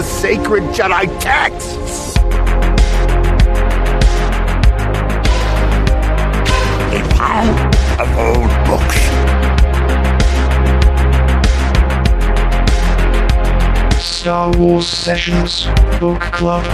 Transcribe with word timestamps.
the 0.00 0.06
sacred 0.06 0.62
Jedi 0.72 1.04
texts. 1.20 2.16
A 6.96 7.00
pile 7.16 7.58
of 8.00 8.08
old 8.16 8.50
books. 8.66 9.00
Star 14.02 14.50
Wars 14.56 14.88
Sessions 14.88 15.66
Book 16.00 16.22
Club. 16.32 16.64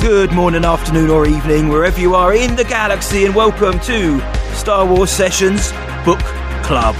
Good 0.00 0.30
morning, 0.30 0.64
afternoon, 0.64 1.10
or 1.10 1.26
evening, 1.26 1.68
wherever 1.68 2.00
you 2.00 2.14
are 2.14 2.32
in 2.32 2.54
the 2.54 2.62
galaxy, 2.62 3.24
and 3.24 3.34
welcome 3.34 3.80
to 3.80 4.20
Star 4.54 4.86
Wars 4.86 5.10
Sessions 5.10 5.72
Book 6.04 6.20
Club. 6.62 6.94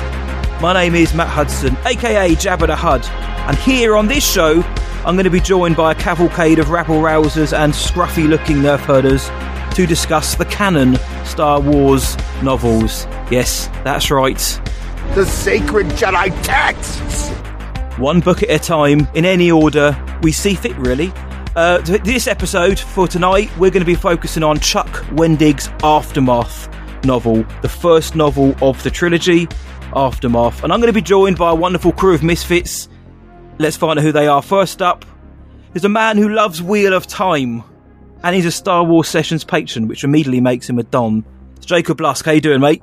My 0.58 0.72
name 0.72 0.94
is 0.94 1.12
Matt 1.12 1.28
Hudson, 1.28 1.76
aka 1.84 2.34
Jabba 2.34 2.66
the 2.66 2.74
Hud, 2.74 3.04
and 3.46 3.58
here 3.58 3.94
on 3.94 4.06
this 4.06 4.28
show, 4.28 4.62
I'm 5.04 5.14
going 5.14 5.24
to 5.24 5.30
be 5.30 5.38
joined 5.38 5.76
by 5.76 5.92
a 5.92 5.94
cavalcade 5.94 6.58
of 6.58 6.70
rabble 6.70 6.96
rousers 6.96 7.52
and 7.56 7.74
scruffy 7.74 8.26
looking 8.26 8.56
nerf 8.56 8.78
herders 8.78 9.28
to 9.76 9.86
discuss 9.86 10.34
the 10.34 10.46
canon 10.46 10.96
Star 11.26 11.60
Wars 11.60 12.16
novels. 12.42 13.04
Yes, 13.30 13.66
that's 13.84 14.10
right. 14.10 14.38
The 15.14 15.26
sacred 15.26 15.88
Jedi 15.88 16.34
texts. 16.42 17.28
one 17.98 18.20
book 18.20 18.42
at 18.42 18.48
a 18.48 18.58
time, 18.58 19.06
in 19.12 19.26
any 19.26 19.50
order 19.50 19.94
we 20.22 20.32
see 20.32 20.54
fit, 20.54 20.76
really. 20.78 21.12
Uh, 21.54 21.78
this 21.82 22.26
episode 22.26 22.78
for 22.78 23.06
tonight, 23.06 23.50
we're 23.58 23.70
going 23.70 23.82
to 23.82 23.84
be 23.84 23.94
focusing 23.94 24.42
on 24.42 24.58
Chuck 24.60 24.88
Wendig's 25.10 25.68
Aftermath 25.82 26.70
novel, 27.04 27.44
the 27.62 27.68
first 27.68 28.16
novel 28.16 28.56
of 28.62 28.82
the 28.82 28.90
trilogy, 28.90 29.46
Aftermath. 29.94 30.62
And 30.64 30.72
I'm 30.72 30.80
going 30.80 30.92
to 30.92 30.94
be 30.94 31.02
joined 31.02 31.38
by 31.38 31.50
a 31.50 31.54
wonderful 31.54 31.92
crew 31.92 32.14
of 32.14 32.22
misfits. 32.22 32.88
Let's 33.58 33.76
find 33.76 33.98
out 33.98 34.02
who 34.02 34.12
they 34.12 34.26
are. 34.26 34.42
First 34.42 34.82
up, 34.82 35.04
there's 35.72 35.84
a 35.84 35.90
man 35.90 36.16
who 36.16 36.28
loves 36.28 36.62
Wheel 36.62 36.92
of 36.92 37.06
Time, 37.06 37.62
and 38.22 38.34
he's 38.34 38.46
a 38.46 38.50
Star 38.50 38.84
Wars 38.84 39.08
Sessions 39.08 39.44
patron, 39.44 39.88
which 39.88 40.04
immediately 40.04 40.40
makes 40.40 40.68
him 40.68 40.78
a 40.78 40.82
Don. 40.82 41.24
It's 41.56 41.66
Jacob 41.66 42.00
Lusk. 42.00 42.24
How 42.24 42.32
you 42.32 42.40
doing, 42.40 42.60
mate? 42.60 42.82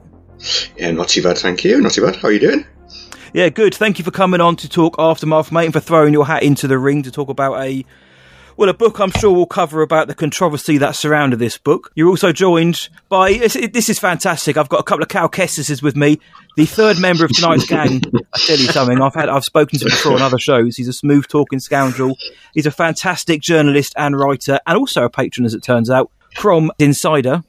Yeah, 0.77 0.91
not 0.91 1.09
too 1.09 1.23
bad, 1.23 1.37
thank 1.37 1.63
you. 1.63 1.79
Not 1.81 1.93
too 1.93 2.05
bad. 2.05 2.15
How 2.15 2.27
are 2.27 2.31
you 2.31 2.39
doing? 2.39 2.65
Yeah, 3.33 3.49
good. 3.49 3.73
Thank 3.73 3.97
you 3.97 4.05
for 4.05 4.11
coming 4.11 4.41
on 4.41 4.55
to 4.57 4.69
talk 4.69 4.95
Aftermath, 4.99 5.51
mate, 5.51 5.65
and 5.65 5.73
for 5.73 5.79
throwing 5.79 6.13
your 6.13 6.25
hat 6.25 6.43
into 6.43 6.67
the 6.67 6.77
ring 6.77 7.03
to 7.03 7.11
talk 7.11 7.29
about 7.29 7.59
a 7.61 7.85
well, 8.57 8.69
a 8.69 8.73
book 8.73 8.99
I'm 8.99 9.11
sure 9.11 9.31
we'll 9.31 9.45
cover 9.45 9.81
about 9.81 10.07
the 10.07 10.15
controversy 10.15 10.77
that 10.79 10.95
surrounded 10.95 11.39
this 11.39 11.57
book. 11.57 11.91
You're 11.95 12.09
also 12.09 12.31
joined 12.31 12.89
by 13.09 13.33
this, 13.33 13.55
is 13.89 13.99
fantastic. 13.99 14.57
I've 14.57 14.69
got 14.69 14.79
a 14.79 14.83
couple 14.83 15.03
of 15.03 15.09
Cal 15.09 15.29
Kestis 15.29 15.81
with 15.81 15.95
me, 15.95 16.19
the 16.55 16.65
third 16.65 16.99
member 16.99 17.25
of 17.25 17.31
tonight's 17.31 17.65
gang. 17.65 18.01
I 18.33 18.37
tell 18.37 18.57
you 18.57 18.67
something, 18.67 19.01
I've 19.01 19.15
had 19.15 19.29
I've 19.29 19.43
spoken 19.43 19.79
to 19.79 19.85
him 19.85 19.91
before 19.91 20.13
on 20.13 20.21
other 20.21 20.39
shows. 20.39 20.75
He's 20.77 20.87
a 20.87 20.93
smooth 20.93 21.27
talking 21.27 21.59
scoundrel. 21.59 22.17
He's 22.53 22.65
a 22.65 22.71
fantastic 22.71 23.41
journalist 23.41 23.93
and 23.97 24.17
writer, 24.17 24.59
and 24.65 24.77
also 24.77 25.03
a 25.03 25.09
patron, 25.09 25.45
as 25.45 25.53
it 25.53 25.63
turns 25.63 25.89
out, 25.89 26.11
from 26.35 26.71
Insider. 26.79 27.43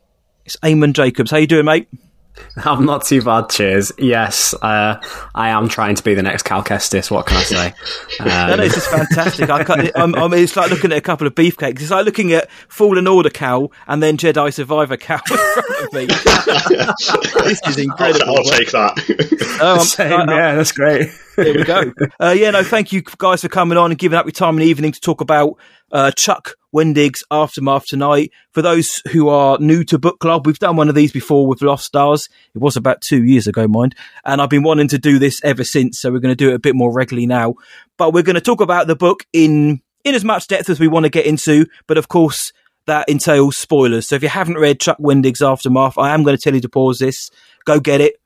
It's 0.45 0.57
Eamon 0.57 0.93
Jacobs. 0.93 1.31
How 1.31 1.39
you 1.39 1.47
doing, 1.47 1.65
mate? 1.65 1.89
I'm 2.65 2.85
not 2.85 3.05
too 3.05 3.23
bad, 3.23 3.49
cheers. 3.51 3.93
Yes, 3.99 4.55
uh, 4.63 5.01
I 5.35 5.49
am 5.51 5.69
trying 5.69 5.95
to 5.97 6.03
be 6.03 6.15
the 6.15 6.23
next 6.23 6.43
Cal 6.45 6.63
Kestis. 6.65 7.11
What 7.11 7.27
can 7.27 7.37
I 7.37 7.43
say? 7.43 7.75
No, 8.21 8.27
no, 8.49 8.53
Um, 8.55 8.61
it's 8.61 8.75
just 8.75 8.91
fantastic. 8.91 9.51
I, 9.51 9.65
can't- 9.65 9.91
I'm, 9.95 10.15
I 10.15 10.27
mean, 10.29 10.43
it's 10.45 10.57
like 10.57 10.71
looking 10.71 10.93
at 10.93 10.99
a 10.99 11.03
couple 11.03 11.27
of 11.27 11.35
beefcakes. 11.35 11.81
It's 11.81 11.91
like 11.91 12.05
looking 12.05 12.33
at 12.33 12.51
Fallen 12.69 13.07
Order 13.07 13.31
Cal 13.31 13.71
and 13.87 14.03
then 14.03 14.17
Jedi 14.17 14.53
Survivor 14.53 14.97
Cal 14.97 15.21
in 15.31 15.37
front 15.37 15.85
of 15.85 15.93
me. 15.93 16.07
this 17.45 17.61
is 17.67 17.77
I'll, 17.79 17.85
incredible. 17.85 18.37
I'll 18.39 18.45
take 18.45 18.71
that. 18.73 19.59
Oh, 19.61 19.77
I'm- 19.77 19.81
same, 19.85 20.13
I- 20.13 20.25
I- 20.25 20.37
yeah, 20.37 20.55
that's 20.57 20.73
great. 20.73 21.09
There 21.37 21.55
we 21.55 21.65
go. 21.65 21.93
Uh, 22.21 22.35
yeah, 22.37 22.51
no, 22.51 22.63
thank 22.63 22.93
you 22.93 23.03
guys 23.19 23.43
for 23.43 23.49
coming 23.49 23.77
on 23.79 23.91
and 23.91 23.99
giving 23.99 24.17
up 24.19 24.25
your 24.27 24.33
time 24.33 24.55
in 24.57 24.61
the 24.61 24.67
evening 24.67 24.93
to 24.93 25.01
talk 25.01 25.21
about 25.21 25.59
uh, 25.93 26.11
Chuck 26.17 26.55
Wendig's 26.75 27.23
Aftermath 27.31 27.87
tonight. 27.87 28.33
For 28.53 28.61
those 28.61 29.01
who 29.13 29.29
are 29.29 29.59
new 29.59 29.85
to 29.85 29.99
book 29.99 30.19
club, 30.19 30.45
we've 30.45 30.59
done 30.59 30.77
one 30.77 30.89
of 30.89 30.97
these 30.97 31.13
before 31.13 31.47
with 31.47 31.63
Lost 31.63 31.85
Stars. 31.85 32.29
It 32.53 32.59
was 32.59 32.77
about 32.77 33.01
two 33.01 33.23
years 33.23 33.47
ago, 33.47 33.69
mind. 33.69 33.95
And 34.25 34.43
I've 34.43 34.51
been 34.51 34.65
wanting 34.65 34.89
to 34.89 34.99
do 34.99 35.21
this 35.21 35.41
ever 35.45 35.63
since, 35.63 36.01
so 36.01 36.11
we're 36.11 36.19
going 36.19 36.33
to 36.33 36.45
do 36.45 36.51
it 36.51 36.55
a 36.55 36.59
bit 36.59 36.75
more 36.75 36.93
regularly 36.93 37.27
now. 37.27 37.55
But 37.97 38.13
we're 38.13 38.25
going 38.25 38.35
to 38.35 38.41
talk 38.41 38.61
about 38.61 38.89
the 38.89 38.97
book 38.97 39.25
in 39.33 39.81
in 40.03 40.15
as 40.15 40.25
much 40.25 40.49
depth 40.49 40.69
as 40.69 40.81
we 40.81 40.89
want 40.89 41.05
to 41.05 41.11
get 41.11 41.27
into. 41.27 41.67
But 41.87 41.97
of 41.97 42.09
course, 42.09 42.53
that 42.87 43.09
entails 43.09 43.57
spoilers. 43.57 44.09
So 44.09 44.17
if 44.17 44.23
you 44.23 44.29
haven't 44.29 44.59
read 44.59 44.81
Chuck 44.81 44.99
Wendig's 44.99 45.43
Aftermath, 45.43 45.97
I 45.97 46.13
am 46.13 46.25
going 46.25 46.37
to 46.37 46.43
tell 46.43 46.55
you 46.55 46.61
to 46.61 46.69
pause 46.69 46.99
this, 46.99 47.31
go 47.65 47.79
get 47.79 48.01
it, 48.01 48.17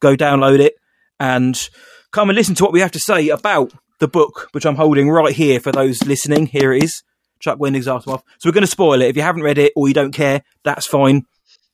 go 0.00 0.14
download 0.16 0.60
it, 0.60 0.74
and 1.18 1.58
come 2.12 2.28
and 2.28 2.36
listen 2.36 2.54
to 2.56 2.62
what 2.64 2.72
we 2.74 2.80
have 2.80 2.92
to 2.92 3.00
say 3.00 3.30
about 3.30 3.72
the 3.98 4.06
book, 4.06 4.50
which 4.52 4.66
I'm 4.66 4.76
holding 4.76 5.08
right 5.08 5.34
here 5.34 5.58
for 5.58 5.72
those 5.72 6.04
listening. 6.04 6.46
Here 6.46 6.72
it 6.74 6.84
is 6.84 7.02
Chuck 7.40 7.58
Wendig's 7.58 7.88
Aftermath. 7.88 8.22
So 8.38 8.48
we're 8.48 8.54
going 8.54 8.62
to 8.62 8.68
spoil 8.68 9.02
it. 9.02 9.08
If 9.08 9.16
you 9.16 9.22
haven't 9.22 9.42
read 9.42 9.58
it 9.58 9.72
or 9.76 9.88
you 9.88 9.94
don't 9.94 10.12
care, 10.12 10.42
that's 10.62 10.86
fine. 10.86 11.26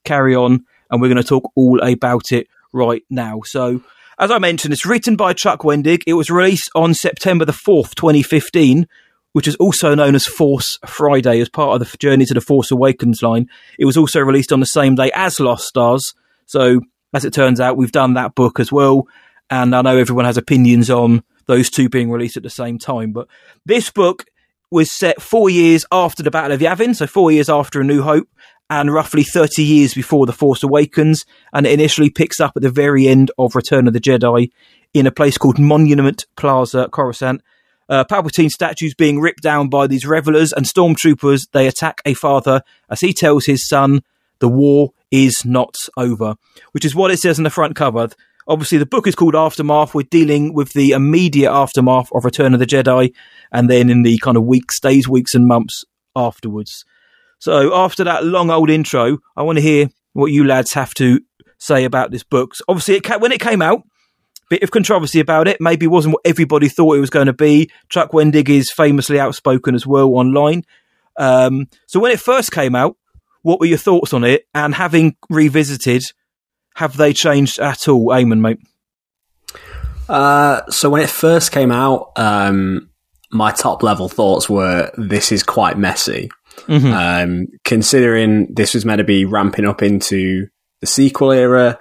Carry 0.05 0.35
on, 0.35 0.65
and 0.91 1.01
we're 1.01 1.09
going 1.09 1.23
to 1.23 1.25
talk 1.25 1.51
all 1.55 1.81
about 1.81 2.33
it 2.33 2.49
right 2.73 3.03
now. 3.09 3.41
So, 3.45 3.83
as 4.19 4.31
I 4.31 4.39
mentioned, 4.39 4.73
it's 4.73 4.87
written 4.87 5.17
by 5.17 5.33
Chuck 5.33 5.61
Wendig. 5.61 6.03
It 6.07 6.15
was 6.15 6.31
released 6.31 6.71
on 6.75 6.95
September 6.95 7.45
the 7.45 7.53
4th, 7.53 7.95
2015, 7.95 8.89
which 9.33 9.47
is 9.47 9.57
also 9.57 9.95
known 9.95 10.15
as 10.15 10.27
Force 10.27 10.79
Friday 10.87 11.41
as 11.41 11.49
part 11.49 11.81
of 11.81 11.91
the 11.91 11.97
Journey 11.99 12.25
to 12.27 12.35
the 12.35 12.41
Force 12.41 12.71
Awakens 12.71 13.23
line. 13.23 13.49
It 13.79 13.85
was 13.85 13.97
also 13.97 14.21
released 14.21 14.53
on 14.53 14.61
the 14.61 14.67
same 14.67 14.95
day 14.95 15.11
as 15.15 15.41
Lost 15.41 15.67
Stars. 15.67 16.15
So, 16.47 16.81
as 17.15 17.25
it 17.25 17.33
turns 17.33 17.61
out, 17.61 17.77
we've 17.77 17.93
done 17.93 18.15
that 18.15 18.35
book 18.35 18.59
as 18.59 18.73
well. 18.73 19.07
And 19.51 19.75
I 19.75 19.83
know 19.83 19.99
everyone 19.99 20.25
has 20.25 20.37
opinions 20.37 20.91
on 20.91 21.23
those 21.47 21.71
two 21.71 21.89
being 21.89 22.11
released 22.11 22.37
at 22.37 22.43
the 22.43 22.51
same 22.51 22.79
time. 22.79 23.13
But 23.13 23.29
this 23.67 23.91
book 23.91 24.25
was 24.73 24.91
set 24.91 25.21
four 25.21 25.51
years 25.51 25.85
after 25.93 26.23
the 26.23 26.31
Battle 26.31 26.53
of 26.53 26.61
Yavin, 26.61 26.97
so 26.97 27.07
four 27.07 27.31
years 27.31 27.49
after 27.49 27.81
A 27.81 27.85
New 27.85 28.03
Hope, 28.03 28.29
and 28.71 28.93
roughly 28.93 29.23
30 29.23 29.63
years 29.63 29.93
before 29.93 30.25
The 30.25 30.33
Force 30.33 30.63
Awakens. 30.63 31.25
And 31.53 31.67
it 31.67 31.73
initially 31.73 32.11
picks 32.11 32.41
up 32.41 32.53
at 32.57 32.63
the 32.63 32.71
very 32.71 33.07
end 33.07 33.31
of 33.39 33.55
Return 33.55 33.87
of 33.87 33.93
the 33.93 34.01
Jedi 34.01 34.51
in 34.95 35.07
a 35.07 35.13
place 35.13 35.37
called 35.37 35.59
Monument 35.59 36.27
Plaza, 36.37 36.89
Coruscant. 36.91 37.43
Uh, 37.89 38.05
Palpatine 38.05 38.49
statues 38.49 38.95
being 38.95 39.21
ripped 39.21 39.43
down 39.43 39.69
by 39.69 39.87
these 39.87 40.07
revelers 40.07 40.53
and 40.53 40.65
stormtroopers. 40.65 41.43
They 41.53 41.67
attack 41.67 42.01
a 42.07 42.15
father 42.15 42.63
as 42.89 43.01
he 43.01 43.13
tells 43.13 43.45
his 43.45 43.69
son, 43.69 44.03
the 44.39 44.49
war 44.49 44.93
is 45.11 45.45
not 45.45 45.77
over, 45.97 46.37
which 46.73 46.85
is 46.85 46.95
what 46.95 47.11
it 47.11 47.19
says 47.19 47.39
on 47.39 47.45
the 47.45 47.51
front 47.51 47.77
cover. 47.77 48.09
Obviously, 48.49 48.79
the 48.79 48.87
book 48.87 49.07
is 49.07 49.15
called 49.15 49.37
Aftermath. 49.37 49.95
We're 49.95 50.03
dealing 50.03 50.55
with 50.55 50.73
the 50.73 50.93
immediate 50.93 51.53
aftermath 51.53 52.09
of 52.13 52.25
Return 52.25 52.55
of 52.55 52.61
the 52.61 52.67
Jedi, 52.67 53.13
and 53.53 53.71
then 53.71 53.91
in 53.91 54.03
the 54.03 54.19
kind 54.19 54.37
of 54.37 54.45
weeks, 54.45 54.81
days, 54.81 55.09
weeks, 55.09 55.35
and 55.35 55.47
months 55.47 55.85
afterwards. 56.17 56.85
So, 57.39 57.75
after 57.75 58.05
that 58.05 58.25
long 58.25 58.51
old 58.51 58.71
intro, 58.71 59.19
I 59.37 59.43
want 59.43 59.59
to 59.59 59.63
hear 59.63 59.89
what 60.13 60.33
you 60.33 60.45
lads 60.45 60.73
have 60.75 60.95
to 60.95 61.21
say 61.59 61.85
about 61.85 62.11
this 62.11 62.25
book. 62.25 62.55
So 62.55 62.65
obviously, 62.69 62.97
it 62.97 63.05
ca- 63.05 63.19
when 63.19 63.33
it 63.33 63.41
came 63.41 63.63
out, 63.63 63.83
bit 64.51 64.63
of 64.63 64.71
controversy 64.71 65.21
about 65.21 65.49
it. 65.49 65.61
Maybe 65.61 65.87
it 65.87 65.91
wasn't 65.91 66.15
what 66.15 66.23
everybody 66.27 66.69
thought 66.69 66.97
it 66.97 67.01
was 67.01 67.11
going 67.11 67.27
to 67.27 67.33
be. 67.33 67.71
Chuck 67.89 68.13
Wendig 68.13 68.49
is 68.49 68.71
famously 68.71 69.19
outspoken 69.19 69.75
as 69.75 69.87
well 69.87 70.09
online. 70.09 70.65
Um, 71.17 71.69
so, 71.87 72.01
when 72.01 72.13
it 72.13 72.21
first 72.21 72.53
came 72.53 72.75
out, 72.75 72.97
what 73.43 73.61
were 73.61 73.67
your 73.67 73.79
thoughts 73.79 74.13
on 74.13 74.25
it? 74.25 74.47
And 74.55 74.75
having 74.75 75.17
revisited, 75.31 76.03
have 76.75 76.97
they 76.97 77.13
changed 77.13 77.59
at 77.59 77.89
all, 77.89 78.07
Eamon, 78.07 78.41
mate? 78.41 78.59
Uh, 80.09 80.63
so 80.71 80.91
when 80.91 81.03
it 81.03 81.11
first 81.11 81.53
came 81.53 81.71
out, 81.71 82.13
um, 82.17 82.91
my 83.31 83.51
top 83.51 83.83
level 83.83 84.09
thoughts 84.09 84.49
were 84.49 84.91
this 84.97 85.33
is 85.33 85.43
quite 85.43 85.79
messy. 85.79 86.31
Um, 86.93 87.47
considering 87.65 88.53
this 88.53 88.75
was 88.75 88.85
meant 88.85 88.99
to 88.99 89.05
be 89.05 89.25
ramping 89.25 89.67
up 89.67 89.83
into 89.83 90.49
the 90.81 90.87
sequel 90.87 91.33
era, 91.33 91.79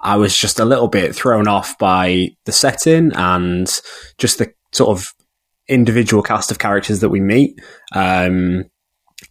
I 0.00 0.16
was 0.16 0.36
just 0.36 0.60
a 0.60 0.64
little 0.64 0.88
bit 0.88 1.14
thrown 1.14 1.48
off 1.48 1.76
by 1.78 2.30
the 2.44 2.52
setting 2.52 3.12
and 3.14 3.68
just 4.18 4.38
the 4.38 4.52
sort 4.72 4.96
of 4.96 5.06
individual 5.68 6.22
cast 6.22 6.50
of 6.50 6.58
characters 6.58 7.00
that 7.00 7.08
we 7.08 7.20
meet. 7.20 7.58
Um, 7.94 8.64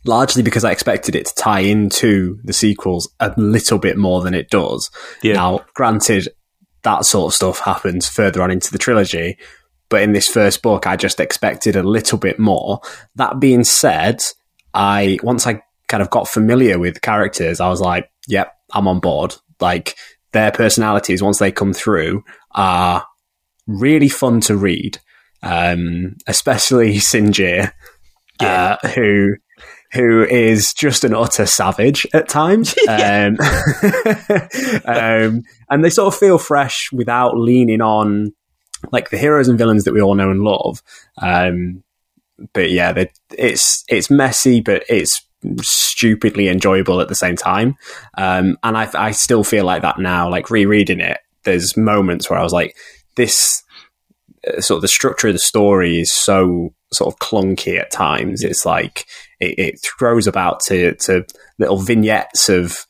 largely 0.06 0.44
because 0.44 0.63
I 0.63 0.71
expected 0.71 1.15
it 1.15 1.27
to 1.27 1.36
tie 1.36 1.59
into 1.59 2.39
the 2.44 2.53
sequels 2.53 3.09
a 3.19 3.33
little 3.38 3.77
bit 3.77 3.98
more 3.98 4.21
than 4.21 4.33
it 4.33 4.50
does. 4.50 4.89
Yeah. 5.21 5.33
Now, 5.33 5.65
granted, 5.74 6.30
that 6.83 7.06
sort 7.06 7.31
of 7.31 7.36
stuff 7.36 7.59
happens 7.59 8.09
further 8.09 8.42
on 8.42 8.51
into 8.51 8.71
the 8.71 8.77
trilogy, 8.77 9.38
but 9.89 10.01
in 10.01 10.13
this 10.13 10.27
first 10.27 10.62
book, 10.62 10.88
I 10.88 10.95
just 10.95 11.19
expected 11.19 11.75
a 11.75 11.83
little 11.83 12.18
bit 12.18 12.39
more. 12.39 12.80
That 13.15 13.39
being 13.39 13.63
said, 13.63 14.24
I 14.74 15.19
once 15.21 15.45
I 15.45 15.62
kind 15.88 16.01
of 16.01 16.09
got 16.09 16.27
familiar 16.27 16.80
with 16.80 17.01
characters, 17.01 17.59
I 17.59 17.69
was 17.69 17.81
like, 17.81 18.09
"Yep, 18.27 18.53
I'm 18.74 18.88
on 18.88 19.00
board." 19.00 19.36
Like 19.59 19.95
their 20.31 20.51
personalities, 20.51 21.21
once 21.21 21.39
they 21.39 21.51
come 21.51 21.74
through, 21.74 22.24
are 22.51 23.06
really 23.68 24.09
fun 24.09 24.42
to 24.42 24.56
read. 24.56 24.98
Um, 25.44 26.18
especially 26.25 26.95
Sinjir, 26.98 27.74
uh, 28.39 28.77
who 28.95 29.36
who 29.93 30.23
is 30.23 30.73
just 30.73 31.03
an 31.03 31.13
utter 31.13 31.45
savage 31.45 32.07
at 32.13 32.29
times. 32.29 32.75
um, 32.88 33.38
um, 34.85 35.43
and 35.69 35.83
they 35.83 35.89
sort 35.89 36.13
of 36.13 36.19
feel 36.19 36.38
fresh 36.38 36.89
without 36.91 37.38
leaning 37.38 37.81
on 37.81 38.33
like 38.91 39.09
the 39.09 39.17
heroes 39.17 39.47
and 39.47 39.57
villains 39.57 39.83
that 39.83 39.93
we 39.93 40.01
all 40.01 40.15
know 40.15 40.31
and 40.31 40.41
love. 40.41 40.81
Um, 41.21 41.83
but 42.53 42.71
yeah, 42.71 42.91
they, 42.91 43.11
it's 43.38 43.83
it's 43.88 44.09
messy, 44.09 44.61
but 44.61 44.83
it's 44.89 45.21
stupidly 45.61 46.47
enjoyable 46.47 47.01
at 47.01 47.07
the 47.07 47.15
same 47.15 47.35
time. 47.35 47.75
Um, 48.17 48.57
and 48.63 48.77
I, 48.77 48.89
I 48.93 49.11
still 49.11 49.43
feel 49.43 49.65
like 49.65 49.81
that 49.81 49.99
now. 49.99 50.29
Like 50.29 50.49
rereading 50.49 50.99
it, 50.99 51.19
there's 51.43 51.77
moments 51.77 52.29
where 52.29 52.39
I 52.39 52.43
was 52.43 52.53
like, 52.53 52.75
this 53.15 53.63
uh, 54.47 54.61
sort 54.61 54.77
of 54.77 54.81
the 54.81 54.88
structure 54.88 55.27
of 55.27 55.33
the 55.33 55.39
story 55.39 55.99
is 55.99 56.13
so 56.13 56.73
sort 56.93 57.13
of 57.13 57.19
clunky 57.19 57.79
at 57.79 57.91
times. 57.91 58.43
It's 58.43 58.65
like 58.65 59.05
it, 59.41 59.59
it 59.59 59.79
throws 59.81 60.27
about 60.27 60.61
to 60.67 60.95
to 60.95 61.25
little 61.57 61.77
vignettes 61.77 62.49
of 62.49 62.85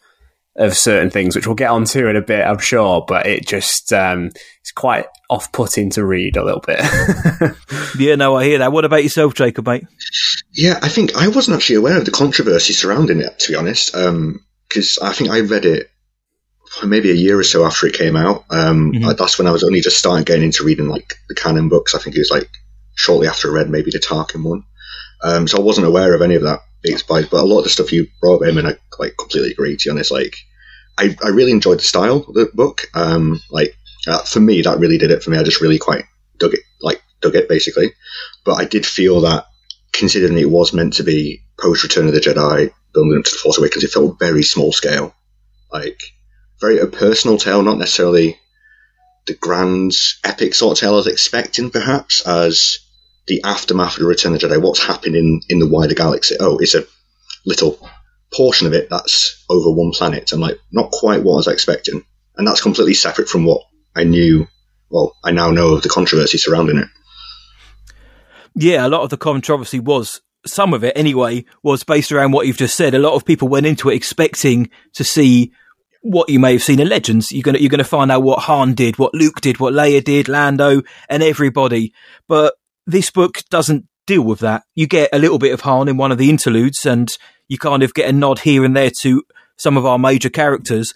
of 0.57 0.75
certain 0.75 1.09
things, 1.09 1.35
which 1.35 1.47
we'll 1.47 1.55
get 1.55 1.69
onto 1.69 2.07
in 2.07 2.15
a 2.15 2.21
bit, 2.21 2.45
I'm 2.45 2.59
sure. 2.59 3.03
But 3.07 3.25
it 3.25 3.47
just 3.47 3.93
um, 3.93 4.31
it's 4.59 4.71
quite 4.71 5.05
off 5.29 5.51
putting 5.51 5.89
to 5.91 6.05
read 6.05 6.35
a 6.35 6.43
little 6.43 6.61
bit. 6.61 6.79
yeah, 7.97 8.15
no, 8.15 8.35
I 8.35 8.45
hear 8.45 8.59
that. 8.59 8.71
What 8.71 8.85
about 8.85 9.03
yourself, 9.03 9.33
Jacob, 9.33 9.65
mate? 9.65 9.85
Yeah, 10.53 10.77
I 10.81 10.89
think 10.89 11.15
I 11.15 11.29
wasn't 11.29 11.55
actually 11.55 11.77
aware 11.77 11.97
of 11.97 12.05
the 12.05 12.11
controversy 12.11 12.73
surrounding 12.73 13.21
it, 13.21 13.39
to 13.39 13.51
be 13.51 13.55
honest, 13.55 13.93
because 13.93 14.99
um, 15.01 15.07
I 15.07 15.13
think 15.13 15.29
I 15.29 15.39
read 15.39 15.65
it 15.65 15.89
maybe 16.85 17.11
a 17.11 17.15
year 17.15 17.37
or 17.37 17.43
so 17.43 17.65
after 17.65 17.87
it 17.87 17.93
came 17.93 18.15
out. 18.15 18.45
Um, 18.49 18.91
mm-hmm. 18.91 19.11
That's 19.17 19.37
when 19.37 19.47
I 19.47 19.51
was 19.51 19.63
only 19.63 19.81
just 19.81 19.97
starting 19.97 20.23
getting 20.23 20.43
into 20.43 20.63
reading 20.63 20.87
like 20.87 21.15
the 21.27 21.35
canon 21.35 21.69
books. 21.69 21.95
I 21.95 21.99
think 21.99 22.15
it 22.15 22.19
was 22.19 22.31
like 22.31 22.49
shortly 22.95 23.27
after 23.27 23.49
I 23.49 23.55
read 23.55 23.69
maybe 23.69 23.91
the 23.91 23.99
Tarkin 23.99 24.43
one. 24.43 24.63
Um, 25.23 25.47
so 25.47 25.57
I 25.57 25.61
wasn't 25.61 25.87
aware 25.87 26.13
of 26.13 26.21
any 26.21 26.35
of 26.35 26.43
that 26.43 26.61
big 26.81 26.97
spies, 26.97 27.27
but 27.27 27.41
a 27.41 27.45
lot 27.45 27.59
of 27.59 27.63
the 27.65 27.69
stuff 27.69 27.91
you 27.91 28.07
brought 28.19 28.43
in, 28.43 28.57
and 28.57 28.67
I 28.67 28.75
like 28.99 29.17
completely 29.17 29.51
agree. 29.51 29.77
To 29.77 29.89
be 29.89 29.91
honest, 29.91 30.11
like 30.11 30.35
I, 30.97 31.15
I 31.23 31.29
really 31.29 31.51
enjoyed 31.51 31.79
the 31.79 31.83
style 31.83 32.25
of 32.27 32.33
the 32.33 32.49
book. 32.53 32.81
Um, 32.93 33.41
like 33.49 33.75
uh, 34.07 34.23
for 34.23 34.39
me, 34.39 34.61
that 34.61 34.79
really 34.79 34.97
did 34.97 35.11
it 35.11 35.23
for 35.23 35.29
me. 35.29 35.37
I 35.37 35.43
just 35.43 35.61
really 35.61 35.79
quite 35.79 36.05
dug 36.39 36.53
it, 36.53 36.61
like 36.81 37.01
dug 37.21 37.35
it 37.35 37.49
basically. 37.49 37.93
But 38.43 38.53
I 38.53 38.65
did 38.65 38.85
feel 38.85 39.21
that 39.21 39.45
considering 39.93 40.37
it 40.37 40.49
was 40.49 40.73
meant 40.73 40.93
to 40.93 41.03
be 41.03 41.43
post 41.59 41.83
Return 41.83 42.07
of 42.07 42.13
the 42.13 42.19
Jedi, 42.19 42.71
building 42.93 43.19
up 43.19 43.25
to 43.25 43.31
the 43.31 43.39
Force 43.43 43.57
Awakens, 43.57 43.83
it 43.83 43.91
felt 43.91 44.19
very 44.19 44.43
small 44.43 44.71
scale, 44.71 45.13
like 45.71 46.01
very 46.59 46.79
a 46.79 46.87
personal 46.87 47.37
tale, 47.37 47.61
not 47.61 47.77
necessarily 47.77 48.39
the 49.27 49.33
grand 49.35 49.93
epic 50.23 50.53
sort 50.55 50.77
of 50.77 50.81
tale 50.81 50.93
I 50.93 50.97
was 50.97 51.07
expecting, 51.07 51.69
perhaps 51.69 52.21
as 52.25 52.79
the 53.31 53.41
aftermath 53.45 53.93
of 53.93 54.01
the 54.01 54.07
Return 54.07 54.33
of 54.33 54.41
the 54.41 54.47
Jedi, 54.47 54.61
what's 54.61 54.85
happening 54.85 55.41
in 55.47 55.59
the 55.59 55.67
wider 55.67 55.95
galaxy. 55.95 56.35
Oh, 56.37 56.57
it's 56.57 56.75
a 56.75 56.83
little 57.45 57.79
portion 58.33 58.67
of 58.67 58.73
it 58.73 58.89
that's 58.89 59.45
over 59.49 59.71
one 59.71 59.91
planet, 59.91 60.33
I'm 60.33 60.41
like 60.41 60.59
not 60.69 60.91
quite 60.91 61.23
what 61.23 61.33
I 61.33 61.37
was 61.37 61.47
expecting, 61.47 62.03
and 62.35 62.45
that's 62.45 62.61
completely 62.61 62.93
separate 62.93 63.29
from 63.29 63.45
what 63.45 63.61
I 63.95 64.03
knew. 64.03 64.47
Well, 64.89 65.15
I 65.23 65.31
now 65.31 65.51
know 65.51 65.75
of 65.75 65.81
the 65.81 65.87
controversy 65.87 66.37
surrounding 66.37 66.77
it. 66.77 66.89
Yeah, 68.53 68.85
a 68.85 68.89
lot 68.89 69.03
of 69.03 69.09
the 69.09 69.17
controversy 69.17 69.79
was 69.79 70.21
some 70.45 70.73
of 70.73 70.83
it 70.83 70.97
anyway 70.97 71.45
was 71.63 71.85
based 71.85 72.11
around 72.11 72.33
what 72.33 72.47
you've 72.47 72.57
just 72.57 72.75
said. 72.75 72.93
A 72.93 72.99
lot 72.99 73.13
of 73.13 73.23
people 73.23 73.47
went 73.47 73.65
into 73.65 73.89
it 73.89 73.95
expecting 73.95 74.69
to 74.95 75.05
see 75.05 75.53
what 76.01 76.29
you 76.29 76.39
may 76.39 76.53
have 76.53 76.63
seen 76.63 76.81
in 76.81 76.89
Legends. 76.89 77.31
You're 77.31 77.43
gonna 77.43 77.59
you're 77.59 77.69
gonna 77.69 77.85
find 77.85 78.11
out 78.11 78.23
what 78.23 78.39
Han 78.39 78.73
did, 78.73 78.97
what 78.97 79.13
Luke 79.13 79.39
did, 79.39 79.61
what 79.61 79.73
Leia 79.73 80.03
did, 80.03 80.27
Lando, 80.27 80.81
and 81.07 81.23
everybody. 81.23 81.93
But 82.27 82.55
this 82.91 83.09
book 83.09 83.39
doesn't 83.49 83.87
deal 84.05 84.23
with 84.23 84.39
that. 84.39 84.63
You 84.75 84.87
get 84.87 85.09
a 85.13 85.19
little 85.19 85.39
bit 85.39 85.53
of 85.53 85.61
Han 85.61 85.87
in 85.87 85.97
one 85.97 86.11
of 86.11 86.17
the 86.17 86.29
interludes, 86.29 86.85
and 86.85 87.09
you 87.47 87.57
kind 87.57 87.83
of 87.83 87.93
get 87.93 88.09
a 88.09 88.13
nod 88.13 88.39
here 88.39 88.63
and 88.63 88.75
there 88.75 88.91
to 89.01 89.23
some 89.57 89.77
of 89.77 89.85
our 89.85 89.99
major 89.99 90.29
characters. 90.29 90.93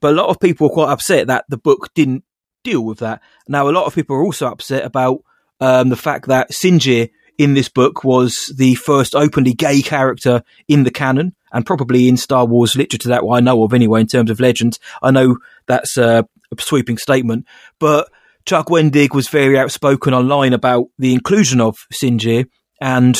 But 0.00 0.12
a 0.12 0.16
lot 0.16 0.28
of 0.28 0.40
people 0.40 0.66
are 0.68 0.74
quite 0.74 0.90
upset 0.90 1.26
that 1.28 1.44
the 1.48 1.56
book 1.56 1.90
didn't 1.94 2.24
deal 2.62 2.84
with 2.84 2.98
that. 2.98 3.20
Now, 3.48 3.68
a 3.68 3.72
lot 3.72 3.86
of 3.86 3.94
people 3.94 4.16
are 4.16 4.24
also 4.24 4.46
upset 4.46 4.84
about 4.84 5.22
um, 5.60 5.88
the 5.88 5.96
fact 5.96 6.26
that 6.28 6.50
Sinjir 6.50 7.10
in 7.38 7.54
this 7.54 7.68
book 7.68 8.04
was 8.04 8.52
the 8.56 8.74
first 8.76 9.14
openly 9.14 9.52
gay 9.52 9.82
character 9.82 10.42
in 10.68 10.84
the 10.84 10.90
canon 10.90 11.34
and 11.52 11.66
probably 11.66 12.08
in 12.08 12.16
Star 12.16 12.46
Wars 12.46 12.76
literature 12.76 13.08
that 13.08 13.24
I 13.28 13.40
know 13.40 13.62
of 13.62 13.72
anyway, 13.72 14.00
in 14.00 14.06
terms 14.06 14.30
of 14.30 14.40
legends. 14.40 14.78
I 15.02 15.10
know 15.10 15.38
that's 15.66 15.96
a, 15.96 16.28
a 16.50 16.62
sweeping 16.62 16.98
statement, 16.98 17.46
but 17.78 18.08
Chuck 18.46 18.66
Wendig 18.66 19.14
was 19.14 19.28
very 19.28 19.58
outspoken 19.58 20.12
online 20.12 20.52
about 20.52 20.86
the 20.98 21.14
inclusion 21.14 21.60
of 21.60 21.76
Sinjir 21.92 22.46
and 22.80 23.18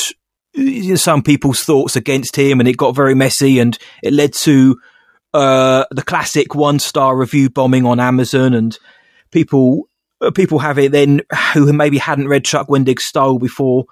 some 0.97 1.23
people's 1.23 1.61
thoughts 1.61 1.97
against 1.97 2.37
him, 2.37 2.61
and 2.61 2.69
it 2.69 2.77
got 2.77 2.95
very 2.95 3.15
messy, 3.15 3.59
and 3.59 3.77
it 4.03 4.13
led 4.13 4.33
to 4.35 4.79
uh, 5.33 5.85
the 5.91 6.03
classic 6.03 6.55
one 6.55 6.79
star 6.79 7.17
review 7.17 7.51
bombing 7.51 7.87
on 7.87 8.01
Amazon, 8.01 8.55
and 8.55 8.79
people 9.31 9.89
uh, 10.21 10.31
people 10.31 10.61
have 10.61 10.79
it 10.79 10.93
then 10.93 11.23
who 11.55 11.73
maybe 11.73 11.99
hadn't 11.99 12.29
read 12.29 12.45
Chuck 12.45 12.69
Wendig's 12.69 13.05
style 13.05 13.39
before 13.39 13.87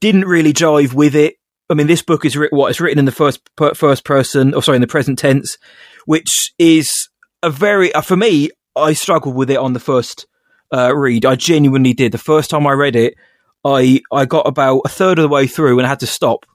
didn't 0.00 0.26
really 0.26 0.52
jive 0.52 0.92
with 0.92 1.14
it. 1.14 1.36
I 1.70 1.74
mean, 1.74 1.86
this 1.86 2.02
book 2.02 2.26
is 2.26 2.36
what 2.50 2.68
it's 2.68 2.80
written 2.80 2.98
in 2.98 3.06
the 3.06 3.12
first 3.12 3.40
first 3.74 4.04
person, 4.04 4.52
or 4.52 4.62
sorry, 4.62 4.76
in 4.76 4.82
the 4.82 4.86
present 4.86 5.18
tense, 5.18 5.56
which 6.04 6.52
is 6.58 7.08
a 7.42 7.50
very 7.50 7.92
uh, 7.94 8.02
for 8.02 8.16
me 8.16 8.50
I 8.76 8.92
struggled 8.92 9.34
with 9.34 9.50
it 9.50 9.56
on 9.56 9.72
the 9.72 9.80
first 9.80 10.26
uh, 10.72 10.94
read. 10.94 11.24
I 11.24 11.36
genuinely 11.36 11.92
did. 11.92 12.12
The 12.12 12.18
first 12.18 12.50
time 12.50 12.66
I 12.66 12.72
read 12.72 12.96
it, 12.96 13.14
I 13.64 14.02
I 14.12 14.24
got 14.24 14.46
about 14.46 14.82
a 14.84 14.88
third 14.88 15.18
of 15.18 15.22
the 15.22 15.28
way 15.28 15.46
through 15.46 15.78
and 15.78 15.86
I 15.86 15.88
had 15.88 16.00
to 16.00 16.06
stop. 16.06 16.46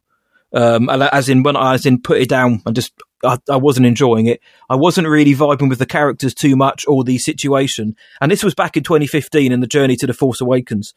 Um, 0.52 0.90
as 0.90 1.30
in 1.30 1.44
when 1.44 1.56
I 1.56 1.76
as 1.76 1.86
in 1.86 2.02
put 2.02 2.22
it 2.22 2.30
down 2.30 2.64
and 2.66 2.76
just 2.76 2.94
I, 3.24 3.38
I, 3.50 3.58
wasn't 3.58 3.86
enjoying 3.86 4.26
it. 4.26 4.42
I 4.68 4.76
wasn't 4.76 5.08
really 5.08 5.36
vibing 5.36 5.70
with 5.70 5.78
the 5.78 5.86
characters 5.86 6.34
too 6.34 6.56
much 6.56 6.86
or 6.88 7.04
the 7.04 7.20
situation. 7.20 7.96
And 8.20 8.32
this 8.32 8.44
was 8.44 8.56
back 8.56 8.76
in 8.76 8.84
2015 8.84 9.52
in 9.52 9.60
the 9.60 9.68
journey 9.68 9.96
to 9.98 10.08
the 10.08 10.14
Force 10.14 10.42
Awakens. 10.42 10.94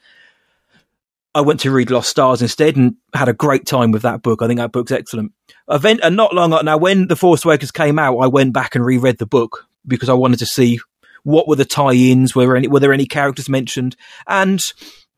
I 1.35 1.41
went 1.41 1.61
to 1.61 1.71
read 1.71 1.91
Lost 1.91 2.11
Stars 2.11 2.41
instead 2.41 2.77
and 2.77 2.97
had 3.15 3.29
a 3.29 3.35
great 3.35 3.67
time 3.67 3.91
with 3.91 4.03
that 4.03 4.23
book. 4.23 4.41
I 4.41 4.47
think 4.47 4.59
that 4.59 4.73
book's 4.73 4.93
excellent. 4.93 5.33
Event 5.69 6.01
and 6.03 6.17
not 6.17 6.35
long 6.35 6.51
now 6.65 6.77
when 6.77 7.09
the 7.09 7.17
Force 7.17 7.45
Awakens 7.45 7.71
came 7.71 7.99
out, 7.99 8.19
I 8.19 8.27
went 8.27 8.55
back 8.55 8.75
and 8.75 8.85
reread 8.85 9.19
the 9.19 9.27
book 9.27 9.67
because 9.87 10.09
I 10.09 10.15
wanted 10.15 10.39
to 10.39 10.47
see 10.47 10.81
what 11.25 11.49
were 11.49 11.57
the 11.57 11.65
tie-ins, 11.65 12.35
were 12.35 12.47
there 12.47 12.57
any 12.57 12.69
were 12.69 12.81
there 12.81 12.93
any 12.93 13.07
characters 13.07 13.49
mentioned, 13.49 13.97
and 14.27 14.61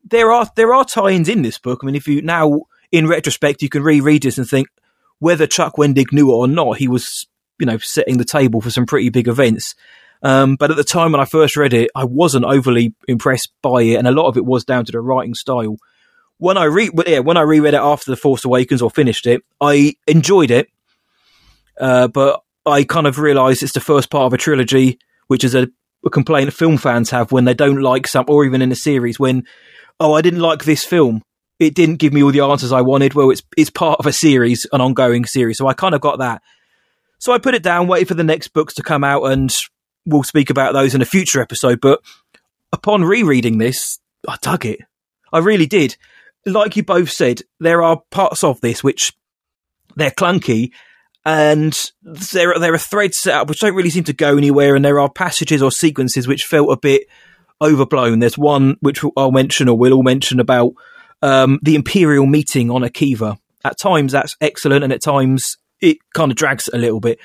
there 0.03 0.31
are 0.31 0.47
there 0.55 0.73
are 0.73 0.85
tie-ins 0.85 1.29
in 1.29 1.41
this 1.41 1.57
book. 1.57 1.79
I 1.81 1.85
mean, 1.85 1.95
if 1.95 2.07
you 2.07 2.21
now 2.21 2.61
in 2.91 3.07
retrospect 3.07 3.61
you 3.61 3.69
can 3.69 3.83
reread 3.83 4.23
this 4.23 4.37
and 4.37 4.47
think 4.47 4.67
whether 5.19 5.47
Chuck 5.47 5.75
Wendig 5.77 6.11
knew 6.11 6.31
it 6.31 6.35
or 6.35 6.47
not, 6.47 6.77
he 6.77 6.87
was 6.87 7.27
you 7.59 7.65
know 7.65 7.77
setting 7.77 8.17
the 8.17 8.25
table 8.25 8.61
for 8.61 8.69
some 8.69 8.85
pretty 8.85 9.09
big 9.09 9.27
events. 9.27 9.75
Um, 10.21 10.55
but 10.55 10.71
at 10.71 10.77
the 10.77 10.83
time 10.83 11.11
when 11.11 11.21
I 11.21 11.25
first 11.25 11.57
read 11.57 11.73
it, 11.73 11.91
I 11.95 12.05
wasn't 12.05 12.45
overly 12.45 12.93
impressed 13.07 13.51
by 13.61 13.81
it, 13.83 13.95
and 13.95 14.07
a 14.07 14.11
lot 14.11 14.27
of 14.27 14.37
it 14.37 14.45
was 14.45 14.63
down 14.63 14.85
to 14.85 14.91
the 14.91 15.01
writing 15.01 15.35
style. 15.35 15.77
When 16.37 16.57
I 16.57 16.65
re 16.65 16.89
yeah, 17.07 17.19
when 17.19 17.37
I 17.37 17.41
reread 17.41 17.73
it 17.73 17.81
after 17.81 18.11
the 18.11 18.17
Force 18.17 18.45
Awakens 18.45 18.81
or 18.81 18.89
finished 18.89 19.25
it, 19.27 19.41
I 19.61 19.95
enjoyed 20.07 20.51
it, 20.51 20.69
uh, 21.79 22.07
but 22.07 22.41
I 22.65 22.83
kind 22.83 23.07
of 23.07 23.19
realised 23.19 23.63
it's 23.63 23.73
the 23.73 23.79
first 23.79 24.09
part 24.09 24.25
of 24.25 24.33
a 24.33 24.37
trilogy, 24.37 24.99
which 25.27 25.43
is 25.43 25.55
a 25.55 25.69
a 26.05 26.09
complaint 26.09 26.53
film 26.53 26.77
fans 26.77 27.09
have 27.09 27.31
when 27.31 27.45
they 27.45 27.53
don't 27.53 27.81
like 27.81 28.07
some, 28.07 28.25
or 28.27 28.45
even 28.45 28.61
in 28.61 28.71
a 28.71 28.75
series 28.75 29.19
when, 29.19 29.43
oh, 29.99 30.13
I 30.13 30.21
didn't 30.21 30.39
like 30.41 30.63
this 30.63 30.85
film. 30.85 31.21
It 31.59 31.73
didn't 31.73 31.97
give 31.97 32.13
me 32.13 32.21
all 32.21 32.31
the 32.31 32.41
answers 32.41 32.71
I 32.71 32.81
wanted. 32.81 33.13
Well, 33.13 33.31
it's 33.31 33.41
it's 33.57 33.69
part 33.69 33.99
of 33.99 34.05
a 34.05 34.11
series, 34.11 34.67
an 34.73 34.81
ongoing 34.81 35.25
series, 35.25 35.57
so 35.57 35.67
I 35.67 35.73
kind 35.73 35.95
of 35.95 36.01
got 36.01 36.19
that. 36.19 36.41
So 37.19 37.31
I 37.31 37.37
put 37.37 37.55
it 37.55 37.63
down, 37.63 37.87
waited 37.87 38.09
for 38.09 38.13
the 38.13 38.23
next 38.23 38.49
books 38.49 38.73
to 38.75 38.83
come 38.83 39.03
out, 39.03 39.23
and 39.23 39.55
we'll 40.05 40.23
speak 40.23 40.49
about 40.49 40.73
those 40.73 40.93
in 40.93 41.01
a 41.01 41.05
future 41.05 41.41
episode. 41.41 41.79
But 41.81 42.01
upon 42.73 43.03
rereading 43.03 43.57
this, 43.57 43.99
I 44.27 44.37
dug 44.41 44.65
it. 44.65 44.81
I 45.31 45.39
really 45.39 45.65
did. 45.65 45.95
Like 46.45 46.75
you 46.75 46.83
both 46.83 47.09
said, 47.09 47.41
there 47.59 47.81
are 47.81 48.01
parts 48.11 48.43
of 48.43 48.61
this 48.61 48.83
which 48.83 49.13
they're 49.95 50.11
clunky 50.11 50.71
and 51.25 51.91
there 52.03 52.53
there 52.59 52.73
are 52.73 52.77
threads 52.77 53.17
set 53.19 53.33
up 53.33 53.49
which 53.49 53.59
don't 53.59 53.75
really 53.75 53.89
seem 53.89 54.03
to 54.05 54.13
go 54.13 54.37
anywhere, 54.37 54.75
and 54.75 54.85
there 54.85 54.99
are 54.99 55.09
passages 55.09 55.61
or 55.61 55.71
sequences 55.71 56.27
which 56.27 56.43
felt 56.43 56.71
a 56.71 56.77
bit 56.77 57.07
overblown. 57.61 58.19
There's 58.19 58.37
one 58.37 58.77
which 58.81 59.03
I'll 59.17 59.31
mention 59.31 59.67
or 59.67 59.77
we'll 59.77 59.93
all 59.93 60.03
mention 60.03 60.39
about 60.39 60.73
um, 61.21 61.59
the 61.63 61.75
Imperial 61.75 62.25
meeting 62.25 62.69
on 62.69 62.81
Akiva. 62.81 63.37
At 63.63 63.79
times 63.79 64.11
that's 64.11 64.35
excellent, 64.39 64.83
and 64.83 64.93
at 64.93 65.01
times 65.03 65.57
it 65.81 65.97
kind 66.13 66.31
of 66.31 66.37
drags 66.37 66.69
a 66.71 66.77
little 66.77 66.99
bit. 66.99 67.19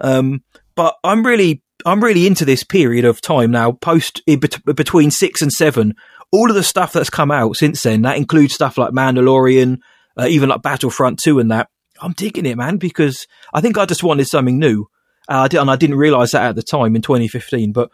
Um, 0.00 0.42
but 0.74 0.96
I'm 1.04 1.24
really 1.24 1.62
I'm 1.84 2.02
really 2.02 2.26
into 2.26 2.44
this 2.44 2.64
period 2.64 3.04
of 3.04 3.20
time 3.20 3.52
now, 3.52 3.72
post 3.72 4.22
between 4.26 5.10
six 5.12 5.40
and 5.40 5.52
seven. 5.52 5.94
All 6.32 6.50
of 6.50 6.56
the 6.56 6.64
stuff 6.64 6.92
that's 6.92 7.10
come 7.10 7.30
out 7.30 7.56
since 7.56 7.84
then, 7.84 8.02
that 8.02 8.16
includes 8.16 8.54
stuff 8.54 8.76
like 8.76 8.90
Mandalorian, 8.90 9.78
uh, 10.18 10.26
even 10.26 10.48
like 10.48 10.62
Battlefront 10.62 11.20
Two, 11.22 11.38
and 11.38 11.52
that 11.52 11.68
I'm 12.00 12.12
digging 12.12 12.46
it, 12.46 12.56
man, 12.56 12.76
because 12.76 13.26
I 13.52 13.60
think 13.60 13.78
I 13.78 13.86
just 13.86 14.02
wanted 14.02 14.26
something 14.26 14.58
new. 14.58 14.88
Uh, 15.28 15.40
I 15.40 15.48
did, 15.48 15.60
and 15.60 15.70
I 15.70 15.76
didn't 15.76 15.96
realize 15.96 16.32
that 16.32 16.50
at 16.50 16.56
the 16.56 16.62
time 16.62 16.94
in 16.96 17.02
2015. 17.02 17.72
But 17.72 17.90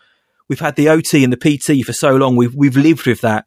we've 0.49 0.61
had 0.61 0.77
the 0.77 0.89
OT 0.89 1.25
and 1.25 1.33
the 1.33 1.37
PT 1.37 1.85
for 1.85 1.93
so 1.93 2.17
long. 2.17 2.37
We've 2.37 2.55
we've 2.55 2.77
lived 2.77 3.07
with 3.07 3.21
that. 3.23 3.45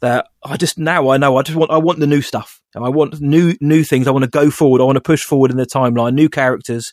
That 0.00 0.28
I 0.44 0.58
just 0.58 0.78
now 0.78 1.08
I 1.08 1.16
know 1.16 1.36
I 1.38 1.42
just 1.42 1.56
want 1.56 1.70
I 1.70 1.78
want 1.78 2.00
the 2.00 2.06
new 2.06 2.20
stuff. 2.20 2.60
And 2.74 2.84
I 2.84 2.90
want 2.90 3.20
new 3.20 3.54
new 3.60 3.82
things. 3.82 4.06
I 4.06 4.10
want 4.10 4.24
to 4.24 4.30
go 4.30 4.50
forward. 4.50 4.80
I 4.80 4.84
want 4.84 4.96
to 4.96 5.00
push 5.00 5.22
forward 5.22 5.50
in 5.50 5.56
the 5.56 5.66
timeline. 5.66 6.14
New 6.14 6.28
characters, 6.28 6.92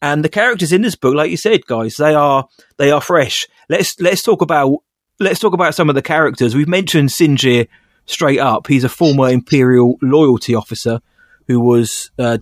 and 0.00 0.24
the 0.24 0.28
characters 0.28 0.72
in 0.72 0.82
this 0.82 0.94
book, 0.94 1.14
like 1.14 1.30
you 1.30 1.36
said, 1.36 1.66
guys, 1.66 1.96
they 1.96 2.14
are 2.14 2.46
they 2.76 2.90
are 2.92 3.00
fresh. 3.00 3.48
Let's 3.68 3.98
let's 4.00 4.22
talk 4.22 4.40
about 4.40 4.78
let's 5.18 5.40
talk 5.40 5.52
about 5.52 5.74
some 5.74 5.88
of 5.88 5.96
the 5.96 6.02
characters. 6.02 6.54
We've 6.54 6.68
mentioned 6.68 7.08
Sinjir 7.08 7.66
straight 8.06 8.38
up. 8.38 8.68
He's 8.68 8.84
a 8.84 8.88
former 8.88 9.28
Imperial 9.28 9.96
loyalty 10.00 10.54
officer 10.54 11.00
who 11.46 11.60
was 11.60 12.10
uh, 12.18 12.38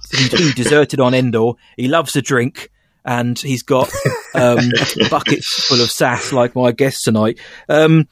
deserted 0.54 1.00
on 1.00 1.14
Endor. 1.14 1.52
He 1.76 1.88
loves 1.88 2.12
to 2.12 2.22
drink. 2.22 2.70
And 3.04 3.36
he's 3.36 3.64
got 3.64 3.90
um, 4.32 4.60
buckets 5.10 5.66
full 5.66 5.80
of 5.80 5.90
sass, 5.90 6.32
like 6.32 6.54
my 6.54 6.70
guest 6.70 7.02
tonight. 7.02 7.36
Um, 7.68 8.06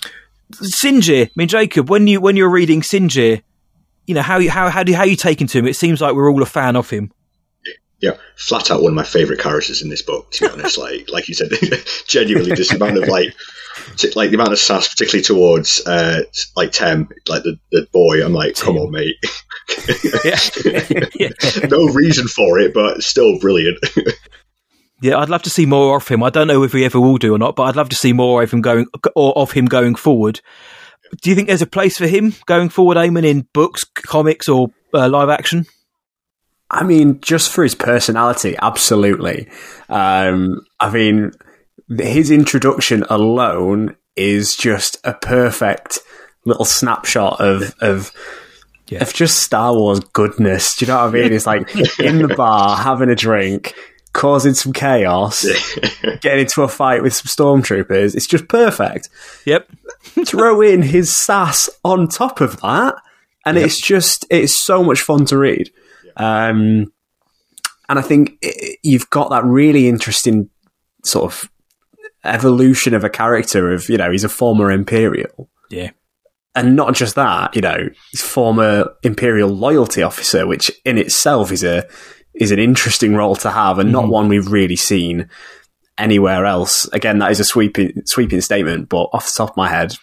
Sinjir, 0.52 1.26
I 1.26 1.30
mean 1.37 1.47
Jacob, 1.47 1.88
when 1.88 2.09
you 2.09 2.20
when 2.20 2.37
you're 2.37 2.50
reading 2.50 2.80
Sinjir, 2.80 3.40
you 4.06 4.14
know 4.14 4.23
how 4.23 4.38
you 4.38 4.50
how 4.50 4.68
how 4.68 4.82
do 4.82 4.92
how 4.92 5.04
you 5.04 5.14
taken 5.14 5.47
to 5.47 5.59
him? 5.59 5.68
It 5.68 5.76
seems 5.76 6.00
like 6.00 6.14
we're 6.14 6.28
all 6.28 6.42
a 6.42 6.47
fan 6.47 6.75
of 6.75 6.90
him. 6.90 7.12
Yeah, 8.00 8.16
flat 8.37 8.71
out 8.71 8.83
one 8.83 8.92
of 8.92 8.97
my 8.97 9.04
favorite 9.04 9.40
characters 9.40 9.83
in 9.83 9.90
this 9.90 10.02
book. 10.02 10.30
To 10.33 10.47
be 10.47 10.52
honest, 10.52 10.78
like 10.78 11.11
like 11.11 11.28
you 11.28 11.35
said, 11.35 11.50
genuinely 12.07 12.54
just 12.54 12.71
the 12.71 12.76
amount 12.76 12.99
of 12.99 13.09
like 13.09 13.35
like 14.16 14.30
the 14.30 14.37
amount 14.37 14.52
of 14.52 14.59
sass, 14.59 14.88
particularly 14.88 15.23
towards 15.23 15.87
uh 15.87 16.23
like 16.57 16.73
Tem, 16.73 17.09
like 17.28 17.42
the, 17.42 17.59
the 17.71 17.87
boy. 17.92 18.25
I'm 18.25 18.33
like, 18.33 18.57
come 18.57 18.78
on, 18.78 18.90
mate. 18.90 19.16
no 21.71 21.85
reason 21.92 22.26
for 22.26 22.59
it, 22.59 22.75
but 22.75 23.02
still 23.02 23.38
brilliant. 23.38 23.78
Yeah, 25.02 25.19
I'd 25.19 25.30
love 25.30 25.42
to 25.42 25.50
see 25.50 25.64
more 25.64 25.97
of 25.97 26.07
him. 26.07 26.23
I 26.23 26.30
don't 26.30 26.47
know 26.47 26.62
if 26.62 26.75
we 26.75 26.85
ever 26.85 27.00
will 27.00 27.16
do 27.16 27.35
or 27.35 27.38
not, 27.38 27.57
but 27.57 27.64
I'd 27.64 27.76
love 27.76 27.88
to 27.88 27.97
see 27.97 28.12
more 28.12 28.42
of 28.42 28.50
him 28.50 28.61
going 28.61 28.87
or 29.14 29.37
of 29.37 29.52
him 29.52 29.64
going 29.64 29.95
forward. 29.95 30.40
Do 31.23 31.30
you 31.30 31.37
think 31.37 31.49
there's 31.49 31.62
a 31.62 31.66
place 31.66 31.97
for 31.97 32.07
him 32.07 32.35
going 32.47 32.69
forward, 32.69 32.97
Eamon, 32.97 33.25
in 33.25 33.47
books, 33.52 33.85
comics, 33.85 34.49
or 34.49 34.69
uh, 34.95 35.09
live 35.09 35.28
action? 35.28 35.66
I 36.71 36.85
mean, 36.85 37.21
just 37.21 37.50
for 37.50 37.65
his 37.65 37.75
personality, 37.75 38.57
absolutely. 38.61 39.49
Um, 39.89 40.61
I 40.79 40.91
mean, 40.91 41.33
his 41.99 42.31
introduction 42.31 43.05
alone 43.11 43.97
is 44.17 44.55
just 44.55 44.99
a 45.05 45.15
perfect 45.15 45.99
little 46.45 46.65
snapshot 46.65 47.41
of 47.41 47.75
of 47.81 48.12
yeah. 48.89 49.03
of 49.03 49.12
just 49.12 49.43
Star 49.43 49.75
Wars 49.75 50.00
goodness. 50.12 50.77
Do 50.77 50.85
you 50.85 50.93
know 50.93 50.99
what 50.99 51.09
I 51.09 51.11
mean? 51.11 51.33
It's 51.33 51.47
like 51.47 51.75
in 51.99 52.23
the 52.23 52.35
bar 52.37 52.77
having 52.77 53.11
a 53.11 53.17
drink, 53.17 53.75
causing 54.12 54.55
some 54.55 54.73
chaos, 54.73 55.45
getting 56.21 56.41
into 56.41 56.62
a 56.62 56.69
fight 56.69 57.03
with 57.03 57.15
some 57.15 57.27
stormtroopers. 57.27 58.15
It's 58.15 58.27
just 58.27 58.49
perfect. 58.49 59.09
Yep. 59.45 59.69
Throw 60.27 60.61
in 60.61 60.83
his 60.83 61.17
sass 61.17 61.69
on 61.85 62.09
top 62.09 62.41
of 62.41 62.61
that, 62.61 62.95
and 63.45 63.57
yep. 63.57 63.67
it's 63.67 63.81
just 63.81 64.27
it's 64.31 64.55
so 64.55 64.85
much 64.85 65.00
fun 65.00 65.25
to 65.27 65.39
read. 65.39 65.71
Um, 66.17 66.93
and 67.88 67.99
I 67.99 68.02
think 68.02 68.38
it, 68.43 68.79
you've 68.83 69.11
got 69.11 69.31
that 69.31 69.45
really 69.45 69.88
interesting 69.88 70.49
sort 71.05 71.33
of 71.33 71.50
evolution 72.25 72.95
of 72.95 73.05
a 73.05 73.11
character 73.11 73.73
of, 73.73 73.88
you 73.88 73.97
know, 73.97 74.11
he's 74.11 74.25
a 74.25 74.29
former 74.29 74.71
Imperial. 74.71 75.49
Yeah. 75.71 75.90
And 76.55 76.76
not 76.76 76.95
just 76.95 77.14
that, 77.14 77.55
you 77.55 77.62
know, 77.62 77.88
he's 78.11 78.23
former 78.23 78.93
Imperial 79.02 79.49
loyalty 79.49 80.02
officer, 80.02 80.47
which 80.47 80.71
in 80.85 80.99
itself 80.99 81.52
is 81.52 81.62
a 81.62 81.87
is 82.35 82.52
an 82.52 82.59
interesting 82.59 83.14
role 83.14 83.37
to 83.37 83.50
have 83.50 83.79
and 83.79 83.90
not 83.90 84.09
one 84.09 84.29
we've 84.29 84.50
really 84.50 84.76
seen 84.76 85.29
anywhere 85.99 86.45
else. 86.45 86.87
Again, 86.93 87.19
that 87.19 87.31
is 87.31 87.40
a 87.40 87.45
sweeping 87.45 88.02
sweeping 88.07 88.40
statement, 88.40 88.88
but 88.88 89.09
off 89.12 89.26
the 89.26 89.37
top 89.37 89.50
of 89.50 89.57
my 89.57 89.69
head, 89.69 89.95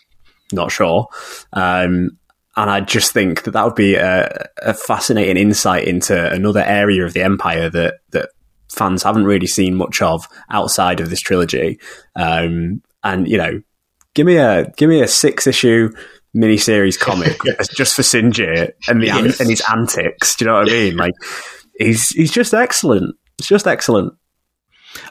not 0.52 0.72
sure. 0.72 1.08
Um, 1.54 2.18
and 2.58 2.72
I 2.72 2.82
just 2.82 3.14
think 3.14 3.44
that 3.44 3.52
that 3.52 3.64
would 3.64 3.76
be 3.76 3.96
a, 3.96 4.50
a, 4.64 4.74
fascinating 4.74 5.38
insight 5.38 5.88
into 5.88 6.32
another 6.32 6.64
area 6.64 7.06
of 7.06 7.14
the 7.14 7.22
empire 7.22 7.70
that 7.70 8.00
that 8.10 8.30
fans 8.68 9.04
haven't 9.04 9.26
really 9.26 9.46
seen 9.46 9.76
much 9.76 10.02
of 10.02 10.28
outside 10.50 11.00
of 11.00 11.12
this 11.12 11.22
trilogy. 11.22 11.80
Um, 12.16 12.82
and 13.04 13.28
you 13.28 13.38
know, 13.38 13.62
give 14.16 14.26
me 14.26 14.38
a 14.38 14.72
give 14.76 14.90
me 14.90 15.02
a 15.02 15.08
six 15.08 15.46
issue 15.46 15.92
miniseries 16.36 17.00
comic 17.00 17.40
just 17.76 17.96
for 17.96 18.02
Sinjir 18.02 18.72
and 18.88 19.04
the 19.04 19.08
yes. 19.08 19.40
and 19.40 19.50
his 19.52 19.62
antics. 19.72 20.36
Do 20.36 20.46
you 20.46 20.52
know 20.52 20.58
what 20.58 20.70
I 20.70 20.72
mean? 20.72 20.98
Like 20.98 21.14
he's 21.78 22.10
he's 22.10 22.32
just 22.32 22.56
excellent. 22.56 23.16
It's 23.38 23.48
just 23.48 23.68
excellent. 23.68 24.14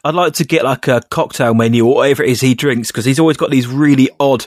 I'd 0.03 0.15
like 0.15 0.35
to 0.35 0.45
get 0.45 0.65
like 0.65 0.89
a 0.89 1.01
cocktail 1.11 1.55
menu 1.55 1.87
or 1.87 1.95
whatever 1.95 2.25
it 2.25 2.31
is 2.31 2.41
he 2.41 2.55
drinks 2.57 2.89
because 2.89 3.05
he's 3.05 3.21
always 3.21 3.37
got 3.37 3.51
these 3.51 3.69
really 3.69 4.11
odd 4.19 4.47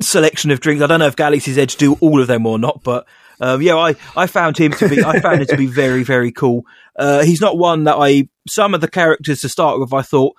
selection 0.00 0.50
of 0.50 0.60
drinks. 0.60 0.82
I 0.82 0.86
don't 0.86 1.00
know 1.00 1.06
if 1.06 1.16
Galaxy's 1.16 1.58
Edge 1.58 1.76
do 1.76 1.94
all 2.00 2.20
of 2.20 2.26
them 2.26 2.46
or 2.46 2.58
not, 2.58 2.82
but 2.82 3.06
um, 3.40 3.62
yeah, 3.62 3.76
I, 3.76 3.96
I 4.16 4.26
found 4.26 4.56
him 4.56 4.72
to 4.72 4.88
be 4.88 5.02
I 5.02 5.20
found 5.20 5.40
him 5.40 5.46
to 5.48 5.56
be 5.56 5.66
very 5.66 6.02
very 6.02 6.32
cool. 6.32 6.64
Uh, 6.96 7.24
he's 7.24 7.40
not 7.40 7.58
one 7.58 7.84
that 7.84 7.96
I 7.96 8.28
some 8.48 8.74
of 8.74 8.80
the 8.80 8.88
characters 8.88 9.40
to 9.40 9.48
start 9.48 9.80
with 9.80 9.92
I 9.92 10.02
thought 10.02 10.34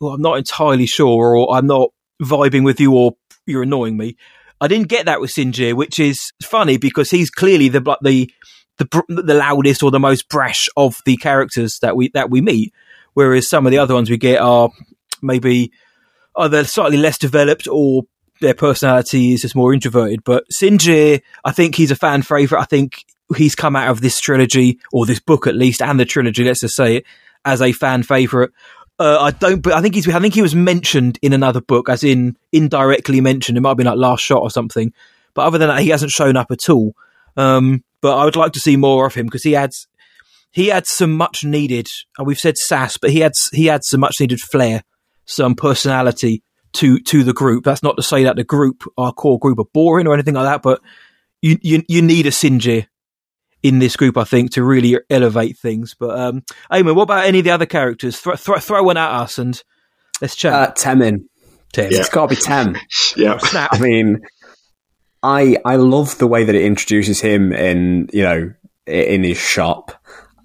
well, 0.00 0.12
I'm 0.12 0.22
not 0.22 0.38
entirely 0.38 0.86
sure 0.86 1.36
or 1.36 1.56
I'm 1.56 1.66
not 1.66 1.90
vibing 2.22 2.64
with 2.64 2.80
you 2.80 2.94
or 2.94 3.16
you're 3.46 3.62
annoying 3.62 3.96
me. 3.96 4.16
I 4.60 4.68
didn't 4.68 4.88
get 4.88 5.06
that 5.06 5.20
with 5.20 5.32
Sinjir, 5.32 5.74
which 5.74 5.98
is 5.98 6.32
funny 6.42 6.78
because 6.78 7.10
he's 7.10 7.30
clearly 7.30 7.68
the 7.68 7.80
the 8.00 8.30
the 8.78 9.02
the 9.08 9.34
loudest 9.34 9.82
or 9.82 9.90
the 9.90 10.00
most 10.00 10.28
brash 10.28 10.68
of 10.76 10.96
the 11.04 11.16
characters 11.16 11.78
that 11.82 11.96
we 11.96 12.08
that 12.14 12.30
we 12.30 12.40
meet, 12.40 12.72
whereas 13.12 13.48
some 13.48 13.66
of 13.66 13.72
the 13.72 13.78
other 13.78 13.94
ones 13.94 14.10
we 14.10 14.16
get 14.16 14.40
are 14.40 14.70
maybe 15.22 15.70
either 16.36 16.64
slightly 16.64 16.96
less 16.96 17.18
developed 17.18 17.68
or 17.70 18.04
their 18.44 18.54
personality 18.54 19.32
is 19.32 19.42
just 19.42 19.56
more 19.56 19.74
introverted. 19.74 20.24
But 20.24 20.44
Sinjir, 20.50 21.22
I 21.44 21.52
think 21.52 21.74
he's 21.74 21.90
a 21.90 21.96
fan 21.96 22.22
favorite. 22.22 22.60
I 22.60 22.64
think 22.64 23.04
he's 23.36 23.54
come 23.54 23.76
out 23.76 23.90
of 23.90 24.00
this 24.00 24.20
trilogy 24.20 24.78
or 24.92 25.06
this 25.06 25.20
book 25.20 25.46
at 25.46 25.54
least, 25.54 25.82
and 25.82 25.98
the 25.98 26.04
trilogy, 26.04 26.44
let's 26.44 26.60
just 26.60 26.76
say 26.76 26.96
it, 26.96 27.04
as 27.44 27.60
a 27.60 27.72
fan 27.72 28.02
favorite. 28.02 28.52
Uh, 28.98 29.18
I 29.20 29.30
don't, 29.32 29.60
but 29.60 29.72
I 29.72 29.82
think 29.82 29.94
he's, 29.96 30.08
I 30.08 30.20
think 30.20 30.34
he 30.34 30.42
was 30.42 30.54
mentioned 30.54 31.18
in 31.20 31.32
another 31.32 31.60
book, 31.60 31.88
as 31.88 32.04
in 32.04 32.36
indirectly 32.52 33.20
mentioned. 33.20 33.58
It 33.58 33.62
might 33.62 33.70
have 33.70 33.76
been 33.76 33.86
like 33.86 33.98
Last 33.98 34.20
Shot 34.22 34.42
or 34.42 34.50
something. 34.50 34.92
But 35.34 35.46
other 35.46 35.58
than 35.58 35.68
that, 35.68 35.80
he 35.80 35.88
hasn't 35.88 36.12
shown 36.12 36.36
up 36.36 36.52
at 36.52 36.70
all. 36.70 36.94
Um, 37.36 37.82
but 38.00 38.16
I 38.16 38.24
would 38.24 38.36
like 38.36 38.52
to 38.52 38.60
see 38.60 38.76
more 38.76 39.06
of 39.06 39.14
him 39.14 39.26
because 39.26 39.42
he 39.42 39.56
adds, 39.56 39.88
he 40.52 40.70
adds 40.70 40.90
some 40.90 41.16
much 41.16 41.42
needed. 41.42 41.88
And 42.16 42.26
we've 42.26 42.38
said 42.38 42.56
sass, 42.56 42.96
but 42.96 43.10
he 43.10 43.24
adds, 43.24 43.50
he 43.52 43.68
adds 43.68 43.88
some 43.88 43.98
much 43.98 44.20
needed 44.20 44.38
flair, 44.38 44.84
some 45.24 45.56
personality 45.56 46.43
to 46.74 46.98
to 47.00 47.24
the 47.24 47.32
group. 47.32 47.64
That's 47.64 47.82
not 47.82 47.96
to 47.96 48.02
say 48.02 48.24
that 48.24 48.36
the 48.36 48.44
group, 48.44 48.84
our 48.96 49.12
core 49.12 49.38
group, 49.38 49.58
are 49.58 49.66
boring 49.72 50.06
or 50.06 50.14
anything 50.14 50.34
like 50.34 50.44
that, 50.44 50.62
but 50.62 50.80
you 51.42 51.58
you, 51.62 51.82
you 51.88 52.02
need 52.02 52.26
a 52.26 52.30
Sinjir 52.30 52.86
in 53.62 53.78
this 53.78 53.96
group, 53.96 54.16
I 54.16 54.24
think, 54.24 54.52
to 54.52 54.62
really 54.62 54.98
elevate 55.08 55.56
things. 55.56 55.94
But 55.98 56.18
um, 56.18 56.42
Eamon, 56.70 56.94
what 56.94 57.04
about 57.04 57.24
any 57.24 57.38
of 57.38 57.44
the 57.44 57.50
other 57.50 57.66
characters? 57.66 58.20
Throw, 58.20 58.36
throw, 58.36 58.58
throw 58.58 58.82
one 58.82 58.98
at 58.98 59.10
us 59.10 59.38
and 59.38 59.60
let's 60.20 60.36
chat. 60.36 60.52
Uh, 60.52 60.72
Temmin. 60.72 61.24
Tem. 61.72 61.90
Yeah. 61.90 62.00
It's 62.00 62.08
got 62.08 62.28
to 62.28 62.36
be 62.36 62.40
Tem. 62.40 62.76
yeah. 63.16 63.38
I 63.52 63.78
mean, 63.80 64.20
I 65.22 65.56
I 65.64 65.76
love 65.76 66.18
the 66.18 66.26
way 66.26 66.44
that 66.44 66.54
it 66.54 66.62
introduces 66.62 67.20
him 67.20 67.52
in 67.52 68.08
you 68.12 68.22
know 68.22 68.52
in 68.86 69.24
his 69.24 69.38
shop 69.38 69.92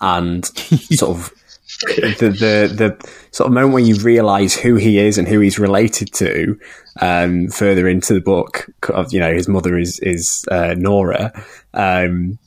and 0.02 0.46
sort 0.96 1.18
of 1.18 1.34
the, 1.96 2.30
the 2.30 2.74
the 2.76 3.10
sort 3.32 3.48
of 3.48 3.54
moment 3.54 3.74
when 3.74 3.86
you 3.86 3.96
realise 3.96 4.56
who 4.56 4.76
he 4.76 5.00
is 5.00 5.18
and 5.18 5.28
who 5.28 5.40
he's 5.40 5.58
related 5.60 6.12
to, 6.14 6.60
um, 7.00 7.48
further 7.50 7.88
into 7.88 8.14
the 8.14 8.22
book, 8.22 8.70
of 8.90 9.14
you 9.14 9.20
know 9.20 9.34
his 9.34 9.48
mother 9.48 9.78
is 9.78 10.00
is 10.02 10.46
uh, 10.52 10.76
Norra. 10.78 11.32
Um, 11.74 12.38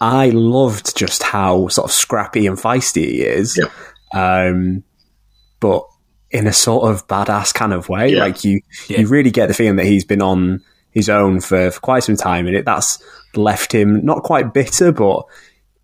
I 0.00 0.30
loved 0.30 0.96
just 0.96 1.22
how 1.22 1.68
sort 1.68 1.86
of 1.86 1.92
scrappy 1.92 2.46
and 2.46 2.58
feisty 2.58 3.06
he 3.06 3.22
is, 3.22 3.58
yeah. 3.58 3.68
um, 4.48 4.84
but 5.60 5.86
in 6.30 6.46
a 6.46 6.52
sort 6.52 6.90
of 6.90 7.06
badass 7.06 7.54
kind 7.54 7.72
of 7.72 7.88
way. 7.88 8.08
Yeah. 8.08 8.20
Like 8.20 8.44
you, 8.44 8.60
Yeah. 8.88 9.00
you 9.00 9.06
really 9.06 9.30
get 9.30 9.46
the 9.46 9.54
feeling 9.54 9.76
that 9.76 9.86
he's 9.86 10.04
been 10.04 10.20
on 10.20 10.62
his 10.90 11.08
own 11.08 11.40
for, 11.40 11.70
for 11.70 11.80
quite 11.80 12.02
some 12.02 12.16
time, 12.16 12.46
and 12.46 12.56
it 12.56 12.64
that's 12.66 13.02
left 13.34 13.72
him 13.72 14.04
not 14.04 14.24
quite 14.24 14.52
bitter, 14.52 14.92
but 14.92 15.22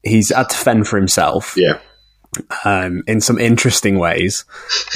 he's 0.03 0.35
had 0.35 0.51
to 0.51 0.57
fend 0.57 0.87
for 0.89 0.97
himself 0.97 1.55
Yeah. 1.57 1.79
Um, 2.65 3.03
in 3.07 3.21
some 3.21 3.39
interesting 3.39 3.99
ways. 3.99 4.45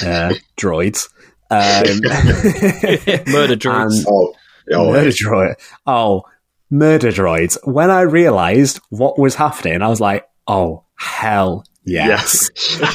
Uh, 0.02 0.34
droids. 0.58 1.08
Um, 1.50 1.60
Murder 3.30 3.54
droids. 3.54 3.98
and- 3.98 4.06
Oh, 4.08 4.34
oh 4.72 4.90
murder 4.92 5.10
droid. 5.10 5.54
Oh, 5.86 6.22
murder 6.70 7.10
droids. 7.12 7.58
When 7.64 7.90
I 7.90 8.00
realised 8.00 8.80
what 8.88 9.18
was 9.18 9.34
happening, 9.36 9.82
I 9.82 9.88
was 9.88 10.00
like, 10.00 10.26
oh, 10.48 10.84
hell 10.96 11.64
yes. 11.84 12.50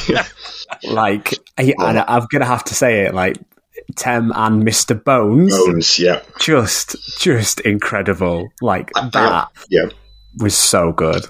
yes. 0.08 0.66
Like, 0.84 1.32
I, 1.56 1.72
and 1.78 2.00
I'm 2.00 2.26
going 2.30 2.40
to 2.40 2.46
have 2.46 2.64
to 2.64 2.74
say 2.74 3.06
it, 3.06 3.14
like, 3.14 3.38
Tem 3.96 4.32
and 4.34 4.62
Mr. 4.64 5.02
Bones, 5.02 5.56
Bones, 5.56 5.98
yeah. 5.98 6.20
just, 6.40 6.96
just 7.20 7.60
incredible. 7.60 8.48
Like, 8.60 8.90
that 8.94 9.48
Yeah. 9.70 9.86
was 10.38 10.58
so 10.58 10.92
good. 10.92 11.24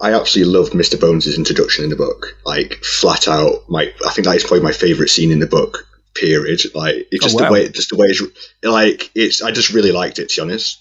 I 0.00 0.12
absolutely 0.14 0.52
loved 0.58 0.72
Mr. 0.72 1.00
Bones' 1.00 1.36
introduction 1.36 1.84
in 1.84 1.90
the 1.90 1.96
book. 1.96 2.36
Like 2.46 2.74
flat 2.84 3.26
out, 3.28 3.68
my 3.68 3.92
I 4.06 4.10
think 4.12 4.26
that 4.26 4.36
is 4.36 4.42
probably 4.44 4.60
my 4.60 4.72
favourite 4.72 5.10
scene 5.10 5.30
in 5.32 5.38
the 5.40 5.46
book. 5.46 5.86
Period. 6.14 6.60
Like 6.74 7.06
it's 7.10 7.24
Oh, 7.24 7.28
just 7.28 7.40
wow. 7.40 7.46
the 7.48 7.52
way, 7.52 7.68
just 7.68 7.90
the 7.90 7.96
way 7.96 8.06
it's 8.08 8.22
like 8.62 9.10
it's. 9.14 9.42
I 9.42 9.50
just 9.50 9.70
really 9.72 9.92
liked 9.92 10.18
it. 10.18 10.28
To 10.30 10.36
be 10.36 10.42
honest, 10.42 10.80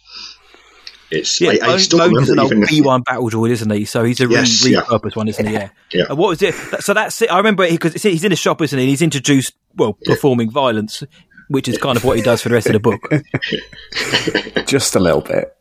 it's. 1.12 1.40
Yeah, 1.42 1.50
I, 1.52 1.54
I 1.54 1.58
Bones, 1.68 1.84
still 1.84 2.00
Bones 2.00 2.18
is 2.24 2.30
an 2.30 2.38
remember 2.38 2.56
old 2.66 2.72
even. 2.72 2.84
B1 2.86 3.04
battle 3.06 3.30
droid, 3.30 3.50
isn't 3.52 3.70
he? 3.72 3.86
So 3.86 4.04
he's 4.04 4.20
a 4.22 4.28
really 4.28 4.40
Yes, 4.42 4.68
yeah. 4.68 4.82
repurposed 4.82 5.16
one, 5.16 5.28
isn't 5.28 5.46
he? 5.46 5.54
Yeah. 5.54 5.70
Yeah. 5.94 6.04
And 6.10 6.18
what 6.18 6.30
was 6.30 6.42
it? 6.42 6.54
So 6.82 6.94
that's 6.94 7.22
it. 7.22 7.32
I 7.32 7.38
remember 7.38 7.68
because 7.70 8.02
he's 8.02 8.24
in 8.24 8.32
a 8.32 8.36
shop, 8.38 8.62
isn't 8.62 8.78
he? 8.80 8.88
He's 8.88 9.02
introduced, 9.02 9.54
well, 9.76 9.94
performing 10.06 10.50
violence. 10.52 11.04
which 11.50 11.68
is 11.70 11.78
kind 11.78 11.96
of 11.98 12.04
what 12.04 12.18
he 12.18 12.22
does 12.24 12.42
for 12.42 12.50
the 12.50 12.56
rest 12.56 12.68
of 12.68 12.74
the 12.74 12.80
book. 12.80 13.02
Just 14.68 14.96
a 14.96 15.00
little 15.00 15.22
bit. 15.22 15.56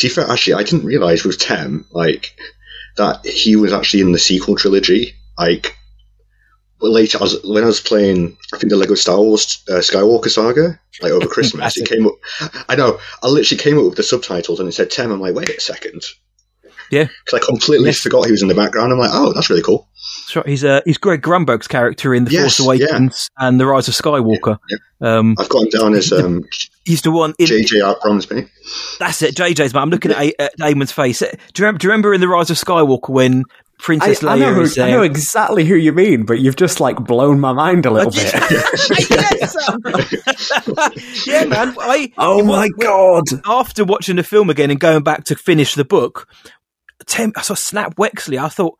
Be 0.00 0.08
fair, 0.08 0.28
actually, 0.28 0.54
I 0.54 0.62
didn't 0.62 0.86
realize 0.86 1.24
with 1.24 1.38
Tem 1.38 1.86
like 1.90 2.36
that 2.96 3.24
he 3.24 3.56
was 3.56 3.72
actually 3.72 4.02
in 4.02 4.12
the 4.12 4.18
sequel 4.18 4.56
trilogy. 4.56 5.14
Like 5.38 5.76
later, 6.80 7.18
I 7.18 7.22
was, 7.22 7.42
when 7.44 7.62
I 7.62 7.66
was 7.66 7.80
playing, 7.80 8.36
I 8.52 8.58
think 8.58 8.70
the 8.70 8.76
Lego 8.76 8.94
Star 8.94 9.18
Wars 9.20 9.62
uh, 9.68 9.74
Skywalker 9.74 10.28
Saga, 10.28 10.78
like 11.00 11.12
over 11.12 11.26
Christmas, 11.28 11.76
it 11.76 11.88
came 11.88 12.06
up. 12.06 12.14
I 12.68 12.76
know. 12.76 12.98
I 13.22 13.28
literally 13.28 13.62
came 13.62 13.78
up 13.78 13.84
with 13.84 13.96
the 13.96 14.02
subtitles 14.02 14.60
and 14.60 14.68
it 14.68 14.72
said 14.72 14.90
Tem. 14.90 15.10
I'm 15.10 15.20
like, 15.20 15.34
wait 15.34 15.48
a 15.48 15.60
second, 15.60 16.02
Yeah, 16.92 17.08
because 17.24 17.40
I 17.42 17.44
completely 17.44 17.86
Yes. 17.86 17.98
forgot 18.00 18.26
he 18.26 18.30
was 18.32 18.42
in 18.42 18.48
the 18.48 18.54
background. 18.54 18.92
I'm 18.92 18.98
like, 18.98 19.10
oh, 19.12 19.32
that's 19.32 19.48
really 19.50 19.62
cool. 19.62 19.88
that's 20.26 20.36
right. 20.36 20.46
He's 20.46 20.62
uh, 20.62 20.82
he's 20.84 20.98
Greg 20.98 21.22
Grunberg's 21.22 21.66
character 21.66 22.14
in 22.14 22.26
The 22.26 22.32
Yes, 22.32 22.58
Force 22.58 22.60
Awakens 22.60 23.28
and 23.38 23.58
The 23.58 23.66
Rise 23.66 23.88
of 23.88 23.94
Skywalker. 23.94 24.58
Yeah. 24.68 24.76
Um, 25.00 25.34
I've 25.38 25.48
got 25.48 25.62
him 25.64 25.68
down 25.70 25.94
as 25.94 26.12
um, 26.12 26.42
he's 26.84 27.00
the 27.02 27.10
one 27.10 27.32
in. 27.38 27.46
JJ 27.46 28.00
Bromsby. 28.02 28.46
That's 29.00 29.22
it, 29.22 29.34
JJ's. 29.34 29.72
Man, 29.74 29.82
I'm 29.84 29.90
looking 29.90 30.10
at, 30.12 30.20
A- 30.22 30.40
at 30.42 30.56
Damon's 30.58 30.92
face. 30.92 31.18
Do 31.20 31.26
you, 31.26 31.32
remember, 31.60 31.78
do 31.78 31.86
you 31.86 31.90
remember 31.90 32.14
in 32.14 32.20
The 32.20 32.28
Rise 32.28 32.50
of 32.50 32.56
Skywalker 32.58 33.08
when 33.08 33.38
I, 33.40 33.62
Princess 33.82 34.22
I 34.22 34.36
Leia 34.36 34.40
know 34.40 34.54
who- 34.54 34.60
is 34.60 34.78
I 34.78 34.90
know 34.90 35.02
exactly 35.02 35.64
who 35.64 35.74
you 35.74 35.92
mean, 35.92 36.24
but 36.24 36.38
you've 36.40 36.54
just 36.56 36.78
like 36.78 36.96
blown 37.02 37.40
my 37.40 37.52
mind 37.52 37.84
a 37.86 37.90
little 37.90 38.12
bit. 38.12 38.32
yes, 39.10 39.56
um, 39.68 39.80
yeah, 41.26 41.44
man. 41.46 41.74
I, 41.80 42.12
oh 42.18 42.44
my 42.44 42.68
was- 42.76 43.24
god! 43.32 43.40
after 43.44 43.84
watching 43.84 44.16
the 44.16 44.22
film 44.22 44.50
again 44.50 44.70
and 44.70 44.78
going 44.78 45.02
back 45.02 45.24
to 45.24 45.34
finish 45.36 45.74
the 45.74 45.84
book, 45.84 46.28
Tim, 47.06 47.32
I 47.36 47.42
saw 47.42 47.54
Snap 47.54 47.96
Wexley. 47.96 48.42
I 48.42 48.48
thought, 48.48 48.78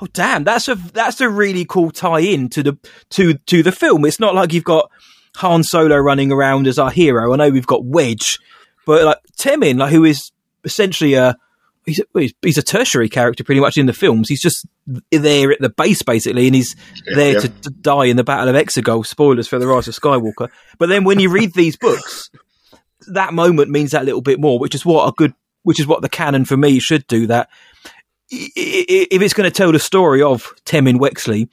oh 0.00 0.06
damn, 0.12 0.44
that's 0.44 0.68
a 0.68 0.74
that's 0.74 1.20
a 1.20 1.28
really 1.28 1.64
cool 1.64 1.90
tie-in 1.90 2.48
to 2.50 2.62
the 2.62 2.78
to 3.10 3.34
to 3.34 3.62
the 3.62 3.72
film. 3.72 4.04
It's 4.04 4.20
not 4.20 4.34
like 4.34 4.52
you've 4.52 4.64
got 4.64 4.90
Han 5.36 5.62
Solo 5.62 5.96
running 5.96 6.32
around 6.32 6.66
as 6.66 6.78
our 6.78 6.90
hero. 6.90 7.32
I 7.32 7.36
know 7.36 7.50
we've 7.50 7.66
got 7.66 7.84
Wedge, 7.84 8.38
but 8.86 9.04
like 9.04 9.18
Temmin, 9.38 9.78
like 9.78 9.92
who 9.92 10.04
is 10.04 10.30
essentially 10.64 11.14
a 11.14 11.36
he's 11.84 12.00
a, 12.00 12.20
he's- 12.42 12.56
a 12.56 12.62
tertiary 12.62 13.08
character 13.08 13.44
pretty 13.44 13.60
much 13.60 13.76
in 13.76 13.86
the 13.86 13.92
films. 13.92 14.28
He's 14.28 14.42
just 14.42 14.66
there 15.10 15.52
at 15.52 15.60
the 15.60 15.70
base 15.70 16.02
basically, 16.02 16.46
and 16.46 16.54
he's 16.54 16.76
there 17.14 17.34
yeah. 17.34 17.40
to, 17.40 17.48
to 17.48 17.70
die 17.70 18.06
in 18.06 18.16
the 18.16 18.24
Battle 18.24 18.48
of 18.48 18.56
Exegol. 18.56 19.06
Spoilers 19.06 19.48
for 19.48 19.58
the 19.58 19.66
Rise 19.66 19.88
of 19.88 19.94
Skywalker. 19.94 20.48
But 20.78 20.88
then 20.88 21.04
when 21.04 21.20
you 21.20 21.30
read 21.30 21.54
these 21.54 21.76
books, 21.76 22.30
that 23.08 23.34
moment 23.34 23.70
means 23.70 23.92
that 23.92 24.04
little 24.04 24.20
bit 24.20 24.40
more, 24.40 24.58
which 24.58 24.74
is 24.74 24.84
what 24.84 25.08
a 25.08 25.12
good, 25.12 25.34
which 25.62 25.80
is 25.80 25.86
what 25.86 26.02
the 26.02 26.08
canon 26.08 26.44
for 26.44 26.56
me 26.56 26.78
should 26.78 27.06
do. 27.06 27.26
That 27.26 27.48
if 28.30 29.22
it's 29.22 29.34
going 29.34 29.50
to 29.50 29.56
tell 29.56 29.72
the 29.72 29.78
story 29.78 30.22
of 30.22 30.54
Temmin 30.64 30.98
Wexley, 30.98 31.48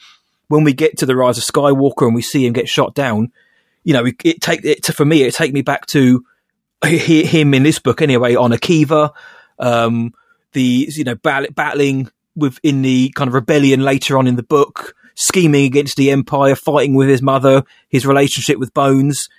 when 0.47 0.63
we 0.63 0.73
get 0.73 0.97
to 0.97 1.05
the 1.05 1.15
Rise 1.15 1.37
of 1.37 1.43
Skywalker 1.43 2.05
and 2.05 2.15
we 2.15 2.21
see 2.21 2.45
him 2.45 2.53
get 2.53 2.69
shot 2.69 2.95
down, 2.95 3.31
you 3.83 3.93
know, 3.93 4.05
it, 4.05 4.15
it 4.23 4.41
take 4.41 4.63
it 4.63 4.85
for 4.85 5.05
me, 5.05 5.23
it 5.23 5.33
take 5.33 5.53
me 5.53 5.61
back 5.61 5.85
to 5.87 6.23
him 6.83 7.53
in 7.53 7.63
this 7.63 7.79
book 7.79 8.01
anyway 8.01 8.35
on 8.35 8.51
Akiva, 8.51 9.11
um, 9.59 10.13
the 10.53 10.89
you 10.91 11.03
know 11.03 11.15
battling 11.15 12.09
within 12.35 12.81
the 12.81 13.11
kind 13.15 13.27
of 13.27 13.33
rebellion 13.33 13.81
later 13.81 14.17
on 14.17 14.27
in 14.27 14.35
the 14.35 14.43
book, 14.43 14.95
scheming 15.15 15.65
against 15.65 15.97
the 15.97 16.11
Empire, 16.11 16.55
fighting 16.55 16.95
with 16.95 17.09
his 17.09 17.21
mother, 17.21 17.63
his 17.89 18.05
relationship 18.05 18.57
with 18.57 18.73
Bones. 18.73 19.29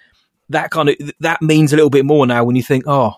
That 0.51 0.71
kind 0.71 0.91
of 0.91 0.97
that 1.21 1.43
means 1.43 1.73
a 1.73 1.77
little 1.77 1.91
bit 1.91 2.05
more 2.05 2.27
now 2.27 2.45
when 2.45 2.57
you 2.57 2.63
think, 2.63 2.85
oh, 2.87 3.15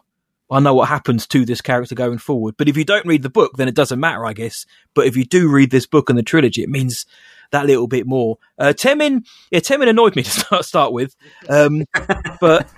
I 0.53 0.61
know 0.61 0.75
what 0.75 0.89
happens 0.89 1.27
to 1.29 1.45
this 1.45 1.61
character 1.61 1.95
going 1.95 2.19
forward. 2.19 2.55
But 2.59 2.69
if 2.69 2.77
you 2.77 2.85
don't 2.85 3.07
read 3.07 3.23
the 3.23 3.31
book, 3.31 3.53
then 3.57 3.69
it 3.69 3.75
doesn't 3.75 3.99
matter, 4.01 4.27
I 4.27 4.33
guess. 4.35 4.67
But 4.95 5.07
if 5.07 5.17
you 5.17 5.25
do 5.25 5.49
read 5.51 5.71
this 5.71 5.87
book 5.87 6.11
and 6.11 6.19
the 6.19 6.23
trilogy, 6.23 6.63
it 6.63 6.69
means 6.69 7.07
that 7.53 7.67
little 7.67 7.87
bit 7.87 8.07
more. 8.07 8.39
Uh, 8.59 8.73
Temmin, 8.77 9.27
yeah, 9.51 9.61
Temmin 9.61 9.89
annoyed 9.89 10.15
me 10.17 10.23
to 10.25 10.31
start, 10.31 10.65
start 10.65 10.93
with, 10.93 11.17
um, 11.49 11.85
but 12.41 12.69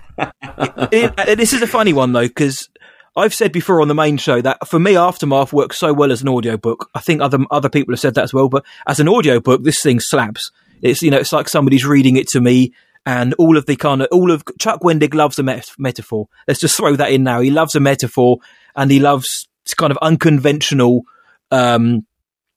it, 0.93 1.13
it- 1.19 1.37
this 1.39 1.53
is 1.53 1.63
a 1.63 1.67
funny 1.67 1.93
one 1.93 2.13
though 2.13 2.27
because 2.29 2.69
I've 3.17 3.35
said 3.35 3.53
before 3.53 3.81
on 3.81 3.89
the 3.89 3.95
main 3.95 4.17
show 4.17 4.41
that 4.41 4.67
for 4.69 4.79
me, 4.81 4.97
Aftermath 4.97 5.53
works 5.53 5.79
so 5.79 5.93
well 5.93 6.11
as 6.11 6.23
an 6.23 6.29
audiobook. 6.29 6.91
I 6.95 7.01
think 7.01 7.21
other 7.21 7.39
other 7.51 7.69
people 7.69 7.93
have 7.93 8.01
said 8.01 8.15
that 8.15 8.25
as 8.25 8.35
well, 8.35 8.49
but 8.49 8.65
as 8.87 8.99
an 9.01 9.09
audiobook, 9.09 9.63
this 9.63 9.81
thing 9.83 10.01
slaps. 10.01 10.51
It's 10.83 11.03
you 11.03 11.11
know, 11.11 11.19
it's 11.19 11.33
like 11.33 11.49
somebody's 11.49 11.87
reading 11.87 12.17
it 12.17 12.29
to 12.29 12.41
me, 12.41 12.73
and 13.07 13.35
all 13.35 13.57
of 13.57 13.67
the 13.67 13.77
kind 13.77 14.03
of 14.03 14.09
all 14.11 14.31
of 14.31 14.45
Chuck 14.59 14.81
Wendig 14.81 15.15
loves 15.15 15.39
a 15.39 15.43
met- 15.43 15.73
metaphor. 15.79 16.29
Let's 16.49 16.61
just 16.61 16.77
throw 16.77 16.97
that 16.97 17.13
in 17.13 17.23
now. 17.25 17.41
He 17.41 17.51
loves 17.51 17.75
a 17.75 17.81
metaphor, 17.81 18.39
and 18.77 18.91
he 18.91 19.01
loves 19.01 19.49
kind 19.77 19.91
of 19.91 19.99
unconventional 20.03 21.03
um, 21.51 22.07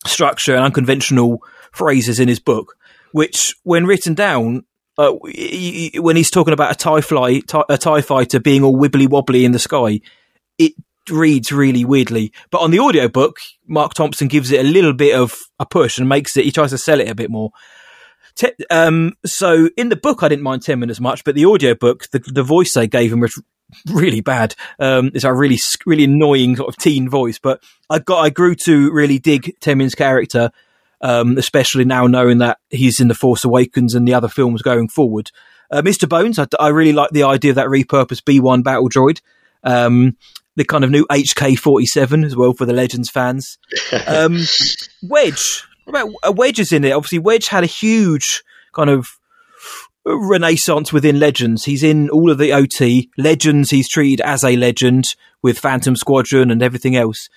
structure 0.05 0.55
and 0.55 0.63
unconventional 0.63 1.41
phrases 1.71 2.19
in 2.19 2.27
his 2.27 2.39
book, 2.39 2.75
which, 3.11 3.55
when 3.63 3.85
written 3.85 4.13
down, 4.13 4.63
uh, 4.97 5.13
y- 5.23 5.91
when 5.95 6.15
he's 6.15 6.31
talking 6.31 6.53
about 6.53 6.71
a 6.71 6.75
tie 6.75 7.01
fly, 7.01 7.39
tie, 7.41 7.63
a 7.69 7.77
tie 7.77 8.01
fighter 8.01 8.39
being 8.39 8.63
all 8.63 8.75
wibbly 8.75 9.07
wobbly 9.09 9.45
in 9.45 9.51
the 9.51 9.59
sky, 9.59 9.99
it 10.57 10.73
reads 11.09 11.51
really 11.51 11.85
weirdly. 11.85 12.31
But 12.51 12.59
on 12.59 12.71
the 12.71 12.79
audiobook, 12.79 13.37
Marc 13.65 13.93
Thompson 13.93 14.27
gives 14.27 14.51
it 14.51 14.59
a 14.59 14.67
little 14.69 14.93
bit 14.93 15.15
of 15.15 15.33
a 15.59 15.65
push 15.65 15.97
and 15.97 16.09
makes 16.09 16.35
it. 16.35 16.45
He 16.45 16.51
tries 16.51 16.71
to 16.71 16.77
sell 16.77 16.99
it 16.99 17.09
a 17.09 17.15
bit 17.15 17.29
more. 17.29 17.51
Te- 18.37 18.65
um, 18.69 19.13
so 19.25 19.69
in 19.75 19.89
the 19.89 19.95
book, 19.95 20.23
I 20.23 20.27
didn't 20.27 20.43
mind 20.43 20.61
Temmin 20.61 20.89
as 20.89 21.01
much, 21.01 21.23
but 21.23 21.35
the 21.35 21.45
audiobook, 21.45 22.09
the, 22.11 22.19
the 22.19 22.43
voice 22.43 22.73
they 22.73 22.87
gave 22.87 23.11
him 23.11 23.19
was 23.19 23.41
really 23.87 24.21
bad. 24.21 24.55
Um, 24.79 25.11
it's 25.13 25.23
a 25.23 25.33
really, 25.33 25.57
really 25.85 26.05
annoying 26.05 26.55
sort 26.55 26.69
of 26.69 26.77
teen 26.77 27.09
voice, 27.09 27.39
but 27.39 27.61
I 27.89 27.99
got, 27.99 28.19
I 28.19 28.29
grew 28.29 28.55
to 28.65 28.91
really 28.91 29.19
dig 29.19 29.55
Temmin's 29.59 29.95
character, 29.95 30.51
um, 31.01 31.37
especially 31.37 31.85
now 31.85 32.07
knowing 32.07 32.37
that 32.37 32.59
he's 32.69 32.99
in 32.99 33.07
The 33.07 33.15
Force 33.15 33.43
Awakens 33.43 33.95
and 33.95 34.07
the 34.07 34.13
other 34.13 34.29
films 34.29 34.61
going 34.61 34.87
forward. 34.87 35.31
Uh, 35.69 35.81
Mr. 35.81 36.07
Bones, 36.07 36.39
I, 36.39 36.47
I 36.59 36.69
really 36.69 36.93
like 36.93 37.11
the 37.11 37.23
idea 37.23 37.51
of 37.51 37.55
that 37.55 37.67
repurposed 37.67 38.23
B1 38.23 38.63
battle 38.63 38.89
droid. 38.89 39.21
Um, 39.63 40.15
the 40.55 40.65
kind 40.65 40.83
of 40.83 40.89
new 40.89 41.05
HK47 41.07 42.25
as 42.25 42.35
well 42.35 42.53
for 42.53 42.65
the 42.65 42.73
Legends 42.73 43.09
fans. 43.09 43.57
Um, 44.07 44.39
Wedge, 45.03 45.63
what 45.87 46.01
about 46.01 46.13
uh, 46.23 46.31
Wedge 46.33 46.59
is 46.59 46.71
in 46.71 46.83
it? 46.83 46.91
Obviously, 46.91 47.19
Wedge 47.19 47.47
had 47.47 47.63
a 47.63 47.67
huge 47.67 48.43
kind 48.73 48.89
of 48.89 49.07
renaissance 50.05 50.91
within 50.91 51.19
Legends. 51.19 51.63
He's 51.65 51.83
in 51.83 52.09
all 52.09 52.29
of 52.29 52.37
the 52.37 52.51
OT 52.53 53.09
Legends. 53.17 53.69
He's 53.69 53.89
treated 53.89 54.21
as 54.21 54.43
a 54.43 54.55
legend 54.57 55.05
with 55.41 55.59
Phantom 55.59 55.95
Squadron 55.95 56.51
and 56.51 56.61
everything 56.61 56.95
else. 56.95 57.29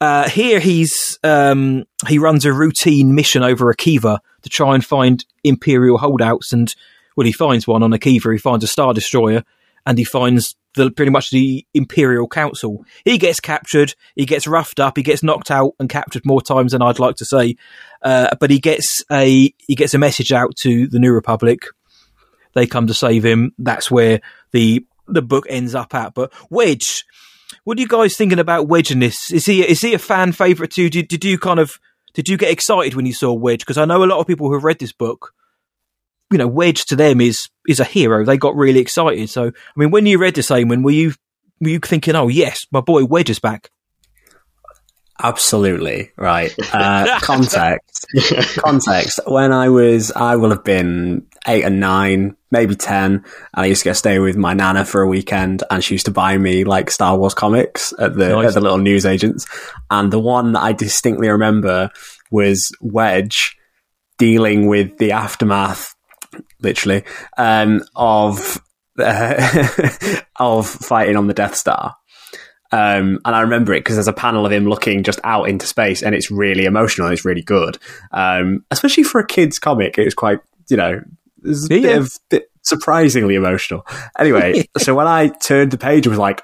Uh, 0.00 0.28
here, 0.28 0.58
he's 0.58 1.18
um, 1.22 1.84
he 2.08 2.18
runs 2.18 2.44
a 2.44 2.52
routine 2.52 3.14
mission 3.14 3.42
over 3.44 3.72
Akiva 3.72 4.18
to 4.42 4.48
try 4.48 4.74
and 4.74 4.84
find 4.84 5.24
Imperial 5.44 5.98
holdouts, 5.98 6.52
and 6.52 6.74
well, 7.16 7.26
he 7.26 7.32
finds 7.32 7.66
one 7.66 7.82
on 7.84 7.92
Akiva. 7.92 8.32
He 8.32 8.38
finds 8.38 8.64
a 8.64 8.68
Star 8.68 8.92
Destroyer, 8.92 9.44
and 9.86 9.98
he 9.98 10.04
finds 10.04 10.56
the 10.74 10.90
pretty 10.90 11.10
much 11.10 11.30
the 11.30 11.66
Imperial 11.74 12.28
Council. 12.28 12.84
He 13.04 13.18
gets 13.18 13.40
captured, 13.40 13.94
he 14.14 14.26
gets 14.26 14.46
roughed 14.46 14.80
up, 14.80 14.96
he 14.96 15.02
gets 15.02 15.22
knocked 15.22 15.50
out 15.50 15.72
and 15.78 15.88
captured 15.88 16.24
more 16.24 16.42
times 16.42 16.72
than 16.72 16.82
I'd 16.82 16.98
like 16.98 17.16
to 17.16 17.24
say. 17.24 17.56
Uh, 18.02 18.34
but 18.38 18.50
he 18.50 18.58
gets 18.58 19.02
a 19.10 19.52
he 19.58 19.74
gets 19.74 19.94
a 19.94 19.98
message 19.98 20.32
out 20.32 20.54
to 20.62 20.86
the 20.88 20.98
New 20.98 21.12
Republic. 21.12 21.64
They 22.54 22.66
come 22.66 22.86
to 22.86 22.94
save 22.94 23.24
him. 23.24 23.52
That's 23.58 23.90
where 23.90 24.20
the 24.52 24.84
the 25.08 25.22
book 25.22 25.46
ends 25.48 25.74
up 25.74 25.94
at. 25.94 26.14
But 26.14 26.32
Wedge, 26.50 27.04
what 27.64 27.78
are 27.78 27.80
you 27.80 27.88
guys 27.88 28.16
thinking 28.16 28.38
about 28.38 28.68
Wedge 28.68 28.90
in 28.90 29.00
this? 29.00 29.30
Is 29.32 29.46
he 29.46 29.66
is 29.66 29.80
he 29.80 29.94
a 29.94 29.98
fan 29.98 30.32
favorite 30.32 30.72
too? 30.72 30.90
Did, 30.90 31.08
did 31.08 31.24
you 31.24 31.38
kind 31.38 31.60
of 31.60 31.78
did 32.14 32.28
you 32.28 32.36
get 32.36 32.50
excited 32.50 32.94
when 32.94 33.06
you 33.06 33.12
saw 33.12 33.32
Wedge? 33.32 33.60
Because 33.60 33.78
I 33.78 33.84
know 33.84 34.04
a 34.04 34.06
lot 34.06 34.20
of 34.20 34.26
people 34.26 34.46
who 34.46 34.54
have 34.54 34.64
read 34.64 34.78
this 34.78 34.92
book 34.92 35.32
you 36.34 36.38
know, 36.38 36.48
Wedge 36.48 36.84
to 36.86 36.96
them 36.96 37.20
is 37.20 37.48
is 37.68 37.78
a 37.78 37.84
hero. 37.84 38.24
They 38.24 38.36
got 38.36 38.56
really 38.56 38.80
excited. 38.80 39.30
So, 39.30 39.46
I 39.46 39.52
mean, 39.76 39.92
when 39.92 40.04
you 40.04 40.18
read 40.18 40.34
this, 40.34 40.50
Eamon, 40.50 40.82
were 40.82 40.90
you 40.90 41.12
were 41.60 41.68
you 41.68 41.78
thinking, 41.78 42.16
"Oh 42.16 42.26
yes, 42.26 42.66
my 42.72 42.80
boy 42.80 43.04
Wedge 43.04 43.30
is 43.30 43.38
back"? 43.38 43.70
Absolutely 45.22 46.10
right. 46.18 46.52
Uh, 46.72 47.18
context. 47.22 48.06
context. 48.58 49.20
When 49.28 49.52
I 49.52 49.68
was, 49.68 50.10
I 50.10 50.34
will 50.34 50.50
have 50.50 50.64
been 50.64 51.24
eight 51.46 51.62
and 51.62 51.78
nine, 51.78 52.36
maybe 52.50 52.74
ten, 52.74 53.12
and 53.12 53.24
I 53.54 53.66
used 53.66 53.82
to 53.82 53.90
get 53.90 53.96
stay 53.96 54.18
with 54.18 54.36
my 54.36 54.54
nana 54.54 54.84
for 54.84 55.02
a 55.02 55.06
weekend, 55.06 55.62
and 55.70 55.84
she 55.84 55.94
used 55.94 56.06
to 56.06 56.10
buy 56.10 56.36
me 56.36 56.64
like 56.64 56.90
Star 56.90 57.16
Wars 57.16 57.32
comics 57.32 57.94
at 58.00 58.16
the 58.16 58.30
Nice. 58.30 58.48
at 58.48 58.54
the 58.54 58.60
little 58.60 58.78
newsagents. 58.78 59.46
And 59.88 60.12
the 60.12 60.18
one 60.18 60.52
that 60.52 60.62
I 60.62 60.72
distinctly 60.72 61.28
remember 61.28 61.90
was 62.32 62.68
Wedge 62.80 63.56
dealing 64.18 64.66
with 64.66 64.98
the 64.98 65.12
aftermath, 65.12 65.93
literally, 66.64 67.04
um, 67.36 67.82
of 67.94 68.60
uh, 68.98 69.68
of 70.36 70.66
fighting 70.68 71.16
on 71.16 71.26
the 71.26 71.34
Death 71.34 71.54
Star. 71.56 71.94
Um, 72.72 73.20
and 73.24 73.36
I 73.36 73.42
remember 73.42 73.72
it 73.72 73.80
because 73.80 73.94
there's 73.96 74.08
a 74.08 74.12
panel 74.12 74.44
of 74.44 74.50
him 74.50 74.64
looking 74.66 75.04
just 75.04 75.20
out 75.22 75.48
into 75.48 75.66
space, 75.66 76.02
and 76.02 76.14
it's 76.14 76.30
really 76.30 76.64
emotional. 76.64 77.08
It's 77.08 77.24
really 77.24 77.42
good, 77.42 77.78
um, 78.12 78.64
especially 78.70 79.04
for 79.04 79.20
a 79.20 79.26
kids' 79.26 79.58
comic. 79.60 79.96
It 79.98 80.04
was 80.04 80.14
quite, 80.14 80.40
you 80.68 80.76
know, 80.76 81.00
it's 81.44 81.70
a 81.70 81.74
Yeah. 81.74 81.80
bit 81.82 81.98
of 81.98 82.12
bit 82.30 82.50
surprisingly 82.62 83.36
emotional. 83.36 83.86
Anyway, 84.18 84.66
so 84.78 84.94
when 84.94 85.06
I 85.06 85.28
turned 85.28 85.70
the 85.70 85.78
page, 85.78 86.06
I 86.06 86.10
was 86.10 86.18
like, 86.18 86.42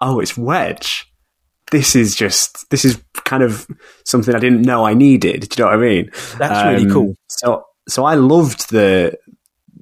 "Oh, 0.00 0.20
it's 0.20 0.36
Wedge." 0.36 1.06
This 1.72 1.96
is 1.96 2.14
just 2.14 2.66
this 2.70 2.84
is 2.84 3.02
kind 3.24 3.42
of 3.42 3.66
something 4.04 4.32
I 4.34 4.38
didn't 4.38 4.62
know 4.62 4.84
I 4.84 4.94
needed. 4.94 5.48
Do 5.48 5.56
you 5.58 5.64
know 5.64 5.70
what 5.72 5.80
I 5.80 5.82
mean? 5.82 6.10
That's 6.38 6.64
really 6.64 6.84
Um, 6.84 6.92
cool. 6.92 7.14
So 7.28 7.64
so 7.88 8.04
I 8.04 8.14
loved 8.14 8.70
the 8.70 9.16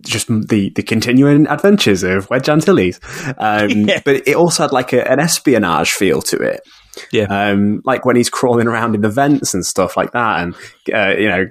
just 0.03 0.29
the 0.29 0.71
the 0.71 0.83
continuing 0.83 1.47
adventures 1.47 2.03
of 2.03 2.29
Wedge 2.31 2.49
Antilles. 2.49 3.01
Um, 3.39 3.71
Yeah. 3.93 4.01
But 4.05 4.29
it 4.29 4.37
also 4.37 4.65
had 4.65 4.73
like 4.73 4.93
a, 4.93 5.11
an 5.11 5.19
espionage 5.19 5.91
feel 5.91 6.23
to 6.23 6.37
it. 6.37 6.61
Yeah. 7.11 7.25
Um, 7.25 7.81
like 7.85 8.05
when 8.05 8.17
he's 8.17 8.31
crawling 8.31 8.67
around 8.69 8.95
in 8.95 9.01
the 9.01 9.09
vents 9.09 9.55
and 9.55 9.65
stuff 9.65 9.97
like 9.97 10.13
that, 10.13 10.41
and 10.41 10.55
uh, 10.95 11.15
you 11.19 11.29
know, 11.29 11.51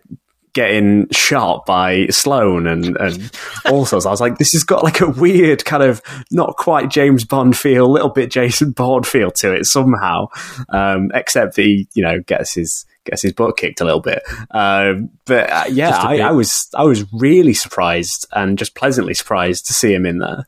getting 0.54 1.08
shot 1.12 1.66
by 1.66 2.08
Sloane 2.08 2.68
and 2.68 2.98
and 2.98 3.32
all 3.66 3.86
sorts. 3.86 4.06
I 4.06 4.12
was 4.12 4.22
like, 4.22 4.38
this 4.38 4.54
has 4.54 4.64
got 4.64 4.84
like 4.84 5.02
a 5.02 5.10
weird 5.10 5.66
kind 5.66 5.84
of 5.84 6.02
not 6.32 6.58
quite 6.58 6.90
James 6.90 7.26
Bond 7.26 7.58
feel, 7.58 7.86
a 7.86 7.92
little 7.92 8.10
bit 8.10 8.32
Jason 8.32 8.72
Bourne 8.72 9.04
feel 9.04 9.32
to 9.40 9.54
it 9.54 9.66
somehow. 9.66 10.28
Um, 10.70 11.10
except 11.14 11.56
that 11.56 11.64
he, 11.64 11.88
you 11.94 12.04
know, 12.04 12.20
gets 12.22 12.54
his 12.54 12.86
gets 13.06 13.22
his 13.24 13.34
butt 13.34 13.58
kicked 13.58 13.82
a 13.82 13.86
little 13.86 14.00
bit. 14.02 14.22
Um, 14.52 15.10
but 15.26 15.50
uh, 15.50 15.64
yeah, 15.70 15.90
Just 15.90 16.02
a 16.04 16.08
I, 16.08 16.16
bit. 16.18 16.26
I 16.26 16.32
was 16.32 16.70
I 16.76 16.84
was 16.84 17.12
really 17.14 17.54
surprised 17.54 18.28
and 18.34 18.58
just 18.58 18.76
pleasantly 18.76 19.14
surprised 19.14 19.66
to 19.68 19.74
see 19.74 19.94
him 19.94 20.06
in 20.06 20.20
there. 20.20 20.48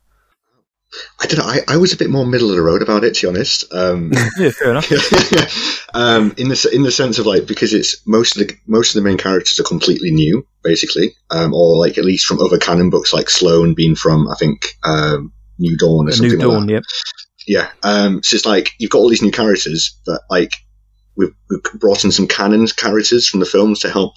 I 1.20 1.26
don't 1.26 1.40
know. 1.40 1.46
I, 1.52 1.60
I 1.74 1.78
was 1.78 1.92
a 1.92 1.98
bit 1.98 2.12
more 2.12 2.24
middle 2.26 2.52
of 2.52 2.56
the 2.56 2.62
road 2.62 2.84
about 2.84 3.04
it, 3.04 3.16
to 3.16 3.22
be 3.26 3.30
honest. 3.30 3.74
Um, 3.74 4.12
Yeah, 4.38 4.52
fair 4.52 4.70
enough. 4.70 4.92
um, 5.96 6.34
in 6.38 6.50
the 6.50 6.70
in 6.72 6.84
the 6.84 6.92
sense 6.92 7.18
of 7.18 7.26
like 7.26 7.48
because 7.48 7.74
it's 7.74 8.06
most 8.06 8.38
of 8.38 8.48
the 8.48 8.56
most 8.68 8.96
of 8.96 9.02
the 9.02 9.08
main 9.10 9.18
characters 9.18 9.60
are 9.60 9.64
completely 9.64 10.12
new, 10.12 10.46
basically, 10.64 11.16
um, 11.32 11.54
or 11.54 11.78
like 11.78 11.98
at 11.98 12.06
least 12.06 12.28
from 12.28 12.40
other 12.40 12.60
canon 12.60 12.92
books, 12.92 13.12
like 13.12 13.30
Sloane 13.30 13.74
being 13.74 13.96
from 13.96 14.28
I 14.30 14.36
think 14.36 14.76
um, 14.84 15.34
New 15.58 15.76
Dawn 15.78 16.06
or 16.08 16.10
A 16.10 16.14
something 16.14 16.38
New 16.38 16.46
like 16.46 16.58
Dawn, 16.58 16.68
that. 16.68 16.74
yep. 16.74 16.84
Yeah. 17.48 17.70
Um, 17.82 18.22
so 18.22 18.36
it's 18.36 18.46
like 18.46 18.70
you've 18.78 18.92
got 18.92 19.00
all 19.00 19.10
these 19.10 19.24
new 19.24 19.32
characters, 19.32 20.00
but 20.06 20.22
like 20.30 20.58
we've, 21.16 21.34
we've 21.50 21.64
brought 21.76 22.04
in 22.04 22.12
some 22.12 22.28
canon 22.28 22.68
characters 22.68 23.28
from 23.28 23.40
the 23.40 23.46
films 23.46 23.80
to 23.80 23.90
help 23.90 24.14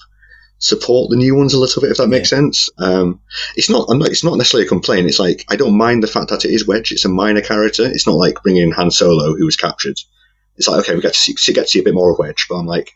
support 0.58 1.10
the 1.10 1.16
new 1.16 1.34
ones 1.34 1.52
a 1.52 1.60
little 1.60 1.82
bit, 1.82 1.90
if 1.90 1.98
that 1.98 2.08
makes 2.08 2.30
sense. 2.30 2.70
Um, 2.78 3.20
it's 3.56 3.68
not, 3.68 3.88
I'm 3.90 3.98
not, 3.98 4.08
it's 4.08 4.24
not 4.24 4.36
necessarily 4.36 4.66
a 4.66 4.68
complaint. 4.68 5.06
It's 5.06 5.18
like 5.18 5.44
I 5.48 5.56
don't 5.56 5.76
mind 5.76 6.02
the 6.02 6.08
fact 6.08 6.30
that 6.30 6.44
it 6.44 6.50
is 6.50 6.66
Wedge. 6.66 6.92
It's 6.92 7.04
a 7.04 7.10
minor 7.10 7.42
character. 7.42 7.84
It's 7.84 8.06
not 8.06 8.16
like 8.16 8.42
bringing 8.42 8.62
in 8.62 8.72
Han 8.72 8.90
Solo 8.90 9.34
who 9.34 9.44
was 9.44 9.56
captured. 9.56 9.96
It's 10.56 10.68
like 10.68 10.80
okay, 10.80 10.94
we 10.94 11.02
get 11.02 11.14
to 11.14 11.18
see, 11.18 11.52
get 11.52 11.62
to 11.62 11.68
see 11.68 11.80
a 11.80 11.84
bit 11.84 11.94
more 11.94 12.10
of 12.10 12.18
Wedge, 12.18 12.46
but 12.48 12.56
I'm 12.56 12.66
like, 12.66 12.92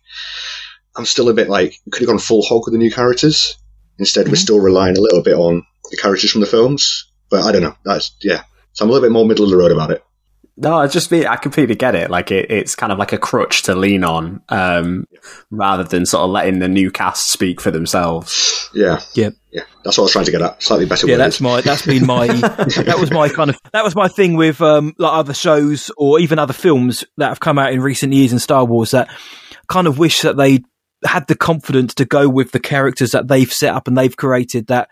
I'm 0.97 1.05
still 1.05 1.29
a 1.29 1.35
bit 1.35 1.49
like 1.49 1.75
could 1.91 2.01
have 2.01 2.09
gone 2.09 2.19
full 2.19 2.43
hog 2.43 2.63
with 2.65 2.73
the 2.73 2.79
new 2.79 2.91
characters. 2.91 3.57
Instead, 3.99 4.29
we're 4.29 4.37
still 4.37 4.61
relying 4.61 4.97
a 4.97 5.01
little 5.01 5.23
bit 5.23 5.35
on 5.35 5.63
the 5.91 5.97
characters 5.97 6.31
from 6.31 6.41
the 6.41 6.47
films. 6.47 7.11
But 7.31 7.45
I 7.45 7.53
don't 7.53 7.63
know. 7.63 7.77
That's 7.85 8.17
yeah. 8.23 8.43
So 8.73 8.85
I'm 8.85 8.91
a 8.91 8.93
little 8.93 9.07
bit 9.07 9.13
more 9.13 9.27
middle 9.27 9.45
of 9.45 9.51
the 9.51 9.57
road 9.57 9.73
about 9.73 9.91
it. 9.91 10.03
No, 10.63 10.77
I 10.79 10.87
just 10.89 11.11
mean 11.11 11.27
I 11.27 11.37
completely 11.37 11.75
get 11.75 11.95
it. 11.95 12.11
Like 12.11 12.31
it, 12.31 12.51
it's 12.51 12.75
kind 12.75 12.93
of 12.93 12.99
like 12.99 13.13
a 13.15 13.19
crutch 13.19 13.63
to 13.63 13.75
lean 13.75 14.05
on, 14.05 14.43
um, 14.51 15.07
rather 15.51 15.85
than 15.85 16.05
sort 16.05 16.25
of 16.25 16.31
letting 16.31 16.59
the 16.59 16.69
new 16.69 16.91
cast 16.91 17.31
speak 17.33 17.61
for 17.61 17.71
themselves. 17.71 18.69
Yeah. 18.75 19.01
Yep. 19.15 19.35
Yeah. 19.53 19.63
That's 19.85 19.97
what 19.97 20.03
I 20.03 20.05
was 20.05 20.13
trying 20.13 20.25
to 20.27 20.31
get 20.31 20.43
at. 20.43 20.63
Slightly 20.63 20.85
better 20.87 21.07
Yeah, 21.07 21.15
worded. 21.15 21.25
that's 21.25 21.41
my 21.41 21.61
that's 21.63 21.87
been 21.87 22.07
my 22.07 22.27
that 22.37 22.97
was 23.01 23.11
my 23.11 23.29
kind 23.31 23.51
of 23.51 23.59
that 23.73 23.83
was 23.85 23.95
my 23.97 24.09
thing 24.09 24.37
with 24.37 24.61
um 24.61 24.93
like 24.99 25.13
other 25.15 25.35
shows 25.35 25.91
or 25.97 26.21
even 26.21 26.39
other 26.39 26.53
films 26.53 27.05
that 27.17 27.29
have 27.29 27.41
come 27.41 27.59
out 27.59 27.73
in 27.73 27.81
recent 27.81 28.13
years 28.13 28.33
in 28.33 28.39
Star 28.39 28.65
Wars 28.65 28.91
that 28.91 29.09
kind 29.69 29.87
of 29.87 29.99
wish 29.99 30.21
that 30.21 30.37
they 30.37 30.61
had 31.07 31.27
the 31.27 31.35
confidence 31.35 31.95
to 31.95 32.05
go 32.05 32.29
with 32.29 32.53
the 32.53 32.61
characters 32.61 33.13
that 33.13 33.29
they've 33.29 33.51
set 33.51 33.75
up 33.75 33.89
and 33.89 33.97
they've 33.97 34.17
created 34.17 34.67
that 34.67 34.89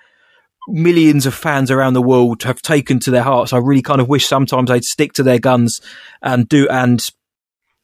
millions 0.69 1.27
of 1.27 1.35
fans 1.35 1.71
around 1.71 1.95
the 1.95 2.03
world 2.03 2.43
have 2.43 2.63
taken 2.63 3.01
to 3.01 3.11
their 3.11 3.23
hearts. 3.23 3.53
I 3.53 3.59
really 3.59 3.83
kind 3.83 4.01
of 4.01 4.09
wish 4.09 4.27
sometimes 4.27 4.71
they'd 4.71 4.85
stick 4.85 5.15
to 5.15 5.23
their 5.23 5.39
guns 5.39 5.81
and 6.23 6.49
do 6.49 6.69
and 6.69 7.01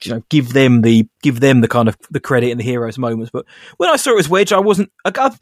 you 0.03 0.12
know 0.12 0.23
give 0.29 0.53
them 0.53 0.83
the 0.83 1.09
give 1.23 1.40
them 1.40 1.61
the 1.61 1.68
kind 1.68 1.88
of 1.88 1.97
the 2.11 2.20
credit 2.20 2.51
and 2.51 2.61
the 2.61 2.64
heroes 2.64 2.99
moments. 2.99 3.31
But 3.33 3.47
when 3.77 3.90
I 3.90 3.97
saw 3.97 4.16
it 4.16 4.20
as 4.20 4.29
Wedge, 4.29 4.53
I 4.53 4.61
wasn't. 4.61 4.92
I, 5.05 5.37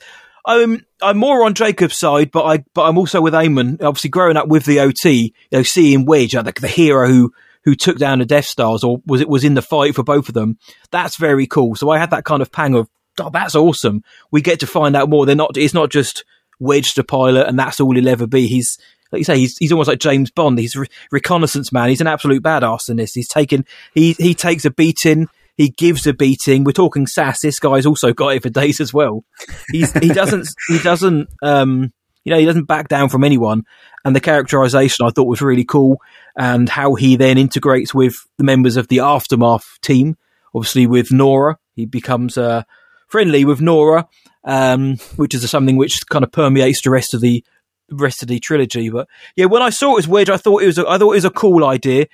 I'm 0.44 0.84
I'm 1.00 1.18
more 1.18 1.44
on 1.44 1.54
Jacob's 1.54 1.98
side, 1.98 2.30
but 2.30 2.44
I 2.44 2.64
but 2.74 2.84
I'm 2.84 2.98
also 2.98 3.20
with 3.20 3.34
Eamon. 3.34 3.82
Obviously, 3.82 4.10
growing 4.10 4.36
up 4.36 4.48
with 4.48 4.64
the 4.64 4.80
OT, 4.80 5.34
you 5.50 5.58
know, 5.58 5.62
seeing 5.62 6.04
Wedge, 6.04 6.32
the, 6.32 6.52
the 6.60 6.68
hero 6.68 7.08
who 7.08 7.32
who 7.64 7.74
took 7.74 7.98
down 7.98 8.18
the 8.18 8.26
Death 8.26 8.46
Stars, 8.46 8.82
or 8.82 9.00
was 9.06 9.20
it 9.20 9.28
was 9.28 9.44
in 9.44 9.54
the 9.54 9.62
fight 9.62 9.94
for 9.94 10.02
both 10.02 10.28
of 10.28 10.34
them. 10.34 10.58
That's 10.90 11.16
very 11.16 11.46
cool. 11.46 11.76
So 11.76 11.90
I 11.90 11.98
had 11.98 12.10
that 12.10 12.24
kind 12.24 12.42
of 12.42 12.50
pang 12.50 12.74
of, 12.74 12.88
oh, 13.20 13.30
that's 13.30 13.54
awesome. 13.54 14.02
We 14.30 14.40
get 14.40 14.60
to 14.60 14.66
find 14.66 14.96
out 14.96 15.08
more. 15.08 15.26
They're 15.26 15.36
not. 15.36 15.56
It's 15.56 15.74
not 15.74 15.90
just 15.90 16.24
Wedge 16.62 16.94
the 16.94 17.02
pilot, 17.02 17.48
and 17.48 17.58
that's 17.58 17.80
all 17.80 17.94
he'll 17.94 18.08
ever 18.08 18.26
be. 18.26 18.46
He's 18.46 18.78
like 19.10 19.20
you 19.20 19.24
say, 19.24 19.38
he's 19.38 19.58
he's 19.58 19.72
almost 19.72 19.88
like 19.88 19.98
James 19.98 20.30
Bond. 20.30 20.58
He's 20.58 20.76
a 20.76 20.80
re- 20.80 20.86
reconnaissance 21.10 21.72
man. 21.72 21.88
He's 21.88 22.00
an 22.00 22.06
absolute 22.06 22.42
badass 22.42 22.88
in 22.88 22.96
this. 22.96 23.12
He's 23.12 23.28
taken 23.28 23.66
he 23.94 24.12
he 24.12 24.34
takes 24.34 24.64
a 24.64 24.70
beating. 24.70 25.28
He 25.56 25.68
gives 25.68 26.06
a 26.06 26.14
beating. 26.14 26.64
We're 26.64 26.72
talking 26.72 27.06
sass. 27.06 27.40
This 27.40 27.58
guy's 27.58 27.84
also 27.84 28.12
got 28.12 28.28
it 28.28 28.42
for 28.42 28.48
days 28.48 28.80
as 28.80 28.94
well. 28.94 29.24
He's 29.70 29.92
he 29.92 30.08
doesn't 30.08 30.48
he 30.68 30.78
doesn't 30.78 31.28
um 31.42 31.92
you 32.24 32.30
know 32.30 32.38
he 32.38 32.46
doesn't 32.46 32.64
back 32.64 32.88
down 32.88 33.08
from 33.08 33.24
anyone. 33.24 33.64
And 34.04 34.16
the 34.16 34.20
characterization 34.20 35.04
I 35.04 35.10
thought 35.10 35.28
was 35.28 35.42
really 35.42 35.64
cool, 35.64 36.00
and 36.36 36.68
how 36.68 36.94
he 36.94 37.16
then 37.16 37.38
integrates 37.38 37.94
with 37.94 38.16
the 38.38 38.44
members 38.44 38.76
of 38.76 38.88
the 38.88 39.00
aftermath 39.00 39.78
team. 39.80 40.16
Obviously, 40.54 40.86
with 40.86 41.08
Norra, 41.08 41.56
he 41.76 41.86
becomes 41.86 42.36
uh, 42.36 42.64
friendly 43.08 43.44
with 43.44 43.60
Norra, 43.60 44.06
um, 44.44 44.96
which 45.16 45.34
is 45.34 45.48
something 45.50 45.76
which 45.76 46.06
kind 46.08 46.24
of 46.24 46.32
permeates 46.32 46.82
the 46.82 46.90
rest 46.90 47.14
of 47.14 47.20
the 47.20 47.44
rest 47.90 48.22
of 48.22 48.28
the 48.28 48.40
trilogy. 48.40 48.88
But 48.88 49.08
yeah, 49.36 49.46
when 49.46 49.62
I 49.62 49.70
saw 49.70 49.96
it 49.96 50.00
as 50.00 50.08
Wedge, 50.08 50.30
I 50.30 50.36
thought 50.36 50.62
it 50.62 50.66
was 50.66 50.78
a, 50.78 50.88
I 50.88 50.98
thought 50.98 51.12
it 51.12 51.16
was 51.16 51.24
a 51.24 51.30
cool 51.30 51.64
idea. 51.64 52.06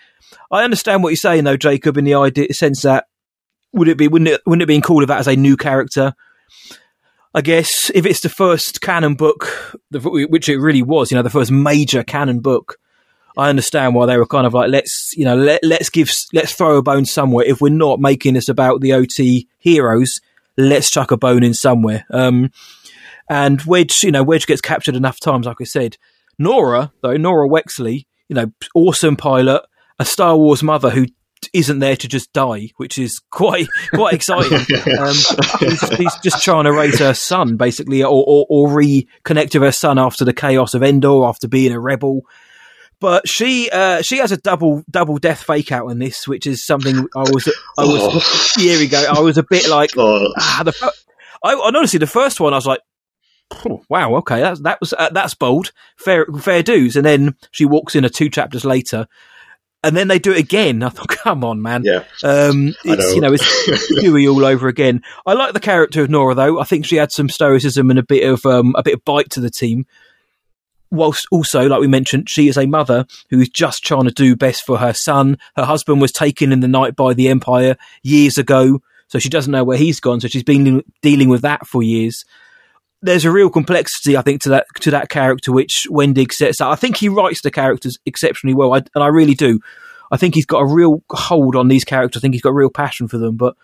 I 0.50 0.64
understand 0.64 1.02
what 1.02 1.10
you're 1.10 1.16
saying 1.16 1.44
though, 1.44 1.56
Jacob, 1.56 1.96
in 1.96 2.04
the 2.04 2.14
idea 2.14 2.52
sense 2.52 2.82
that 2.82 3.06
would 3.72 3.88
it 3.88 3.98
be 3.98 4.08
wouldn't 4.08 4.28
it 4.28 4.42
wouldn't 4.46 4.62
it 4.62 4.66
be 4.66 4.80
cool 4.80 5.02
if 5.02 5.08
that 5.08 5.20
as 5.20 5.28
a 5.28 5.36
new 5.36 5.56
character? 5.56 6.14
I 7.34 7.40
guess 7.40 7.90
if 7.94 8.06
it's 8.06 8.20
the 8.20 8.28
first 8.28 8.80
canon 8.80 9.14
book, 9.14 9.78
which 9.90 10.48
it 10.48 10.58
really 10.58 10.82
was, 10.82 11.10
you 11.10 11.16
know, 11.16 11.22
the 11.22 11.30
first 11.30 11.50
major 11.50 12.02
canon 12.02 12.40
book. 12.40 12.78
I 13.36 13.50
understand 13.50 13.94
why 13.94 14.06
they 14.06 14.16
were 14.16 14.26
kind 14.26 14.48
of 14.48 14.54
like, 14.54 14.68
let's, 14.68 15.12
you 15.14 15.24
know, 15.24 15.36
let, 15.36 15.62
let's 15.62 15.90
give, 15.90 16.10
let's 16.32 16.52
throw 16.52 16.76
a 16.76 16.82
bone 16.82 17.04
somewhere. 17.04 17.44
If 17.44 17.60
we're 17.60 17.68
not 17.68 18.00
making 18.00 18.34
this 18.34 18.48
about 18.48 18.80
the 18.80 18.92
OT 18.94 19.46
heroes, 19.58 20.20
let's 20.58 20.90
chuck 20.90 21.10
a 21.10 21.16
bone 21.16 21.42
in 21.42 21.54
somewhere. 21.54 22.04
Um, 22.10 22.50
and 23.30 23.62
Wedge, 23.62 24.02
you 24.02 24.10
know, 24.10 24.22
Wedge 24.22 24.46
gets 24.46 24.60
captured 24.60 24.96
enough 24.96 25.20
times, 25.20 25.46
like 25.46 25.60
I 25.60 25.64
said. 25.64 25.96
Norra, 26.40 26.92
though, 27.00 27.16
Norra 27.16 27.48
Wexley, 27.48 28.06
you 28.28 28.34
know, 28.34 28.52
awesome 28.74 29.16
pilot, 29.16 29.62
a 29.98 30.04
Star 30.04 30.36
Wars 30.36 30.62
mother 30.62 30.90
who 30.90 31.06
isn't 31.52 31.78
there 31.78 31.96
to 31.96 32.08
just 32.08 32.32
die, 32.32 32.70
which 32.76 32.98
is 32.98 33.20
quite 33.30 33.68
quite 33.92 34.14
exciting. 34.14 34.58
um, 34.98 35.14
he's, 35.60 35.88
he's 35.96 36.16
just 36.22 36.42
trying 36.42 36.64
to 36.64 36.72
raise 36.72 36.98
her 36.98 37.14
son, 37.14 37.56
basically, 37.56 38.02
or, 38.02 38.24
or, 38.26 38.46
or 38.48 38.68
reconnect 38.68 39.54
with 39.54 39.62
her 39.62 39.72
son 39.72 39.98
after 39.98 40.24
the 40.24 40.32
chaos 40.32 40.74
of 40.74 40.82
Endor, 40.82 41.24
after 41.24 41.48
being 41.48 41.72
a 41.72 41.80
rebel. 41.80 42.22
But 43.00 43.28
she 43.28 43.70
uh, 43.70 44.02
she 44.02 44.18
has 44.18 44.32
a 44.32 44.37
double 44.37 44.82
double 44.90 45.18
death 45.18 45.42
fake 45.44 45.70
out 45.70 45.88
in 45.88 45.98
this, 45.98 46.26
which 46.26 46.46
is 46.46 46.64
something 46.66 47.06
I 47.14 47.20
was 47.20 47.48
I 47.78 47.84
was 47.84 48.54
here 48.54 48.78
we 48.78 48.88
go. 48.88 49.04
I 49.08 49.20
was 49.20 49.38
a 49.38 49.44
bit 49.44 49.68
like 49.68 49.90
Oh, 49.96 50.32
ah, 50.37 50.62
the 50.64 50.92
I, 51.42 51.52
and 51.52 51.76
honestly, 51.76 51.98
the 51.98 52.06
first 52.06 52.40
one 52.40 52.52
I 52.52 52.56
was 52.56 52.66
like, 52.66 52.80
"Oh, 53.64 53.84
wow, 53.88 54.16
okay, 54.16 54.40
that's 54.40 54.61
that 54.62 54.80
was 54.80 54.92
uh, 54.92 55.11
that's 55.11 55.34
bold, 55.34 55.72
fair 55.96 56.26
fair 56.40 56.62
dues. 56.62 56.96
And 56.96 57.04
then 57.04 57.37
she 57.52 57.64
walks 57.64 57.94
in 57.94 58.04
a 58.04 58.11
two 58.11 58.28
chapters 58.30 58.64
later, 58.64 59.06
and 59.84 59.96
then 59.96 60.08
they 60.08 60.18
do 60.18 60.32
it 60.32 60.38
again. 60.38 60.82
I 60.82 60.88
thought, 60.88 61.08
come 61.08 61.44
on, 61.44 61.62
man. 61.62 61.82
yeah. 61.84 62.04
Um, 62.22 62.74
it's 62.84 63.08
know. 63.08 63.14
you 63.14 63.20
know 63.20 63.32
it's 63.32 63.88
Huey 64.00 64.26
all 64.28 64.44
over 64.44 64.68
again. 64.68 65.02
I 65.26 65.34
like 65.34 65.54
the 65.54 65.61
character 65.61 66.02
of 66.02 66.08
Norra 66.08 66.34
though. 66.34 66.61
I 66.61 66.64
think 66.64 66.84
she 66.84 66.96
had 66.96 67.12
some 67.12 67.28
stoicism 67.28 67.90
and 67.90 67.98
a 67.98 68.04
bit 68.04 68.28
of 68.28 68.44
um, 68.44 68.74
a 68.76 68.82
bit 68.82 68.94
of 68.94 69.04
bite 69.04 69.30
to 69.30 69.40
the 69.40 69.50
team. 69.50 69.87
Whilst 70.90 71.27
also, 71.31 71.68
like 71.68 71.81
we 71.81 71.87
mentioned, 71.87 72.31
she 72.31 72.48
is 72.48 72.57
a 72.57 72.66
mother 72.66 73.07
who 73.31 73.40
is 73.40 73.48
just 73.48 73.85
trying 73.85 74.05
to 74.05 74.11
do 74.11 74.37
best 74.37 74.64
for 74.64 74.79
her 74.79 74.94
son. 74.94 75.38
Her 75.57 75.64
husband 75.64 76.01
was 76.01 76.12
taken 76.12 76.51
in 76.51 76.61
the 76.61 76.68
night 76.68 76.96
by 76.96 77.12
the 77.12 77.29
Empire 77.29 77.77
years 78.03 78.38
ago, 78.38 78.81
so 79.09 79.18
she 79.18 79.29
doesn't 79.29 79.53
know 79.53 79.64
where 79.64 79.77
he's 79.77 80.01
gone. 80.01 80.20
So 80.20 80.29
she's 80.29 80.42
been 80.42 80.83
dealing 81.03 81.29
with 81.29 81.42
that 81.42 81.66
for 81.66 81.83
years. 81.83 82.24
There's 83.03 83.24
a 83.24 83.31
real 83.31 83.51
complexity, 83.51 84.16
I 84.16 84.22
think, 84.22 84.42
to 84.42 84.48
that 84.51 84.66
to 84.81 84.90
that 84.90 85.09
character 85.09 85.53
which 85.53 85.87
Wendig 85.90 86.33
sets 86.33 86.61
up. 86.61 86.72
I 86.72 86.77
think 86.77 86.96
he 86.96 87.09
writes 87.09 87.42
the 87.42 87.51
characters 87.51 87.98
exceptionally 88.07 88.55
well, 88.55 88.74
I, 88.74 88.79
and 88.94 89.05
I 89.05 89.09
really 89.09 89.35
do. 89.35 89.61
I 90.11 90.16
think 90.16 90.35
he's 90.35 90.46
got 90.46 90.61
a 90.61 90.66
real 90.66 91.03
hold 91.11 91.55
on 91.55 91.68
these 91.68 91.85
characters. 91.85 92.20
I 92.20 92.22
think 92.22 92.35
he's 92.35 92.42
got 92.42 92.51
a 92.51 92.55
real 92.55 92.70
passion 92.70 93.09
for 93.09 93.18
them. 93.18 93.37
But 93.37 93.57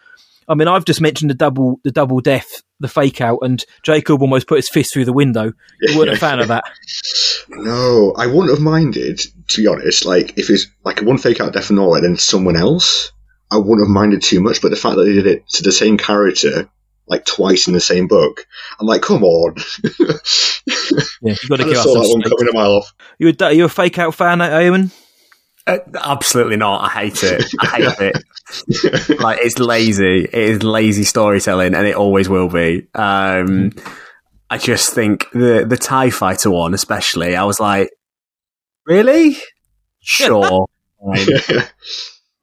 I 0.49 0.55
mean, 0.55 0.69
I've 0.69 0.85
just 0.85 1.01
mentioned 1.01 1.31
the 1.31 1.35
double, 1.35 1.81
the 1.85 1.91
double 1.91 2.21
death, 2.21 2.63
the 2.81 2.89
fake 2.89 3.21
out, 3.21 3.39
and 3.43 3.65
Jacob 3.83 4.21
almost 4.21 4.47
put 4.47 4.57
his 4.57 4.69
fist 4.69 4.93
through 4.93 5.05
the 5.05 5.13
window. 5.13 5.53
You 5.81 5.99
weren't 5.99 6.11
a 6.11 6.17
fan 6.17 6.41
of 6.41 6.49
that. 6.49 6.65
No, 7.47 8.15
I 8.17 8.27
wouldn't 8.27 8.51
have 8.51 8.61
minded, 8.61 9.21
to 9.49 9.63
be 9.63 9.67
honest. 9.67 10.07
Like, 10.07 10.39
if 10.39 10.49
it's 10.49 10.67
like 10.83 11.03
one 11.03 11.19
fake 11.19 11.41
out 11.41 11.53
death 11.53 11.67
for 11.67 11.75
Norra 11.75 11.97
and 11.97 12.05
then 12.05 12.17
someone 12.17 12.57
else, 12.57 13.13
I 13.51 13.59
wouldn't 13.59 13.87
have 13.87 13.95
minded 13.95 14.23
too 14.23 14.41
much. 14.41 14.63
But 14.63 14.71
the 14.71 14.77
fact 14.77 14.97
that 14.97 15.05
they 15.05 15.13
did 15.13 15.27
it 15.27 15.47
to 15.51 15.63
the 15.63 15.71
same 15.71 15.99
character, 15.99 16.71
like 17.07 17.27
twice 17.27 17.67
in 17.69 17.75
the 17.75 17.81
same 17.81 18.09
book, 18.09 18.47
I'm 18.81 18.87
like, 18.87 19.03
come 19.03 19.25
on. 19.25 19.57
Yeah, 21.23 21.35
you 21.43 21.49
got 21.49 21.57
to 21.57 21.65
give 21.65 21.77
us 21.77 21.85
that 21.85 22.09
one 22.11 22.23
coming 22.23 22.49
a 22.51 22.53
mile 22.53 22.73
off. 22.73 22.95
You 23.19 23.33
a, 23.39 23.53
you 23.53 23.65
a 23.65 23.69
fake 23.69 23.99
out 23.99 24.15
fan, 24.15 24.41
eh, 24.41 24.51
Eamon? 24.51 24.91
Uh, 25.67 25.79
absolutely 25.95 26.57
not. 26.57 26.85
I 26.85 27.01
hate 27.01 27.23
it. 27.23 27.45
I 27.61 27.67
hate 27.67 28.01
it. 28.01 29.21
like 29.21 29.39
it's 29.43 29.59
lazy. 29.59 30.25
It 30.25 30.35
is 30.35 30.63
lazy 30.63 31.05
storytelling, 31.05 31.75
and 31.75 31.87
it 31.87 31.97
always 31.97 32.29
will 32.29 32.49
be. 32.49 32.87
Um, 32.95 33.73
I 34.51 34.59
just 34.59 34.93
think 34.93 35.27
the 35.33 35.65
the 35.67 35.79
Tie 35.79 36.11
Fighter 36.11 36.51
one, 36.51 36.75
especially, 36.75 37.35
I 37.35 37.45
was 37.45 37.61
like, 37.61 37.91
really? 38.87 39.37
Sure. 40.01 40.67
Fine. 41.03 41.27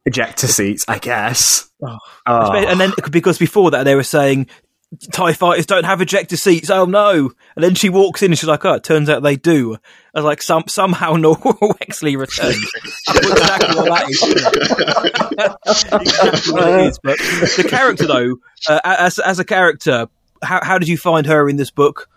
Ejector 0.05 0.47
seats, 0.47 0.83
I 0.87 0.97
guess. 0.97 1.69
Oh. 1.85 1.97
Oh. 2.25 2.53
And 2.53 2.79
then 2.79 2.91
because 3.11 3.37
before 3.37 3.71
that 3.71 3.83
they 3.83 3.93
were 3.93 4.03
saying 4.03 4.47
TIE 5.11 5.33
fighters 5.33 5.65
don't 5.65 5.85
have 5.85 6.01
ejector 6.01 6.35
seats. 6.35 6.69
Oh 6.69 6.85
no. 6.85 7.31
And 7.55 7.63
then 7.63 7.75
she 7.75 7.89
walks 7.89 8.21
in 8.21 8.31
and 8.31 8.37
she's 8.37 8.49
like, 8.49 8.65
oh, 8.65 8.73
it 8.73 8.83
turns 8.83 9.09
out 9.09 9.23
they 9.23 9.37
do. 9.37 9.75
I 10.13 10.19
was 10.19 10.25
like, 10.25 10.41
some, 10.41 10.63
somehow 10.67 11.13
Norra 11.15 11.57
Wexley 11.57 12.17
returned. 12.17 12.55
Exactly 13.09 13.75
what 13.75 13.85
that 13.85 14.09
is. 14.09 14.21
exactly 16.01 16.53
what 16.53 16.67
it 16.67 16.87
is. 16.87 16.99
But 17.01 17.17
the 17.17 17.67
character 17.69 18.05
though, 18.05 18.35
uh, 18.67 18.79
as, 18.83 19.17
as 19.19 19.39
a 19.39 19.45
character, 19.45 20.07
how, 20.43 20.59
how 20.61 20.77
did 20.77 20.89
you 20.89 20.97
find 20.97 21.25
her 21.27 21.47
in 21.47 21.55
this 21.55 21.71
book? 21.71 22.09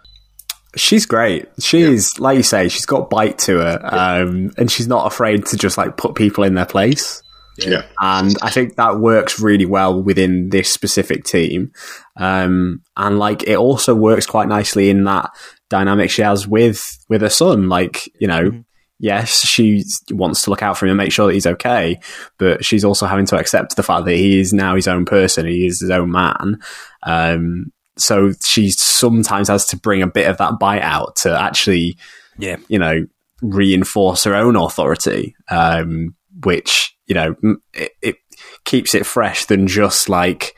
She's 0.77 1.07
great. 1.07 1.49
She's 1.61 2.19
like 2.19 2.37
you 2.37 2.43
say, 2.43 2.69
she's 2.69 2.87
got 2.87 3.09
bite 3.09 3.39
to 3.41 3.59
her, 3.59 3.81
um, 3.85 4.51
and 4.59 4.69
she's 4.69 4.89
not 4.89 5.07
afraid 5.07 5.47
to 5.47 5.57
just 5.57 5.79
like 5.79 5.97
put 5.97 6.17
people 6.17 6.43
in 6.43 6.55
their 6.55 6.67
place. 6.67 7.23
Yeah. 7.59 7.87
And 8.01 8.37
I 8.43 8.51
think 8.51 8.77
that 8.77 8.99
works 8.99 9.41
really 9.41 9.67
well 9.67 10.03
within 10.03 10.51
this 10.51 10.73
specific 10.73 11.25
team. 11.25 11.73
Um, 12.17 12.83
and 12.97 13.19
like 13.19 13.43
it 13.45 13.57
also 13.57 13.95
works 13.95 14.27
quite 14.27 14.49
nicely 14.49 14.89
in 14.91 15.05
that 15.05 15.31
dynamic 15.71 16.11
she 16.11 16.23
has 16.23 16.47
with 16.47 16.83
with 17.09 17.23
her 17.23 17.29
son. 17.31 17.69
Like 17.69 18.09
you 18.21 18.29
know, 18.29 18.43
Mm-hmm. 18.51 18.61
yes, 19.01 19.41
she 19.47 19.83
wants 20.11 20.43
to 20.43 20.51
look 20.51 20.63
out 20.63 20.79
for 20.79 20.87
him 20.87 20.91
and 20.93 20.99
make 20.99 21.13
sure 21.13 21.27
that 21.27 21.35
he's 21.35 21.47
okay, 21.47 21.99
but 22.39 22.65
she's 22.65 22.85
also 22.85 23.07
having 23.07 23.27
to 23.27 23.37
accept 23.39 23.75
the 23.77 23.83
fact 23.83 24.05
that 24.07 24.15
he 24.17 24.39
is 24.39 24.53
now 24.53 24.77
his 24.77 24.87
own 24.89 25.05
person. 25.05 25.47
He 25.47 25.67
is 25.67 25.81
his 25.81 25.91
own 25.91 26.11
man. 26.13 26.61
Um, 27.03 27.73
so 27.99 28.33
she 28.45 28.71
sometimes 28.71 29.49
has 29.49 29.67
to 29.67 29.77
bring 29.77 30.03
a 30.03 30.07
bit 30.07 30.29
of 30.29 30.39
that 30.39 30.59
bite 30.59 30.83
out 30.83 31.17
to 31.17 31.37
actually, 31.41 31.97
Yeah. 32.39 32.57
you 32.69 32.79
know, 32.79 33.07
reinforce 33.43 34.25
her 34.25 34.35
own 34.35 34.57
authority, 34.57 35.35
um, 35.51 36.15
which 36.45 36.97
you 37.07 37.15
know 37.15 37.35
it, 37.75 37.93
it 38.03 38.17
keeps 38.65 38.95
it 38.95 39.05
fresh 39.07 39.45
than 39.47 39.67
just 39.67 40.09
like 40.09 40.55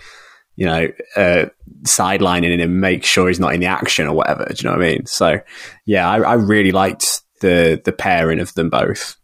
you 0.57 0.67
know 0.67 0.89
uh, 1.17 1.47
sidelining 1.85 2.53
him 2.53 2.61
and 2.61 2.81
make 2.81 3.05
sure 3.05 3.29
he's 3.29 3.41
not 3.41 3.55
in 3.55 3.61
the 3.61 3.67
action 3.67 4.07
or 4.07 4.15
whatever. 4.15 4.45
Do 4.45 4.55
you 4.59 4.69
know 4.69 4.77
what 4.77 4.85
I 4.85 4.89
mean? 4.91 5.07
So 5.07 5.39
yeah, 5.85 6.09
I, 6.09 6.19
I 6.21 6.35
really 6.35 6.73
liked 6.73 7.23
the 7.41 7.81
the 7.85 7.93
pairing 7.93 8.41
of 8.41 8.53
them 8.55 8.71
both. 8.71 9.17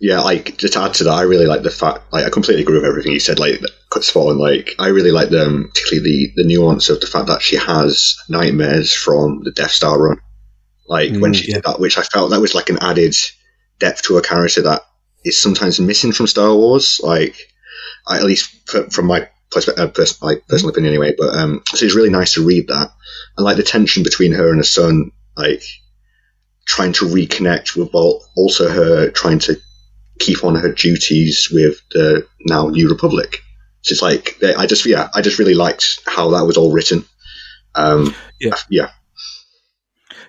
Yeah, 0.00 0.20
like 0.20 0.56
just 0.56 0.72
to 0.72 0.80
add 0.80 0.94
to 0.94 1.04
that, 1.04 1.12
I 1.12 1.22
really 1.22 1.46
like 1.46 1.62
the 1.62 1.70
fact. 1.70 2.12
Like, 2.12 2.24
I 2.26 2.30
completely 2.30 2.62
agree 2.62 2.76
with 2.78 2.84
everything 2.84 3.12
you 3.12 3.20
said. 3.20 3.38
Like, 3.38 3.60
Spawn. 4.00 4.36
Like, 4.36 4.74
I 4.80 4.88
really 4.88 5.12
like 5.12 5.28
them, 5.28 5.68
particularly 5.68 6.32
the 6.34 6.42
the 6.42 6.48
nuance 6.48 6.88
of 6.90 7.00
the 7.00 7.06
fact 7.06 7.28
that 7.28 7.40
she 7.40 7.54
has 7.56 8.16
nightmares 8.28 8.92
from 8.92 9.42
the 9.44 9.52
Death 9.52 9.70
Star 9.70 9.96
run. 10.02 10.18
Like 10.88 11.12
when 11.12 11.32
Mm, 11.32 11.36
she 11.36 11.48
yeah. 11.48 11.56
did 11.56 11.64
that, 11.64 11.78
which 11.78 11.98
I 11.98 12.02
felt 12.02 12.30
that 12.30 12.40
was 12.40 12.54
like 12.54 12.68
an 12.68 12.78
added 12.80 13.14
depth 13.78 14.02
to 14.02 14.18
a 14.18 14.22
character 14.22 14.62
that 14.62 14.82
is 15.24 15.40
sometimes 15.40 15.78
missing 15.78 16.10
from 16.12 16.26
Star 16.26 16.52
Wars. 16.52 17.00
Like, 17.00 17.36
I, 18.06 18.16
at 18.18 18.24
least 18.24 18.68
from 18.92 19.06
my 19.06 19.28
uh, 19.56 19.86
pers- 19.88 20.20
my 20.22 20.36
personal 20.48 20.70
opinion, 20.70 20.92
anyway. 20.94 21.14
But 21.16 21.34
um, 21.34 21.62
so 21.66 21.84
it's 21.84 21.94
really 21.94 22.10
nice 22.10 22.34
to 22.34 22.46
read 22.46 22.68
that, 22.68 22.90
and 23.36 23.44
like 23.44 23.56
the 23.56 23.62
tension 23.62 24.02
between 24.02 24.32
her 24.32 24.48
and 24.48 24.58
her 24.58 24.64
son, 24.64 25.10
like 25.36 25.62
trying 26.66 26.92
to 26.94 27.06
reconnect 27.06 27.76
with, 27.76 27.90
also 27.94 28.68
her 28.68 29.10
trying 29.10 29.38
to 29.40 29.56
keep 30.18 30.44
on 30.44 30.54
her 30.54 30.72
duties 30.72 31.48
with 31.50 31.80
the 31.90 32.26
now 32.40 32.68
New 32.68 32.88
Republic. 32.88 33.38
So 33.82 33.92
it's 33.92 34.02
like 34.02 34.38
they- 34.40 34.54
I 34.54 34.66
just 34.66 34.86
yeah, 34.86 35.08
I 35.14 35.22
just 35.22 35.38
really 35.38 35.54
liked 35.54 36.00
how 36.06 36.30
that 36.30 36.46
was 36.46 36.56
all 36.56 36.72
written. 36.72 37.04
Um, 37.74 38.14
Yeah. 38.40 38.54
yeah, 38.70 38.90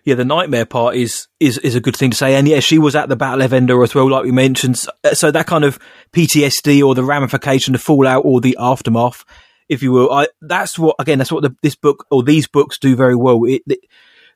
yeah, 0.04 0.16
the 0.16 0.26
nightmare 0.26 0.66
part 0.66 0.96
is 0.96 1.28
is 1.40 1.58
is 1.60 1.76
a 1.76 1.80
good 1.80 1.96
thing 1.96 2.12
to 2.12 2.18
say. 2.18 2.36
And 2.36 2.48
yeah, 2.48 2.60
she 2.60 2.78
was 2.78 2.96
at 2.96 3.10
the 3.10 3.16
Battle 3.16 3.42
of 3.42 3.54
Endor 3.54 3.84
as 3.84 3.96
well, 3.96 4.10
like 4.10 4.24
we 4.24 4.32
mentioned. 4.32 4.78
So- 4.78 4.92
uh, 5.04 5.14
So 5.14 5.32
that 5.32 5.48
kind 5.48 5.64
of 5.64 5.80
PTSD 6.12 6.84
or 6.86 6.94
the 6.94 7.04
ramification, 7.04 7.74
the 7.74 7.80
fallout 7.80 8.26
or 8.26 8.42
the 8.42 8.58
aftermath, 8.60 9.24
if 9.70 9.82
you 9.82 9.92
will, 9.92 10.12
I 10.12 10.28
that's 10.42 10.78
what 10.78 10.96
again, 11.00 11.20
that's 11.20 11.32
what 11.32 11.44
the, 11.44 11.56
this 11.62 11.76
book 11.76 12.06
or 12.12 12.24
these 12.24 12.48
books 12.48 12.78
do 12.78 12.96
very 12.96 13.16
well. 13.16 13.44
It, 13.46 13.62
it, 13.68 13.80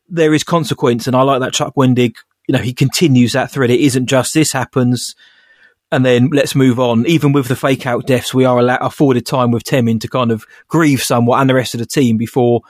there 0.10 0.34
is 0.34 0.44
consequence, 0.44 1.06
and 1.06 1.16
I 1.16 1.22
like 1.24 1.42
that 1.42 1.54
Chuck 1.54 1.76
Wendig. 1.76 2.16
You 2.48 2.54
know, 2.54 2.64
he 2.64 2.74
continues 2.74 3.34
that 3.34 3.52
thread. 3.52 3.70
It 3.70 3.82
isn't 3.82 4.06
just 4.06 4.34
this 4.34 4.54
happens. 4.54 5.16
And 5.90 6.06
then 6.06 6.30
let's 6.34 6.54
move 6.56 6.82
on. 6.82 7.06
Even 7.06 7.32
with 7.32 7.48
the 7.48 7.56
fake 7.56 7.86
out 7.86 8.06
deaths, 8.06 8.34
we 8.34 8.44
are 8.44 8.60
allowed, 8.60 8.82
afforded 8.82 9.26
time 9.26 9.52
with 9.52 9.64
Temmin 9.64 10.02
to 10.02 10.10
kind 10.10 10.32
of 10.32 10.46
grieve 10.68 11.02
somewhat 11.02 11.40
and 11.40 11.50
the 11.50 11.54
rest 11.56 11.74
of 11.74 11.80
the 11.80 11.86
team 11.86 12.18
before 12.18 12.62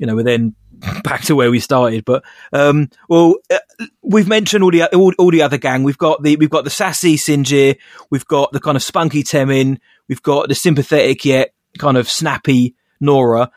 you 0.00 0.06
know, 0.06 0.16
we're 0.16 0.22
then 0.22 0.56
back 1.02 1.22
to 1.22 1.36
where 1.36 1.50
we 1.50 1.60
started. 1.60 2.04
But 2.04 2.24
um, 2.52 2.88
well, 3.08 3.36
uh, 3.50 3.58
we've 4.02 4.28
mentioned 4.28 4.62
all 4.64 4.70
the 4.70 4.84
all, 4.94 5.12
all 5.18 5.30
the 5.30 5.42
other 5.42 5.58
gang. 5.58 5.82
We've 5.82 5.98
got 5.98 6.22
the 6.22 6.36
we've 6.36 6.50
got 6.50 6.64
the 6.64 6.70
sassy 6.70 7.16
Sinjir. 7.16 7.76
We've 8.10 8.26
got 8.26 8.52
the 8.52 8.60
kind 8.60 8.76
of 8.76 8.82
spunky 8.82 9.22
Temmin. 9.22 9.78
We've 10.08 10.22
got 10.22 10.48
the 10.48 10.54
sympathetic 10.54 11.24
yet 11.24 11.54
kind 11.78 11.96
of 11.96 12.08
snappy 12.08 12.74
Norra. 13.02 13.50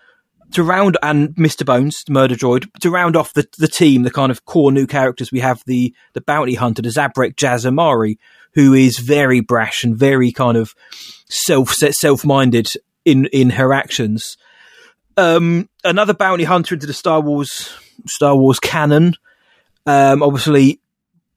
To 0.52 0.62
round 0.62 1.00
and 1.02 1.30
Mr. 1.30 1.66
Bones, 1.66 2.04
the 2.06 2.14
murder 2.14 2.36
droid, 2.36 2.72
to 2.82 2.92
round 2.92 3.16
off 3.16 3.34
the 3.34 3.48
the 3.58 3.68
team, 3.68 4.04
the 4.04 4.12
kind 4.12 4.32
of 4.32 4.46
core 4.46 4.72
new 4.72 4.86
characters, 4.86 5.32
we 5.32 5.40
have 5.40 5.64
the 5.66 5.96
the 6.14 6.22
bounty 6.22 6.54
hunter, 6.54 6.84
the 6.84 6.90
Zabrak 6.90 7.38
Jas 7.38 7.66
Emari, 7.66 8.18
who 8.54 8.74
is 8.74 9.00
very 9.00 9.40
brash 9.40 9.84
and 9.84 9.98
very 9.98 10.32
kind 10.32 10.56
of 10.56 10.76
self 11.28 11.74
self 11.74 12.24
minded 12.24 12.68
in 13.04 13.26
in 13.34 13.52
her 13.52 13.74
actions 13.74 14.38
um, 15.18 15.70
another 15.84 16.14
bounty 16.14 16.44
hunter 16.44 16.76
into 16.76 16.88
the 16.88 16.94
Star 16.94 17.22
Wars 17.22 17.74
Star 18.08 18.36
Wars 18.36 18.60
canon. 18.60 19.16
Um, 19.86 20.24
obviously, 20.24 20.80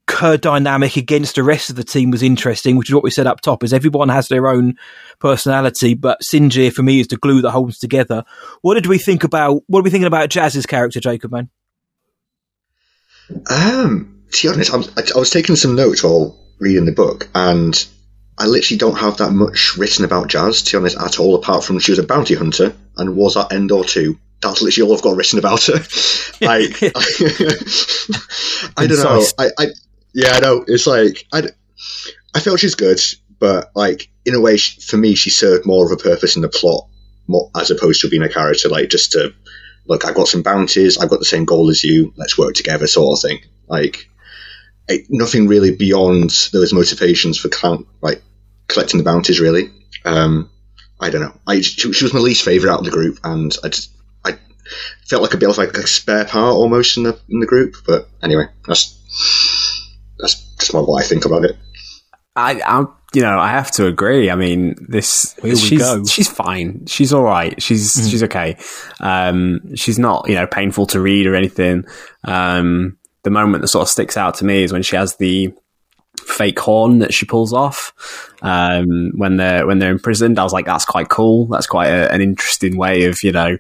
her 0.08 0.36
dynamic 0.36 0.96
against 0.96 1.34
the 1.34 1.42
rest 1.42 1.68
of 1.70 1.76
the 1.76 1.84
team 1.84 2.10
was 2.10 2.22
interesting, 2.22 2.76
which 2.76 2.88
is 2.88 2.94
what 2.94 3.04
we 3.04 3.10
said 3.10 3.26
up 3.26 3.40
top. 3.40 3.64
Is 3.64 3.72
everyone 3.72 4.08
has 4.08 4.28
their 4.28 4.48
own 4.48 4.76
personality, 5.18 5.94
but 5.94 6.20
Sinjir 6.22 6.72
for 6.72 6.82
me 6.82 7.00
is 7.00 7.08
the 7.08 7.16
glue 7.16 7.42
that 7.42 7.50
holds 7.50 7.78
together. 7.78 8.24
What 8.62 8.74
did 8.74 8.86
we 8.86 8.98
think 8.98 9.24
about? 9.24 9.62
What 9.66 9.80
are 9.80 9.82
we 9.82 9.90
thinking 9.90 10.06
about 10.06 10.30
Jas's 10.30 10.66
character, 10.66 11.00
Jacob? 11.00 11.32
Man, 11.32 11.50
Um, 13.50 14.22
to 14.32 14.48
be 14.48 14.52
honest, 14.52 14.72
I 14.72 14.76
was, 14.76 15.12
I 15.12 15.18
was 15.18 15.30
taking 15.30 15.56
some 15.56 15.74
notes 15.74 16.02
while 16.02 16.38
reading 16.58 16.84
the 16.84 16.92
book, 16.92 17.28
and 17.34 17.86
I 18.38 18.46
literally 18.46 18.78
don't 18.78 18.98
have 18.98 19.16
that 19.18 19.32
much 19.32 19.76
written 19.76 20.04
about 20.04 20.28
Jas, 20.28 20.62
to 20.62 20.72
be 20.72 20.78
honest, 20.78 20.98
at 20.98 21.18
all, 21.18 21.34
apart 21.34 21.64
from 21.64 21.78
she 21.78 21.92
was 21.92 21.98
a 21.98 22.06
bounty 22.06 22.34
hunter 22.34 22.74
and 22.96 23.16
was 23.16 23.36
at 23.36 23.52
Endor 23.52 23.84
2. 23.84 24.18
That's 24.42 24.60
literally 24.60 24.88
all 24.88 24.96
I've 24.96 25.02
got 25.02 25.16
written 25.16 25.38
about 25.38 25.64
her. 25.64 25.72
like, 26.42 26.82
I 28.76 28.86
don't 28.86 29.02
know. 29.02 29.24
I, 29.38 29.48
I, 29.58 29.66
yeah, 30.12 30.32
I 30.34 30.40
know. 30.40 30.64
It's 30.66 30.86
like, 30.86 31.26
I, 31.32 31.44
I 32.34 32.40
felt 32.40 32.60
she's 32.60 32.74
good, 32.74 33.00
but 33.38 33.70
like, 33.74 34.10
in 34.26 34.34
a 34.34 34.40
way, 34.40 34.58
she, 34.58 34.80
for 34.82 34.98
me, 34.98 35.14
she 35.14 35.30
served 35.30 35.64
more 35.64 35.86
of 35.86 35.92
a 35.92 36.02
purpose 36.02 36.36
in 36.36 36.42
the 36.42 36.50
plot, 36.50 36.88
more, 37.26 37.50
as 37.56 37.70
opposed 37.70 38.02
to 38.02 38.10
being 38.10 38.22
a 38.22 38.28
character, 38.28 38.68
like, 38.68 38.90
just 38.90 39.12
to, 39.12 39.32
look, 39.86 40.04
I've 40.04 40.14
got 40.14 40.28
some 40.28 40.42
bounties, 40.42 40.98
I've 40.98 41.10
got 41.10 41.20
the 41.20 41.24
same 41.24 41.46
goal 41.46 41.70
as 41.70 41.82
you, 41.82 42.12
let's 42.16 42.36
work 42.36 42.54
together, 42.54 42.86
sort 42.86 43.18
of 43.18 43.22
thing. 43.22 43.40
Like, 43.66 44.10
it, 44.88 45.06
nothing 45.10 45.48
really 45.48 45.74
beyond 45.74 46.30
those 46.52 46.72
motivations 46.72 47.38
for 47.38 47.48
count, 47.48 47.86
like 48.02 48.22
collecting 48.68 48.98
the 48.98 49.04
bounties. 49.04 49.40
Really, 49.40 49.70
um, 50.04 50.50
I 51.00 51.10
don't 51.10 51.22
know. 51.22 51.38
I 51.46 51.60
she, 51.60 51.92
she 51.92 52.04
was 52.04 52.14
my 52.14 52.20
least 52.20 52.44
favorite 52.44 52.72
out 52.72 52.80
of 52.80 52.84
the 52.84 52.90
group, 52.90 53.18
and 53.24 53.56
I 53.64 53.68
just 53.68 53.90
I 54.24 54.38
felt 55.08 55.22
like 55.22 55.34
a 55.34 55.38
bit 55.38 55.50
of 55.50 55.58
like 55.58 55.76
a 55.76 55.86
spare 55.86 56.24
part 56.24 56.54
almost 56.54 56.96
in 56.96 57.04
the 57.04 57.18
in 57.28 57.40
the 57.40 57.46
group. 57.46 57.76
But 57.86 58.08
anyway, 58.22 58.46
that's 58.66 58.94
that's 60.18 60.34
just 60.58 60.74
my 60.74 60.80
what 60.80 61.02
I 61.02 61.06
think 61.06 61.24
about 61.24 61.44
it. 61.44 61.56
I, 62.36 62.60
I, 62.66 62.84
you 63.14 63.22
know, 63.22 63.38
I 63.38 63.48
have 63.48 63.70
to 63.72 63.86
agree. 63.86 64.30
I 64.30 64.34
mean, 64.34 64.74
this 64.88 65.34
Here 65.40 65.52
we 65.52 65.56
she's 65.56 65.80
go. 65.80 66.04
she's 66.04 66.28
fine. 66.28 66.84
She's 66.86 67.12
all 67.12 67.22
right. 67.22 67.60
She's 67.62 67.92
she's 68.10 68.22
okay. 68.24 68.58
Um, 69.00 69.74
she's 69.74 69.98
not 69.98 70.28
you 70.28 70.34
know 70.34 70.46
painful 70.46 70.86
to 70.88 71.00
read 71.00 71.26
or 71.26 71.34
anything. 71.34 71.84
Um, 72.24 72.98
the 73.26 73.30
moment 73.30 73.60
that 73.60 73.68
sort 73.68 73.82
of 73.82 73.90
sticks 73.90 74.16
out 74.16 74.36
to 74.36 74.46
me 74.46 74.62
is 74.62 74.72
when 74.72 74.82
she 74.82 74.96
has 74.96 75.16
the 75.16 75.52
fake 76.24 76.58
horn 76.58 77.00
that 77.00 77.12
she 77.12 77.26
pulls 77.26 77.52
off 77.52 77.92
um, 78.40 79.10
when 79.16 79.36
they're 79.36 79.66
when 79.66 79.78
they're 79.80 79.92
imprisoned. 79.92 80.38
I 80.38 80.44
was 80.44 80.54
like, 80.54 80.64
that's 80.64 80.86
quite 80.86 81.10
cool. 81.10 81.46
That's 81.48 81.66
quite 81.66 81.88
a, 81.88 82.10
an 82.10 82.22
interesting 82.22 82.78
way 82.78 83.04
of 83.04 83.22
you 83.22 83.32
know. 83.32 83.58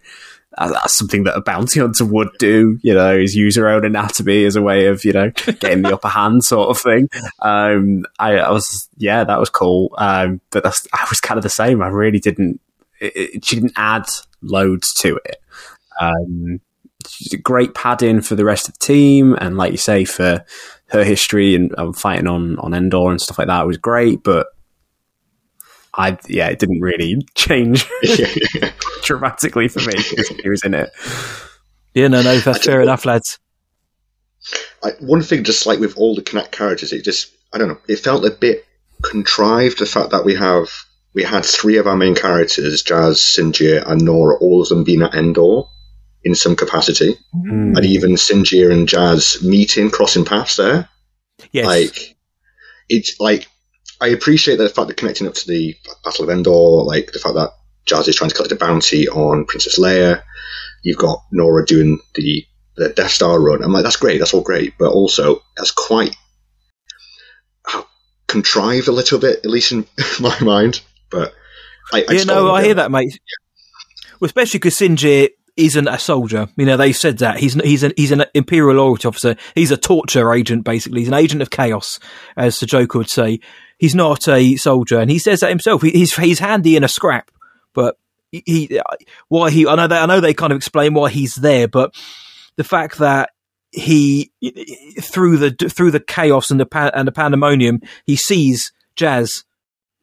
That's 0.58 0.96
something 0.96 1.24
that 1.24 1.36
a 1.36 1.42
bounty 1.42 1.80
hunter 1.80 2.06
would 2.06 2.30
do, 2.38 2.78
you 2.82 2.94
know, 2.94 3.14
is 3.14 3.36
use 3.36 3.56
her 3.56 3.68
own 3.68 3.84
anatomy 3.84 4.46
as 4.46 4.56
a 4.56 4.62
way 4.62 4.86
of, 4.86 5.04
you 5.04 5.12
know, 5.12 5.30
getting 5.60 5.82
the 5.82 5.92
upper 5.92 6.08
hand 6.08 6.44
sort 6.44 6.70
of 6.70 6.78
thing. 6.78 7.10
Um, 7.42 8.06
I, 8.18 8.38
I 8.38 8.50
was, 8.50 8.88
yeah, 8.96 9.22
that 9.22 9.38
was 9.38 9.50
cool. 9.50 9.94
Um, 9.98 10.40
but 10.50 10.62
that's, 10.62 10.88
I 10.94 11.04
was 11.10 11.20
kind 11.20 11.36
of 11.36 11.42
the 11.42 11.50
same. 11.50 11.82
I 11.82 11.88
really 11.88 12.20
didn't, 12.20 12.62
it, 13.02 13.12
it, 13.14 13.44
she 13.44 13.56
didn't 13.56 13.74
add 13.76 14.06
loads 14.40 14.94
to 14.94 15.20
it. 15.26 15.36
Um, 16.00 16.62
great 17.42 17.74
padding 17.74 18.20
for 18.20 18.34
the 18.34 18.44
rest 18.44 18.68
of 18.68 18.78
the 18.78 18.84
team. 18.84 19.34
And 19.40 19.56
like 19.56 19.72
you 19.72 19.78
say, 19.78 20.04
for 20.04 20.44
her 20.88 21.04
history 21.04 21.54
and 21.54 21.74
um, 21.78 21.92
fighting 21.92 22.26
on, 22.26 22.58
on 22.58 22.74
Endor 22.74 23.10
and 23.10 23.20
stuff 23.20 23.38
like 23.38 23.48
that 23.48 23.66
was 23.66 23.76
great. 23.76 24.22
But 24.22 24.46
I, 25.94 26.18
yeah, 26.28 26.48
it 26.48 26.58
didn't 26.58 26.80
really 26.80 27.26
change 27.34 27.88
dramatically 29.02 29.68
for 29.68 29.80
me 29.80 29.94
because 30.10 30.28
he 30.28 30.48
was 30.48 30.64
in 30.64 30.74
it. 30.74 30.90
Yeah, 31.94 32.08
no, 32.08 32.22
no, 32.22 32.38
that's 32.38 32.66
fair 32.66 32.82
enough, 32.82 33.06
lads. 33.06 33.38
I, 34.82 34.90
one 35.00 35.22
thing, 35.22 35.44
just 35.44 35.66
like 35.66 35.80
with 35.80 35.96
all 35.96 36.14
the 36.14 36.22
Connect 36.22 36.52
characters, 36.52 36.92
it 36.92 37.04
just 37.04 37.32
I 37.52 37.58
don't 37.58 37.68
know. 37.68 37.78
It 37.88 37.96
felt 37.96 38.24
a 38.24 38.30
bit 38.30 38.66
contrived. 39.02 39.78
The 39.78 39.86
fact 39.86 40.10
that 40.10 40.24
we 40.24 40.34
have 40.34 40.68
we 41.14 41.22
had 41.22 41.44
three 41.46 41.78
of 41.78 41.86
our 41.86 41.96
main 41.96 42.14
characters, 42.14 42.82
Jas, 42.82 43.18
Sinjir, 43.18 43.82
and 43.90 44.02
Norra, 44.02 44.38
all 44.38 44.60
of 44.60 44.68
them 44.68 44.84
being 44.84 45.02
at 45.02 45.14
Endor 45.14 45.62
in 46.26 46.34
some 46.34 46.56
capacity, 46.56 47.16
Mm. 47.34 47.76
and 47.76 47.86
even 47.86 48.16
Sinjir 48.16 48.72
and 48.72 48.88
Jas 48.88 49.40
meeting, 49.42 49.90
crossing 49.90 50.24
paths 50.24 50.56
there. 50.56 50.88
Yes. 51.52 51.66
Like 51.66 52.16
it's 52.88 53.18
like 53.20 53.46
I 54.00 54.08
appreciate 54.08 54.56
the 54.56 54.68
fact 54.68 54.88
that 54.88 54.96
connecting 54.96 55.26
up 55.26 55.34
to 55.34 55.46
the 55.48 55.74
Battle 56.04 56.24
of 56.24 56.30
Endor, 56.30 56.82
like 56.84 57.12
the 57.12 57.18
fact 57.18 57.36
that 57.36 57.50
Jas 57.86 58.08
is 58.08 58.16
trying 58.16 58.30
to 58.30 58.36
collect 58.36 58.52
a 58.52 58.56
bounty 58.56 59.08
on 59.08 59.46
Princess 59.46 59.78
Leia. 59.78 60.22
You've 60.82 60.98
got 60.98 61.20
Norra 61.32 61.64
doing 61.66 62.00
the 62.14 62.44
the 62.76 62.88
Death 62.90 63.10
Star 63.12 63.40
run. 63.40 63.62
I'm 63.62 63.72
like, 63.72 63.84
that's 63.84 63.96
great, 63.96 64.18
that's 64.18 64.34
all 64.34 64.42
great, 64.42 64.74
but 64.78 64.90
also 64.90 65.42
that's 65.56 65.70
quite 65.70 66.14
uh, 67.72 67.82
contrived 68.26 68.88
a 68.88 68.92
little 68.92 69.18
bit, 69.18 69.38
at 69.44 69.50
least 69.50 69.72
in 69.72 69.86
my 70.20 70.38
mind. 70.40 70.80
But 71.10 71.32
I, 71.92 72.04
I 72.08 72.12
yeah, 72.14 72.24
no, 72.24 72.50
I 72.52 72.64
hear 72.64 72.74
that, 72.74 72.90
mate. 72.90 73.18
Well, 74.20 74.26
especially 74.26 74.58
because 74.58 74.76
Sinjir 74.76 75.28
isn't 75.56 75.88
a 75.88 75.98
soldier. 75.98 76.48
You 76.56 76.66
know, 76.66 76.76
they 76.76 76.92
said 76.92 77.18
that 77.18 77.38
he's 77.38 77.54
he's 77.54 77.82
an 77.82 77.92
he's 77.96 78.12
an 78.12 78.24
imperial 78.34 78.76
loyalty 78.76 79.08
officer. 79.08 79.36
He's 79.54 79.70
a 79.70 79.76
torture 79.76 80.32
agent, 80.32 80.64
basically. 80.64 81.00
He's 81.00 81.08
an 81.08 81.14
agent 81.14 81.42
of 81.42 81.50
chaos, 81.50 81.98
as 82.36 82.58
the 82.58 82.66
Joker 82.66 82.98
would 82.98 83.10
say. 83.10 83.40
He's 83.78 83.94
not 83.94 84.28
a 84.28 84.56
soldier, 84.56 84.98
and 84.98 85.10
he 85.10 85.18
says 85.18 85.40
that 85.40 85.50
himself. 85.50 85.82
He, 85.82 85.90
he's 85.90 86.14
he's 86.16 86.38
handy 86.38 86.76
in 86.76 86.84
a 86.84 86.88
scrap, 86.88 87.30
but 87.74 87.96
he, 88.30 88.80
why 89.28 89.50
he 89.50 89.66
I 89.66 89.74
know 89.76 89.86
they, 89.86 89.98
I 89.98 90.06
know 90.06 90.20
they 90.20 90.34
kind 90.34 90.52
of 90.52 90.56
explain 90.56 90.94
why 90.94 91.10
he's 91.10 91.34
there, 91.34 91.68
but 91.68 91.94
the 92.56 92.64
fact 92.64 92.98
that 92.98 93.30
he 93.70 94.32
through 95.00 95.36
the 95.38 95.50
through 95.68 95.90
the 95.90 96.00
chaos 96.00 96.50
and 96.50 96.60
the 96.60 96.92
and 96.94 97.06
the 97.06 97.12
pandemonium 97.12 97.80
he 98.06 98.16
sees 98.16 98.72
Jas 98.94 99.44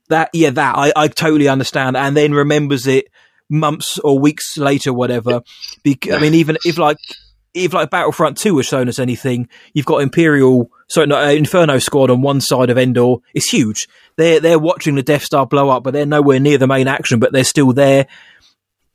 that 0.10 0.30
yeah 0.34 0.52
that 0.52 0.76
I, 0.76 0.92
I 0.96 1.08
totally 1.08 1.48
understand 1.48 1.98
and 1.98 2.16
then 2.16 2.34
remembers 2.34 2.86
it 2.86 3.08
months 3.50 4.00
or 4.00 4.20
weeks 4.20 4.58
later 4.58 4.94
whatever. 4.94 5.42
Bec- 5.84 6.12
I 6.12 6.20
mean 6.20 6.34
even 6.34 6.58
if 6.66 6.78
like 6.78 6.98
if 7.54 7.74
like 7.74 7.90
Battlefront 7.90 8.38
2 8.38 8.58
has 8.58 8.66
shown 8.66 8.90
us 8.90 8.98
anything 9.00 9.48
you've 9.74 9.86
got 9.86 10.02
Imperial 10.02 10.72
sorry 10.88 11.08
not 11.08 11.24
uh, 11.24 11.32
Inferno 11.32 11.80
squad 11.80 12.10
on 12.10 12.22
one 12.22 12.42
side 12.42 12.70
of 12.70 12.78
Endor. 12.78 13.18
It's 13.34 13.50
huge. 13.50 13.88
They're 14.16 14.40
they're 14.40 14.60
watching 14.60 14.96
the 14.96 15.04
Death 15.04 15.24
Star 15.24 15.46
blow 15.46 15.70
up 15.70 15.84
but 15.84 15.94
they're 15.94 16.06
nowhere 16.06 16.40
near 16.40 16.58
the 16.58 16.68
main 16.68 16.88
action 16.88 17.20
but 17.20 17.32
they're 17.32 17.44
still 17.44 17.74
there. 17.74 18.08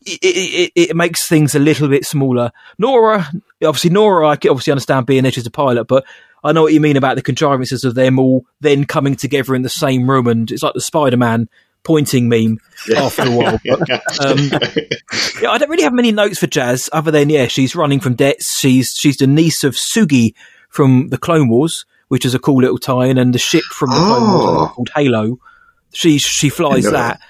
It, 0.07 0.21
it, 0.23 0.73
it, 0.77 0.91
it 0.91 0.97
makes 0.97 1.29
things 1.29 1.55
a 1.55 1.59
little 1.59 1.89
bit 1.89 2.07
smaller. 2.07 2.53
Norra, 2.81 3.27
obviously, 3.63 3.91
Norra, 3.91 4.29
I 4.29 4.49
obviously 4.49 4.71
understand 4.71 5.07
being 5.07 5.27
it 5.27 5.37
as 5.37 5.45
a 5.45 5.51
pilot, 5.51 5.85
but 5.85 6.05
I 6.43 6.53
know 6.53 6.63
what 6.63 6.73
you 6.73 6.81
mean 6.81 6.97
about 6.97 7.17
the 7.17 7.23
contrivances 7.23 7.85
of 7.85 7.95
them 7.95 8.19
all 8.19 8.47
then 8.61 8.85
coming 8.85 9.17
together 9.17 9.55
in 9.55 9.63
the 9.63 9.69
same 9.69 10.09
room, 10.09 10.27
and 10.27 10.51
it's 10.51 10.63
like 10.63 10.75
the 10.75 10.81
Spider-Man 10.81 11.49
pointing 11.85 12.29
meme 12.29 12.59
after 12.97 13.23
a 13.23 13.31
while. 13.31 13.61
But, 13.65 14.27
um, 14.27 14.39
yeah, 15.41 15.51
I 15.51 15.59
don't 15.59 15.71
really 15.71 15.83
have 15.85 15.93
many 15.93 16.13
notes 16.13 16.39
for 16.39 16.47
Jas 16.47 16.89
other 16.93 17.11
than 17.11 17.31
yeah, 17.31 17.47
she's 17.47 17.75
running 17.77 18.01
from 18.01 18.15
debts. 18.15 18.59
She's 18.59 18.95
she's 18.97 19.17
the 19.17 19.27
niece 19.27 19.65
of 19.65 19.75
Sugi 19.75 20.35
from 20.69 21.09
the 21.09 21.19
Clone 21.19 21.49
Wars, 21.49 21.85
which 22.09 22.25
is 22.25 22.35
a 22.35 22.39
cool 22.39 22.61
little 22.61 22.79
tie-in, 22.79 23.17
and 23.19 23.35
the 23.35 23.39
ship 23.39 23.65
from 23.65 23.91
the 23.91 23.97
Clone 23.97 24.33
Wars 24.33 24.45
Oh. 24.71 24.73
called 24.75 24.91
Halo. 24.95 25.39
She 25.95 26.19
she 26.19 26.51
flies 26.51 26.85
that. 26.85 27.21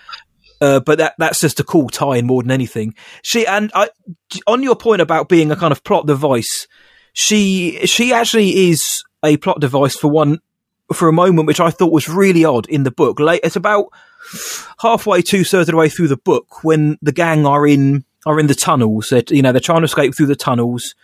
Uh, 0.60 0.80
but 0.80 0.98
that 0.98 1.14
that's 1.18 1.40
just 1.40 1.60
a 1.60 1.64
cool 1.64 1.88
tie-in 1.88 2.26
more 2.26 2.42
than 2.42 2.50
anything. 2.50 2.94
She 3.22 3.46
and 3.46 3.70
I, 3.76 3.90
on 4.48 4.64
your 4.64 4.74
point 4.74 5.00
about 5.00 5.28
being 5.28 5.52
a 5.52 5.56
kind 5.56 5.70
of 5.70 5.84
plot 5.84 6.06
device, 6.08 6.66
she 7.12 7.86
she 7.86 8.12
actually 8.12 8.68
is 8.70 9.04
a 9.24 9.36
plot 9.36 9.60
device 9.60 9.94
for 9.96 10.08
one 10.08 10.40
for 10.92 11.06
a 11.08 11.12
moment 11.12 11.46
which 11.46 11.60
I 11.60 11.70
thought 11.70 11.92
was 11.92 12.08
really 12.08 12.44
odd 12.44 12.68
in 12.68 12.82
the 12.82 12.90
book. 12.90 13.20
Like 13.20 13.40
it's 13.44 13.54
about 13.54 13.86
halfway, 14.80 15.22
two 15.22 15.44
thirds 15.44 15.68
of 15.68 15.72
the 15.72 15.76
way 15.76 15.88
through 15.88 16.08
the 16.08 16.16
book 16.16 16.64
when 16.64 16.98
the 17.02 17.12
gang 17.12 17.46
are 17.46 17.66
in 17.66 18.04
are 18.26 18.40
in 18.40 18.46
the 18.46 18.54
tunnels. 18.54 19.12
You 19.30 19.42
know 19.42 19.52
they're 19.52 19.60
trying 19.60 19.80
to 19.80 19.86
escape 19.86 20.14
through 20.16 20.26
the 20.26 20.36
tunnels, 20.36 20.94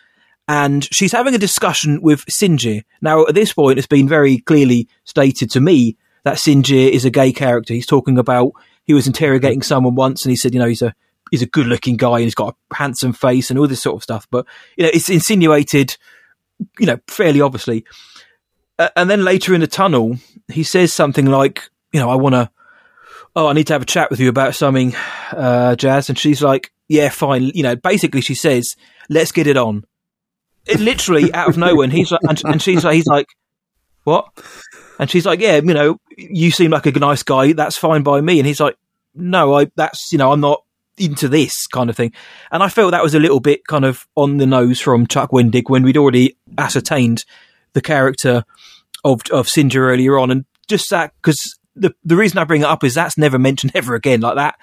and 0.48 0.86
she's 0.92 1.12
having 1.12 1.34
a 1.34 1.38
discussion 1.38 2.02
with 2.02 2.24
Sinjir. 2.26 2.84
Now 3.00 3.26
at 3.26 3.34
this 3.34 3.52
point, 3.52 3.78
it's 3.78 3.86
been 3.86 4.08
very 4.08 4.38
clearly 4.38 4.88
stated 5.04 5.50
to 5.52 5.60
me 5.60 5.96
that 6.24 6.36
Sinjir 6.36 6.90
is 6.90 7.04
a 7.04 7.10
gay 7.10 7.32
character. 7.32 7.74
He's 7.74 7.86
talking 7.86 8.18
about 8.18 8.52
he 8.84 8.94
was 8.94 9.06
interrogating 9.06 9.62
someone 9.62 9.94
once, 9.94 10.24
and 10.24 10.30
he 10.30 10.36
said, 10.36 10.54
you 10.54 10.60
know, 10.60 10.66
he's 10.66 10.82
a 10.82 10.94
he's 11.30 11.42
a 11.42 11.46
good 11.46 11.66
looking 11.66 11.96
guy 11.96 12.14
and 12.14 12.24
he's 12.24 12.34
got 12.34 12.54
a 12.70 12.74
handsome 12.74 13.12
face 13.12 13.50
and 13.50 13.58
all 13.58 13.66
this 13.66 13.82
sort 13.82 13.96
of 13.96 14.02
stuff. 14.02 14.26
But 14.30 14.46
you 14.76 14.84
know, 14.84 14.90
it's 14.92 15.08
insinuated, 15.08 15.96
you 16.78 16.86
know, 16.86 16.98
fairly 17.08 17.40
obviously. 17.40 17.84
Uh, 18.78 18.88
and 18.96 19.08
then 19.08 19.24
later 19.24 19.54
in 19.54 19.60
the 19.60 19.66
tunnel, 19.66 20.16
he 20.52 20.62
says 20.62 20.92
something 20.92 21.26
like, 21.26 21.68
you 21.92 22.00
know, 22.00 22.10
I 22.10 22.16
want 22.16 22.34
to, 22.34 22.50
oh, 23.36 23.48
I 23.48 23.52
need 23.52 23.66
to 23.68 23.72
have 23.72 23.82
a 23.82 23.86
chat 23.86 24.10
with 24.10 24.20
you 24.20 24.28
about 24.28 24.54
something, 24.54 24.94
uh, 25.32 25.76
Jas. 25.76 26.08
And 26.08 26.18
she's 26.18 26.42
like, 26.42 26.72
yeah, 26.88 27.08
fine. 27.08 27.50
You 27.54 27.62
know, 27.62 27.76
basically 27.76 28.20
she 28.20 28.34
says, 28.34 28.76
let's 29.08 29.32
get 29.32 29.46
it 29.46 29.56
on. 29.56 29.84
It 30.66 30.80
literally 30.80 31.32
out 31.34 31.48
of 31.48 31.58
nowhere. 31.58 31.84
And 31.84 31.92
he's 31.92 32.10
like, 32.10 32.20
and, 32.28 32.40
and 32.44 32.62
she's 32.62 32.84
like, 32.84 32.94
he's 32.94 33.06
like, 33.06 33.26
what? 34.04 34.26
And 34.98 35.10
she's 35.10 35.26
like, 35.26 35.40
yeah, 35.40 35.56
you 35.56 35.74
know, 35.74 35.98
you 36.16 36.50
seem 36.50 36.70
like 36.70 36.86
a 36.86 36.92
nice 36.92 37.22
guy. 37.22 37.52
That's 37.52 37.76
fine 37.76 38.02
by 38.02 38.20
me. 38.20 38.38
And 38.38 38.46
he's 38.46 38.60
like, 38.60 38.76
no, 39.14 39.54
I, 39.54 39.70
that's, 39.76 40.12
you 40.12 40.18
know, 40.18 40.32
I'm 40.32 40.40
not 40.40 40.62
into 40.96 41.28
this 41.28 41.66
kind 41.66 41.90
of 41.90 41.96
thing. 41.96 42.12
And 42.52 42.62
I 42.62 42.68
felt 42.68 42.92
that 42.92 43.02
was 43.02 43.14
a 43.14 43.20
little 43.20 43.40
bit 43.40 43.66
kind 43.66 43.84
of 43.84 44.06
on 44.14 44.36
the 44.36 44.46
nose 44.46 44.80
from 44.80 45.06
Chuck 45.06 45.30
Wendig 45.30 45.64
when 45.68 45.82
we'd 45.82 45.96
already 45.96 46.36
ascertained 46.56 47.24
the 47.72 47.80
character 47.80 48.44
of, 49.04 49.22
of 49.32 49.48
Sinjir 49.48 49.80
earlier 49.80 50.18
on. 50.18 50.30
And 50.30 50.44
just 50.68 50.90
that, 50.90 51.12
because 51.20 51.58
the, 51.76 51.94
the 52.04 52.16
reason 52.16 52.38
I 52.38 52.44
bring 52.44 52.62
it 52.62 52.66
up 52.66 52.84
is 52.84 52.94
that's 52.94 53.18
never 53.18 53.38
mentioned 53.38 53.72
ever 53.76 53.94
again. 53.94 54.20
Like 54.20 54.36
that 54.36 54.56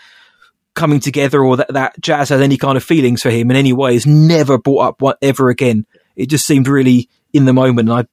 coming 0.74 1.00
together 1.00 1.44
or 1.44 1.58
that, 1.58 1.74
that 1.74 2.00
Jas 2.02 2.30
has 2.30 2.42
any 2.42 2.58
kind 2.58 2.78
of 2.78 2.84
feelings 2.84 3.22
for 3.22 3.30
him 3.30 3.52
in 3.52 3.58
any 3.58 3.74
way 3.74 3.96
is 3.96 4.06
never 4.08 4.58
brought 4.58 4.88
up 4.88 5.02
what, 5.02 5.18
ever 5.22 5.50
again. 5.50 5.86
It 6.16 6.30
just 6.30 6.46
seemed 6.46 6.68
really 6.68 7.10
in 7.34 7.46
the 7.46 7.54
moment. 7.54 7.90
And 7.90 8.00
I 8.00 8.06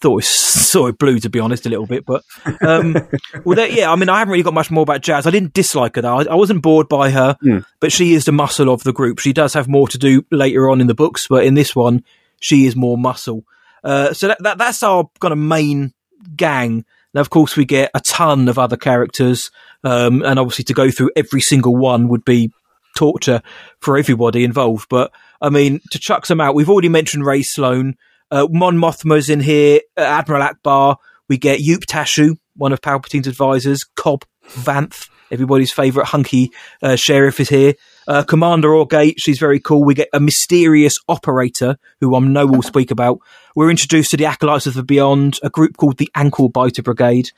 thought 0.00 0.22
it 0.22 0.26
sort 0.26 0.90
of 0.90 0.98
blue 0.98 1.18
to 1.20 1.30
be 1.30 1.40
honest 1.40 1.64
a 1.64 1.70
little 1.70 1.86
bit 1.86 2.04
but 2.04 2.22
um 2.60 2.94
well 3.44 3.56
there, 3.56 3.68
yeah 3.68 3.90
i 3.90 3.96
mean 3.96 4.10
i 4.10 4.18
haven't 4.18 4.30
really 4.32 4.42
got 4.42 4.52
much 4.52 4.70
more 4.70 4.82
about 4.82 5.00
jas 5.00 5.24
i 5.26 5.30
didn't 5.30 5.54
dislike 5.54 5.96
her 5.96 6.02
though 6.02 6.18
i, 6.18 6.24
I 6.24 6.34
wasn't 6.34 6.60
bored 6.60 6.86
by 6.86 7.08
her 7.10 7.38
Hmm. 7.40 7.60
but 7.80 7.92
she 7.92 8.12
is 8.12 8.26
the 8.26 8.32
muscle 8.32 8.68
of 8.68 8.82
the 8.84 8.92
group 8.92 9.20
she 9.20 9.32
does 9.32 9.54
have 9.54 9.68
more 9.68 9.88
to 9.88 9.96
do 9.96 10.22
later 10.30 10.68
on 10.68 10.82
in 10.82 10.86
the 10.86 10.94
books 10.94 11.26
but 11.28 11.44
in 11.46 11.54
this 11.54 11.74
one 11.74 12.04
she 12.40 12.66
is 12.66 12.76
more 12.76 12.98
muscle 12.98 13.44
uh 13.84 14.12
so 14.12 14.28
that, 14.28 14.42
that 14.42 14.58
that's 14.58 14.82
our 14.82 15.08
kind 15.18 15.32
of 15.32 15.38
main 15.38 15.94
gang 16.36 16.84
now 17.16 17.20
of 17.20 17.30
course 17.30 17.56
we 17.56 17.64
get 17.64 17.90
a 17.94 18.00
ton 18.00 18.48
of 18.48 18.60
other 18.60 18.76
characters 18.76 19.50
um 19.82 20.22
and 20.22 20.38
obviously 20.38 20.64
to 20.64 20.72
go 20.72 20.88
through 20.92 21.10
every 21.16 21.40
single 21.40 21.74
one 21.74 22.06
would 22.06 22.24
be 22.24 22.52
torture 22.96 23.42
for 23.80 23.98
everybody 23.98 24.44
involved 24.44 24.86
but 24.88 25.10
i 25.42 25.50
mean 25.50 25.80
to 25.90 25.98
chuck 25.98 26.24
some 26.24 26.40
out 26.40 26.54
we've 26.54 26.70
already 26.70 26.88
mentioned 26.88 27.26
Rae 27.26 27.42
Sloane 27.42 27.96
uh, 28.30 28.46
Mon 28.50 28.76
Mothma's 28.76 29.30
in 29.30 29.40
here, 29.40 29.80
uh, 29.96 30.02
Admiral 30.02 30.42
Ackbar. 30.42 30.96
We 31.28 31.38
get 31.38 31.60
Yupe 31.60 31.84
Tashu, 31.84 32.36
one 32.56 32.72
of 32.72 32.80
Palpatine's 32.80 33.26
advisors. 33.26 33.84
Cobb 33.94 34.24
Vanth, 34.48 35.08
everybody's 35.30 35.72
favourite 35.72 36.08
hunky 36.08 36.50
uh, 36.82 36.96
sheriff, 36.96 37.40
is 37.40 37.48
here. 37.48 37.74
Uh, 38.06 38.22
Commander 38.22 38.74
Orgate, 38.74 39.18
she's 39.18 39.38
very 39.38 39.60
cool. 39.60 39.84
We 39.84 39.94
get 39.94 40.08
a 40.12 40.20
mysterious 40.20 40.94
operator, 41.08 41.78
who 42.00 42.14
I 42.14 42.20
know 42.20 42.46
we'll 42.46 42.62
speak 42.62 42.90
about. 42.90 43.20
We're 43.54 43.70
introduced 43.70 44.10
to 44.10 44.16
the 44.16 44.26
Acolytes 44.26 44.66
of 44.66 44.74
the 44.74 44.82
Beyond, 44.82 45.38
a 45.42 45.50
group 45.50 45.76
called 45.76 45.98
the 45.98 46.10
Ankle 46.14 46.48
Biter 46.48 46.82
Brigade. 46.82 47.30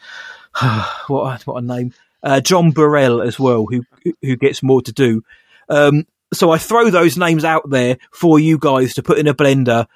what, 1.06 1.40
a, 1.40 1.44
what 1.44 1.62
a 1.62 1.66
name. 1.66 1.94
Uh, 2.22 2.40
Jom 2.42 2.74
Barell 2.74 3.22
as 3.22 3.38
well, 3.38 3.66
who 3.66 3.84
who 4.22 4.36
gets 4.36 4.62
more 4.62 4.82
to 4.82 4.92
do. 4.92 5.22
Um, 5.68 6.06
so 6.34 6.50
I 6.50 6.58
throw 6.58 6.90
those 6.90 7.16
names 7.16 7.44
out 7.44 7.70
there 7.70 7.96
for 8.12 8.40
you 8.40 8.58
guys 8.58 8.94
to 8.94 9.02
put 9.02 9.18
in 9.18 9.28
a 9.28 9.34
blender 9.34 9.86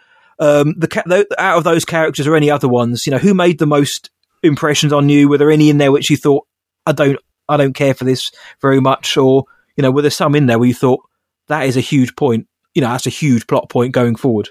um, 0.43 0.75
the, 0.77 0.89
the 1.07 1.27
out 1.39 1.59
of 1.59 1.65
those 1.65 1.85
characters 1.85 2.27
or 2.27 2.35
any 2.35 2.51
other 2.51 2.69
ones, 2.69 3.07
you 3.07 3.13
know, 3.13 3.19
who 3.19 3.33
made 3.33 3.59
the 3.59 3.67
most 3.67 4.11
impressions 4.43 4.93
on 4.93 5.09
you? 5.09 5.29
Were 5.29 5.39
there 5.39 5.53
any 5.53 5.71
in 5.71 5.79
there 5.79 5.93
which 5.93 6.11
you 6.11 6.17
thought 6.17 6.47
I 6.85 6.91
don't, 6.91 7.19
I 7.49 7.57
don't 7.57 7.75
care 7.75 7.95
for 7.95 8.05
this 8.05 8.31
very 8.61 8.81
much, 8.81 9.17
or 9.17 9.45
you 9.77 9.83
know, 9.83 9.91
were 9.91 10.03
there 10.03 10.11
some 10.11 10.35
in 10.35 10.47
there 10.47 10.59
where 10.59 10.69
you 10.69 10.75
thought 10.75 11.01
that 11.49 11.67
is 11.67 11.77
a 11.77 11.81
huge 11.81 12.17
point? 12.17 12.47
You 12.75 12.83
know, 12.83 12.89
that's 12.89 13.07
a 13.07 13.11
huge 13.11 13.47
plot 13.47 13.69
point 13.69 13.93
going 13.93 14.17
forward. 14.17 14.49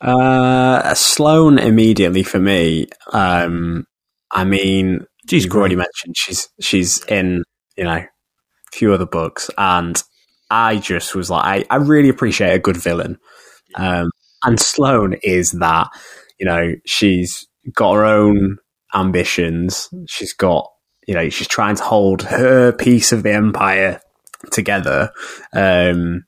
Uh, 0.00 0.94
Sloane 0.94 1.58
immediately 1.58 2.24
for 2.24 2.40
me. 2.40 2.88
Um, 3.12 3.86
I 4.32 4.44
mean, 4.44 5.06
She's 5.28 5.44
you've 5.44 5.54
already 5.54 5.76
mentioned 5.76 6.16
she's 6.16 6.48
she's 6.60 7.04
in 7.04 7.44
you 7.76 7.84
know 7.84 7.96
a 7.96 8.08
few 8.72 8.92
other 8.92 9.06
books, 9.06 9.50
and 9.56 10.02
I 10.50 10.78
just 10.78 11.14
was 11.14 11.30
like, 11.30 11.66
I, 11.70 11.74
I 11.74 11.76
really 11.76 12.08
appreciate 12.08 12.54
a 12.54 12.58
good 12.58 12.76
villain. 12.76 13.18
Um, 13.76 14.10
and 14.44 14.58
Sloane 14.58 15.14
is 15.22 15.52
that. 15.52 15.88
You 16.40 16.46
know, 16.46 16.72
she's 16.84 17.46
got 17.72 17.94
her 17.94 18.04
own 18.04 18.56
ambitions. 18.94 19.88
She's 20.08 20.32
got 20.32 20.68
you 21.06 21.14
know 21.14 21.28
she's 21.28 21.48
trying 21.48 21.76
to 21.76 21.82
hold 21.82 22.22
her 22.22 22.72
piece 22.72 23.12
of 23.12 23.22
the 23.22 23.32
empire 23.32 24.00
together. 24.50 25.10
Um, 25.52 26.24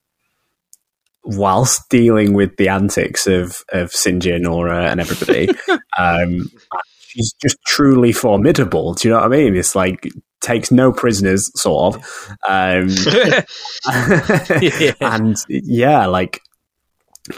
whilst 1.25 1.89
dealing 1.89 2.35
with 2.35 2.57
the 2.57 2.69
antics 2.69 3.27
of 3.27 3.63
of 3.71 3.91
Sinjir, 3.91 4.41
Norra, 4.41 4.91
and 4.91 5.01
everybody. 5.01 5.49
um, 5.99 6.51
she's 6.99 7.33
just 7.41 7.57
truly 7.67 8.13
formidable. 8.13 8.95
Do 8.95 9.09
you 9.09 9.15
know 9.15 9.21
what 9.21 9.27
I 9.33 9.37
mean? 9.37 9.57
It's 9.57 9.75
like 9.75 10.09
takes 10.41 10.71
no 10.71 10.93
prisoners, 10.93 11.51
sort 11.55 11.95
of. 11.97 12.31
Um, 12.47 12.89
Yeah. 14.61 14.93
and 15.01 15.37
yeah, 15.49 16.07
like 16.07 16.41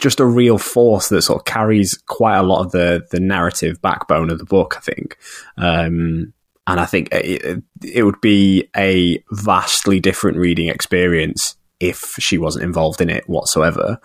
just 0.01 0.19
a 0.19 0.25
real 0.25 0.57
force 0.57 1.07
that 1.09 1.21
sort 1.21 1.39
of 1.39 1.45
carries 1.45 1.97
quite 2.07 2.37
a 2.37 2.43
lot 2.43 2.65
of 2.65 2.71
the 2.71 3.05
the 3.11 3.19
narrative 3.21 3.81
backbone 3.81 4.29
of 4.29 4.37
the 4.39 4.45
book. 4.45 4.75
I 4.77 4.81
think, 4.81 5.17
um, 5.57 6.33
and 6.67 6.79
I 6.79 6.85
think 6.85 7.07
it, 7.13 7.63
it 7.81 8.03
would 8.03 8.19
be 8.21 8.69
a 8.75 9.23
vastly 9.31 9.99
different 10.01 10.37
reading 10.37 10.67
experience 10.67 11.55
if 11.79 12.15
she 12.19 12.37
wasn't 12.37 12.65
involved 12.65 12.99
in 12.99 13.09
it 13.09 13.27
whatsoever. 13.29 13.99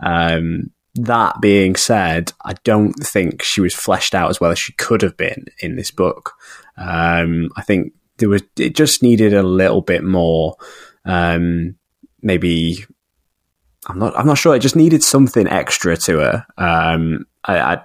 Um, 0.00 0.70
that 0.96 1.40
being 1.40 1.76
said, 1.76 2.32
I 2.44 2.54
don't 2.64 2.94
think 2.94 3.42
she 3.42 3.60
was 3.60 3.74
fleshed 3.74 4.16
out 4.16 4.30
as 4.30 4.40
well 4.40 4.50
as 4.50 4.58
she 4.58 4.72
could 4.72 5.02
have 5.02 5.16
been 5.16 5.46
in 5.60 5.76
this 5.76 5.92
book. 5.92 6.32
Um, 6.76 7.50
I 7.56 7.62
think 7.62 7.92
there 8.16 8.28
was 8.28 8.42
it 8.58 8.74
just 8.74 9.00
needed 9.00 9.32
a 9.32 9.44
little 9.44 9.80
bit 9.80 10.02
more, 10.02 10.56
um, 11.04 11.76
maybe. 12.20 12.84
I'm 13.86 13.98
not. 14.00 14.18
I'm 14.18 14.26
not 14.26 14.38
sure. 14.38 14.56
It 14.56 14.60
just 14.60 14.76
needed 14.76 15.04
something 15.04 15.46
extra 15.46 15.96
to 15.96 16.18
her. 16.18 16.46
Um, 16.58 17.26
I, 17.44 17.58
I, 17.60 17.84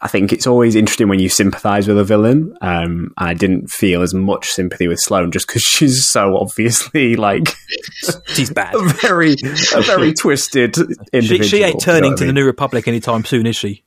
I 0.00 0.08
think 0.08 0.32
it's 0.32 0.46
always 0.46 0.76
interesting 0.76 1.08
when 1.08 1.18
you 1.18 1.28
sympathise 1.28 1.88
with 1.88 1.98
a 1.98 2.04
villain. 2.04 2.56
Um, 2.60 3.12
and 3.16 3.28
I 3.28 3.34
didn't 3.34 3.68
feel 3.68 4.02
as 4.02 4.14
much 4.14 4.48
sympathy 4.48 4.86
with 4.86 5.00
Sloane 5.00 5.32
just 5.32 5.46
because 5.46 5.62
she's 5.68 6.06
so 6.06 6.36
obviously 6.36 7.16
like 7.16 7.48
She's 8.28 8.50
bad. 8.50 8.74
a 8.74 8.88
very, 9.00 9.32
a 9.74 9.82
very 9.82 10.12
twisted 10.14 10.76
individual. 11.12 11.42
She, 11.42 11.48
she 11.48 11.62
ain't 11.62 11.68
you 11.68 11.74
know 11.74 11.78
turning 11.80 12.12
I 12.12 12.16
to 12.16 12.26
the? 12.26 12.32
New 12.32 12.44
Republic 12.44 12.86
anytime 12.86 13.24
soon, 13.24 13.46
is 13.46 13.56
she? 13.56 13.84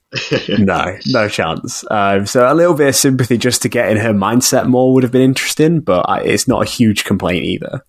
no, 0.49 0.97
no 1.07 1.29
chance. 1.29 1.85
Um, 1.89 2.25
so 2.25 2.51
a 2.51 2.53
little 2.53 2.73
bit 2.73 2.89
of 2.89 2.95
sympathy 2.95 3.37
just 3.37 3.61
to 3.61 3.69
get 3.69 3.89
in 3.89 3.97
her 3.97 4.13
mindset 4.13 4.67
more 4.67 4.93
would 4.93 5.03
have 5.03 5.11
been 5.13 5.21
interesting, 5.21 5.79
but 5.79 6.09
I, 6.09 6.21
it's 6.21 6.47
not 6.47 6.61
a 6.61 6.69
huge 6.69 7.05
complaint 7.05 7.45
either. 7.45 7.85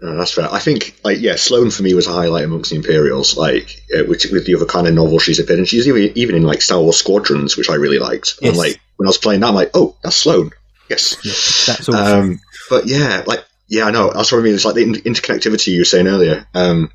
No, 0.00 0.16
that's 0.16 0.32
fair. 0.32 0.48
I 0.52 0.60
think, 0.60 0.96
like, 1.02 1.18
yeah, 1.20 1.34
Sloane 1.34 1.70
for 1.70 1.82
me 1.82 1.92
was 1.92 2.06
a 2.06 2.12
highlight 2.12 2.44
amongst 2.44 2.70
the 2.70 2.76
Imperials, 2.76 3.36
like, 3.36 3.82
uh, 3.92 4.04
with, 4.06 4.26
with 4.30 4.46
the 4.46 4.54
other 4.54 4.64
kind 4.64 4.86
of 4.86 4.94
novel 4.94 5.18
she's 5.18 5.40
appeared 5.40 5.58
in. 5.58 5.64
She's 5.64 5.88
even, 5.88 6.16
even 6.16 6.36
in, 6.36 6.44
like, 6.44 6.62
Star 6.62 6.80
Wars 6.80 6.96
Squadrons, 6.96 7.56
which 7.56 7.68
I 7.68 7.74
really 7.74 7.98
liked. 7.98 8.34
Yes. 8.40 8.50
And, 8.50 8.56
like, 8.56 8.80
when 8.96 9.08
I 9.08 9.10
was 9.10 9.18
playing 9.18 9.40
that, 9.40 9.48
I'm 9.48 9.54
like, 9.54 9.70
oh, 9.74 9.96
that's 10.02 10.16
Sloane. 10.16 10.50
Yes. 10.88 11.66
That's 11.66 11.88
all. 11.88 11.96
Um, 11.96 12.40
but 12.70 12.86
yeah, 12.86 13.22
like, 13.26 13.44
yeah, 13.68 13.84
I 13.84 13.90
know. 13.90 14.10
That's 14.12 14.32
what 14.32 14.38
I 14.38 14.42
mean. 14.42 14.54
It's 14.54 14.64
like 14.64 14.74
the 14.74 14.82
in- 14.82 14.94
interconnectivity 14.94 15.72
you 15.72 15.80
were 15.80 15.84
saying 15.84 16.06
earlier. 16.06 16.46
Um, 16.54 16.90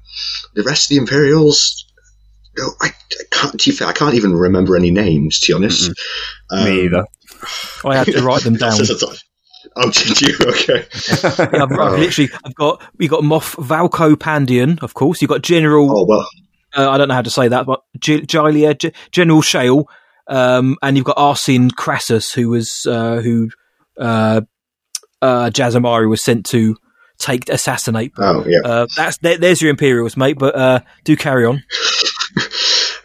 the 0.55 0.63
rest 0.63 0.85
of 0.85 0.95
the 0.95 1.01
Imperials, 1.01 1.85
no, 2.57 2.69
I, 2.81 2.87
I 2.87 3.23
can't. 3.31 3.59
To 3.59 3.69
be 3.69 3.75
fair, 3.75 3.87
I 3.87 3.93
can't 3.93 4.15
even 4.15 4.33
remember 4.33 4.75
any 4.75 4.91
names. 4.91 5.39
To 5.41 5.51
be 5.51 5.53
honest, 5.53 5.91
um, 6.51 6.65
Me 6.65 6.85
either. 6.85 7.05
I 7.85 7.97
had 7.97 8.07
to 8.07 8.23
write 8.23 8.43
them 8.43 8.55
down. 8.55 8.79
oh, 9.75 9.89
did 9.91 10.21
you? 10.21 10.35
Okay. 10.47 10.85
Yeah, 11.53 11.63
I've, 11.63 11.71
I've 11.71 11.99
literally, 11.99 12.29
I've 12.45 12.55
got 12.55 12.81
you 12.99 13.07
got 13.09 13.21
Moff 13.21 13.55
Valco 13.55 14.15
Pandion, 14.15 14.81
of 14.81 14.93
course. 14.93 15.21
You've 15.21 15.29
got 15.29 15.41
General. 15.41 15.89
Oh 15.99 16.05
well. 16.05 16.27
Uh, 16.75 16.89
I 16.89 16.97
don't 16.97 17.07
know 17.07 17.13
how 17.13 17.21
to 17.21 17.29
say 17.29 17.47
that, 17.49 17.65
but 17.65 17.81
G- 17.99 18.21
Jylia, 18.21 18.77
G- 18.77 18.93
General 19.11 19.41
Shale, 19.41 19.87
um, 20.27 20.77
and 20.81 20.97
you've 20.97 21.05
got 21.05 21.17
Arsin 21.17 21.71
Crassus, 21.71 22.33
who 22.33 22.49
was 22.49 22.85
uh, 22.87 23.21
who 23.21 23.49
uh, 23.99 24.41
uh, 25.21 25.49
Jas 25.51 25.75
Emari 25.75 26.09
was 26.09 26.23
sent 26.23 26.45
to 26.47 26.75
take 27.19 27.47
assassinate. 27.49 28.11
Oh 28.17 28.43
yeah. 28.47 28.59
Uh, 28.63 28.87
that's 28.97 29.17
there, 29.19 29.37
there's 29.37 29.61
your 29.61 29.69
Imperials, 29.71 30.17
mate. 30.17 30.37
But 30.39 30.55
uh, 30.55 30.79
do 31.03 31.15
carry 31.15 31.45
on. 31.45 31.63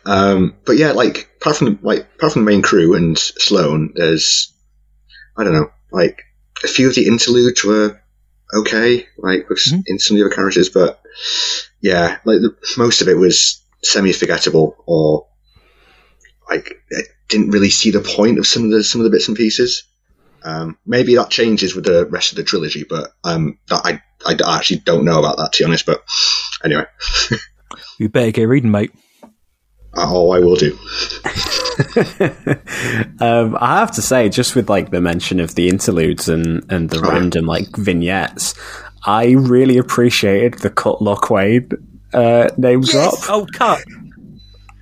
Um, 0.07 0.57
but 0.65 0.79
yeah, 0.79 0.93
like 0.93 1.29
apart 1.39 1.57
from 1.57 1.79
like 1.83 2.09
apart 2.17 2.33
from 2.33 2.45
the 2.47 2.51
main 2.51 2.63
crew 2.63 2.95
and 2.95 3.19
Sloane, 3.19 3.93
there's 3.95 4.51
I 5.37 5.45
don't 5.45 5.53
know, 5.53 5.71
like 5.93 6.23
a 6.65 6.69
few 6.69 6.89
of 6.89 6.95
the 6.95 7.07
interludes 7.07 7.65
were 7.65 8.01
okay, 8.55 9.07
like 9.19 9.49
with 9.49 9.59
Mhm. 9.59 9.83
in 9.87 9.99
some 9.99 10.17
of 10.17 10.21
the 10.21 10.27
other 10.27 10.35
characters, 10.35 10.69
but 10.71 11.01
yeah, 11.81 12.19
like 12.25 12.41
the, 12.41 12.55
most 12.77 13.03
of 13.03 13.09
it 13.09 13.17
was 13.17 13.61
semi 13.85 14.13
forgettable 14.13 14.77
or 14.87 15.27
like 16.51 16.73
I 16.93 17.03
didn't 17.29 17.51
really 17.51 17.71
see 17.71 17.91
the 17.91 18.01
point 18.01 18.39
of 18.39 18.47
some 18.47 18.65
of 18.65 18.71
the 18.71 18.83
some 18.83 19.01
of 19.01 19.05
the 19.05 19.11
bits 19.11 19.29
and 19.29 19.37
pieces. 19.37 19.85
Um, 20.43 20.79
maybe 20.87 21.17
that 21.17 21.31
changes 21.31 21.75
with 21.75 21.85
the 21.85 22.07
rest 22.07 22.33
of 22.33 22.37
the 22.37 22.45
trilogy, 22.45 22.85
but 22.89 23.13
um, 23.25 23.59
that 23.69 23.83
I 23.85 24.03
I 24.27 24.57
actually 24.57 24.79
don't 24.79 25.05
know 25.05 25.19
about 25.19 25.37
that 25.37 25.53
to 25.53 25.63
be 25.63 25.67
honest. 25.67 25.85
But 25.87 26.03
anyway, 26.65 26.85
You 27.99 28.09
better 28.09 28.31
get 28.31 28.45
reading, 28.45 28.71
mate. 28.71 28.93
oh, 29.95 30.31
I 30.31 30.39
will 30.41 30.57
do. 30.57 30.79
um, 33.21 33.57
I 33.61 33.79
have 33.79 33.93
to 33.93 34.03
say, 34.03 34.29
just 34.29 34.55
with 34.55 34.69
like 34.69 34.91
the 34.91 35.01
mention 35.01 35.41
of 35.41 35.55
the 35.55 35.69
interludes 35.69 36.29
and, 36.29 36.65
and 36.71 36.91
the 36.91 37.01
Oh, 37.05 37.11
random 37.11 37.47
like 37.47 37.75
vignettes, 37.77 38.55
I 39.05 39.31
really 39.33 39.79
appreciated 39.79 40.55
the 40.61 40.71
Cut 40.71 40.99
Lawquane 40.99 41.73
uh, 42.13 42.49
name 42.57 42.81
drop. 42.83 43.15
Oh, 43.29 43.47
cut. 43.53 43.83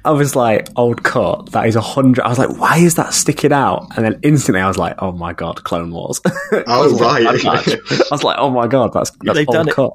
I 0.06 0.10
was 0.12 0.36
like, 0.36 0.68
old 0.76 1.02
cut, 1.02 1.52
that 1.52 1.66
is 1.66 1.76
a 1.76 1.80
hundred. 1.80 2.24
I 2.24 2.28
was 2.28 2.38
like, 2.38 2.56
why 2.58 2.78
is 2.78 2.94
that 2.94 3.12
sticking 3.12 3.52
out? 3.52 3.88
And 3.96 4.04
then 4.04 4.20
instantly 4.22 4.60
I 4.60 4.68
was 4.68 4.78
like, 4.78 4.94
oh 5.00 5.12
my 5.12 5.32
god, 5.32 5.64
Clone 5.64 5.90
Wars. 5.90 6.20
I 6.26 6.62
Oh 6.66 6.84
was 6.90 7.00
like, 7.00 7.24
right. 7.44 7.68
I 7.90 8.04
was 8.10 8.22
like, 8.24 8.36
oh 8.38 8.50
my 8.50 8.66
god, 8.66 8.92
that's, 8.92 9.10
that's 9.22 9.36
They've 9.38 9.48
old 9.48 9.54
done 9.54 9.68
it. 9.68 9.74
cut. 9.74 9.92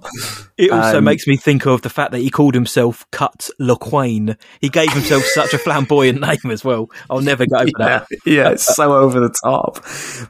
It 0.57 0.71
also 0.71 0.97
Um, 0.99 1.03
makes 1.05 1.25
me 1.27 1.37
think 1.37 1.65
of 1.65 1.81
the 1.81 1.89
fact 1.89 2.11
that 2.11 2.19
he 2.19 2.29
called 2.29 2.53
himself 2.53 3.05
Cut 3.11 3.49
Lawquane. 3.59 4.37
He 4.59 4.69
gave 4.69 4.91
himself 4.91 5.23
such 5.23 5.53
a 5.53 5.57
flamboyant 5.57 6.19
name 6.43 6.51
as 6.51 6.63
well. 6.63 6.89
I'll 7.09 7.21
never 7.21 7.45
go 7.47 7.57
over 7.57 7.69
yeah, 7.79 7.85
that. 7.99 8.07
yeah, 8.25 8.49
it's 8.51 8.75
so 8.75 8.93
over 8.93 9.19
the 9.19 9.33
top. 9.43 9.75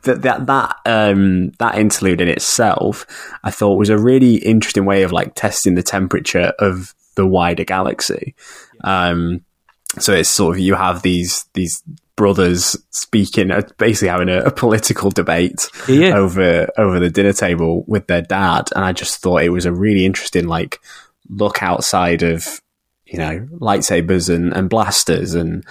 But 0.03 0.21
that 0.21 0.45
that 0.45 0.77
um 0.85 1.49
that 1.59 1.77
interlude 1.77 2.21
in 2.21 2.27
itself, 2.27 3.05
I 3.43 3.51
thought 3.51 3.75
was 3.79 3.89
a 3.89 3.97
really 3.97 4.35
interesting 4.35 4.85
way 4.85 5.03
of 5.03 5.11
like 5.11 5.35
testing 5.35 5.75
the 5.75 5.83
temperature 5.83 6.53
of 6.59 6.93
the 7.15 7.25
wider 7.27 7.63
galaxy. 7.65 8.35
Um, 8.83 9.41
so 9.99 10.13
it's 10.13 10.29
sort 10.29 10.55
of 10.55 10.59
you 10.59 10.75
have 10.75 11.01
these 11.01 11.45
these 11.53 11.83
brothers 12.15 12.77
speaking, 12.91 13.49
uh, 13.51 13.61
basically 13.77 14.09
having 14.09 14.29
a, 14.29 14.41
a 14.43 14.51
political 14.51 15.09
debate 15.09 15.69
Yeah. 15.87 16.15
over 16.17 16.69
over 16.77 16.99
the 16.99 17.09
dinner 17.09 17.33
table 17.33 17.83
with 17.87 18.07
their 18.07 18.21
dad, 18.21 18.69
and 18.75 18.85
I 18.85 18.93
just 18.93 19.21
thought 19.21 19.43
it 19.43 19.49
was 19.49 19.65
a 19.65 19.73
really 19.73 20.05
interesting 20.05 20.47
like 20.47 20.79
look 21.29 21.61
outside 21.63 22.23
of 22.23 22.61
you 23.05 23.17
know 23.17 23.47
lightsabers 23.59 24.33
and, 24.33 24.53
and 24.53 24.69
blasters 24.69 25.33
and 25.33 25.65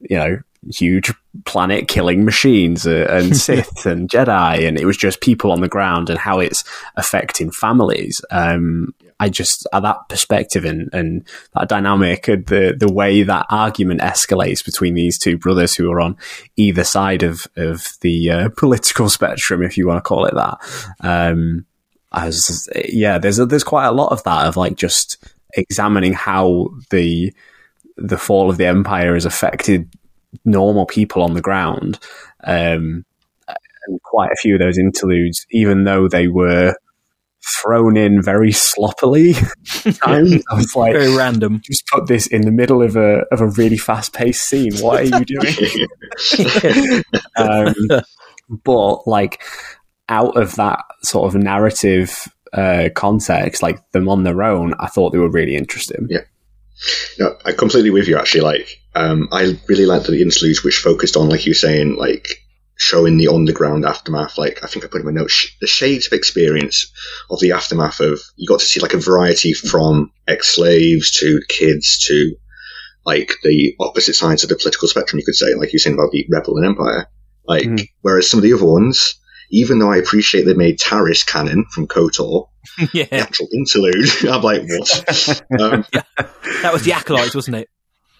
you 0.00 0.16
know 0.16 0.38
huge 0.74 1.12
planet 1.46 1.88
killing 1.88 2.24
machines 2.24 2.86
uh, 2.86 3.06
and 3.08 3.36
Sith 3.44 3.86
and 3.86 4.08
Jedi, 4.08 4.66
and 4.66 4.78
it 4.78 4.84
was 4.86 4.96
just 4.96 5.20
people 5.20 5.52
on 5.52 5.60
the 5.60 5.68
ground 5.68 6.10
and 6.10 6.18
how 6.18 6.38
it's 6.40 6.64
affecting 6.96 7.50
families. 7.50 8.20
Um, 8.30 8.94
I 9.20 9.28
just 9.28 9.68
at 9.72 9.82
that 9.82 10.08
perspective 10.08 10.64
and, 10.64 10.88
and 10.92 11.28
that 11.54 11.68
dynamic, 11.68 12.26
and 12.26 12.46
the 12.46 12.74
the 12.76 12.92
way 12.92 13.22
that 13.22 13.46
argument 13.50 14.00
escalates 14.00 14.64
between 14.64 14.94
these 14.94 15.18
two 15.18 15.36
brothers 15.36 15.76
who 15.76 15.92
are 15.92 16.00
on 16.00 16.16
either 16.56 16.82
side 16.82 17.22
of 17.22 17.46
of 17.56 17.86
the 18.00 18.30
uh, 18.30 18.48
political 18.56 19.08
spectrum, 19.08 19.62
if 19.62 19.76
you 19.76 19.86
want 19.86 19.98
to 19.98 20.08
call 20.08 20.24
it 20.24 20.34
that. 20.34 20.58
Um, 21.00 21.66
I 22.12 22.26
was, 22.26 22.68
yeah, 22.88 23.18
there's 23.18 23.38
a, 23.38 23.46
there's 23.46 23.62
quite 23.62 23.86
a 23.86 23.92
lot 23.92 24.10
of 24.10 24.24
that 24.24 24.46
of 24.46 24.56
like 24.56 24.74
just 24.74 25.22
examining 25.54 26.14
how 26.14 26.70
the 26.90 27.32
the 27.96 28.18
fall 28.18 28.50
of 28.50 28.56
the 28.56 28.66
empire 28.66 29.14
has 29.14 29.26
affected 29.26 29.92
normal 30.44 30.86
people 30.86 31.22
on 31.22 31.34
the 31.34 31.42
ground. 31.42 31.98
Um, 32.42 33.04
and 33.86 34.02
quite 34.02 34.32
a 34.32 34.36
few 34.36 34.54
of 34.54 34.60
those 34.60 34.78
interludes, 34.78 35.46
even 35.50 35.84
though 35.84 36.08
they 36.08 36.28
were 36.28 36.74
thrown 37.62 37.96
in 37.96 38.22
very 38.22 38.52
sloppily, 38.52 39.34
I 40.02 40.40
was 40.52 40.74
like, 40.74 40.92
Very 40.92 41.14
random. 41.16 41.60
just 41.64 41.86
put 41.88 42.06
this 42.06 42.26
in 42.26 42.42
the 42.42 42.50
middle 42.50 42.82
of 42.82 42.96
a 42.96 43.24
of 43.32 43.40
a 43.40 43.48
really 43.48 43.78
fast 43.78 44.12
paced 44.12 44.46
scene. 44.46 44.76
What 44.78 45.00
are 45.00 45.18
you 45.18 45.24
doing? 45.24 47.02
um, 47.36 47.74
but 48.64 49.06
like 49.06 49.42
out 50.08 50.36
of 50.36 50.56
that 50.56 50.84
sort 51.02 51.32
of 51.32 51.40
narrative 51.40 52.28
uh, 52.52 52.88
context, 52.94 53.62
like 53.62 53.78
them 53.92 54.08
on 54.08 54.24
their 54.24 54.42
own, 54.42 54.74
I 54.80 54.88
thought 54.88 55.10
they 55.12 55.18
were 55.18 55.30
really 55.30 55.56
interesting. 55.56 56.06
Yeah. 56.10 56.24
No, 57.18 57.36
I 57.44 57.52
completely 57.52 57.90
with 57.90 58.08
you. 58.08 58.18
Actually, 58.18 58.40
like, 58.40 58.80
um, 58.94 59.28
I 59.30 59.58
really 59.68 59.86
liked 59.86 60.06
the 60.06 60.22
interludes 60.22 60.64
which 60.64 60.78
focused 60.78 61.16
on, 61.16 61.28
like 61.28 61.44
you 61.46 61.50
were 61.50 61.54
saying, 61.54 61.96
like 61.96 62.26
showing 62.80 63.18
the 63.18 63.28
underground 63.28 63.84
aftermath. 63.84 64.38
Like, 64.38 64.64
I 64.64 64.66
think 64.66 64.84
I 64.84 64.88
put 64.88 65.00
in 65.02 65.06
my 65.06 65.12
notes 65.12 65.32
sh- 65.34 65.56
the 65.60 65.66
shades 65.66 66.06
of 66.06 66.14
experience 66.14 66.90
of 67.30 67.38
the 67.40 67.52
aftermath 67.52 68.00
of. 68.00 68.18
You 68.36 68.48
got 68.48 68.60
to 68.60 68.66
see 68.66 68.80
like 68.80 68.94
a 68.94 68.98
variety 68.98 69.52
from 69.52 70.10
ex-slaves 70.26 71.10
to 71.20 71.40
kids 71.48 71.98
to 72.08 72.34
like 73.04 73.32
the 73.42 73.74
opposite 73.80 74.14
sides 74.14 74.42
of 74.42 74.48
the 74.48 74.56
political 74.56 74.88
spectrum. 74.88 75.18
You 75.18 75.24
could 75.26 75.34
say, 75.34 75.54
like 75.54 75.72
you 75.72 75.76
were 75.76 75.80
saying 75.80 75.94
about 75.94 76.10
the 76.10 76.26
rebel 76.30 76.56
and 76.56 76.66
empire. 76.66 77.06
Like, 77.46 77.64
Mm. 77.64 77.86
whereas 78.00 78.30
some 78.30 78.38
of 78.38 78.42
the 78.44 78.52
other 78.54 78.64
ones, 78.64 79.14
even 79.50 79.78
though 79.78 79.90
I 79.92 79.96
appreciate 79.98 80.44
they 80.44 80.54
made 80.54 80.78
Taris 80.78 81.26
canon 81.26 81.64
from 81.72 81.86
KOTOR, 81.86 82.46
the 82.78 82.88
yeah, 82.92 83.06
actual 83.12 83.48
interlude, 83.52 84.08
I'm 84.28 84.42
like, 84.42 84.62
what? 84.68 85.42
um, 85.60 85.84
that 86.62 86.72
was 86.72 86.82
the 86.84 86.92
acolytes, 86.92 87.34
wasn't 87.34 87.56
it? 87.56 87.68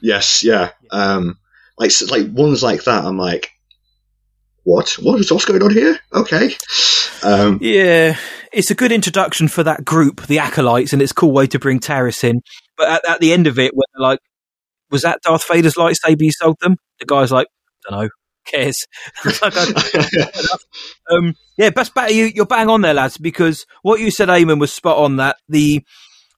yes, 0.02 0.42
yeah. 0.44 0.70
Um, 0.90 1.38
like 1.78 1.92
like 2.10 2.26
ones 2.30 2.62
like 2.62 2.84
that, 2.84 3.04
I'm 3.04 3.16
like, 3.18 3.50
what? 4.64 4.90
What 5.00 5.20
is 5.20 5.32
what's 5.32 5.44
going 5.44 5.62
on 5.62 5.70
here? 5.70 5.98
Okay. 6.12 6.54
Um, 7.22 7.58
Yeah, 7.60 8.16
it's 8.52 8.70
a 8.70 8.74
good 8.74 8.92
introduction 8.92 9.48
for 9.48 9.62
that 9.62 9.84
group, 9.84 10.26
the 10.26 10.38
acolytes, 10.38 10.92
and 10.92 11.02
it's 11.02 11.12
a 11.12 11.14
cool 11.14 11.32
way 11.32 11.46
to 11.48 11.58
bring 11.58 11.80
Taris 11.80 12.24
in. 12.24 12.42
But 12.76 12.88
at, 12.88 13.08
at 13.08 13.20
the 13.20 13.32
end 13.32 13.46
of 13.46 13.58
it, 13.58 13.72
when 13.74 13.84
they're 13.94 14.08
like, 14.08 14.20
was 14.90 15.02
that 15.02 15.20
Darth 15.22 15.46
Vader's 15.48 15.74
lightsaber 15.74 16.20
you 16.20 16.32
sold 16.32 16.56
them? 16.60 16.76
The 16.98 17.06
guy's 17.06 17.32
like, 17.32 17.46
don't 17.88 18.00
know, 18.00 18.08
cares. 18.46 18.86
Like, 19.42 19.56
um, 21.10 21.34
yeah, 21.56 21.70
best 21.70 21.94
bet 21.94 22.14
you, 22.14 22.26
you're 22.26 22.46
bang 22.46 22.68
on 22.68 22.82
there, 22.82 22.94
lads, 22.94 23.18
because 23.18 23.66
what 23.82 24.00
you 24.00 24.10
said, 24.10 24.28
Eamon, 24.28 24.60
was 24.60 24.72
spot 24.72 24.98
on. 24.98 25.16
That 25.16 25.36
the 25.48 25.82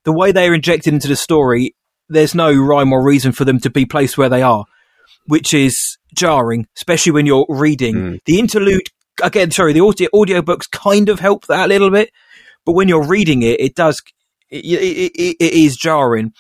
the 0.05 0.13
way 0.13 0.33
they're 0.33 0.55
injected 0.55 0.93
into 0.93 1.09
the 1.09 1.17
story, 1.17 1.75
there's 2.09 2.35
no 2.35 2.53
rhyme 2.53 2.93
or 2.93 3.05
reason 3.05 3.33
for 3.33 3.45
them 3.45 3.61
to 3.61 3.71
be 3.71 3.87
placed 3.87 4.19
where 4.19 4.29
they 4.29 4.43
are, 4.43 4.65
which 5.27 5.55
is 5.55 5.97
jarring, 6.15 6.67
especially 6.77 7.13
when 7.13 7.27
you're 7.27 7.47
reading 7.49 7.95
Mm. 7.95 8.19
the 8.27 8.39
interlude. 8.39 8.89
Again, 9.23 9.51
sorry, 9.51 9.73
the 9.73 9.81
audio 9.85 10.09
audiobooks 10.15 10.71
kind 10.71 11.09
of 11.09 11.21
help 11.21 11.47
that 11.47 11.67
a 11.67 11.69
little 11.69 11.91
bit, 11.91 12.11
but 12.65 12.73
when 12.73 12.89
you're 12.89 13.07
reading 13.07 13.43
it, 13.43 13.61
it 13.61 13.75
does 13.75 14.01
it, 14.51 14.65
it, 14.65 15.13
it, 15.15 15.37
it 15.41 15.53
is 15.53 15.77
jarring. 15.77 16.33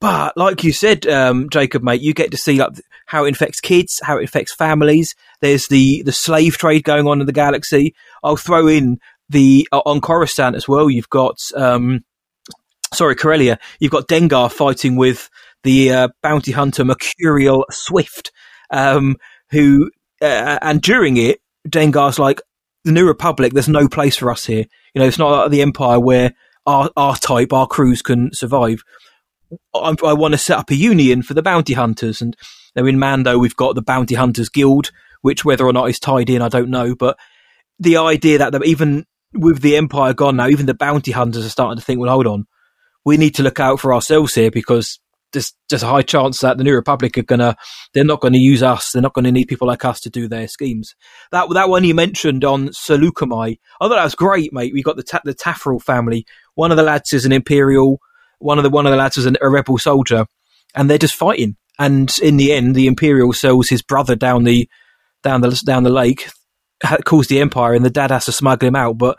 But 0.00 0.36
like 0.36 0.62
you 0.64 0.72
said, 0.72 1.06
um, 1.06 1.48
Jacob, 1.50 1.82
mate, 1.82 2.00
you 2.02 2.12
get 2.14 2.30
to 2.32 2.36
see 2.36 2.56
like 2.58 2.72
how 3.06 3.24
it 3.24 3.34
affects 3.34 3.60
kids, 3.60 4.00
how 4.02 4.18
it 4.18 4.24
affects 4.24 4.54
families. 4.54 5.14
There's 5.40 5.66
the 5.68 6.02
the 6.02 6.12
slave 6.12 6.56
trade 6.58 6.84
going 6.84 7.06
on 7.06 7.20
in 7.20 7.26
the 7.26 7.32
galaxy. 7.32 7.94
I'll 8.22 8.36
throw 8.36 8.66
in 8.66 8.98
the 9.28 9.66
uh, 9.72 9.80
on 9.86 10.00
Coruscant 10.00 10.56
as 10.56 10.68
well. 10.68 10.90
You've 10.90 11.08
got 11.10 11.36
um, 11.56 12.04
sorry, 12.92 13.14
Corellia. 13.16 13.58
You've 13.80 13.92
got 13.92 14.08
Dengar 14.08 14.52
fighting 14.52 14.96
with 14.96 15.28
the 15.62 15.92
uh, 15.92 16.08
bounty 16.22 16.52
hunter 16.52 16.84
Mercurial 16.84 17.64
Swift, 17.70 18.30
um, 18.70 19.16
who 19.50 19.90
uh, 20.20 20.58
and 20.62 20.80
during 20.80 21.16
it, 21.16 21.40
Dengar's 21.68 22.18
like 22.18 22.40
the 22.84 22.92
New 22.92 23.06
Republic. 23.06 23.52
There's 23.52 23.68
no 23.68 23.88
place 23.88 24.16
for 24.16 24.30
us 24.30 24.46
here. 24.46 24.64
You 24.94 25.00
know, 25.00 25.06
it's 25.06 25.18
not 25.18 25.30
like 25.30 25.50
the 25.50 25.62
Empire 25.62 26.00
where 26.00 26.34
our 26.66 26.90
our 26.96 27.16
type, 27.16 27.52
our 27.52 27.66
crews 27.66 28.02
can 28.02 28.32
survive. 28.32 28.82
I, 29.74 29.94
I 30.04 30.12
want 30.14 30.32
to 30.34 30.38
set 30.38 30.58
up 30.58 30.70
a 30.70 30.76
union 30.76 31.22
for 31.22 31.34
the 31.34 31.42
bounty 31.42 31.74
hunters, 31.74 32.20
and 32.20 32.36
now 32.74 32.86
in 32.86 32.98
Mando 32.98 33.38
we've 33.38 33.56
got 33.56 33.74
the 33.74 33.82
Bounty 33.82 34.14
Hunters 34.14 34.48
Guild, 34.48 34.90
which 35.22 35.44
whether 35.44 35.66
or 35.66 35.72
not 35.72 35.88
is 35.88 35.98
tied 35.98 36.30
in, 36.30 36.42
I 36.42 36.48
don't 36.48 36.70
know. 36.70 36.94
But 36.94 37.18
the 37.78 37.98
idea 37.98 38.38
that 38.38 38.64
even 38.64 39.06
with 39.32 39.60
the 39.60 39.76
Empire 39.76 40.14
gone 40.14 40.36
now, 40.36 40.48
even 40.48 40.66
the 40.66 40.74
bounty 40.74 41.10
hunters 41.10 41.44
are 41.44 41.50
starting 41.50 41.78
to 41.78 41.84
think, 41.84 42.00
well, 42.00 42.10
hold 42.10 42.26
on, 42.26 42.46
we 43.04 43.16
need 43.16 43.34
to 43.36 43.42
look 43.42 43.60
out 43.60 43.80
for 43.80 43.92
ourselves 43.92 44.34
here 44.34 44.50
because 44.50 45.00
there's 45.34 45.52
just 45.68 45.84
a 45.84 45.88
high 45.88 46.02
chance 46.02 46.40
that 46.40 46.56
the 46.56 46.64
New 46.64 46.74
Republic 46.74 47.18
are 47.18 47.22
gonna, 47.22 47.56
they're 47.92 48.04
not 48.04 48.20
going 48.20 48.32
to 48.32 48.38
use 48.38 48.62
us. 48.62 48.90
They're 48.92 49.02
not 49.02 49.12
going 49.12 49.26
to 49.26 49.32
need 49.32 49.48
people 49.48 49.68
like 49.68 49.84
us 49.84 50.00
to 50.00 50.10
do 50.10 50.26
their 50.28 50.48
schemes. 50.48 50.94
That 51.30 51.48
that 51.52 51.68
one 51.68 51.84
you 51.84 51.94
mentioned 51.94 52.44
on 52.44 52.68
Saleucami, 52.68 53.58
I 53.80 53.84
thought 53.86 53.94
that 53.94 54.04
was 54.04 54.14
great, 54.14 54.52
mate. 54.52 54.72
We 54.72 54.82
got 54.82 54.96
the 54.96 55.02
ta- 55.02 55.20
the 55.24 55.34
Tafferel 55.34 55.82
family. 55.82 56.24
One 56.54 56.70
of 56.70 56.76
the 56.76 56.82
lads 56.82 57.12
is 57.12 57.26
an 57.26 57.32
Imperial. 57.32 57.98
One 58.38 58.58
of 58.58 58.64
the 58.64 58.70
one 58.70 58.86
of 58.86 58.92
the 58.92 58.98
lads 58.98 59.16
is 59.16 59.26
an, 59.26 59.36
a 59.42 59.48
rebel 59.50 59.78
soldier, 59.78 60.26
and 60.74 60.88
they're 60.88 60.98
just 60.98 61.14
fighting. 61.14 61.56
And 61.78 62.14
in 62.22 62.36
the 62.36 62.52
end, 62.52 62.74
the 62.74 62.86
Imperial 62.86 63.32
sells 63.32 63.68
his 63.68 63.82
brother 63.82 64.16
down 64.16 64.44
the 64.44 64.68
down 65.22 65.40
the 65.40 65.60
down 65.66 65.82
the 65.82 65.90
lake, 65.90 66.28
calls 67.04 67.26
the 67.26 67.40
Empire, 67.40 67.74
and 67.74 67.84
the 67.84 67.90
dad 67.90 68.10
has 68.10 68.26
to 68.26 68.32
smuggle 68.32 68.68
him 68.68 68.76
out. 68.76 68.98
But 68.98 69.18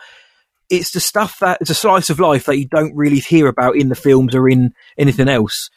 it's 0.69 0.91
the 0.91 0.99
stuff 0.99 1.37
that 1.39 1.59
it's 1.61 1.69
a 1.69 1.75
slice 1.75 2.09
of 2.09 2.19
life 2.19 2.45
that 2.45 2.57
you 2.57 2.67
don't 2.67 2.95
really 2.95 3.19
hear 3.19 3.47
about 3.47 3.75
in 3.75 3.89
the 3.89 3.95
films 3.95 4.33
or 4.33 4.49
in 4.49 4.73
anything 4.97 5.27
else. 5.27 5.69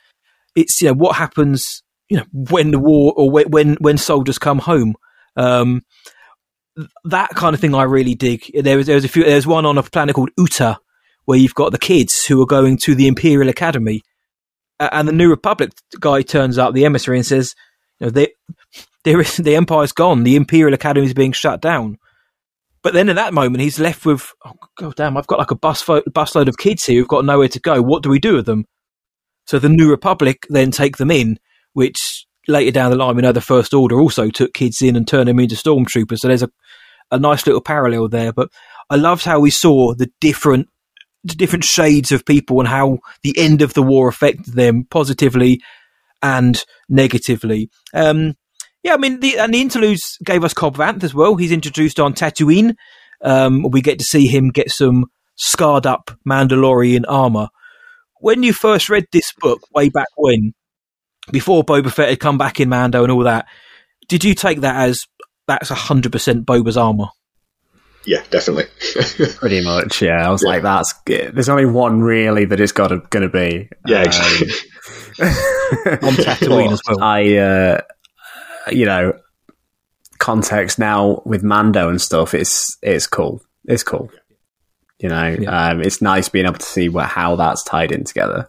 It's 0.60 0.80
you 0.80 0.88
know 0.88 0.94
what 0.94 1.16
happens 1.16 1.82
you 2.08 2.16
know 2.16 2.24
when 2.32 2.70
the 2.70 2.78
war 2.78 3.12
or 3.16 3.30
when 3.30 3.76
when, 3.80 3.98
soldiers 3.98 4.38
come 4.38 4.58
home. 4.58 4.94
Um, 5.36 5.82
that 7.04 7.30
kind 7.30 7.54
of 7.54 7.60
thing 7.60 7.74
I 7.74 7.82
really 7.82 8.14
dig. 8.14 8.50
There 8.54 8.76
was 8.76 8.86
there 8.86 8.94
was 8.94 9.04
a 9.04 9.08
few. 9.08 9.24
There's 9.24 9.46
one 9.46 9.66
on 9.66 9.78
a 9.78 9.82
planet 9.82 10.14
called 10.14 10.30
Uta 10.38 10.78
where 11.24 11.38
you've 11.38 11.54
got 11.54 11.72
the 11.72 11.78
kids 11.78 12.24
who 12.24 12.40
are 12.40 12.46
going 12.46 12.78
to 12.78 12.94
the 12.94 13.06
Imperial 13.06 13.48
Academy, 13.48 14.02
and 14.80 15.06
the 15.06 15.12
New 15.12 15.28
Republic 15.28 15.72
guy 16.00 16.22
turns 16.22 16.56
up, 16.56 16.72
the 16.72 16.84
emissary, 16.84 17.18
and 17.18 17.26
says, 17.26 17.54
"You 18.00 18.06
know, 18.06 18.10
they, 18.10 18.28
there 19.04 19.20
is 19.20 19.36
the 19.38 19.56
Empire's 19.56 19.92
gone. 19.92 20.24
The 20.24 20.36
Imperial 20.36 20.74
Academy 20.74 21.06
is 21.06 21.14
being 21.14 21.32
shut 21.32 21.60
down." 21.60 21.98
But 22.80 22.94
then 22.94 23.08
in 23.08 23.16
that 23.16 23.34
moment, 23.34 23.60
he's 23.60 23.80
left 23.80 24.06
with, 24.06 24.32
"Oh 24.44 24.54
god 24.76 24.94
damn! 24.96 25.16
I've 25.16 25.26
got 25.26 25.40
like 25.40 25.50
a 25.50 25.56
bus 25.56 25.82
fo- 25.82 26.02
busload 26.02 26.48
of 26.48 26.56
kids 26.56 26.84
here 26.84 27.00
who've 27.00 27.08
got 27.08 27.24
nowhere 27.24 27.48
to 27.48 27.60
go. 27.60 27.82
What 27.82 28.02
do 28.02 28.08
we 28.08 28.18
do 28.18 28.36
with 28.36 28.46
them?" 28.46 28.64
So 29.48 29.58
the 29.58 29.68
New 29.68 29.90
Republic 29.90 30.46
then 30.50 30.70
take 30.70 30.98
them 30.98 31.10
in, 31.10 31.38
which 31.72 32.26
later 32.46 32.70
down 32.70 32.90
the 32.90 32.96
line, 32.96 33.16
we 33.16 33.22
know 33.22 33.32
the 33.32 33.40
First 33.40 33.74
Order 33.74 33.98
also 33.98 34.30
took 34.30 34.54
kids 34.54 34.82
in 34.82 34.94
and 34.94 35.08
turned 35.08 35.28
them 35.28 35.40
into 35.40 35.54
stormtroopers. 35.56 36.18
So 36.18 36.28
there's 36.28 36.42
a 36.42 36.50
a 37.10 37.18
nice 37.18 37.46
little 37.46 37.60
parallel 37.60 38.08
there. 38.08 38.32
But 38.32 38.50
I 38.90 38.96
loved 38.96 39.24
how 39.24 39.40
we 39.40 39.50
saw 39.50 39.94
the 39.94 40.10
different 40.20 40.68
the 41.24 41.34
different 41.34 41.64
shades 41.64 42.12
of 42.12 42.24
people 42.24 42.60
and 42.60 42.68
how 42.68 42.98
the 43.22 43.36
end 43.36 43.60
of 43.60 43.74
the 43.74 43.82
war 43.82 44.08
affected 44.08 44.54
them 44.54 44.86
positively 44.88 45.60
and 46.22 46.62
negatively. 46.88 47.70
Um, 47.92 48.36
yeah, 48.82 48.94
I 48.94 48.98
mean, 48.98 49.20
the, 49.20 49.38
and 49.38 49.52
the 49.52 49.60
interludes 49.60 50.16
gave 50.24 50.44
us 50.44 50.54
Cobb 50.54 50.76
Vanth 50.76 51.02
as 51.02 51.12
well. 51.12 51.34
He's 51.34 51.52
introduced 51.52 51.98
on 51.98 52.14
Tatooine. 52.14 52.76
Um, 53.22 53.62
we 53.68 53.80
get 53.82 53.98
to 53.98 54.04
see 54.04 54.28
him 54.28 54.50
get 54.50 54.70
some 54.70 55.06
scarred 55.34 55.86
up 55.86 56.12
Mandalorian 56.26 57.04
armor. 57.08 57.48
When 58.20 58.42
you 58.42 58.52
first 58.52 58.88
read 58.88 59.04
this 59.12 59.32
book 59.40 59.60
way 59.74 59.88
back 59.88 60.08
when, 60.16 60.52
before 61.30 61.64
Boba 61.64 61.92
Fett 61.92 62.08
had 62.08 62.20
come 62.20 62.38
back 62.38 62.60
in 62.60 62.68
Mando 62.68 63.02
and 63.02 63.12
all 63.12 63.24
that, 63.24 63.46
did 64.08 64.24
you 64.24 64.34
take 64.34 64.60
that 64.62 64.88
as 64.88 65.00
that's 65.46 65.70
100% 65.70 66.44
Boba's 66.44 66.76
armor? 66.76 67.06
yeah, 68.06 68.22
definitely. 68.30 68.64
Pretty 69.36 69.62
much, 69.62 70.00
yeah. 70.00 70.26
I 70.26 70.30
was 70.30 70.42
Yeah. 70.42 70.48
like, 70.50 70.62
that's 70.62 70.94
there's 71.04 71.48
only 71.50 71.66
one 71.66 72.00
really 72.00 72.46
that 72.46 72.58
it's 72.58 72.72
got 72.72 72.88
going 73.10 73.22
to 73.22 73.28
be. 73.28 73.68
yeah, 73.86 73.98
Um, 73.98 74.04
exactly. 74.06 74.48
On 76.08 76.14
Tatooine 76.14 76.72
as 76.72 76.80
well. 76.88 77.02
I, 77.02 77.34
uh, 77.36 77.80
you 78.70 78.86
know, 78.86 79.12
context 80.18 80.78
now 80.78 81.20
with 81.26 81.42
Mando 81.42 81.88
and 81.90 82.00
stuff. 82.00 82.32
It's 82.34 82.76
it's 82.82 83.06
cool. 83.06 83.42
It's 83.64 83.82
cool. 83.82 84.10
You 85.00 85.08
know, 85.08 85.36
Yeah. 85.40 85.68
um, 85.70 85.80
it's 85.80 86.02
nice 86.02 86.28
being 86.28 86.46
able 86.46 86.58
to 86.58 86.66
see 86.66 86.88
what, 86.88 87.06
how 87.06 87.36
that's 87.36 87.62
tied 87.62 87.92
in 87.92 88.04
together. 88.04 88.48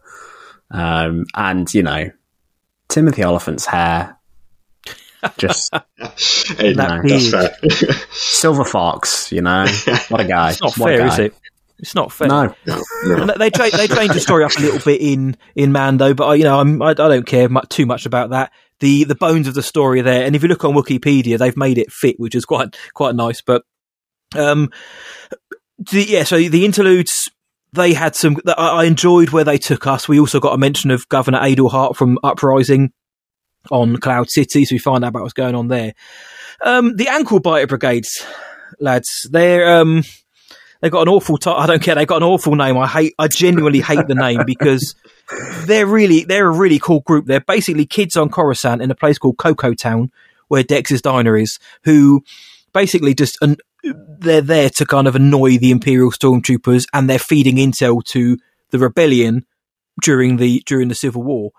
Um, 0.72 1.26
and 1.36 1.72
you 1.74 1.84
know, 1.84 2.10
Timothy 2.88 3.24
Olyphant's 3.24 3.66
hair, 3.66 4.18
just 5.38 5.72
hey, 6.58 6.74
That 6.74 7.02
that's 7.04 7.30
fair. 7.32 7.92
silver 8.12 8.64
fox. 8.66 9.32
You 9.32 9.42
know, 9.42 9.66
what 10.10 10.22
a 10.22 10.26
guy. 10.26 10.52
It's 10.52 10.62
not 10.62 10.78
What 10.78 10.88
fair, 10.90 10.98
guy. 11.00 11.08
is 11.14 11.20
it? 11.20 11.34
It's 11.80 11.96
not 11.96 12.12
fair. 12.12 12.28
No, 12.28 12.54
no, 12.66 13.26
no. 13.26 13.34
They 13.38 13.50
cha- 13.52 13.70
they 13.76 13.88
changed 13.88 14.14
the 14.14 14.20
story 14.20 14.44
up 14.44 14.52
a 14.58 14.62
little 14.62 14.80
bit 14.80 15.00
in 15.02 15.38
in 15.56 15.72
Mando, 15.72 16.14
but 16.14 16.28
I, 16.28 16.36
you 16.36 16.44
know 16.44 16.60
I'm, 16.60 16.82
I, 16.82 16.90
I 16.90 16.94
don't 16.94 17.26
care 17.26 17.48
mu 17.48 17.62
too 17.70 17.86
much 17.86 18.06
about 18.06 18.32
that. 18.32 18.52
The 18.80 19.06
the 19.06 19.16
bones 19.16 19.48
of 19.48 19.54
the 19.54 19.64
story 19.64 20.02
are 20.02 20.04
there, 20.04 20.26
and 20.26 20.36
if 20.36 20.44
you 20.44 20.50
look 20.50 20.66
on 20.66 20.74
Wikipedia, 20.74 21.38
they've 21.38 21.56
made 21.56 21.78
it 21.78 21.92
fit, 21.92 22.20
which 22.20 22.36
is 22.36 22.44
quite 22.46 22.76
quite 22.94 23.16
nice. 23.16 23.40
But 23.42 23.64
um, 24.36 24.72
the, 25.80 26.04
yeah, 26.04 26.24
so 26.24 26.38
the 26.38 26.66
interludes 26.66 27.30
they 27.74 27.94
had 27.94 28.16
some. 28.16 28.38
I, 28.58 28.86
enjoyed 28.86 29.30
where 29.30 29.44
they 29.44 29.58
took 29.58 29.86
us. 29.88 30.08
We 30.08 30.20
also 30.20 30.40
got 30.40 30.54
a 30.54 30.58
mention 30.58 30.92
of 30.92 31.08
Governor 31.10 31.40
Adelhard 31.40 31.96
from 31.96 32.18
Uprising 32.24 32.92
on 33.72 33.98
Cloud 33.98 34.30
City, 34.30 34.66
so 34.66 34.76
we 34.76 34.80
find 34.80 35.04
out 35.04 35.10
about 35.10 35.22
what's 35.24 35.34
going 35.34 35.56
on 35.56 35.68
there. 35.68 35.94
Um, 36.64 36.96
the 36.96 37.08
ankle 37.08 37.40
biter 37.40 37.68
brigades, 37.68 38.26
lads, 38.80 39.28
they're 39.30 39.80
um, 39.80 40.04
they 40.82 40.90
got 40.90 41.04
an 41.04 41.10
awful. 41.10 41.38
T- 41.38 41.50
I 41.50 41.68
don't 41.68 41.82
care. 41.82 41.96
They 41.96 42.06
got 42.06 42.18
an 42.18 42.24
awful 42.24 42.56
name. 42.56 42.78
I 42.78 42.88
hate. 42.88 43.14
I 43.20 43.28
genuinely 43.28 43.82
hate 43.82 44.08
the 44.08 44.16
name 44.16 44.42
because 44.46 44.96
they're 45.66 45.86
really 45.86 46.24
they're 46.24 46.48
a 46.48 46.58
really 46.58 46.80
cool 46.80 47.02
group. 47.02 47.26
They're 47.26 47.42
basically 47.42 47.86
kids 47.86 48.18
on 48.18 48.30
Coruscant 48.30 48.82
in 48.82 48.90
a 48.90 48.96
place 48.96 49.18
called 49.18 49.38
CoCo 49.38 49.78
Town, 49.78 50.12
where 50.48 50.64
Dex's 50.64 51.02
diner 51.02 51.38
is, 51.38 51.60
who 51.84 52.24
basically 52.74 53.14
just 53.14 53.38
an, 53.42 53.58
they're 53.84 54.42
there 54.42 54.70
to 54.70 54.86
kind 54.86 55.08
of 55.08 55.16
annoy 55.16 55.58
the 55.58 55.72
Imperial 55.72 56.12
stormtroopers, 56.12 56.86
and 56.94 57.10
they're 57.10 57.20
feeding 57.20 57.56
intel 57.56 58.04
to 58.06 58.38
the 58.72 58.80
rebellion 58.80 59.46
during 60.02 60.38
the 60.38 60.62
during 60.66 60.88
the 60.88 60.96
Civil 60.96 61.24
War. 61.24 61.52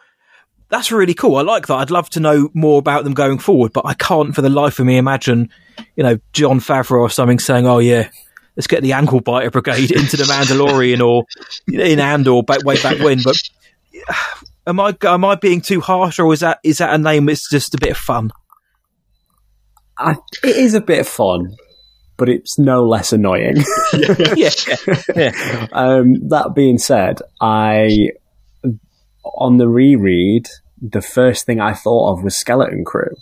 That's 0.68 0.92
really 0.92 1.14
cool. 1.14 1.36
I 1.36 1.42
like 1.42 1.66
that. 1.66 1.74
I'd 1.74 1.90
love 1.90 2.10
to 2.10 2.20
know 2.20 2.48
more 2.54 2.78
about 2.78 3.04
them 3.04 3.14
going 3.14 3.38
forward, 3.38 3.72
but 3.72 3.86
I 3.86 3.94
can't 3.94 4.34
for 4.34 4.42
the 4.42 4.48
life 4.48 4.78
of 4.78 4.86
me 4.86 4.98
imagine, 4.98 5.50
you 5.96 6.04
know, 6.04 6.18
Jon 6.32 6.60
Favreau 6.60 7.00
or 7.00 7.10
something 7.10 7.40
saying, 7.40 7.66
"Oh 7.66 7.78
yeah, 7.78 8.08
let's 8.56 8.68
get 8.68 8.82
the 8.82 8.92
ankle 8.92 9.20
biter 9.20 9.50
brigade 9.50 9.90
into 9.96 10.16
the 10.16 10.24
Mandalorian 10.24 11.04
or 11.04 11.24
in 11.68 11.98
Andor 11.98 12.42
back 12.42 12.64
way 12.64 12.80
back 12.80 13.00
when." 13.00 13.20
But 13.22 13.36
am 14.66 14.78
I 14.78 14.96
am 15.02 15.24
I 15.24 15.34
being 15.34 15.60
too 15.60 15.80
harsh, 15.80 16.18
or 16.18 16.32
is 16.32 16.40
that 16.40 16.60
is 16.62 16.78
that 16.78 16.94
a 16.94 16.98
name 16.98 17.26
that's 17.26 17.50
just 17.50 17.74
a 17.74 17.78
bit 17.78 17.90
of 17.90 17.96
fun? 17.96 18.30
I, 19.98 20.16
it 20.42 20.56
is 20.56 20.74
a 20.74 20.80
bit 20.80 21.00
of 21.00 21.08
fun, 21.08 21.56
but 22.20 22.28
it's 22.28 22.58
no 22.58 22.84
less 22.84 23.14
annoying. 23.14 23.56
yeah, 24.36 24.50
yeah. 25.16 25.66
um, 25.72 26.28
that 26.28 26.52
being 26.54 26.76
said, 26.76 27.20
I 27.40 28.10
on 29.24 29.56
the 29.56 29.68
reread, 29.68 30.46
the 30.82 31.00
first 31.00 31.46
thing 31.46 31.60
I 31.60 31.72
thought 31.72 32.12
of 32.12 32.22
was 32.22 32.36
Skeleton 32.36 32.84
Crew 32.84 33.16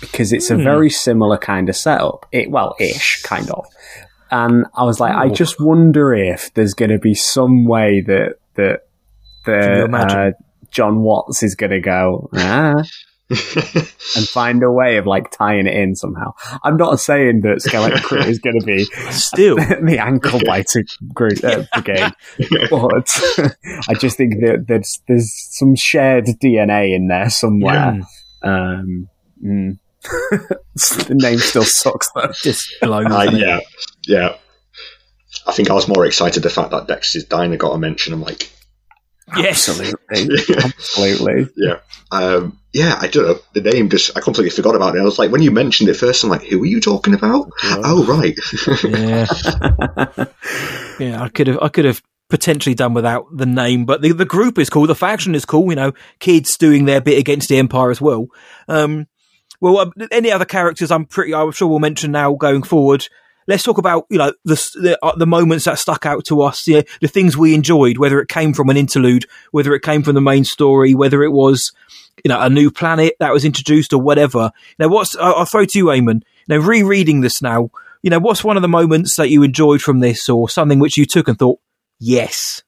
because 0.00 0.32
it's 0.32 0.50
a 0.50 0.56
very 0.56 0.88
similar 0.88 1.38
kind 1.38 1.68
of 1.68 1.74
setup. 1.74 2.26
It 2.30 2.52
well, 2.52 2.76
ish 2.78 3.20
kind 3.24 3.50
of. 3.50 3.66
And 4.30 4.66
I 4.74 4.84
was 4.84 5.00
like, 5.00 5.14
I 5.14 5.28
just 5.28 5.60
wonder 5.60 6.14
if 6.14 6.54
there's 6.54 6.74
going 6.74 6.90
to 6.90 6.98
be 6.98 7.14
some 7.14 7.64
way 7.64 8.00
that 8.02 8.36
that 8.54 8.82
the 9.44 9.88
uh, 9.92 10.30
Jon 10.70 11.02
Watts 11.02 11.42
is 11.42 11.56
going 11.56 11.72
to 11.72 11.80
go 11.80 12.30
ah, 12.34 12.84
and 13.28 14.28
find 14.28 14.62
a 14.62 14.70
way 14.70 14.98
of 14.98 15.06
like 15.06 15.30
tying 15.30 15.66
it 15.66 15.74
in 15.74 15.96
somehow. 15.96 16.32
I'm 16.62 16.76
not 16.76 17.00
saying 17.00 17.40
that 17.40 17.60
Skeleton 17.60 17.98
Crew 18.02 18.20
is 18.20 18.38
going 18.38 18.60
to 18.60 18.66
be 18.66 18.84
Still, 19.10 19.56
the 19.56 19.98
ankle 20.00 20.40
biter 20.44 20.84
group 21.12 21.42
uh, 21.42 21.64
brigade, 21.74 22.12
but 22.70 23.08
I 23.88 23.94
just 23.94 24.16
think 24.16 24.34
that 24.40 24.66
there's 24.68 25.02
there's 25.08 25.32
some 25.58 25.74
shared 25.74 26.26
DNA 26.26 26.94
in 26.94 27.08
there 27.08 27.30
somewhere. 27.30 28.00
Um, 28.42 29.08
mm. 29.44 29.78
the 30.02 31.16
name 31.20 31.38
still 31.38 31.64
sucks 31.64 32.08
though. 32.14 32.30
just 32.42 32.72
blown. 32.80 33.10
Uh, 33.10 33.30
yeah, 33.32 33.58
yeah. 34.06 34.36
I 35.48 35.52
think 35.52 35.70
I 35.70 35.74
was 35.74 35.88
more 35.88 36.06
excited 36.06 36.42
the 36.42 36.50
fact 36.50 36.70
that 36.70 36.86
Dexter's 36.86 37.24
Diner 37.24 37.56
got 37.56 37.72
a 37.72 37.78
mention. 37.78 38.12
I'm 38.12 38.22
like, 38.22 38.50
Yes, 39.36 39.68
Absolutely, 39.68 40.54
absolutely. 40.64 41.48
yeah, 41.56 41.78
um, 42.12 42.58
yeah. 42.72 42.96
I 43.00 43.08
don't 43.08 43.26
know. 43.26 43.38
The 43.54 43.72
name 43.72 43.88
just 43.90 44.16
I 44.16 44.20
completely 44.20 44.50
forgot 44.50 44.76
about 44.76 44.94
it. 44.94 45.00
I 45.00 45.04
was 45.04 45.18
like, 45.18 45.32
when 45.32 45.42
you 45.42 45.50
mentioned 45.50 45.88
it 45.88 45.94
first, 45.94 46.22
I'm 46.22 46.30
like, 46.30 46.44
who 46.44 46.62
are 46.62 46.66
you 46.66 46.80
talking 46.80 47.12
about? 47.12 47.50
Oh, 47.64 48.04
right. 48.06 48.38
yeah, 48.84 49.26
yeah. 51.00 51.22
I 51.22 51.28
could 51.28 51.48
have, 51.48 51.58
I 51.60 51.68
could 51.68 51.86
have 51.86 52.02
potentially 52.28 52.74
done 52.74 52.94
without 52.94 53.26
the 53.36 53.46
name, 53.46 53.84
but 53.84 54.00
the 54.00 54.12
the 54.12 54.24
group 54.24 54.58
is 54.58 54.70
cool. 54.70 54.86
The 54.86 54.94
faction 54.94 55.34
is 55.34 55.44
cool. 55.44 55.70
You 55.70 55.76
know, 55.76 55.92
kids 56.20 56.56
doing 56.56 56.84
their 56.84 57.00
bit 57.00 57.18
against 57.18 57.48
the 57.48 57.58
Empire 57.58 57.90
as 57.90 58.00
well. 58.00 58.28
Um, 58.68 59.08
well, 59.60 59.78
um, 59.78 59.92
any 60.12 60.30
other 60.30 60.44
characters? 60.44 60.92
I'm 60.92 61.04
pretty. 61.04 61.34
I'm 61.34 61.50
sure 61.50 61.66
we'll 61.66 61.80
mention 61.80 62.12
now 62.12 62.34
going 62.34 62.62
forward. 62.62 63.08
Let's 63.46 63.62
talk 63.62 63.78
about 63.78 64.06
you 64.10 64.18
know 64.18 64.32
the 64.44 64.54
the, 64.74 64.98
uh, 65.02 65.16
the 65.16 65.26
moments 65.26 65.64
that 65.66 65.78
stuck 65.78 66.06
out 66.06 66.24
to 66.26 66.42
us, 66.42 66.66
know, 66.68 66.82
the 67.00 67.08
things 67.08 67.36
we 67.36 67.54
enjoyed, 67.54 67.98
whether 67.98 68.20
it 68.20 68.28
came 68.28 68.52
from 68.52 68.70
an 68.70 68.76
interlude, 68.76 69.26
whether 69.50 69.74
it 69.74 69.82
came 69.82 70.02
from 70.02 70.14
the 70.14 70.20
main 70.20 70.44
story, 70.44 70.94
whether 70.94 71.22
it 71.22 71.32
was 71.32 71.72
you 72.24 72.28
know 72.28 72.40
a 72.40 72.50
new 72.50 72.70
planet 72.70 73.14
that 73.20 73.32
was 73.32 73.44
introduced 73.44 73.92
or 73.92 74.00
whatever. 74.00 74.50
Now, 74.78 74.88
what's 74.88 75.16
I'll, 75.16 75.34
I'll 75.36 75.44
throw 75.44 75.64
to 75.64 75.78
you, 75.78 75.86
Eamon. 75.86 76.22
Now, 76.48 76.58
rereading 76.58 77.20
this 77.20 77.42
now, 77.42 77.70
you 78.02 78.10
know, 78.10 78.20
what's 78.20 78.44
one 78.44 78.56
of 78.56 78.62
the 78.62 78.68
moments 78.68 79.16
that 79.16 79.30
you 79.30 79.42
enjoyed 79.42 79.82
from 79.82 80.00
this, 80.00 80.28
or 80.28 80.48
something 80.48 80.78
which 80.78 80.96
you 80.96 81.06
took 81.06 81.28
and 81.28 81.38
thought, 81.38 81.60
yes, 81.98 82.62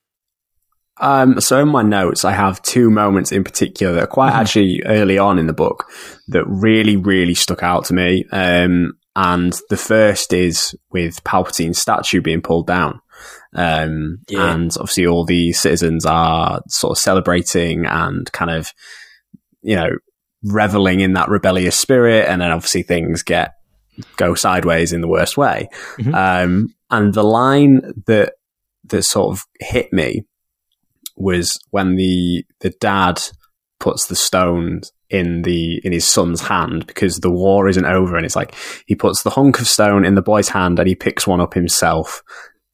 Um, 1.00 1.40
so 1.40 1.60
in 1.60 1.68
my 1.68 1.82
notes, 1.82 2.24
I 2.24 2.32
have 2.32 2.60
two 2.62 2.90
moments 2.90 3.30
in 3.30 3.44
particular 3.44 3.92
that 3.94 4.04
are 4.04 4.08
quite 4.08 4.32
actually 4.32 4.82
early 4.84 5.18
on 5.18 5.38
in 5.38 5.46
the 5.46 5.52
book 5.52 5.90
that 6.28 6.44
really, 6.46 6.96
really 6.96 7.34
stuck 7.34 7.62
out 7.62 7.84
to 7.86 7.94
me. 7.94 8.24
Um, 8.32 8.97
and 9.20 9.52
the 9.68 9.76
first 9.76 10.32
is 10.32 10.76
with 10.92 11.24
Palpatine's 11.24 11.80
statue 11.80 12.20
being 12.20 12.40
pulled 12.40 12.68
down. 12.68 13.00
Um, 13.52 14.18
Yeah. 14.28 14.52
and 14.54 14.70
obviously 14.78 15.06
all 15.06 15.24
the 15.24 15.52
citizens 15.52 16.06
are 16.06 16.60
sort 16.68 16.92
of 16.96 17.02
celebrating 17.02 17.84
and 17.84 18.30
kind 18.30 18.50
of, 18.52 18.70
you 19.60 19.74
know, 19.74 19.90
reveling 20.44 21.00
in 21.00 21.14
that 21.14 21.28
rebellious 21.28 21.74
spirit. 21.76 22.26
And 22.28 22.40
then 22.40 22.52
obviously 22.52 22.84
things 22.84 23.24
get, 23.24 23.54
go 24.16 24.34
sideways 24.34 24.92
in 24.92 25.00
the 25.00 25.08
worst 25.08 25.36
way. 25.36 25.68
Mhm. 25.98 26.14
Um, 26.14 26.74
and 26.90 27.12
the 27.12 27.24
line 27.24 27.80
that, 28.06 28.34
that 28.84 29.02
sort 29.02 29.32
of 29.36 29.42
hit 29.58 29.92
me 29.92 30.22
was 31.16 31.58
when 31.70 31.96
the 31.96 32.44
the 32.60 32.70
dad 32.80 33.20
puts 33.80 34.06
the 34.06 34.14
stone 34.14 34.82
in 35.10 35.42
the 35.42 35.80
in 35.84 35.92
his 35.92 36.06
son's 36.06 36.40
hand 36.42 36.86
because 36.86 37.18
the 37.18 37.30
war 37.30 37.68
isn't 37.68 37.84
over. 37.86 38.16
And 38.16 38.26
it's 38.26 38.36
like 38.36 38.54
he 38.86 38.94
puts 38.94 39.22
the 39.22 39.30
hunk 39.30 39.60
of 39.60 39.66
stone 39.66 40.04
in 40.04 40.14
the 40.14 40.22
boy's 40.22 40.48
hand 40.50 40.78
and 40.78 40.88
he 40.88 40.94
picks 40.94 41.26
one 41.26 41.40
up 41.40 41.54
himself. 41.54 42.22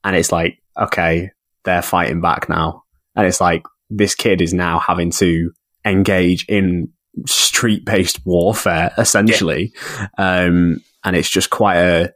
And 0.02 0.16
it's 0.16 0.32
like 0.32 0.58
okay 0.76 1.30
they're 1.64 1.82
fighting 1.82 2.20
back 2.20 2.48
now. 2.48 2.82
And 3.16 3.26
it's 3.26 3.40
like 3.40 3.62
this 3.88 4.14
kid 4.14 4.40
is 4.40 4.52
now 4.52 4.78
having 4.80 5.10
to 5.12 5.50
engage 5.84 6.44
in 6.48 6.88
street 7.26 7.84
based 7.84 8.20
warfare 8.26 8.92
essentially. 8.98 9.72
Um 10.18 10.80
and 11.04 11.14
it's 11.16 11.30
just 11.30 11.50
quite 11.50 11.76
a 11.76 12.12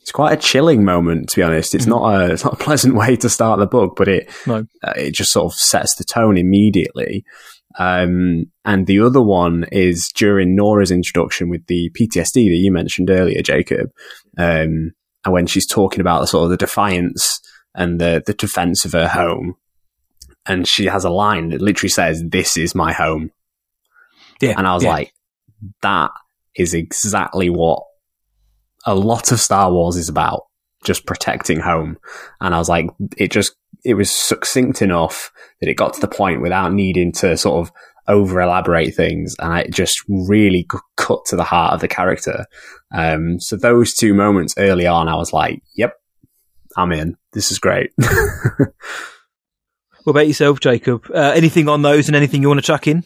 it's 0.00 0.12
quite 0.12 0.32
a 0.32 0.40
chilling 0.40 0.84
moment 0.84 1.28
to 1.30 1.36
be 1.36 1.42
honest. 1.42 1.74
It's 1.74 1.86
not 1.86 2.02
a 2.14 2.32
it's 2.32 2.44
not 2.44 2.54
a 2.54 2.64
pleasant 2.64 2.94
way 3.00 3.16
to 3.16 3.28
start 3.28 3.60
the 3.60 3.66
book 3.66 3.94
but 3.96 4.08
it 4.08 4.28
No. 4.46 4.66
uh, 4.82 4.92
it 4.96 5.14
just 5.14 5.30
sort 5.32 5.52
of 5.52 5.58
sets 5.58 5.94
the 5.94 6.04
tone 6.04 6.36
immediately 6.36 7.24
um 7.78 8.44
and 8.64 8.86
the 8.86 9.00
other 9.00 9.22
one 9.22 9.64
is 9.72 10.10
during 10.14 10.54
Norra's 10.56 10.90
introduction 10.90 11.48
with 11.48 11.66
the 11.66 11.90
PTSD 11.98 12.32
that 12.32 12.60
you 12.60 12.72
mentioned 12.72 13.10
earlier 13.10 13.42
Jacob 13.42 13.90
um 14.38 14.92
and 15.24 15.32
when 15.32 15.46
she's 15.46 15.66
talking 15.66 16.00
about 16.00 16.20
the 16.20 16.26
sort 16.26 16.44
of 16.44 16.50
the 16.50 16.56
defiance 16.56 17.40
and 17.74 18.00
the 18.00 18.22
the 18.24 18.34
defense 18.34 18.84
of 18.84 18.92
her 18.92 19.08
home 19.08 19.54
and 20.46 20.66
she 20.68 20.86
has 20.86 21.04
a 21.04 21.10
line 21.10 21.50
that 21.50 21.60
literally 21.60 21.90
says 21.90 22.22
this 22.28 22.56
is 22.56 22.74
my 22.74 22.92
home 22.92 23.30
yeah, 24.40 24.54
and 24.56 24.66
I 24.66 24.74
was 24.74 24.84
yeah. 24.84 24.90
like, 24.90 25.14
that 25.82 26.10
is 26.54 26.74
exactly 26.74 27.50
what 27.50 27.82
a 28.84 28.94
lot 28.94 29.32
of 29.32 29.40
Star 29.40 29.72
Wars 29.72 29.96
is 29.96 30.08
about. 30.08 30.42
Just 30.84 31.06
protecting 31.06 31.60
home. 31.60 31.98
And 32.40 32.54
I 32.54 32.58
was 32.58 32.68
like, 32.68 32.88
it 33.16 33.32
just, 33.32 33.56
it 33.86 33.94
was 33.94 34.10
succinct 34.10 34.82
enough 34.82 35.30
that 35.60 35.68
it 35.68 35.74
got 35.74 35.94
to 35.94 36.00
the 36.00 36.08
point 36.08 36.42
without 36.42 36.72
needing 36.72 37.12
to 37.12 37.36
sort 37.36 37.66
of 37.66 37.72
over 38.08 38.40
elaborate 38.40 38.94
things. 38.94 39.36
And 39.38 39.60
it 39.60 39.72
just 39.72 40.02
really 40.08 40.66
cut 40.96 41.24
to 41.26 41.36
the 41.36 41.44
heart 41.44 41.72
of 41.72 41.80
the 41.80 41.88
character. 41.88 42.46
Um, 42.92 43.38
so 43.38 43.56
those 43.56 43.94
two 43.94 44.12
moments 44.12 44.54
early 44.58 44.88
on, 44.88 45.08
I 45.08 45.14
was 45.14 45.32
like, 45.32 45.62
yep, 45.76 45.94
I'm 46.76 46.90
in. 46.90 47.16
This 47.32 47.52
is 47.52 47.60
great. 47.60 47.92
what 47.96 48.72
about 50.06 50.26
yourself, 50.26 50.58
Jacob? 50.58 51.06
Uh, 51.08 51.32
anything 51.34 51.68
on 51.68 51.82
those, 51.82 52.08
and 52.08 52.16
anything 52.16 52.42
you 52.42 52.48
want 52.48 52.58
to 52.58 52.66
chuck 52.66 52.88
in? 52.88 53.04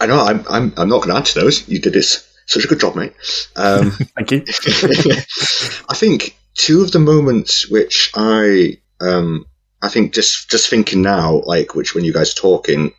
I 0.00 0.06
know. 0.06 0.20
I'm. 0.20 0.44
I'm. 0.48 0.72
I'm 0.76 0.88
not 0.88 0.98
going 0.98 1.10
to 1.10 1.16
answer 1.16 1.40
those. 1.40 1.68
You 1.68 1.80
did 1.80 1.92
this 1.92 2.28
such 2.46 2.64
a 2.64 2.68
good 2.68 2.80
job, 2.80 2.96
mate. 2.96 3.14
Um, 3.56 3.90
Thank 4.16 4.30
you. 4.30 4.44
I 5.88 5.94
think 5.94 6.36
two 6.54 6.82
of 6.82 6.92
the 6.92 6.98
moments 6.98 7.68
which 7.70 8.10
I 8.14 8.78
um 9.00 9.46
I 9.82 9.88
think 9.88 10.14
just 10.14 10.48
just 10.48 10.70
thinking 10.70 11.02
now, 11.02 11.42
like 11.44 11.74
which 11.74 11.94
when 11.94 12.04
you 12.04 12.12
guys 12.12 12.32
are 12.32 12.40
talking, 12.40 12.94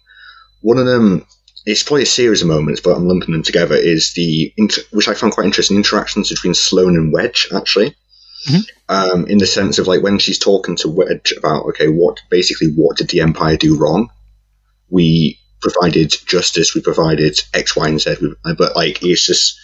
one 0.62 0.78
of 0.78 0.86
them 0.86 1.26
it's 1.66 1.84
probably 1.84 2.04
a 2.04 2.08
series 2.08 2.42
of 2.42 2.50
moments, 2.50 2.82
but 2.82 2.96
I'm 2.96 3.08
lumping 3.08 3.32
them 3.32 3.44
together. 3.44 3.76
Is 3.76 4.14
the 4.14 4.54
which 4.92 5.08
I 5.08 5.14
found 5.14 5.34
quite 5.34 5.46
interesting 5.46 5.78
interactions 5.78 6.30
between 6.30 6.54
Sloane 6.54 6.98
and 6.98 7.14
Wedge 7.14 7.48
actually. 7.56 7.96
Um, 8.90 9.28
in 9.28 9.38
the 9.38 9.46
sense 9.46 9.80
of 9.80 9.88
like 9.88 10.04
when 10.04 10.20
she's 10.20 10.40
talking 10.40 10.76
to 10.78 10.90
Wedge 10.90 11.34
about 11.38 11.66
okay, 11.68 11.88
what 11.88 12.20
basically 12.30 12.68
what 12.68 12.98
did 12.98 13.10
the 13.10 13.22
Empire 13.22 13.56
do 13.56 13.78
wrong? 13.78 14.10
We 14.90 15.40
provided 15.62 16.14
justice, 16.26 16.76
we 16.76 16.82
provided 16.82 17.40
X, 17.54 17.76
Y, 17.78 17.88
and 17.88 18.02
Z, 18.02 18.18
but 18.58 18.76
like 18.76 19.02
it's 19.02 19.26
just 19.26 19.58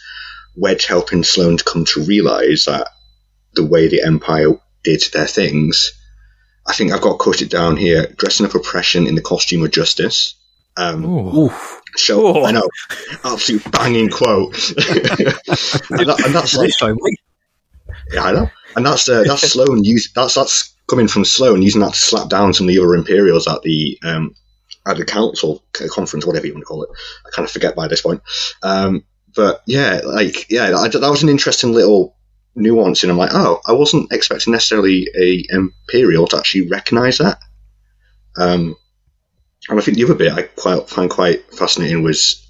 Wedge 0.56 0.86
helping 0.86 1.24
Sloane 1.24 1.58
to 1.58 1.64
come 1.64 1.84
to 1.86 2.04
realize 2.04 2.64
that 2.66 2.88
the 3.54 3.66
way 3.66 3.90
the 3.90 4.04
Empire 4.04 4.52
did 4.84 5.04
their 5.12 5.28
things. 5.28 5.92
I 6.70 6.74
think 6.74 6.92
I've 6.92 7.02
got 7.02 7.18
to 7.18 7.24
cut 7.24 7.42
it 7.42 7.50
down 7.50 7.76
here. 7.76 8.08
Dressing 8.18 8.46
up 8.46 8.54
oppression 8.54 9.08
in 9.08 9.16
the 9.16 9.22
costume 9.22 9.64
of 9.64 9.72
justice. 9.72 10.36
Um, 10.78 11.04
Oof. 11.04 11.82
show, 11.98 12.38
Oh. 12.38 12.46
I 12.46 12.52
know, 12.52 12.70
absolute 13.26 13.70
banging 13.72 14.10
quote. 14.10 14.54
and, 14.78 16.08
that, 16.08 16.22
and 16.26 16.36
that's 16.36 16.56
like, 16.56 16.68
This 16.68 17.16
yeah, 18.14 18.24
I 18.24 18.32
know, 18.32 18.50
and 18.76 18.86
that's 18.86 19.10
uh, 19.10 19.24
that's 19.24 19.42
Sloane. 19.52 19.84
Use 19.84 20.12
that's 20.14 20.36
that's 20.36 20.74
coming 20.88 21.08
from 21.08 21.26
Sloane 21.26 21.62
using 21.62 21.82
that 21.82 21.94
to 21.94 22.00
slap 22.00 22.30
down 22.30 22.54
some 22.54 22.68
of 22.68 22.74
the 22.74 22.80
other 22.80 22.96
Imperials 22.96 23.48
at 23.48 23.62
the 23.64 24.00
um, 24.04 24.36
at 24.86 24.98
the 24.98 25.06
council 25.06 25.64
conference, 25.90 26.26
whatever 26.26 26.48
you 26.48 26.54
want 26.54 26.62
to 26.62 26.68
call 26.68 26.84
it. 26.84 26.90
I 27.26 27.30
kind 27.32 27.46
of 27.46 27.52
forget 27.52 27.76
by 27.76 27.88
this 27.88 28.02
point. 28.02 28.22
Um, 28.64 29.04
but 29.36 29.62
yeah, 29.66 30.02
like 30.06 30.50
yeah, 30.50 30.76
I, 30.78 30.88
that 30.88 31.02
was 31.10 31.24
an 31.24 31.30
interesting 31.30 31.74
little 31.74 32.16
nuance, 32.60 33.03
and 33.03 33.12
I'm 33.12 33.18
like, 33.18 33.32
oh, 33.34 33.62
I 33.68 33.74
wasn't 33.74 34.12
expecting 34.12 34.51
necessarily 34.53 35.07
a 35.20 35.45
Imperial 35.49 36.28
to 36.28 36.38
actually 36.38 36.68
recognise 36.68 37.18
that. 37.20 37.39
Um, 38.38 38.76
and 39.70 39.80
I 39.80 39.82
think 39.84 39.97
the 39.97 40.03
other 40.05 40.16
bit 40.16 40.32
I 40.34 40.43
quite 40.43 40.89
find 40.89 41.10
quite 41.10 41.53
fascinating 41.53 42.03
was 42.03 42.45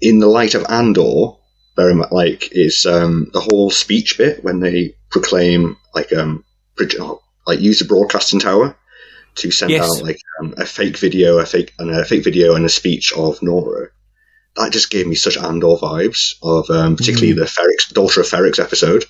in 0.00 0.18
the 0.18 0.26
light 0.26 0.54
of 0.54 0.64
Andor, 0.68 1.32
very 1.76 1.94
much 1.94 2.12
like 2.12 2.48
is 2.52 2.86
um, 2.86 3.30
the 3.32 3.40
whole 3.40 3.70
speech 3.70 4.18
bit 4.18 4.44
when 4.44 4.60
they 4.60 4.94
proclaim 5.10 5.76
like 5.94 6.12
um 6.12 6.44
oh, 7.00 7.22
like 7.46 7.60
use 7.60 7.78
the 7.80 7.84
broadcasting 7.84 8.40
tower 8.40 8.76
to 9.36 9.50
send 9.50 9.70
Yes. 9.72 9.84
out 9.84 10.02
like 10.04 10.18
um, 10.40 10.54
a 10.58 10.64
fake 10.66 10.96
video, 10.98 11.38
a 11.38 11.46
fake 11.46 11.72
and 11.78 11.90
a 11.90 12.04
fake 12.04 12.22
video 12.24 12.54
and 12.54 12.64
a 12.64 12.68
speech 12.68 13.12
of 13.12 13.40
Norra. 13.40 13.88
that 14.56 14.72
just 14.72 14.90
gave 14.90 15.06
me 15.06 15.16
such 15.16 15.36
Andor 15.36 15.76
vibes 15.76 16.34
of 16.42 16.70
um, 16.70 16.96
particularly 16.96 17.32
the 17.32 17.44
Ferrix 17.46 17.92
daughter 17.92 18.20
of 18.20 18.28
Ferrix 18.28 18.60
episode, 18.60 19.04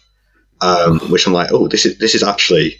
um, 0.61 1.01
which 1.11 1.27
I'm 1.27 1.33
like, 1.33 1.53
oh, 1.53 1.69
this 1.69 1.87
is 1.87 1.99
this 1.99 2.15
is 2.15 2.23
actually 2.23 2.77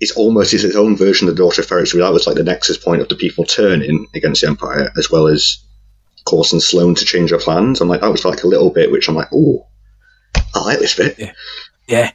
it's 0.00 0.12
almost 0.12 0.54
it's 0.54 0.64
its 0.64 0.76
own 0.76 0.96
version 0.96 1.28
of 1.28 1.34
the 1.36 1.42
daughter 1.42 1.62
of 1.62 1.68
Ferrix. 1.68 1.88
So 1.88 1.98
that 1.98 2.12
was 2.12 2.26
like 2.26 2.36
the 2.36 2.44
nexus 2.44 2.76
point 2.76 3.02
of 3.02 3.08
the 3.08 3.16
people 3.16 3.44
turning 3.44 4.06
against 4.14 4.42
the 4.42 4.48
Empire, 4.48 4.90
as 4.96 5.10
well 5.10 5.26
as 5.26 5.58
causing 6.24 6.60
Sloane 6.60 6.94
to 6.94 7.04
change 7.04 7.30
her 7.30 7.38
plans. 7.38 7.80
I'm 7.80 7.88
like, 7.88 8.00
that 8.02 8.12
was 8.12 8.24
like 8.24 8.42
a 8.44 8.48
little 8.48 8.70
bit, 8.70 8.90
which 8.92 9.08
I'm 9.08 9.14
like, 9.14 9.28
oh, 9.32 9.66
I 10.54 10.60
like 10.64 10.78
this 10.78 10.94
bit. 10.96 11.18
Yeah. 11.88 12.12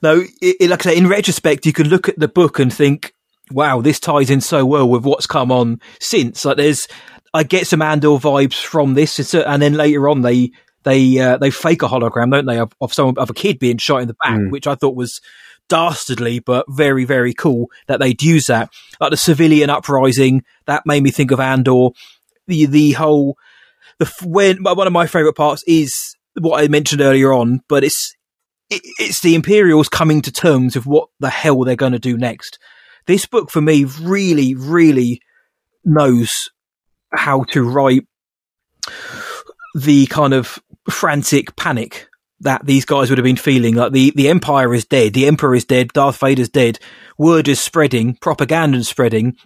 No, 0.00 0.20
it, 0.40 0.56
it- 0.60 0.70
like 0.70 0.86
I 0.86 0.90
say, 0.92 0.96
in 0.96 1.08
retrospect, 1.08 1.66
you 1.66 1.72
can 1.72 1.88
look 1.88 2.08
at 2.08 2.18
the 2.18 2.28
book 2.28 2.58
and 2.60 2.72
think, 2.72 3.12
wow, 3.50 3.80
this 3.80 3.98
ties 3.98 4.30
in 4.30 4.40
so 4.40 4.64
well 4.64 4.88
with 4.88 5.04
what's 5.04 5.26
come 5.26 5.50
on 5.50 5.80
since. 5.98 6.44
Like, 6.44 6.56
there's, 6.56 6.86
I 7.34 7.42
get 7.42 7.66
some 7.66 7.82
Andor 7.82 8.10
vibes 8.10 8.62
from 8.62 8.94
this, 8.94 9.34
and 9.34 9.60
then 9.60 9.74
later 9.74 10.08
on, 10.08 10.22
they 10.22 10.52
they 10.84 11.18
uh, 11.18 11.36
they 11.38 11.50
fake 11.50 11.82
a 11.82 11.88
hologram, 11.88 12.30
don't 12.30 12.46
they, 12.46 12.58
of, 12.58 12.72
of 12.80 12.92
someone 12.92 13.18
of 13.18 13.30
a 13.30 13.34
kid 13.34 13.58
being 13.58 13.78
shot 13.78 14.02
in 14.02 14.08
the 14.08 14.16
back, 14.22 14.38
which 14.50 14.66
I 14.66 14.74
thought 14.74 14.96
was 14.96 15.20
dastardly, 15.68 16.38
but 16.38 16.66
very 16.68 17.04
very 17.04 17.34
cool 17.34 17.70
that 17.86 18.00
they'd 18.00 18.22
use 18.22 18.46
that. 18.46 18.70
Like 19.00 19.10
the 19.10 19.16
civilian 19.16 19.70
uprising, 19.70 20.44
that 20.66 20.86
made 20.86 21.02
me 21.02 21.10
think 21.10 21.30
of 21.30 21.40
Andor. 21.40 21.88
The 22.46 22.66
the 22.66 22.92
whole 22.92 23.36
the 23.98 24.10
when 24.24 24.62
one 24.62 24.86
of 24.86 24.92
my 24.92 25.06
favorite 25.06 25.34
parts 25.36 25.62
is 25.66 26.16
what 26.38 26.62
I 26.62 26.68
mentioned 26.68 27.00
earlier 27.00 27.32
on, 27.32 27.60
but 27.68 27.84
it's 27.84 28.14
it, 28.70 28.82
it's 28.98 29.20
the 29.20 29.34
Imperials 29.34 29.88
coming 29.88 30.22
to 30.22 30.32
terms 30.32 30.76
with 30.76 30.86
what 30.86 31.08
the 31.20 31.30
hell 31.30 31.64
they're 31.64 31.76
going 31.76 31.92
to 31.92 31.98
do 31.98 32.16
next. 32.16 32.58
This 33.06 33.26
book 33.26 33.50
for 33.50 33.60
me 33.60 33.84
really, 33.84 34.54
really 34.54 35.20
knows 35.84 36.30
how 37.14 37.44
to 37.50 37.62
write 37.62 38.06
the 39.74 40.06
kind 40.06 40.34
of 40.34 40.58
frantic 40.90 41.56
panic 41.56 42.08
that 42.40 42.64
these 42.64 42.84
guys 42.84 43.10
would 43.10 43.18
have 43.18 43.24
been 43.24 43.36
feeling. 43.36 43.74
Like 43.74 43.92
the, 43.92 44.12
the 44.14 44.28
Empire 44.28 44.72
is 44.74 44.84
dead, 44.84 45.14
the 45.14 45.26
Emperor 45.26 45.54
is 45.54 45.64
dead, 45.64 45.92
Darth 45.92 46.18
Vader's 46.20 46.48
dead, 46.48 46.78
word 47.16 47.48
is 47.48 47.60
spreading, 47.60 48.14
propaganda 48.16 48.78
is 48.78 48.88
spreading. 48.88 49.36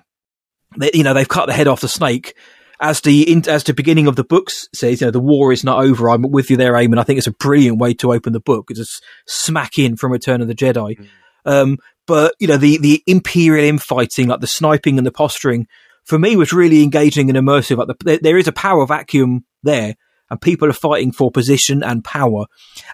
They, 0.79 0.91
you 0.95 1.03
know, 1.03 1.15
they've 1.15 1.29
cut 1.29 1.47
the 1.47 1.53
head 1.53 1.69
off 1.69 1.81
the 1.81 1.89
snake. 1.89 2.35
As 2.81 3.01
the 3.03 3.45
as 3.47 3.63
the 3.63 3.75
beginning 3.75 4.09
of 4.09 4.17
the 4.17 4.25
books 4.25 4.69
says, 4.75 5.01
you 5.01 5.07
know, 5.07 5.13
the 5.13 5.21
war 5.21 5.53
is 5.53 5.63
not 5.63 5.85
over. 5.85 6.11
I'm 6.11 6.23
with 6.23 6.51
you 6.51 6.57
there, 6.57 6.73
Eamon. 6.73 6.99
I 6.99 7.05
think 7.05 7.19
it's 7.19 7.29
a 7.29 7.33
brilliant 7.33 7.79
way 7.79 7.95
to 7.95 8.13
open 8.13 8.33
the 8.33 8.41
book. 8.41 8.71
It's 8.71 8.81
a 8.81 9.03
smack 9.27 9.79
in 9.79 9.97
from 9.97 10.11
Return 10.11 10.41
of 10.41 10.49
the 10.49 10.55
Jedi. 10.55 11.09
Um, 11.45 11.79
but 12.09 12.35
you 12.41 12.49
know, 12.49 12.57
the 12.57 12.79
the 12.79 13.03
imperial 13.07 13.65
infighting, 13.65 14.27
like 14.27 14.41
the 14.41 14.49
sniping 14.49 14.99
and 14.99 15.07
the 15.07 15.13
posturing, 15.13 15.69
for 16.05 16.19
me 16.19 16.35
was 16.35 16.53
really 16.53 16.83
engaging 16.83 17.31
and 17.31 17.39
immersive. 17.39 17.77
Like 17.77 17.97
the, 17.99 18.19
there 18.21 18.37
is 18.37 18.49
a 18.49 18.53
power 18.53 18.85
vacuum 18.85 19.45
there, 19.63 19.95
and 20.33 20.41
people 20.41 20.67
are 20.67 20.73
fighting 20.73 21.13
for 21.13 21.31
position 21.31 21.83
and 21.83 22.03
power, 22.03 22.47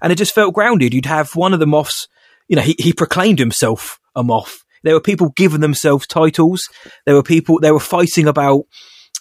and 0.02 0.12
it 0.12 0.18
just 0.18 0.34
felt 0.34 0.54
grounded. 0.54 0.92
You'd 0.92 1.06
have 1.06 1.36
one 1.36 1.54
of 1.54 1.60
the 1.60 1.66
Moffs, 1.66 2.08
you 2.48 2.56
know, 2.56 2.62
he, 2.62 2.74
he 2.80 2.92
proclaimed 2.92 3.38
himself 3.38 4.00
a 4.16 4.24
Moff. 4.24 4.56
There 4.82 4.94
were 4.94 5.00
people 5.00 5.28
giving 5.36 5.60
themselves 5.60 6.08
titles. 6.08 6.68
There 7.06 7.14
were 7.14 7.22
people. 7.22 7.60
They 7.60 7.70
were 7.70 7.78
fighting 7.78 8.26
about 8.26 8.62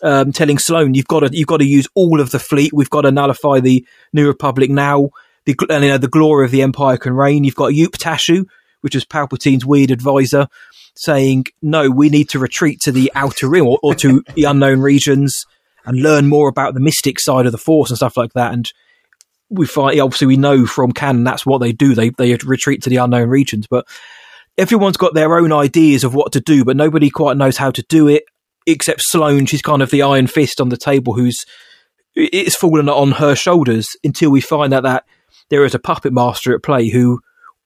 um, 0.02 0.32
telling 0.32 0.58
Sloane, 0.58 0.96
"You've 0.96 1.08
got 1.08 1.20
to, 1.20 1.30
you've 1.32 1.48
got 1.48 1.58
to 1.58 1.66
use 1.66 1.88
all 1.94 2.20
of 2.20 2.32
the 2.32 2.40
fleet. 2.40 2.74
We've 2.74 2.90
got 2.90 3.02
to 3.02 3.12
nullify 3.12 3.60
the 3.60 3.86
New 4.14 4.26
Republic 4.26 4.72
now. 4.72 5.10
The 5.46 5.56
and, 5.70 5.84
you 5.84 5.92
know, 5.92 6.00
the 6.00 6.08
glory 6.08 6.46
of 6.46 6.52
the 6.52 6.64
Empire 6.64 6.98
can 6.98 7.14
reign." 7.14 7.44
You've 7.44 7.54
got 7.54 7.74
Yupe 7.74 7.98
Tashu, 7.98 8.46
which 8.82 8.96
was 8.96 9.06
Palpatine's 9.06 9.64
weird 9.64 9.92
advisor, 9.92 10.48
saying, 10.96 11.46
"No, 11.62 11.92
we 11.92 12.10
need 12.10 12.30
to 12.30 12.40
retreat 12.40 12.80
to 12.82 12.92
the 12.92 13.12
Outer 13.14 13.48
Rim 13.48 13.68
or, 13.68 13.78
or 13.84 13.94
to 13.96 14.24
the 14.34 14.46
unknown 14.46 14.82
regions 14.82 15.46
and 15.88 16.02
learn 16.02 16.28
more 16.28 16.50
about 16.50 16.74
the 16.74 16.80
mystic 16.80 17.20
side 17.20 17.46
of 17.46 17.52
the 17.52 17.58
Force 17.58 17.90
and 17.90 17.98
stuff 17.98 18.18
like 18.18 18.34
that." 18.34 18.54
And 18.54 18.72
we 19.50 19.66
find, 19.66 20.00
obviously, 20.00 20.28
we 20.28 20.38
know 20.38 20.66
from 20.66 20.92
canon 20.92 21.24
that's 21.24 21.46
what 21.46 21.60
they 21.60 21.72
do. 21.72 21.96
They 21.96 22.10
they 22.12 22.36
retreat 22.46 22.84
to 22.84 22.90
the 22.90 22.98
unknown 22.98 23.30
regions, 23.30 23.68
but 23.68 23.88
everyone's 24.58 24.98
got 24.98 25.14
their 25.14 25.38
own 25.38 25.54
ideas 25.54 26.04
of 26.04 26.14
what 26.14 26.32
to 26.34 26.42
do, 26.42 26.66
but 26.66 26.78
nobody 26.78 27.10
quite 27.10 27.38
knows 27.38 27.58
how 27.58 27.72
to 27.72 27.84
do 27.84 28.08
it 28.08 28.24
except 28.66 29.02
Sloane. 29.04 29.46
She's 29.46 29.62
kind 29.62 29.82
of 29.82 29.90
the 29.90 30.02
iron 30.02 30.28
fist 30.28 30.60
on 30.62 30.70
the 30.70 30.78
table 30.78 31.14
who's 31.14 31.46
it's 32.16 32.56
fallen 32.56 32.90
on 32.90 33.12
her 33.14 33.36
shoulders 33.36 33.96
until 34.04 34.32
we 34.32 34.42
find 34.42 34.74
out 34.74 34.84
that 34.84 35.06
there 35.50 35.64
is 35.64 35.76
a 35.76 35.80
puppet 35.80 36.12
master 36.12 36.54
at 36.54 36.64
play 36.64 36.90
who 36.90 37.20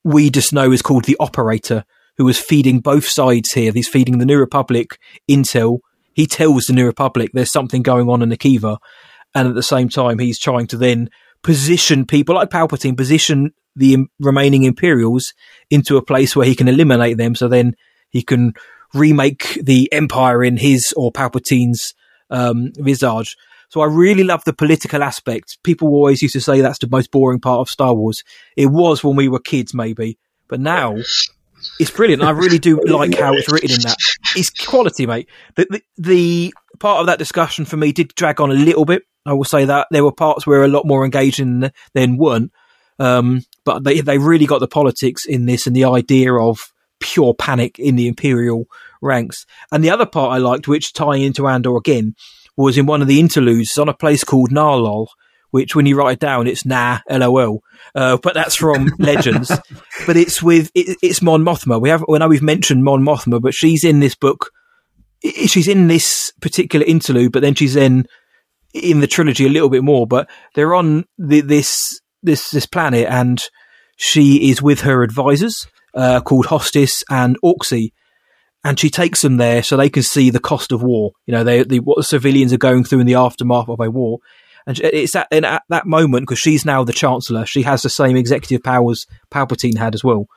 we 0.03 0.29
just 0.29 0.51
know 0.51 0.71
is 0.71 0.81
called 0.81 1.05
the 1.05 1.17
operator 1.19 1.85
who 2.17 2.27
is 2.27 2.37
feeding 2.37 2.79
both 2.79 3.07
sides 3.07 3.53
here. 3.53 3.71
He's 3.71 3.87
feeding 3.87 4.17
the 4.17 4.25
New 4.25 4.37
Republic 4.37 4.99
intel. 5.29 5.79
He 6.13 6.25
tells 6.25 6.65
the 6.65 6.73
New 6.73 6.85
Republic 6.85 7.31
there's 7.33 7.51
something 7.51 7.81
going 7.81 8.09
on 8.09 8.21
in 8.21 8.29
Akiva. 8.29 8.77
And 9.33 9.47
at 9.47 9.55
the 9.55 9.63
same 9.63 9.89
time, 9.89 10.19
he's 10.19 10.39
trying 10.39 10.67
to 10.67 10.77
then 10.77 11.09
position 11.41 12.05
people 12.05 12.35
like 12.35 12.49
Palpatine, 12.49 12.97
position 12.97 13.53
the 13.75 13.97
remaining 14.19 14.63
Imperials 14.63 15.33
into 15.69 15.97
a 15.97 16.01
place 16.01 16.35
where 16.35 16.45
he 16.45 16.55
can 16.55 16.67
eliminate 16.67 17.17
them. 17.17 17.35
So 17.35 17.47
then 17.47 17.75
he 18.09 18.21
can 18.21 18.53
remake 18.93 19.57
the 19.63 19.91
Empire 19.93 20.43
in 20.43 20.57
his 20.57 20.93
or 20.97 21.11
Palpatine's 21.11 21.93
um, 22.29 22.71
visage. 22.75 23.37
So 23.69 23.79
I 23.79 23.85
really 23.85 24.25
love 24.25 24.43
the 24.43 24.51
political 24.51 25.01
aspect. 25.01 25.57
People 25.63 25.87
always 25.89 26.21
used 26.21 26.33
to 26.33 26.41
say 26.41 26.59
that's 26.59 26.79
the 26.79 26.89
most 26.89 27.09
boring 27.09 27.39
part 27.39 27.61
of 27.61 27.69
Star 27.69 27.93
Wars. 27.93 28.21
It 28.57 28.65
was 28.65 29.01
when 29.01 29.15
we 29.15 29.29
were 29.29 29.39
kids, 29.39 29.73
maybe, 29.73 30.17
but 30.49 30.59
now 30.59 30.97
it's 31.79 31.91
brilliant. 31.91 32.23
I 32.23 32.31
really 32.31 32.59
do 32.59 32.79
like 32.85 33.17
how 33.17 33.33
it's 33.33 33.51
written 33.51 33.71
in 33.71 33.81
that. 33.81 33.97
It's 34.35 34.49
quality, 34.49 35.05
mate. 35.05 35.29
The, 35.55 35.67
the, 35.69 35.81
the 35.97 36.53
part 36.79 36.99
of 37.01 37.07
that 37.07 37.19
discussion 37.19 37.65
for 37.65 37.77
me 37.77 37.91
did 37.91 38.13
drag 38.15 38.41
on 38.41 38.51
a 38.51 38.55
little 38.55 38.85
bit. 38.85 39.03
I 39.25 39.33
will 39.33 39.43
say 39.43 39.65
that 39.65 39.87
there 39.91 40.03
were 40.03 40.11
parts 40.11 40.47
where 40.47 40.63
a 40.63 40.67
lot 40.67 40.85
more 40.85 41.05
engaging 41.05 41.71
than 41.93 42.17
weren't. 42.17 42.51
Um, 42.99 43.41
but 43.65 43.83
they 43.83 44.01
they 44.01 44.17
really 44.17 44.45
got 44.45 44.59
the 44.59 44.67
politics 44.67 45.25
in 45.25 45.45
this 45.45 45.65
and 45.65 45.75
the 45.75 45.85
idea 45.85 46.33
of 46.33 46.59
pure 46.99 47.33
panic 47.33 47.79
in 47.79 47.95
the 47.95 48.07
imperial 48.07 48.65
ranks. 49.01 49.45
And 49.71 49.83
the 49.83 49.89
other 49.89 50.05
part 50.05 50.33
I 50.33 50.37
liked, 50.37 50.67
which 50.67 50.93
tying 50.93 51.23
into 51.23 51.47
Andor 51.47 51.75
again, 51.77 52.15
was 52.55 52.77
in 52.77 52.85
one 52.85 53.01
of 53.01 53.07
the 53.07 53.19
interludes 53.19 53.77
on 53.77 53.89
a 53.89 53.93
place 53.93 54.23
called 54.23 54.51
Narlol, 54.51 55.07
which 55.49 55.75
when 55.75 55.85
you 55.85 55.97
write 55.97 56.13
it 56.13 56.19
down, 56.19 56.47
it's 56.47 56.65
nah, 56.65 56.99
lol. 57.09 57.61
Uh, 57.93 58.17
but 58.17 58.33
that's 58.33 58.55
from 58.55 58.91
Legends. 58.99 59.51
But 60.05 60.17
it's 60.17 60.41
with 60.41 60.71
it, 60.75 60.97
it's 61.01 61.21
Mon 61.21 61.43
Mothma. 61.43 61.81
We 61.81 61.89
have, 61.89 62.03
I 62.09 62.17
know 62.17 62.27
we've 62.27 62.41
mentioned 62.41 62.83
Mon 62.83 63.01
Mothma, 63.01 63.41
but 63.41 63.53
she's 63.53 63.83
in 63.83 63.99
this 63.99 64.15
book. 64.15 64.51
She's 65.23 65.67
in 65.67 65.87
this 65.87 66.33
particular 66.41 66.85
interlude, 66.85 67.31
but 67.31 67.41
then 67.41 67.55
she's 67.55 67.75
in 67.75 68.07
in 68.73 69.01
the 69.01 69.07
trilogy 69.07 69.45
a 69.45 69.49
little 69.49 69.69
bit 69.69 69.83
more. 69.83 70.07
But 70.07 70.29
they're 70.55 70.73
on 70.73 71.05
the, 71.17 71.41
this 71.41 71.99
this 72.23 72.49
this 72.49 72.65
planet, 72.65 73.07
and 73.07 73.41
she 73.97 74.49
is 74.49 74.61
with 74.61 74.81
her 74.81 75.03
advisors 75.03 75.67
uh, 75.93 76.21
called 76.21 76.47
Hostis 76.47 77.03
and 77.09 77.37
Orksy, 77.43 77.91
and 78.63 78.79
she 78.79 78.89
takes 78.89 79.21
them 79.21 79.37
there 79.37 79.63
so 79.63 79.75
they 79.75 79.89
can 79.89 80.03
see 80.03 80.29
the 80.29 80.39
cost 80.39 80.71
of 80.71 80.83
war. 80.83 81.11
You 81.25 81.33
know, 81.33 81.43
they, 81.43 81.63
the, 81.63 81.79
what 81.79 81.97
the 81.97 82.03
civilians 82.03 82.53
are 82.53 82.57
going 82.57 82.83
through 82.83 82.99
in 83.01 83.07
the 83.07 83.15
aftermath 83.15 83.69
of 83.69 83.79
a 83.79 83.89
war. 83.89 84.19
And 84.67 84.79
it's 84.79 85.15
at, 85.15 85.27
and 85.31 85.45
at 85.45 85.63
that 85.69 85.85
moment 85.85 86.23
because 86.23 86.39
she's 86.39 86.65
now 86.65 86.83
the 86.83 86.93
chancellor. 86.93 87.45
She 87.45 87.63
has 87.63 87.81
the 87.81 87.89
same 87.89 88.15
executive 88.15 88.63
powers 88.63 89.07
Palpatine 89.31 89.77
had 89.77 89.95
as 89.95 90.03
well. 90.03 90.27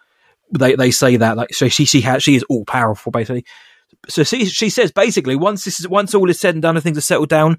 They 0.53 0.75
they 0.77 0.91
say 0.91 1.17
that 1.17 1.37
like 1.37 1.53
so 1.53 1.69
she 1.69 1.85
she 1.85 2.01
has 2.03 2.23
she 2.23 2.37
is 2.37 2.45
all 2.49 2.65
powerful 2.65 3.13
basically. 3.13 3.45
So 4.09 4.23
she 4.25 4.47
she 4.47 4.71
says 4.71 4.93
basically 4.93 5.37
once 5.37 5.65
this 5.65 5.81
is 5.81 5.89
once 5.89 6.15
all 6.15 6.31
is 6.31 6.41
said 6.41 6.55
and 6.55 6.63
done 6.63 6.77
and 6.77 6.83
things 6.83 6.99
are 6.99 7.03
settled 7.03 7.29
down, 7.29 7.59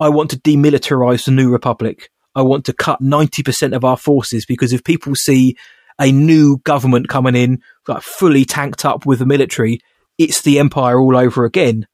I 0.00 0.08
want 0.08 0.30
to 0.30 0.38
demilitarize 0.38 1.24
the 1.24 1.32
new 1.32 1.50
republic. 1.50 2.10
I 2.34 2.42
want 2.42 2.64
to 2.66 2.72
cut 2.72 3.00
ninety 3.00 3.42
percent 3.42 3.74
of 3.74 3.84
our 3.84 3.96
forces 3.96 4.46
because 4.46 4.72
if 4.72 4.84
people 4.84 5.14
see 5.14 5.56
a 6.00 6.10
new 6.10 6.58
government 6.64 7.08
coming 7.08 7.36
in, 7.36 7.62
like 7.86 8.02
fully 8.02 8.44
tanked 8.44 8.84
up 8.84 9.06
with 9.06 9.20
the 9.20 9.26
military, 9.26 9.80
it's 10.18 10.42
the 10.42 10.58
empire 10.58 11.00
all 11.00 11.16
over 11.16 11.44
again. 11.44 11.86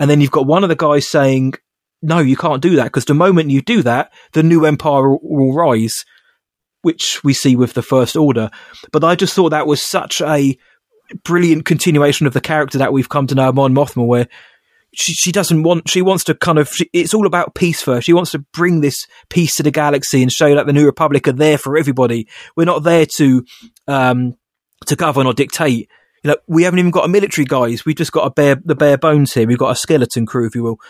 And 0.00 0.10
then 0.10 0.20
you've 0.20 0.30
got 0.30 0.46
one 0.46 0.64
of 0.64 0.68
the 0.68 0.76
guys 0.76 1.08
saying, 1.08 1.54
no, 2.04 2.18
you 2.18 2.36
can't 2.36 2.62
do 2.62 2.76
that 2.76 2.84
because 2.84 3.06
the 3.06 3.14
moment 3.14 3.50
you 3.50 3.62
do 3.62 3.82
that, 3.82 4.12
the 4.32 4.42
new 4.42 4.66
empire 4.66 5.16
will, 5.16 5.54
rise, 5.54 6.04
which 6.82 7.24
we 7.24 7.32
see 7.32 7.56
with 7.56 7.72
the 7.72 7.82
First 7.82 8.14
Order. 8.14 8.50
But 8.92 9.02
I 9.04 9.14
just 9.14 9.34
thought 9.34 9.50
that 9.50 9.66
was 9.66 9.82
such 9.82 10.20
a 10.20 10.56
brilliant 11.24 11.64
continuation 11.64 12.26
of 12.26 12.34
the 12.34 12.42
character 12.42 12.76
that 12.78 12.92
we've 12.92 13.08
come 13.08 13.26
to 13.28 13.34
know 13.34 13.52
Mon 13.52 13.74
Mothma, 13.74 14.06
where 14.06 14.28
she, 14.92 15.14
she 15.14 15.32
doesn't 15.32 15.62
want, 15.62 15.88
she 15.88 16.02
wants 16.02 16.24
to 16.24 16.34
kind 16.34 16.58
of, 16.58 16.68
she, 16.68 16.90
it's 16.92 17.14
all 17.14 17.26
about 17.26 17.54
peace 17.54 17.80
first. 17.80 18.06
She 18.06 18.12
wants 18.12 18.32
to 18.32 18.40
bring 18.52 18.82
this 18.82 19.06
peace 19.30 19.56
to 19.56 19.62
the 19.62 19.70
galaxy 19.70 20.22
and 20.22 20.30
show 20.30 20.54
that 20.54 20.66
the 20.66 20.74
New 20.74 20.84
Republic 20.84 21.26
are 21.26 21.32
there 21.32 21.56
for 21.56 21.78
everybody. 21.78 22.28
We're 22.54 22.64
not 22.64 22.82
there 22.82 23.06
to, 23.16 23.44
um, 23.88 24.36
to 24.86 24.94
govern 24.94 25.26
or 25.26 25.32
dictate. 25.32 25.88
You 26.22 26.30
know, 26.30 26.36
we 26.46 26.64
haven't 26.64 26.80
even 26.80 26.90
got 26.90 27.06
a 27.06 27.08
military 27.08 27.46
guys. 27.46 27.86
We've 27.86 27.96
just 27.96 28.12
got 28.12 28.26
a 28.26 28.30
bare, 28.30 28.60
the 28.62 28.74
bare 28.74 28.98
bones 28.98 29.32
here. 29.32 29.46
We've 29.46 29.58
got 29.58 29.72
a 29.72 29.76
skeleton 29.76 30.26
crew, 30.26 30.46
if 30.46 30.54
you 30.54 30.62
will. 30.62 30.80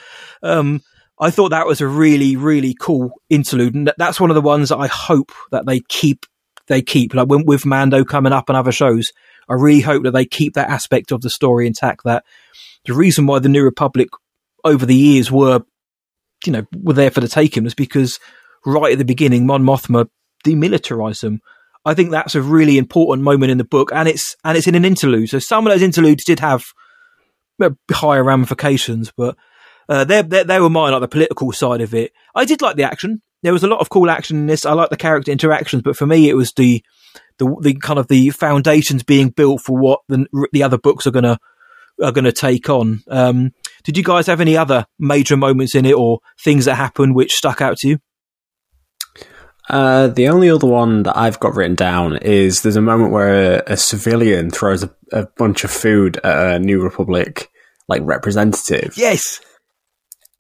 Um, 0.43 0.83
I 1.19 1.31
thought 1.31 1.51
that 1.51 1.67
was 1.67 1.81
a 1.81 1.87
really, 1.87 2.37
really 2.37 2.75
cool 2.75 3.13
interlude, 3.31 3.75
and 3.75 3.93
that's 3.97 4.21
one 4.21 4.31
of 4.31 4.35
the 4.35 4.41
ones 4.41 4.71
that 4.71 4.79
I 4.79 4.89
hope 4.89 5.33
that 5.51 5.67
they 5.67 5.81
keep. 5.89 6.27
They 6.67 6.81
keep 6.81 7.13
like 7.15 7.29
when, 7.29 7.45
with 7.45 7.67
Mando 7.67 8.05
coming 8.05 8.33
up 8.33 8.49
and 8.49 8.57
other 8.57 8.73
shows. 8.73 9.13
I 9.51 9.55
really 9.55 9.83
hope 9.83 10.05
that 10.05 10.13
they 10.13 10.25
keep 10.25 10.55
that 10.55 10.71
aspect 10.71 11.13
of 11.13 11.21
the 11.21 11.29
story 11.29 11.67
intact. 11.67 12.05
That 12.05 12.25
the 12.87 12.95
reason 12.95 13.27
why 13.27 13.39
the 13.39 13.51
New 13.51 13.63
Republic 13.63 14.09
over 14.65 14.87
the 14.87 14.95
years 14.95 15.31
were 15.31 15.61
you 16.47 16.53
know 16.53 16.65
were 16.75 16.95
there 16.95 17.11
for 17.11 17.21
the 17.21 17.29
taking 17.29 17.65
was 17.65 17.75
because 17.75 18.19
right 18.65 18.93
at 18.93 18.99
the 18.99 19.05
beginning, 19.05 19.47
Mon 19.47 19.63
Mothma 19.63 20.09
demilitarized 20.45 21.21
them. 21.21 21.41
I 21.85 21.95
think 21.95 22.11
that's 22.11 22.35
a 22.35 22.41
really 22.41 22.79
important 22.79 23.25
moment 23.25 23.53
in 23.53 23.59
the 23.59 23.65
book, 23.65 23.91
and 23.93 24.09
it's 24.09 24.37
and 24.45 24.57
it's 24.57 24.67
in 24.67 24.75
an 24.75 24.85
interlude. 24.85 25.29
So 25.29 25.39
some 25.39 25.67
of 25.67 25.73
those 25.73 25.83
interludes 25.83 26.25
did 26.25 26.41
have 26.41 26.65
higher 27.93 28.25
ramifications, 28.25 29.13
but 29.17 29.37
uh, 29.89 30.05
they 30.05 30.23
they 30.23 30.61
were 30.61 30.71
mine, 30.71 30.93
like 30.93 31.01
the 31.01 31.09
political 31.09 31.53
side 31.53 31.81
of 31.81 31.95
it. 31.95 32.13
I 32.35 32.45
did 32.45 32.63
like 32.63 32.77
the 32.77 32.85
action. 32.85 33.23
There 33.43 33.53
was 33.53 33.63
a 33.63 33.69
lot 33.69 33.81
of 33.81 33.91
cool 33.91 34.11
action 34.11 34.39
in 34.39 34.47
this. 34.47 34.65
I 34.65 34.73
like 34.73 34.91
the 34.91 34.97
character 34.97 35.31
interactions, 35.31 35.83
but 35.83 35.97
for 35.97 36.07
me, 36.07 36.29
it 36.29 36.35
was 36.35 36.53
the 36.53 36.83
the, 37.39 37.55
the 37.61 37.75
kind 37.75 37.99
of 37.99 38.09
the 38.09 38.31
foundations 38.31 39.03
being 39.03 39.31
built 39.31 39.61
for 39.61 39.79
what 39.79 40.01
the 40.09 40.27
the 40.53 40.63
other 40.63 40.79
books 40.79 41.07
are 41.07 41.11
gonna 41.11 41.39
are 42.03 42.13
gonna 42.13 42.33
take 42.33 42.69
on. 42.69 43.03
Um, 43.09 43.53
did 43.85 43.97
you 43.97 44.05
guys 44.05 44.27
have 44.27 44.41
any 44.41 44.57
other 44.57 44.87
major 44.99 45.37
moments 45.37 45.75
in 45.75 45.85
it 45.85 45.95
or 45.95 46.21
things 46.41 46.65
that 46.65 46.77
happened 46.77 47.15
which 47.15 47.35
stuck 47.35 47.61
out 47.61 47.77
to 47.79 47.89
you? 47.89 47.99
Uh, 49.69 50.09
the 50.09 50.29
only 50.29 50.51
other 50.51 50.67
one 50.67 51.05
that 51.05 51.17
I've 51.17 51.41
got 51.41 51.55
written 51.55 51.75
down 51.75 52.19
is 52.19 52.63
there's 52.63 52.77
a 52.77 52.83
moment 52.83 53.13
where 53.13 53.63
a, 53.67 53.73
a 53.73 53.77
civilian 53.79 54.51
throws 54.51 54.83
a, 54.83 54.95
a, 55.11 55.27
bunch 55.39 55.65
of 55.65 55.71
food 55.71 56.19
at 56.19 56.57
a 56.57 56.59
New 56.59 56.83
Republic 56.83 57.51
like 57.89 58.03
representative. 58.05 58.93
Yes. 58.97 59.41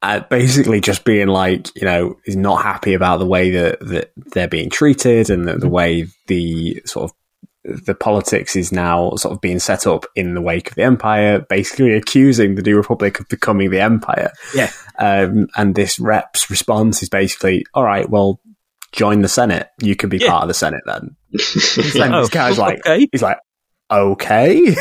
Uh, 0.04 0.20
basically, 0.20 0.82
just 0.82 1.02
being 1.02 1.28
like, 1.28 1.74
you 1.74 1.86
know, 1.86 2.18
is 2.26 2.36
not 2.36 2.62
happy 2.62 2.92
about 2.92 3.20
the 3.20 3.26
way 3.26 3.48
that, 3.48 3.80
that 3.80 4.12
they're 4.34 4.46
being 4.46 4.68
treated 4.68 5.30
and 5.30 5.48
the, 5.48 5.56
the 5.56 5.68
way 5.68 6.06
the 6.26 6.82
sort 6.84 7.10
of 7.10 7.16
the 7.86 7.94
politics 7.94 8.54
is 8.54 8.70
now 8.70 9.14
sort 9.14 9.32
of 9.32 9.40
being 9.40 9.58
set 9.58 9.86
up 9.86 10.04
in 10.14 10.34
the 10.34 10.42
wake 10.42 10.68
of 10.68 10.74
the 10.74 10.82
empire, 10.82 11.40
basically 11.48 11.94
accusing 11.94 12.54
the 12.54 12.60
New 12.60 12.76
Republic 12.76 13.18
of 13.18 13.28
becoming 13.28 13.70
the 13.70 13.80
empire. 13.80 14.30
Yeah. 14.54 14.70
Um, 14.98 15.48
and 15.56 15.74
this 15.74 15.98
rep's 15.98 16.50
response 16.50 17.02
is 17.02 17.08
basically, 17.08 17.64
all 17.72 17.84
right, 17.84 18.06
well, 18.06 18.42
join 18.92 19.22
the 19.22 19.28
Senate. 19.28 19.70
You 19.80 19.96
can 19.96 20.10
be 20.10 20.18
yeah. 20.18 20.28
part 20.28 20.42
of 20.42 20.48
the 20.48 20.54
Senate 20.54 20.82
then. 20.84 21.16
and 21.32 22.14
oh, 22.14 22.20
this 22.20 22.28
guy's 22.28 22.58
like, 22.58 22.80
okay. 22.80 23.08
he's 23.10 23.22
like, 23.22 23.38
okay. 23.90 24.60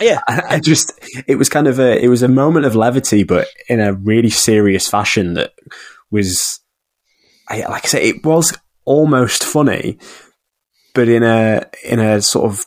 yeah. 0.00 0.20
I 0.28 0.60
just, 0.62 0.92
it 1.26 1.36
was 1.36 1.48
kind 1.48 1.66
of 1.66 1.78
a, 1.78 2.02
it 2.02 2.08
was 2.08 2.22
a 2.22 2.28
moment 2.28 2.66
of 2.66 2.76
levity, 2.76 3.22
but 3.22 3.48
in 3.68 3.80
a 3.80 3.92
really 3.92 4.30
serious 4.30 4.88
fashion 4.88 5.34
that 5.34 5.52
was, 6.10 6.60
I, 7.48 7.60
like 7.60 7.84
I 7.84 7.88
say, 7.88 8.08
it 8.08 8.24
was 8.24 8.56
almost 8.84 9.44
funny, 9.44 9.98
but 10.94 11.08
in 11.08 11.22
a, 11.22 11.64
in 11.84 12.00
a 12.00 12.22
sort 12.22 12.50
of 12.50 12.66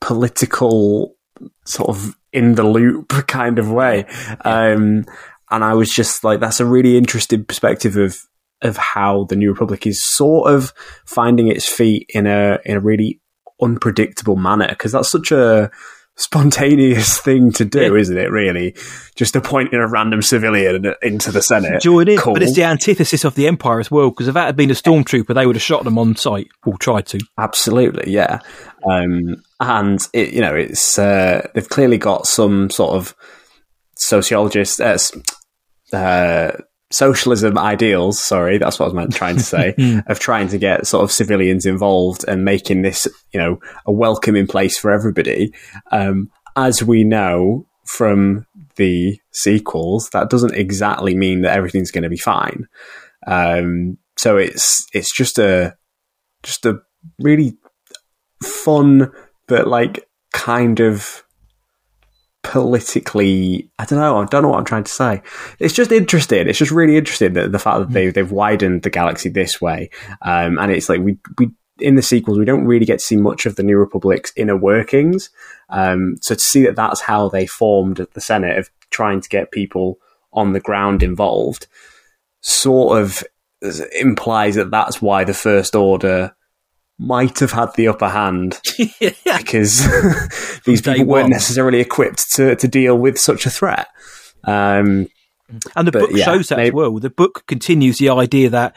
political, 0.00 1.16
sort 1.64 1.88
of 1.88 2.16
in 2.32 2.54
the 2.54 2.64
loop 2.64 3.08
kind 3.26 3.58
of 3.58 3.70
way. 3.70 4.04
Um, 4.44 5.04
and 5.50 5.64
I 5.64 5.74
was 5.74 5.90
just 5.90 6.22
like, 6.22 6.40
that's 6.40 6.60
a 6.60 6.66
really 6.66 6.96
interesting 6.96 7.44
perspective 7.44 7.96
of 7.96 8.18
of 8.62 8.76
how 8.76 9.24
the 9.24 9.36
New 9.36 9.50
Republic 9.50 9.86
is 9.86 10.02
sort 10.02 10.52
of 10.52 10.74
finding 11.06 11.48
its 11.48 11.66
feet 11.66 12.04
in 12.10 12.26
a 12.26 12.58
in 12.64 12.76
a 12.76 12.80
really 12.80 13.20
unpredictable 13.62 14.36
manner 14.36 14.68
because 14.68 14.92
that's 14.92 15.10
such 15.10 15.32
a 15.32 15.70
spontaneous 16.16 17.18
thing 17.22 17.50
to 17.52 17.64
do, 17.64 17.94
yeah. 17.94 18.00
isn't 18.00 18.18
it? 18.18 18.30
Really, 18.30 18.74
just 19.16 19.34
appointing 19.36 19.78
a 19.78 19.88
random 19.88 20.22
civilian 20.22 20.94
into 21.02 21.32
the 21.32 21.42
Senate. 21.42 21.82
Join 21.82 22.08
in, 22.08 22.18
cool. 22.18 22.34
but 22.34 22.42
it's 22.42 22.54
the 22.54 22.64
antithesis 22.64 23.24
of 23.24 23.34
the 23.34 23.46
Empire 23.46 23.80
as 23.80 23.90
well. 23.90 24.10
Because 24.10 24.28
if 24.28 24.34
that 24.34 24.46
had 24.46 24.56
been 24.56 24.70
a 24.70 24.74
stormtrooper, 24.74 25.34
they 25.34 25.46
would 25.46 25.56
have 25.56 25.62
shot 25.62 25.84
them 25.84 25.98
on 25.98 26.16
sight 26.16 26.48
or 26.64 26.76
tried 26.78 27.06
to. 27.06 27.20
Absolutely, 27.38 28.12
yeah. 28.12 28.40
Um, 28.88 29.42
and 29.58 30.06
it, 30.12 30.32
you 30.32 30.40
know, 30.40 30.54
it's 30.54 30.98
uh, 30.98 31.48
they've 31.54 31.68
clearly 31.68 31.98
got 31.98 32.26
some 32.26 32.70
sort 32.70 32.92
of 32.92 33.14
sociologist. 33.96 34.80
Uh, 34.80 34.98
uh, 35.92 36.52
socialism 36.90 37.56
ideals, 37.56 38.20
sorry, 38.20 38.58
that's 38.58 38.78
what 38.78 38.86
I 38.86 38.88
was 38.88 38.94
meant 38.94 39.14
trying 39.14 39.36
to 39.36 39.42
say, 39.42 39.74
hmm. 39.78 39.98
of 40.06 40.18
trying 40.18 40.48
to 40.48 40.58
get 40.58 40.86
sort 40.86 41.04
of 41.04 41.12
civilians 41.12 41.66
involved 41.66 42.24
and 42.26 42.44
making 42.44 42.82
this, 42.82 43.06
you 43.32 43.40
know, 43.40 43.60
a 43.86 43.92
welcoming 43.92 44.46
place 44.46 44.78
for 44.78 44.90
everybody. 44.90 45.52
Um, 45.92 46.30
as 46.56 46.82
we 46.82 47.04
know 47.04 47.66
from 47.86 48.46
the 48.76 49.20
sequels, 49.32 50.10
that 50.10 50.30
doesn't 50.30 50.54
exactly 50.54 51.14
mean 51.14 51.42
that 51.42 51.56
everything's 51.56 51.90
going 51.90 52.04
to 52.04 52.10
be 52.10 52.16
fine. 52.16 52.66
Um, 53.26 53.98
so 54.18 54.36
it's 54.36 54.86
it's 54.92 55.14
just 55.14 55.38
a 55.38 55.76
just 56.42 56.66
a 56.66 56.80
really 57.18 57.56
fun 58.42 59.12
but 59.46 59.66
like 59.66 60.08
kind 60.32 60.80
of 60.80 61.24
politically 62.42 63.68
I 63.78 63.84
don't 63.84 63.98
know 63.98 64.18
I 64.18 64.24
don't 64.24 64.42
know 64.42 64.48
what 64.48 64.58
I'm 64.58 64.64
trying 64.64 64.84
to 64.84 64.90
say. 64.90 65.22
It's 65.58 65.74
just 65.74 65.92
interesting 65.92 66.48
it's 66.48 66.58
just 66.58 66.70
really 66.70 66.96
interesting 66.96 67.34
that 67.34 67.52
the 67.52 67.58
fact 67.58 67.80
that 67.80 67.90
they, 67.90 68.10
they've 68.10 68.30
widened 68.30 68.82
the 68.82 68.90
galaxy 68.90 69.28
this 69.28 69.60
way 69.60 69.90
um, 70.22 70.58
and 70.58 70.72
it's 70.72 70.88
like 70.88 71.00
we 71.00 71.18
we 71.38 71.50
in 71.78 71.96
the 71.96 72.02
sequels 72.02 72.38
we 72.38 72.44
don't 72.44 72.66
really 72.66 72.84
get 72.84 72.98
to 72.98 73.04
see 73.04 73.16
much 73.16 73.46
of 73.46 73.56
the 73.56 73.62
New 73.62 73.76
Republic's 73.76 74.32
inner 74.36 74.56
workings 74.56 75.30
um, 75.68 76.16
so 76.22 76.34
to 76.34 76.40
see 76.40 76.62
that 76.62 76.76
that's 76.76 77.00
how 77.00 77.28
they 77.28 77.46
formed 77.46 78.06
the 78.14 78.20
Senate 78.20 78.58
of 78.58 78.70
trying 78.90 79.20
to 79.20 79.28
get 79.28 79.52
people 79.52 79.98
on 80.32 80.52
the 80.52 80.60
ground 80.60 81.02
involved 81.02 81.66
sort 82.40 83.00
of 83.00 83.22
implies 83.98 84.54
that 84.54 84.70
that's 84.70 85.02
why 85.02 85.24
the 85.24 85.34
First 85.34 85.74
Order 85.74 86.34
might 87.00 87.38
have 87.38 87.52
had 87.52 87.74
the 87.76 87.88
upper 87.88 88.08
hand 88.08 88.60
because 89.24 90.60
these 90.64 90.82
people 90.82 91.06
weren't 91.06 91.30
necessarily 91.30 91.80
equipped 91.80 92.30
to, 92.32 92.54
to 92.56 92.68
deal 92.68 92.96
with 92.96 93.18
such 93.18 93.46
a 93.46 93.50
threat. 93.50 93.88
Um, 94.44 95.08
and 95.74 95.88
the 95.88 95.92
book 95.92 96.10
yeah, 96.12 96.26
shows 96.26 96.48
that 96.48 96.58
maybe, 96.58 96.68
as 96.68 96.74
well. 96.74 96.98
The 96.98 97.10
book 97.10 97.44
continues 97.46 97.98
the 97.98 98.10
idea 98.10 98.50
that 98.50 98.76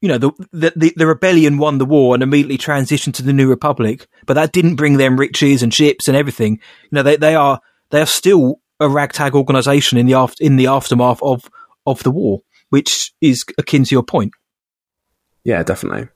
you 0.00 0.08
know 0.08 0.18
the, 0.18 0.30
the 0.52 0.92
the 0.94 1.06
rebellion 1.06 1.58
won 1.58 1.78
the 1.78 1.86
war 1.86 2.14
and 2.14 2.22
immediately 2.22 2.58
transitioned 2.58 3.14
to 3.14 3.22
the 3.22 3.32
new 3.32 3.48
republic, 3.48 4.06
but 4.26 4.34
that 4.34 4.52
didn't 4.52 4.76
bring 4.76 4.98
them 4.98 5.18
riches 5.18 5.62
and 5.62 5.72
ships 5.72 6.06
and 6.06 6.16
everything. 6.16 6.60
You 6.84 6.96
know 6.96 7.02
they 7.02 7.16
they 7.16 7.34
are 7.34 7.60
they 7.90 8.00
are 8.00 8.06
still 8.06 8.60
a 8.78 8.88
ragtag 8.88 9.34
organization 9.34 9.98
in 9.98 10.06
the 10.06 10.14
after, 10.14 10.44
in 10.44 10.56
the 10.56 10.68
aftermath 10.68 11.22
of 11.22 11.50
of 11.86 12.02
the 12.02 12.10
war, 12.10 12.42
which 12.68 13.12
is 13.20 13.44
akin 13.58 13.84
to 13.84 13.94
your 13.94 14.04
point. 14.04 14.32
Yeah, 15.42 15.62
definitely. 15.62 16.08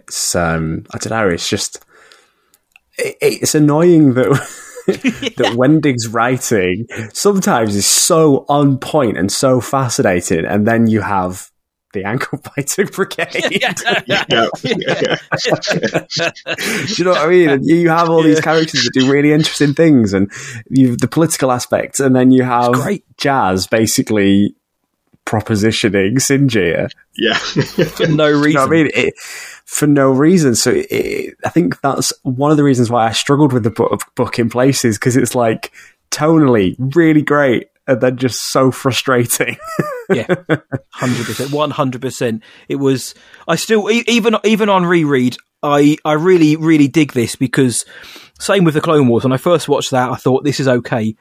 It's 0.00 0.34
um, 0.34 0.84
I 0.92 0.98
don't 0.98 1.10
know. 1.10 1.28
It's 1.28 1.48
just 1.48 1.84
it, 2.98 3.16
it's 3.20 3.54
annoying 3.54 4.14
that. 4.14 4.56
that 4.86 5.52
Wendig's 5.56 6.08
writing 6.08 6.86
sometimes 7.12 7.76
is 7.76 7.86
so 7.86 8.44
on 8.48 8.78
point 8.78 9.18
and 9.18 9.30
so 9.30 9.60
fascinating, 9.60 10.44
and 10.44 10.66
then 10.66 10.88
you 10.88 11.02
have 11.02 11.50
the 11.92 12.04
ankle 12.04 12.40
biting 12.56 12.86
brigade. 12.92 13.60
yeah. 13.60 13.72
do 14.62 14.68
you 16.96 17.04
know 17.04 17.10
what 17.10 17.18
I 17.18 17.26
mean? 17.28 17.50
And 17.50 17.66
you 17.66 17.88
have 17.88 18.08
all 18.08 18.22
these 18.22 18.40
characters 18.40 18.84
that 18.84 18.92
do 18.92 19.10
really 19.10 19.32
interesting 19.32 19.74
things, 19.74 20.12
and 20.12 20.30
you 20.68 20.96
the 20.96 21.08
political 21.08 21.50
aspects, 21.52 22.00
and 22.00 22.14
then 22.14 22.30
you 22.30 22.42
have 22.42 22.72
great 22.72 23.04
Jas 23.16 23.66
basically 23.66 24.54
propositioning 25.26 26.16
Sinjir. 26.16 26.90
Yeah. 27.16 27.34
For 27.34 28.06
no 28.06 28.30
reason. 28.30 28.50
You 28.50 28.54
know 28.54 28.64
I 28.64 28.68
mean? 28.68 28.90
It, 28.94 29.14
for 29.70 29.86
no 29.86 30.10
reason. 30.10 30.56
So 30.56 30.72
it, 30.74 31.36
I 31.44 31.48
think 31.48 31.80
that's 31.80 32.12
one 32.24 32.50
of 32.50 32.56
the 32.56 32.64
reasons 32.64 32.90
why 32.90 33.06
I 33.06 33.12
struggled 33.12 33.52
with 33.52 33.62
the 33.62 33.70
book, 33.70 34.02
book 34.16 34.38
in 34.40 34.50
places 34.50 34.98
because 34.98 35.16
it's 35.16 35.36
like 35.36 35.70
tonally 36.10 36.74
really 36.78 37.22
great 37.22 37.68
and 37.86 38.00
then 38.00 38.16
just 38.16 38.50
so 38.50 38.72
frustrating. 38.72 39.56
yeah, 40.10 40.26
hundred 40.90 41.26
percent, 41.26 41.52
one 41.52 41.70
hundred 41.70 42.02
percent. 42.02 42.42
It 42.68 42.76
was. 42.76 43.14
I 43.46 43.56
still 43.56 43.88
even 43.90 44.36
even 44.44 44.68
on 44.68 44.84
reread, 44.86 45.36
I 45.62 45.96
I 46.04 46.14
really 46.14 46.56
really 46.56 46.88
dig 46.88 47.12
this 47.12 47.36
because 47.36 47.84
same 48.38 48.64
with 48.64 48.74
the 48.74 48.80
Clone 48.80 49.08
Wars. 49.08 49.24
When 49.24 49.32
I 49.32 49.38
first 49.38 49.68
watched 49.68 49.92
that, 49.92 50.10
I 50.10 50.16
thought 50.16 50.44
this 50.44 50.60
is 50.60 50.68
okay, 50.68 51.14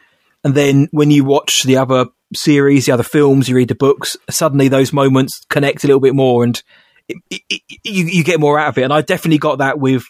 and 0.44 0.56
then 0.56 0.88
when 0.92 1.12
you 1.12 1.24
watch 1.24 1.64
the 1.64 1.78
other 1.78 2.08
series, 2.34 2.86
the 2.86 2.92
other 2.94 3.04
films, 3.04 3.50
you 3.50 3.56
read 3.56 3.68
the 3.68 3.76
books, 3.76 4.16
suddenly 4.30 4.68
those 4.68 4.94
moments 4.94 5.42
connect 5.50 5.84
a 5.84 5.88
little 5.88 6.00
bit 6.00 6.16
more, 6.16 6.44
and 6.44 6.62
it, 7.08 7.42
it, 7.50 7.62
you, 7.84 8.06
you 8.06 8.24
get 8.24 8.40
more 8.40 8.60
out 8.60 8.70
of 8.70 8.78
it. 8.78 8.84
And 8.84 8.94
I 8.94 9.02
definitely 9.02 9.40
got 9.40 9.58
that 9.58 9.80
with 9.80 10.06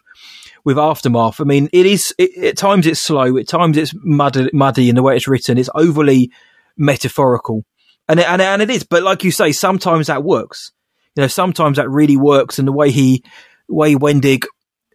with 0.65 0.77
Aftermath. 0.77 1.39
I 1.39 1.45
mean, 1.45 1.69
it 1.71 1.85
is 1.85 2.13
it, 2.17 2.43
at 2.43 2.57
times 2.57 2.85
it's 2.85 3.01
slow, 3.01 3.37
at 3.37 3.47
times 3.47 3.77
it's 3.77 3.93
muddy, 3.95 4.49
muddy 4.53 4.89
in 4.89 4.95
the 4.95 5.03
way 5.03 5.15
it's 5.15 5.27
written. 5.27 5.57
It's 5.57 5.69
overly 5.73 6.31
metaphorical, 6.77 7.65
and 8.07 8.19
it, 8.19 8.27
and 8.27 8.41
and 8.41 8.61
it 8.61 8.69
is. 8.69 8.83
But 8.83 9.03
like 9.03 9.23
you 9.23 9.31
say, 9.31 9.51
sometimes 9.51 10.07
that 10.07 10.23
works. 10.23 10.71
You 11.15 11.21
know, 11.21 11.27
sometimes 11.27 11.77
that 11.77 11.89
really 11.89 12.17
works, 12.17 12.59
and 12.59 12.67
the 12.67 12.73
way 12.73 12.91
he, 12.91 13.23
way 13.67 13.95
Wendig, 13.95 14.45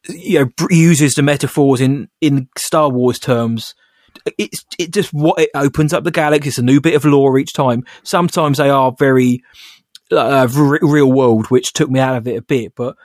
you 0.09 0.41
know, 0.45 0.67
uses 0.71 1.15
the 1.15 1.23
metaphors 1.23 1.81
in 1.81 2.09
in 2.21 2.49
Star 2.57 2.89
Wars 2.89 3.19
terms. 3.19 3.75
It's 4.39 4.65
it 4.79 4.93
just 4.93 5.13
what 5.13 5.39
it 5.41 5.51
opens 5.55 5.93
up 5.93 6.05
the 6.05 6.11
galaxy. 6.11 6.49
It's 6.49 6.59
a 6.59 6.63
new 6.63 6.81
bit 6.81 6.95
of 6.95 7.05
lore 7.05 7.39
each 7.39 7.53
time. 7.53 7.85
Sometimes 8.03 8.59
they 8.59 8.71
are 8.71 8.95
very 8.99 9.43
uh, 10.13 10.49
r- 10.55 10.79
real 10.83 11.11
world, 11.13 11.47
which 11.51 11.73
took 11.73 11.91
me 11.91 12.01
out 12.01 12.17
of 12.17 12.27
it 12.27 12.37
a 12.37 12.43
bit. 12.43 12.75
But 12.75 12.97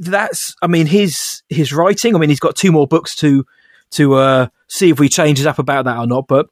that's, 0.00 0.54
I 0.62 0.66
mean, 0.66 0.86
his 0.86 1.42
his 1.48 1.72
writing. 1.72 2.14
I 2.14 2.18
mean, 2.18 2.30
he's 2.30 2.40
got 2.40 2.56
two 2.56 2.72
more 2.72 2.86
books 2.86 3.14
to 3.16 3.44
to 3.90 4.14
uh, 4.14 4.46
see 4.68 4.90
if 4.90 4.98
he 4.98 5.08
changes 5.08 5.46
up 5.46 5.58
about 5.58 5.84
that 5.84 5.98
or 5.98 6.06
not. 6.06 6.26
But 6.28 6.46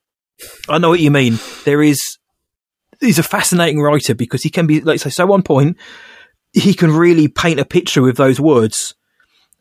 I 0.68 0.78
know 0.78 0.90
what 0.90 1.00
you 1.00 1.10
mean. 1.10 1.38
There 1.64 1.82
is 1.82 2.18
he's 3.00 3.18
a 3.18 3.22
fascinating 3.22 3.80
writer 3.80 4.14
because 4.14 4.42
he 4.42 4.50
can 4.50 4.66
be, 4.66 4.80
like 4.80 5.00
say, 5.00 5.10
so 5.10 5.32
on 5.32 5.42
point. 5.42 5.76
He 6.52 6.74
can 6.74 6.90
really 6.90 7.28
paint 7.28 7.60
a 7.60 7.64
picture 7.64 8.02
with 8.02 8.16
those 8.16 8.40
words. 8.40 8.94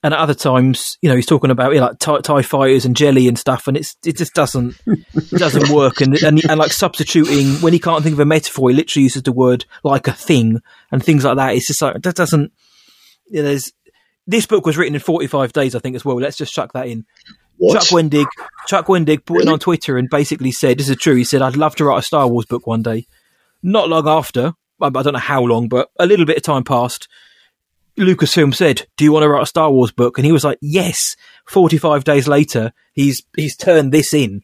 And 0.05 0.13
at 0.13 0.19
other 0.19 0.35
times, 0.35 0.99
you 1.01 1.09
know, 1.09 1.15
he's 1.15 1.25
talking 1.25 1.49
about 1.49 1.73
you 1.73 1.79
know, 1.79 1.87
like 1.87 1.97
tie, 1.97 2.19
tie 2.19 2.43
fighters 2.43 2.85
and 2.85 2.95
jelly 2.95 3.27
and 3.27 3.39
stuff, 3.39 3.67
and 3.67 3.75
it's 3.75 3.97
it 4.05 4.15
just 4.15 4.35
doesn't 4.35 4.79
it 4.85 5.31
doesn't 5.31 5.69
work. 5.69 5.99
And, 5.99 6.13
and 6.21 6.39
and 6.47 6.59
like 6.59 6.71
substituting 6.71 7.59
when 7.59 7.73
he 7.73 7.79
can't 7.79 8.03
think 8.03 8.13
of 8.13 8.19
a 8.19 8.25
metaphor, 8.25 8.69
he 8.69 8.75
literally 8.75 9.05
uses 9.05 9.23
the 9.23 9.31
word 9.31 9.65
like 9.83 10.07
a 10.07 10.11
thing 10.11 10.61
and 10.91 11.03
things 11.03 11.23
like 11.23 11.37
that. 11.37 11.55
It's 11.55 11.65
just 11.65 11.81
like 11.81 12.03
that 12.03 12.13
doesn't. 12.13 12.51
You 13.31 13.41
know, 13.41 13.47
there's 13.49 13.73
this 14.27 14.45
book 14.45 14.67
was 14.67 14.77
written 14.77 14.93
in 14.93 15.01
45 15.01 15.53
days, 15.53 15.73
I 15.73 15.79
think, 15.79 15.95
as 15.95 16.05
well. 16.05 16.17
Let's 16.17 16.37
just 16.37 16.53
chuck 16.53 16.73
that 16.73 16.87
in. 16.87 17.07
What? 17.57 17.73
Chuck 17.73 17.89
Wendig, 17.89 18.27
Chuck 18.67 18.85
Wendig 18.85 19.25
put 19.25 19.41
it 19.41 19.47
on 19.47 19.57
Twitter 19.57 19.97
and 19.97 20.07
basically 20.07 20.51
said, 20.51 20.77
"This 20.77 20.87
is 20.87 20.97
true." 20.97 21.15
He 21.15 21.23
said, 21.23 21.41
"I'd 21.41 21.57
love 21.57 21.75
to 21.77 21.85
write 21.85 21.97
a 21.97 22.03
Star 22.03 22.27
Wars 22.27 22.45
book 22.45 22.67
one 22.67 22.83
day." 22.83 23.07
Not 23.63 23.89
long 23.89 24.07
after, 24.07 24.53
I 24.79 24.91
don't 24.91 25.13
know 25.13 25.17
how 25.17 25.41
long, 25.41 25.67
but 25.67 25.89
a 25.97 26.05
little 26.05 26.27
bit 26.27 26.37
of 26.37 26.43
time 26.43 26.63
passed. 26.63 27.07
Lucasfilm 27.97 28.53
said, 28.53 28.87
"Do 28.97 29.05
you 29.05 29.11
want 29.11 29.23
to 29.23 29.29
write 29.29 29.43
a 29.43 29.47
Star 29.47 29.71
Wars 29.71 29.91
book?" 29.91 30.17
And 30.17 30.25
he 30.25 30.31
was 30.31 30.43
like, 30.43 30.57
"Yes." 30.61 31.15
Forty-five 31.45 32.03
days 32.03 32.27
later, 32.27 32.73
he's 32.93 33.21
he's 33.35 33.55
turned 33.55 33.91
this 33.91 34.13
in. 34.13 34.41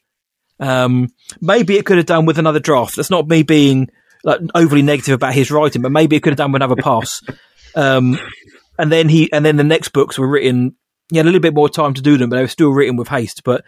Um, 0.59 1.09
maybe 1.41 1.77
it 1.77 1.85
could 1.85 1.97
have 1.97 2.05
done 2.05 2.25
with 2.25 2.37
another 2.37 2.59
draft. 2.59 2.95
That's 2.95 3.09
not 3.09 3.27
me 3.27 3.41
being 3.43 3.89
like 4.23 4.39
overly 4.53 4.83
negative 4.83 5.15
about 5.15 5.33
his 5.33 5.49
writing, 5.49 5.81
but 5.81 5.91
maybe 5.91 6.15
it 6.15 6.21
could 6.21 6.31
have 6.31 6.37
done 6.37 6.51
with 6.51 6.61
another 6.61 6.81
pass. 6.81 7.21
Um, 7.75 8.19
and 8.77 8.91
then 8.91 9.09
he 9.09 9.31
and 9.33 9.45
then 9.45 9.57
the 9.57 9.63
next 9.63 9.89
books 9.89 10.17
were 10.17 10.27
written. 10.27 10.75
He 11.09 11.17
had 11.17 11.25
a 11.25 11.29
little 11.29 11.41
bit 11.41 11.55
more 11.55 11.69
time 11.69 11.93
to 11.95 12.01
do 12.01 12.17
them, 12.17 12.29
but 12.29 12.35
they 12.35 12.43
were 12.43 12.47
still 12.47 12.69
written 12.69 12.95
with 12.95 13.07
haste. 13.07 13.43
But 13.43 13.65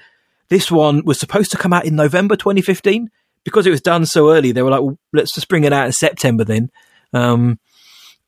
this 0.50 0.70
one 0.72 1.04
was 1.04 1.20
supposed 1.20 1.52
to 1.52 1.58
come 1.58 1.74
out 1.74 1.86
in 1.86 1.96
November 1.96 2.36
2015 2.36 3.10
because 3.44 3.66
it 3.66 3.72
was 3.72 3.82
done 3.82 4.06
so 4.06 4.32
early. 4.32 4.52
They 4.52 4.62
were 4.62 4.70
like, 4.70 4.82
well, 4.82 5.00
"Let's 5.12 5.34
just 5.34 5.48
bring 5.48 5.64
it 5.64 5.74
out 5.74 5.88
in 5.88 5.92
September 5.92 6.44
then." 6.44 6.70
Um, 7.12 7.60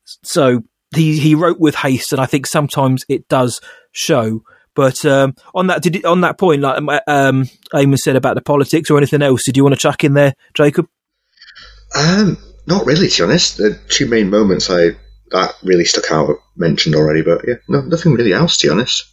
so 0.04 0.62
he 0.96 1.18
he 1.18 1.34
wrote 1.34 1.58
with 1.58 1.74
haste, 1.74 2.12
and 2.12 2.20
I 2.20 2.26
think 2.26 2.46
sometimes 2.46 3.04
it 3.08 3.28
does 3.28 3.60
show. 3.92 4.42
But 4.74 5.04
um, 5.06 5.34
on 5.54 5.68
that 5.68 5.82
did 5.82 6.04
on 6.04 6.20
that 6.20 6.38
point, 6.38 6.60
like 6.60 6.76
um, 6.76 6.88
um, 6.88 7.48
Eamon 7.72 7.96
said 7.96 8.16
about 8.16 8.34
the 8.34 8.42
politics 8.42 8.90
or 8.90 8.98
anything 8.98 9.22
else, 9.22 9.44
did 9.44 9.56
you 9.56 9.62
want 9.62 9.74
to 9.74 9.80
chuck 9.80 10.04
in 10.04 10.14
there, 10.14 10.34
Jacob? 10.54 10.86
Um, 11.96 12.36
not 12.66 12.84
really, 12.84 13.08
to 13.08 13.22
be 13.22 13.24
honest. 13.24 13.56
The 13.56 13.78
two 13.88 14.06
main 14.06 14.28
moments 14.28 14.70
I 14.70 14.96
that 15.30 15.54
really 15.62 15.84
stuck 15.84 16.10
out 16.12 16.36
mentioned 16.56 16.94
already, 16.94 17.22
but 17.22 17.42
yeah, 17.46 17.54
no, 17.68 17.80
nothing 17.80 18.12
really 18.12 18.32
else, 18.32 18.58
to 18.58 18.66
be 18.66 18.70
honest. 18.70 19.04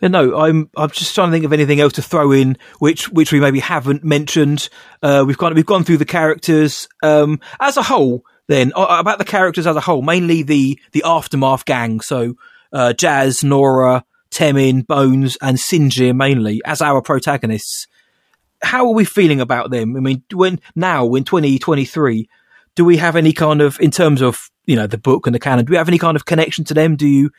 Yeah, 0.00 0.08
no, 0.08 0.38
I'm 0.38 0.70
I'm 0.76 0.90
just 0.90 1.14
trying 1.14 1.28
to 1.28 1.32
think 1.32 1.44
of 1.44 1.52
anything 1.52 1.80
else 1.80 1.92
to 1.94 2.02
throw 2.02 2.32
in, 2.32 2.56
which 2.78 3.10
which 3.10 3.32
we 3.32 3.40
maybe 3.40 3.60
haven't 3.60 4.02
mentioned. 4.02 4.68
Uh, 5.02 5.24
we've 5.26 5.36
kind 5.36 5.52
of 5.52 5.56
we've 5.56 5.66
gone 5.66 5.84
through 5.84 5.98
the 5.98 6.06
characters 6.06 6.88
um, 7.02 7.40
as 7.60 7.76
a 7.76 7.82
whole. 7.82 8.24
Then 8.50 8.72
uh, 8.74 8.96
about 8.98 9.18
the 9.18 9.24
characters 9.24 9.64
as 9.68 9.76
a 9.76 9.80
whole, 9.80 10.02
mainly 10.02 10.42
the 10.42 10.76
the 10.90 11.04
aftermath 11.04 11.64
gang. 11.64 12.00
So 12.00 12.34
uh, 12.72 12.92
Jas, 12.94 13.44
Norra, 13.44 14.02
Temmin, 14.32 14.84
Bones, 14.84 15.38
and 15.40 15.56
Sinjir 15.56 16.16
mainly 16.16 16.60
as 16.64 16.82
our 16.82 17.00
protagonists. 17.00 17.86
How 18.60 18.88
are 18.88 18.92
we 18.92 19.04
feeling 19.04 19.40
about 19.40 19.70
them? 19.70 19.96
I 19.96 20.00
mean, 20.00 20.24
when 20.32 20.58
now 20.74 21.14
in 21.14 21.22
2023, 21.22 22.28
do 22.74 22.84
we 22.84 22.96
have 22.96 23.14
any 23.14 23.32
kind 23.32 23.62
of 23.62 23.78
in 23.78 23.92
terms 23.92 24.20
of 24.20 24.50
you 24.66 24.74
know 24.74 24.88
the 24.88 24.98
book 24.98 25.28
and 25.28 25.34
the 25.34 25.38
canon? 25.38 25.64
Do 25.64 25.70
we 25.70 25.76
have 25.76 25.88
any 25.88 25.98
kind 25.98 26.16
of 26.16 26.26
connection 26.26 26.64
to 26.64 26.74
them? 26.74 26.96
Do 26.96 27.06
you 27.06 27.30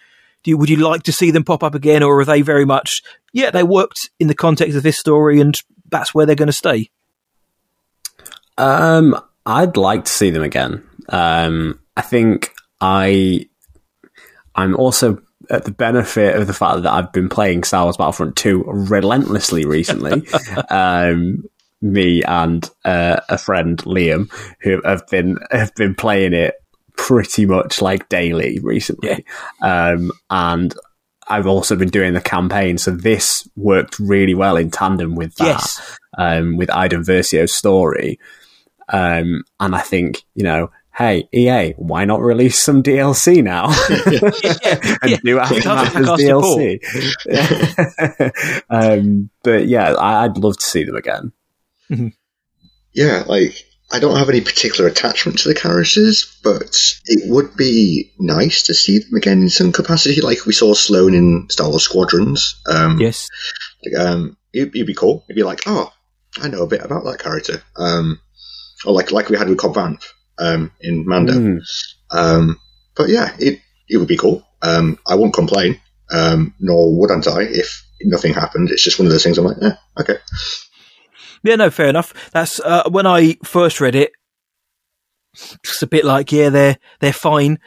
do 0.43 0.51
you, 0.51 0.57
would 0.57 0.69
you 0.69 0.77
like 0.77 1.03
to 1.03 1.11
see 1.11 1.29
them 1.29 1.43
pop 1.43 1.61
up 1.61 1.75
again, 1.75 2.03
or 2.03 2.21
are 2.21 2.25
they 2.25 2.41
very 2.41 2.63
much 2.63 3.01
yeah 3.33 3.51
they 3.51 3.63
worked 3.63 4.11
in 4.17 4.29
the 4.29 4.33
context 4.33 4.77
of 4.77 4.83
this 4.83 4.97
story 4.97 5.41
and 5.41 5.59
that's 5.89 6.13
where 6.13 6.25
they're 6.25 6.35
going 6.35 6.47
to 6.47 6.53
stay? 6.53 6.89
Um, 8.57 9.21
I'd 9.45 9.75
like 9.75 10.05
to 10.05 10.11
see 10.11 10.29
them 10.29 10.43
again. 10.43 10.87
Um, 11.11 11.79
I 11.95 12.01
think 12.01 12.51
I, 12.79 13.47
I'm 14.55 14.75
also 14.75 15.21
at 15.49 15.65
the 15.65 15.71
benefit 15.71 16.35
of 16.35 16.47
the 16.47 16.53
fact 16.53 16.83
that 16.83 16.91
I've 16.93 17.11
been 17.11 17.29
playing 17.29 17.63
Star 17.63 17.83
Wars 17.83 17.97
Battlefront 17.97 18.35
2 18.37 18.63
relentlessly 18.65 19.65
recently. 19.65 20.23
um, 20.69 21.43
me 21.81 22.23
and 22.23 22.69
uh, 22.85 23.19
a 23.27 23.37
friend 23.37 23.77
Liam, 23.79 24.31
who 24.61 24.81
have 24.83 25.07
been 25.07 25.37
have 25.51 25.73
been 25.75 25.95
playing 25.95 26.33
it 26.33 26.55
pretty 26.95 27.45
much 27.47 27.81
like 27.81 28.07
daily 28.07 28.59
recently, 28.59 29.25
um, 29.63 30.11
and 30.29 30.75
I've 31.27 31.47
also 31.47 31.75
been 31.75 31.89
doing 31.89 32.13
the 32.13 32.21
campaign. 32.21 32.77
So 32.77 32.91
this 32.91 33.49
worked 33.55 33.97
really 33.97 34.35
well 34.35 34.57
in 34.57 34.69
tandem 34.69 35.15
with 35.15 35.33
that, 35.37 35.45
Yes. 35.47 35.97
um, 36.19 36.55
with 36.55 36.69
Iden 36.69 37.03
Versio's 37.03 37.53
story. 37.53 38.19
Um, 38.89 39.43
and 39.59 39.73
I 39.75 39.81
think 39.81 40.21
you 40.35 40.43
know, 40.43 40.69
hey 40.93 41.27
EA, 41.33 41.73
why 41.77 42.05
not 42.05 42.21
release 42.21 42.59
some 42.59 42.83
DLC 42.83 43.43
now 43.43 43.65
and 45.01 45.11
yeah. 45.11 45.17
do 45.23 45.37
It 45.37 45.65
Aftermath 45.65 45.95
as 45.95 46.07
DLC? 46.07 46.79
um, 48.69 49.29
but 49.43 49.67
yeah, 49.67 49.93
I, 49.93 50.25
I'd 50.25 50.37
love 50.37 50.57
to 50.57 50.65
see 50.65 50.83
them 50.83 50.95
again. 50.95 51.31
Yeah, 52.93 53.23
like 53.27 53.53
I 53.91 53.99
don't 53.99 54.17
have 54.17 54.29
any 54.29 54.41
particular 54.41 54.89
attachment 54.89 55.39
to 55.39 55.49
the 55.49 55.55
characters, 55.55 56.39
but 56.43 56.79
it 57.05 57.29
would 57.29 57.55
be 57.55 58.13
nice 58.19 58.63
to 58.63 58.73
see 58.73 58.99
them 58.99 59.15
again 59.15 59.41
in 59.41 59.49
some 59.49 59.71
capacity, 59.71 60.21
like 60.21 60.45
we 60.45 60.53
saw 60.53 60.73
Sloane 60.73 61.13
in 61.13 61.47
Star 61.49 61.69
Wars 61.69 61.83
Squadrons. 61.83 62.61
Um, 62.69 62.99
Yes, 62.99 63.27
like, 63.85 64.01
um, 64.01 64.37
it, 64.53 64.69
it'd 64.73 64.87
be 64.87 64.93
cool. 64.93 65.23
It'd 65.27 65.35
be 65.35 65.43
like, 65.43 65.61
oh, 65.65 65.91
I 66.41 66.47
know 66.47 66.63
a 66.63 66.67
bit 66.67 66.83
about 66.83 67.03
that 67.05 67.19
character. 67.19 67.61
Um, 67.75 68.19
or 68.85 68.93
like 68.93 69.11
like 69.11 69.29
we 69.29 69.37
had 69.37 69.49
with 69.49 69.57
Cobb 69.57 69.75
Vanth 69.75 70.05
um, 70.41 70.71
in 70.81 71.07
Mando. 71.07 71.33
Mm. 71.33 71.61
Um, 72.09 72.59
but 72.95 73.09
yeah, 73.09 73.33
it 73.39 73.59
it 73.87 73.97
would 73.97 74.07
be 74.07 74.17
cool. 74.17 74.45
Um, 74.61 74.99
I 75.07 75.15
won't 75.15 75.33
complain, 75.33 75.79
um, 76.11 76.53
nor 76.59 76.97
wouldn't 76.97 77.27
I 77.27 77.43
if 77.43 77.85
nothing 78.01 78.33
happened. 78.33 78.69
It's 78.69 78.83
just 78.83 78.99
one 78.99 79.05
of 79.05 79.11
those 79.11 79.23
things. 79.23 79.37
I'm 79.37 79.45
like, 79.45 79.57
yeah, 79.61 79.77
okay. 79.99 80.17
yeah, 81.43 81.55
no, 81.55 81.69
fair 81.69 81.87
enough. 81.87 82.13
That's 82.31 82.59
uh, 82.59 82.89
when 82.89 83.05
I 83.07 83.37
first 83.43 83.79
read 83.79 83.95
it. 83.95 84.11
It's 85.33 85.81
a 85.81 85.87
bit 85.87 86.03
like 86.03 86.31
yeah, 86.31 86.49
they're 86.49 86.77
they're 86.99 87.13
fine, 87.13 87.59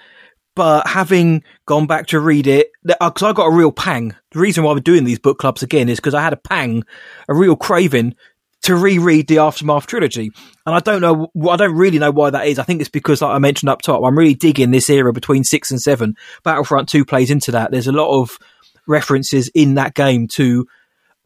but 0.55 0.87
having 0.87 1.43
gone 1.67 1.87
back 1.87 2.09
to 2.09 2.21
read 2.21 2.47
it, 2.47 2.71
because 2.85 3.23
I 3.23 3.33
got 3.33 3.47
a 3.47 3.57
real 3.57 3.73
pang. 3.73 4.15
The 4.33 4.41
reason 4.41 4.65
why 4.65 4.75
we're 4.75 4.81
doing 4.81 5.05
these 5.05 5.19
book 5.19 5.39
clubs 5.39 5.63
again 5.63 5.89
is 5.89 5.99
because 5.99 6.13
I 6.13 6.23
had 6.23 6.35
a 6.35 6.37
pang, 6.39 6.85
a 7.27 7.35
real 7.35 7.57
craving 7.57 8.17
to 8.65 8.75
reread 8.75 9.29
the 9.29 9.39
Aftermath 9.39 9.87
trilogy. 9.87 10.33
And 10.65 10.75
I 10.75 10.81
don't 10.81 11.03
know, 11.03 11.31
I 11.51 11.57
don't 11.57 11.77
really 11.77 11.99
know 11.99 12.11
why 12.11 12.31
that 12.31 12.47
is. 12.47 12.59
I 12.59 12.63
think 12.63 12.81
it's 12.81 12.91
because, 12.91 13.21
like 13.21 13.35
I 13.35 13.39
mentioned 13.39 13.69
up 13.69 13.83
top, 13.83 14.03
I'm 14.03 14.19
really 14.19 14.35
digging 14.35 14.71
this 14.71 14.89
era 14.89 15.13
between 15.13 15.45
six 15.45 15.71
and 15.71 15.81
seven. 15.81 16.17
Battlefront 16.45 16.89
2 16.89 17.05
plays 17.05 17.31
into 17.31 17.51
that. 17.53 17.71
There's 17.71 17.87
a 17.87 17.93
lot 17.93 18.21
of 18.21 18.39
references 18.87 19.51
in 19.55 19.75
that 19.75 19.95
game 19.95 20.29
to 20.35 20.67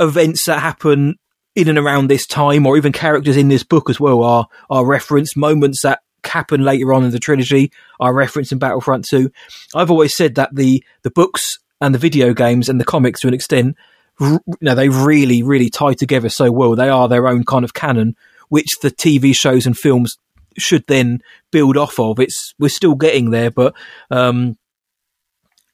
events 0.01 0.47
that 0.47 0.61
happen 0.61 1.17
in 1.55 1.69
and 1.69 1.79
around 1.79 2.09
this 2.09 2.27
time, 2.27 2.67
or 2.67 2.77
even 2.77 2.93
characters 2.93 3.37
in 3.37 3.49
this 3.49 3.63
book 3.63 3.89
as 3.89 4.01
well 4.01 4.23
are, 4.23 4.49
are 4.69 4.85
referenced. 4.85 5.37
Moments 5.37 5.83
that 5.83 6.01
happen 6.25 6.65
later 6.65 6.93
on 6.93 7.05
in 7.05 7.13
the 7.13 7.21
trilogy 7.21 7.71
are 8.01 8.13
referenced 8.13 8.51
in 8.51 8.59
Battlefront 8.59 9.07
2. 9.09 9.31
I've 9.77 9.93
always 9.93 10.17
said 10.17 10.35
that 10.35 10.51
the, 10.53 10.83
the 11.03 11.11
books 11.11 11.61
and 11.81 11.95
the 11.95 11.99
video 11.99 12.35
games 12.35 12.69
and 12.69 12.81
the 12.81 12.85
comics 12.85 13.21
to 13.21 13.29
an 13.29 13.35
extent 13.35 13.77
you 14.21 14.41
know, 14.61 14.75
they 14.75 14.89
really, 14.89 15.43
really 15.43 15.71
tie 15.71 15.95
together 15.95 16.29
so 16.29 16.51
well. 16.51 16.75
They 16.75 16.89
are 16.89 17.09
their 17.09 17.29
own 17.29 17.45
kind 17.45 17.65
of 17.65 17.75
canon, 17.75 18.17
which 18.49 18.79
the 18.83 18.91
TV 18.91 19.35
shows 19.35 19.67
and 19.67 19.77
films 19.77 20.17
should 20.57 20.85
then 20.87 21.21
build 21.51 21.77
off 21.77 21.99
of. 21.99 22.19
It's 22.19 22.55
we're 22.59 22.69
still 22.69 22.95
getting 22.95 23.31
there, 23.31 23.51
but 23.51 23.75
um, 24.11 24.59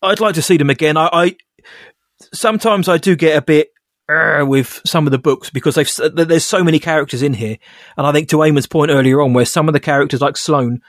I'd 0.02 0.20
like 0.20 0.34
to 0.34 0.42
see 0.42 0.56
them 0.56 0.70
again. 0.70 0.96
I, 0.96 1.08
I 1.12 1.36
sometimes 2.32 2.88
I 2.88 2.98
do 2.98 3.16
get 3.16 3.36
a 3.36 3.42
bit 3.42 3.70
uh, 4.08 4.44
with 4.46 4.80
some 4.84 5.06
of 5.06 5.10
the 5.10 5.18
books 5.18 5.50
because 5.50 5.76
there's 6.14 6.44
so 6.44 6.62
many 6.62 6.78
characters 6.78 7.22
in 7.22 7.34
here, 7.34 7.56
and 7.96 8.06
I 8.06 8.12
think 8.12 8.28
to 8.28 8.36
Eamon's 8.36 8.66
point 8.66 8.90
earlier 8.90 9.20
on, 9.20 9.32
where 9.32 9.46
some 9.46 9.68
of 9.68 9.72
the 9.72 9.80
characters 9.80 10.20
like 10.20 10.36
Sloane 10.36 10.80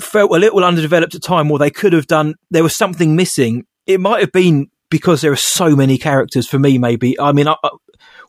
felt 0.00 0.30
a 0.30 0.38
little 0.38 0.64
underdeveloped 0.64 1.14
at 1.14 1.22
time, 1.22 1.50
or 1.50 1.58
they 1.58 1.70
could 1.70 1.92
have 1.92 2.06
done. 2.06 2.34
There 2.50 2.62
was 2.62 2.76
something 2.76 3.16
missing. 3.16 3.66
It 3.86 4.00
might 4.00 4.20
have 4.20 4.32
been 4.32 4.70
because 4.90 5.20
there 5.20 5.32
are 5.32 5.36
so 5.36 5.74
many 5.76 5.98
characters 5.98 6.46
for 6.48 6.58
me. 6.58 6.78
Maybe 6.78 7.18
I 7.20 7.32
mean, 7.32 7.48
I, 7.48 7.56
I- 7.62 7.70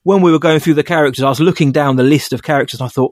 when 0.03 0.21
we 0.21 0.31
were 0.31 0.39
going 0.39 0.59
through 0.59 0.75
the 0.75 0.83
characters, 0.83 1.23
I 1.23 1.29
was 1.29 1.39
looking 1.41 1.71
down 1.71 1.97
the 1.97 2.03
list 2.03 2.31
of 2.33 2.41
characters, 2.41 2.79
and 2.79 2.85
I 2.85 2.89
thought, 2.89 3.11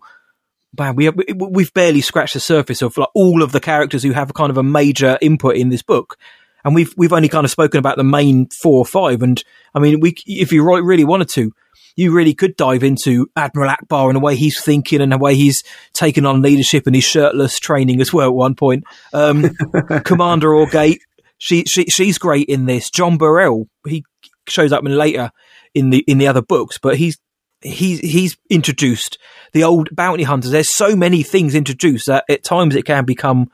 man, 0.80 0.96
we 0.96 1.06
have, 1.06 1.16
we- 1.16 1.34
we've 1.34 1.74
barely 1.74 2.02
scratched 2.02 2.34
the 2.34 2.40
surface 2.40 2.82
of 2.82 2.98
like 2.98 3.10
all 3.14 3.44
of 3.44 3.52
the 3.52 3.60
characters 3.60 4.04
who 4.04 4.12
have 4.14 4.34
kind 4.34 4.50
of 4.50 4.58
a 4.58 4.64
major 4.64 5.18
input 5.22 5.58
in 5.58 5.70
this 5.70 5.84
book. 5.84 6.18
And 6.64 6.74
we've 6.76 6.94
we've 6.98 7.14
only 7.14 7.30
kind 7.30 7.46
of 7.46 7.52
spoken 7.52 7.80
about 7.80 7.98
the 7.98 8.04
main 8.04 8.48
four 8.62 8.80
or 8.80 8.86
five, 8.86 9.22
and 9.22 9.42
I 9.76 9.80
mean, 9.80 10.00
we 10.00 10.16
if 10.26 10.52
you 10.52 10.64
really 10.64 11.06
wanted 11.06 11.30
to, 11.30 11.52
you 11.96 12.12
really 12.14 12.34
could 12.34 12.56
dive 12.56 12.84
into 12.84 13.28
Admiral 13.36 13.70
Ackbar 13.74 14.08
and 14.08 14.16
the 14.16 14.20
way 14.22 14.36
he's 14.36 14.62
thinking 14.62 15.02
and 15.02 15.12
the 15.12 15.18
way 15.18 15.36
he's 15.36 15.64
taken 15.94 16.26
on 16.26 16.42
leadership 16.42 16.86
and 16.86 16.96
his 16.96 17.04
shirtless 17.06 17.60
training 17.60 18.02
as 18.02 18.12
well. 18.14 18.28
At 18.30 18.34
one 18.36 18.56
point, 18.56 18.84
um, 19.14 19.50
Commander 20.04 20.62
Agate, 20.62 21.02
she 21.38 21.64
she 21.66 21.86
she's 21.86 22.18
great 22.18 22.48
in 22.48 22.66
this. 22.66 22.90
Jom 22.90 23.18
Barell, 23.18 23.68
he 23.88 24.04
shows 24.48 24.72
up 24.72 24.86
in 24.86 24.96
later 24.96 25.32
in 25.74 25.90
the 25.90 26.04
in 26.08 26.18
the 26.18 26.28
other 26.28 26.42
books, 26.42 26.78
but 26.78 26.98
he's 26.98 27.18
he's 27.62 28.00
he's 28.00 28.38
introduced 28.50 29.18
the 29.54 29.64
old 29.64 29.90
bounty 29.96 30.24
hunters. 30.24 30.52
There's 30.52 30.74
so 30.74 30.96
many 30.96 31.24
things 31.24 31.56
introduced 31.56 32.08
that 32.08 32.26
at 32.30 32.44
times 32.44 32.76
it 32.76 32.86
can 32.86 33.06
become 33.06 33.50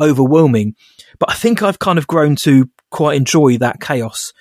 overwhelming. 0.00 0.74
But 1.18 1.30
I 1.30 1.34
think 1.34 1.62
I've 1.62 1.78
kind 1.78 1.98
of 1.98 2.06
grown 2.06 2.36
to 2.42 2.70
quite 2.90 3.16
enjoy 3.16 3.58
that 3.58 3.80
chaos. 3.80 4.32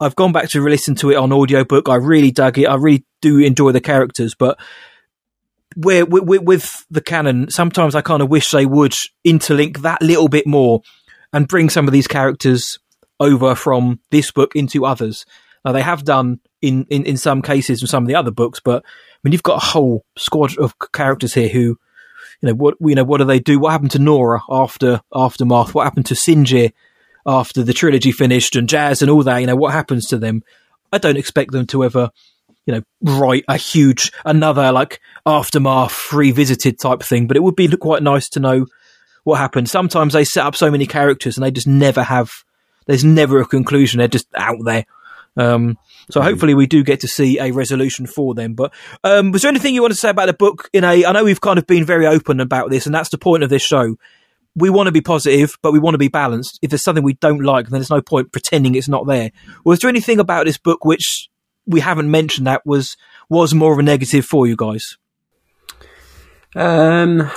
I've 0.00 0.16
gone 0.16 0.32
back 0.32 0.48
to 0.50 0.62
listen 0.62 0.94
to 0.96 1.10
it 1.10 1.16
on 1.16 1.32
audiobook. 1.32 1.88
I 1.88 1.96
really 1.96 2.30
dug 2.30 2.58
it. 2.58 2.66
I 2.66 2.74
really 2.74 3.04
do 3.20 3.38
enjoy 3.38 3.72
the 3.72 3.80
characters, 3.80 4.34
but 4.34 4.58
where 5.76 6.04
with, 6.04 6.42
with 6.42 6.86
the 6.90 7.00
canon, 7.00 7.50
sometimes 7.50 7.94
I 7.94 8.00
kind 8.00 8.22
of 8.22 8.28
wish 8.28 8.50
they 8.50 8.66
would 8.66 8.94
interlink 9.26 9.78
that 9.78 10.02
little 10.02 10.28
bit 10.28 10.46
more 10.46 10.82
and 11.34 11.48
bring 11.48 11.68
some 11.68 11.88
of 11.88 11.92
these 11.92 12.06
characters 12.06 12.78
over 13.18 13.54
from 13.56 13.98
this 14.10 14.30
book 14.30 14.54
into 14.54 14.86
others. 14.86 15.26
Now 15.64 15.72
they 15.72 15.82
have 15.82 16.04
done 16.04 16.38
in, 16.62 16.86
in, 16.88 17.04
in 17.04 17.16
some 17.16 17.42
cases 17.42 17.82
with 17.82 17.90
some 17.90 18.04
of 18.04 18.08
the 18.08 18.14
other 18.14 18.30
books, 18.30 18.60
but 18.64 18.84
I 18.84 19.18
mean 19.22 19.32
you've 19.32 19.42
got 19.42 19.62
a 19.62 19.66
whole 19.66 20.04
squad 20.16 20.56
of 20.58 20.74
characters 20.92 21.34
here 21.34 21.48
who, 21.48 21.76
you 22.40 22.48
know, 22.48 22.54
what 22.54 22.76
you 22.80 22.94
know, 22.94 23.02
what 23.02 23.18
do 23.18 23.24
they 23.24 23.40
do? 23.40 23.58
What 23.58 23.72
happened 23.72 23.90
to 23.92 23.98
Norra 23.98 24.42
after 24.48 25.00
aftermath? 25.12 25.74
What 25.74 25.84
happened 25.84 26.06
to 26.06 26.14
Sinjir 26.14 26.72
after 27.26 27.64
the 27.64 27.72
trilogy 27.72 28.12
finished 28.12 28.54
and 28.54 28.68
Jas 28.68 29.02
and 29.02 29.10
all 29.10 29.24
that? 29.24 29.38
You 29.38 29.48
know, 29.48 29.56
what 29.56 29.72
happens 29.72 30.06
to 30.08 30.18
them? 30.18 30.44
I 30.92 30.98
don't 30.98 31.16
expect 31.16 31.50
them 31.50 31.66
to 31.68 31.82
ever, 31.82 32.10
you 32.64 32.74
know, 32.74 32.82
write 33.02 33.44
a 33.48 33.56
huge 33.56 34.12
another 34.24 34.70
like 34.70 35.00
aftermath 35.26 36.12
revisited 36.12 36.78
type 36.78 37.02
thing, 37.02 37.26
but 37.26 37.36
it 37.36 37.42
would 37.42 37.56
be 37.56 37.68
quite 37.76 38.04
nice 38.04 38.28
to 38.30 38.40
know 38.40 38.66
what 39.24 39.38
happens. 39.38 39.70
Sometimes 39.70 40.12
they 40.12 40.24
set 40.24 40.46
up 40.46 40.54
so 40.54 40.70
many 40.70 40.86
characters 40.86 41.36
and 41.36 41.44
they 41.44 41.50
just 41.50 41.66
never 41.66 42.02
have. 42.02 42.30
There's 42.86 43.04
never 43.04 43.40
a 43.40 43.46
conclusion. 43.46 43.98
They're 43.98 44.08
just 44.08 44.28
out 44.34 44.58
there. 44.64 44.84
Um, 45.36 45.78
so 46.10 46.20
mm-hmm. 46.20 46.28
hopefully 46.28 46.54
we 46.54 46.66
do 46.66 46.84
get 46.84 47.00
to 47.00 47.08
see 47.08 47.38
a 47.38 47.50
resolution 47.50 48.06
for 48.06 48.34
them. 48.34 48.54
But 48.54 48.72
um, 49.02 49.32
was 49.32 49.42
there 49.42 49.48
anything 49.48 49.74
you 49.74 49.82
want 49.82 49.92
to 49.92 49.98
say 49.98 50.10
about 50.10 50.26
the 50.26 50.34
book? 50.34 50.68
In 50.72 50.84
a, 50.84 51.04
I 51.04 51.12
know 51.12 51.24
we've 51.24 51.40
kind 51.40 51.58
of 51.58 51.66
been 51.66 51.84
very 51.84 52.06
open 52.06 52.40
about 52.40 52.70
this, 52.70 52.86
and 52.86 52.94
that's 52.94 53.08
the 53.08 53.18
point 53.18 53.42
of 53.42 53.50
this 53.50 53.62
show. 53.62 53.96
We 54.54 54.70
want 54.70 54.86
to 54.86 54.92
be 54.92 55.00
positive, 55.00 55.56
but 55.62 55.72
we 55.72 55.80
want 55.80 55.94
to 55.94 55.98
be 55.98 56.08
balanced. 56.08 56.60
If 56.62 56.70
there's 56.70 56.84
something 56.84 57.02
we 57.02 57.14
don't 57.14 57.42
like, 57.42 57.66
then 57.66 57.80
there's 57.80 57.90
no 57.90 58.02
point 58.02 58.30
pretending 58.30 58.76
it's 58.76 58.88
not 58.88 59.06
there. 59.06 59.32
Was 59.64 59.80
there 59.80 59.88
anything 59.88 60.20
about 60.20 60.46
this 60.46 60.58
book 60.58 60.84
which 60.84 61.28
we 61.66 61.80
haven't 61.80 62.10
mentioned 62.10 62.46
that 62.46 62.64
was 62.64 62.96
was 63.28 63.54
more 63.54 63.72
of 63.72 63.78
a 63.78 63.82
negative 63.82 64.24
for 64.24 64.46
you 64.46 64.54
guys? 64.54 64.96
Um, 66.54 67.28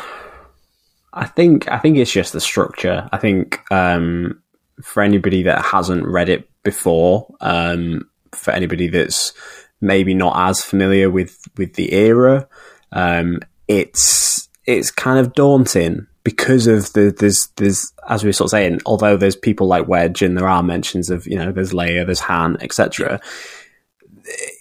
I 1.17 1.25
think 1.25 1.69
I 1.69 1.79
think 1.79 1.97
it's 1.97 2.11
just 2.11 2.33
the 2.33 2.39
structure. 2.39 3.09
I 3.11 3.17
think 3.17 3.69
um, 3.71 4.41
for 4.83 5.01
anybody 5.01 5.43
that 5.43 5.65
hasn't 5.65 6.05
read 6.05 6.29
it 6.29 6.49
before, 6.63 7.33
um, 7.41 8.07
for 8.31 8.51
anybody 8.51 8.87
that's 8.87 9.33
maybe 9.81 10.13
not 10.13 10.49
as 10.49 10.61
familiar 10.61 11.09
with 11.09 11.37
with 11.57 11.73
the 11.73 11.93
era, 11.93 12.47
um, 12.91 13.39
it's 13.67 14.47
it's 14.65 14.91
kind 14.91 15.19
of 15.19 15.33
daunting 15.33 16.05
because 16.23 16.67
of 16.67 16.93
the 16.93 17.15
there's 17.17 17.49
there's 17.55 17.91
as 18.09 18.23
we 18.23 18.27
were 18.27 18.33
sort 18.33 18.47
of 18.47 18.51
saying, 18.51 18.79
although 18.85 19.17
there's 19.17 19.35
people 19.35 19.65
like 19.65 19.87
Wedge 19.87 20.21
and 20.21 20.37
there 20.37 20.47
are 20.47 20.61
mentions 20.61 21.09
of 21.09 21.25
you 21.25 21.37
know 21.37 21.51
there's 21.51 21.73
Leia, 21.73 22.05
there's 22.05 22.19
Han, 22.19 22.57
etc. 22.61 23.19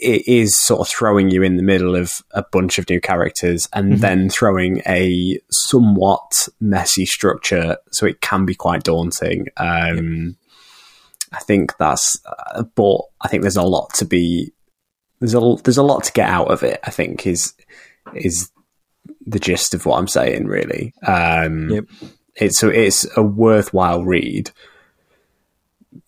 It 0.01 0.29
is 0.29 0.57
sort 0.57 0.81
of 0.81 0.89
throwing 0.89 1.31
you 1.31 1.43
in 1.43 1.57
the 1.57 1.63
middle 1.63 1.97
of 1.97 2.13
a 2.31 2.45
bunch 2.53 2.79
of 2.79 2.89
new 2.89 3.01
characters 3.01 3.69
and 3.73 3.93
mm-hmm. 3.93 4.01
then 4.01 4.31
throwing 4.31 4.83
a 4.87 5.41
somewhat 5.51 6.49
messy 6.61 7.07
structure, 7.07 7.77
so 7.91 8.07
it 8.07 8.21
can 8.21 8.45
be 8.45 8.55
quite 8.55 8.85
daunting. 8.85 9.47
Um, 9.57 10.37
I 11.33 11.41
think 11.41 11.77
that's, 11.79 12.21
uh, 12.25 12.63
but 12.63 13.01
I 13.21 13.29
think 13.29 13.43
there's 13.43 13.57
a 13.57 13.63
lot 13.63 13.93
to 13.95 14.05
be 14.05 14.53
there's 15.21 15.35
a 15.35 15.57
there's 15.65 15.79
a 15.79 15.83
lot 15.83 16.05
to 16.05 16.13
get 16.13 16.29
out 16.29 16.49
of 16.49 16.63
it. 16.63 16.81
I 16.85 16.91
think 16.91 17.27
is 17.27 17.55
is 18.15 18.51
the 19.27 19.39
gist 19.39 19.75
of 19.75 19.87
what 19.87 19.99
I'm 19.99 20.09
saying. 20.09 20.47
Really, 20.47 20.93
um, 21.07 21.71
yep. 21.71 21.85
it's 22.37 22.59
so 22.59 22.69
it's 22.69 23.07
a 23.17 23.23
worthwhile 23.23 24.05
read. 24.05 24.51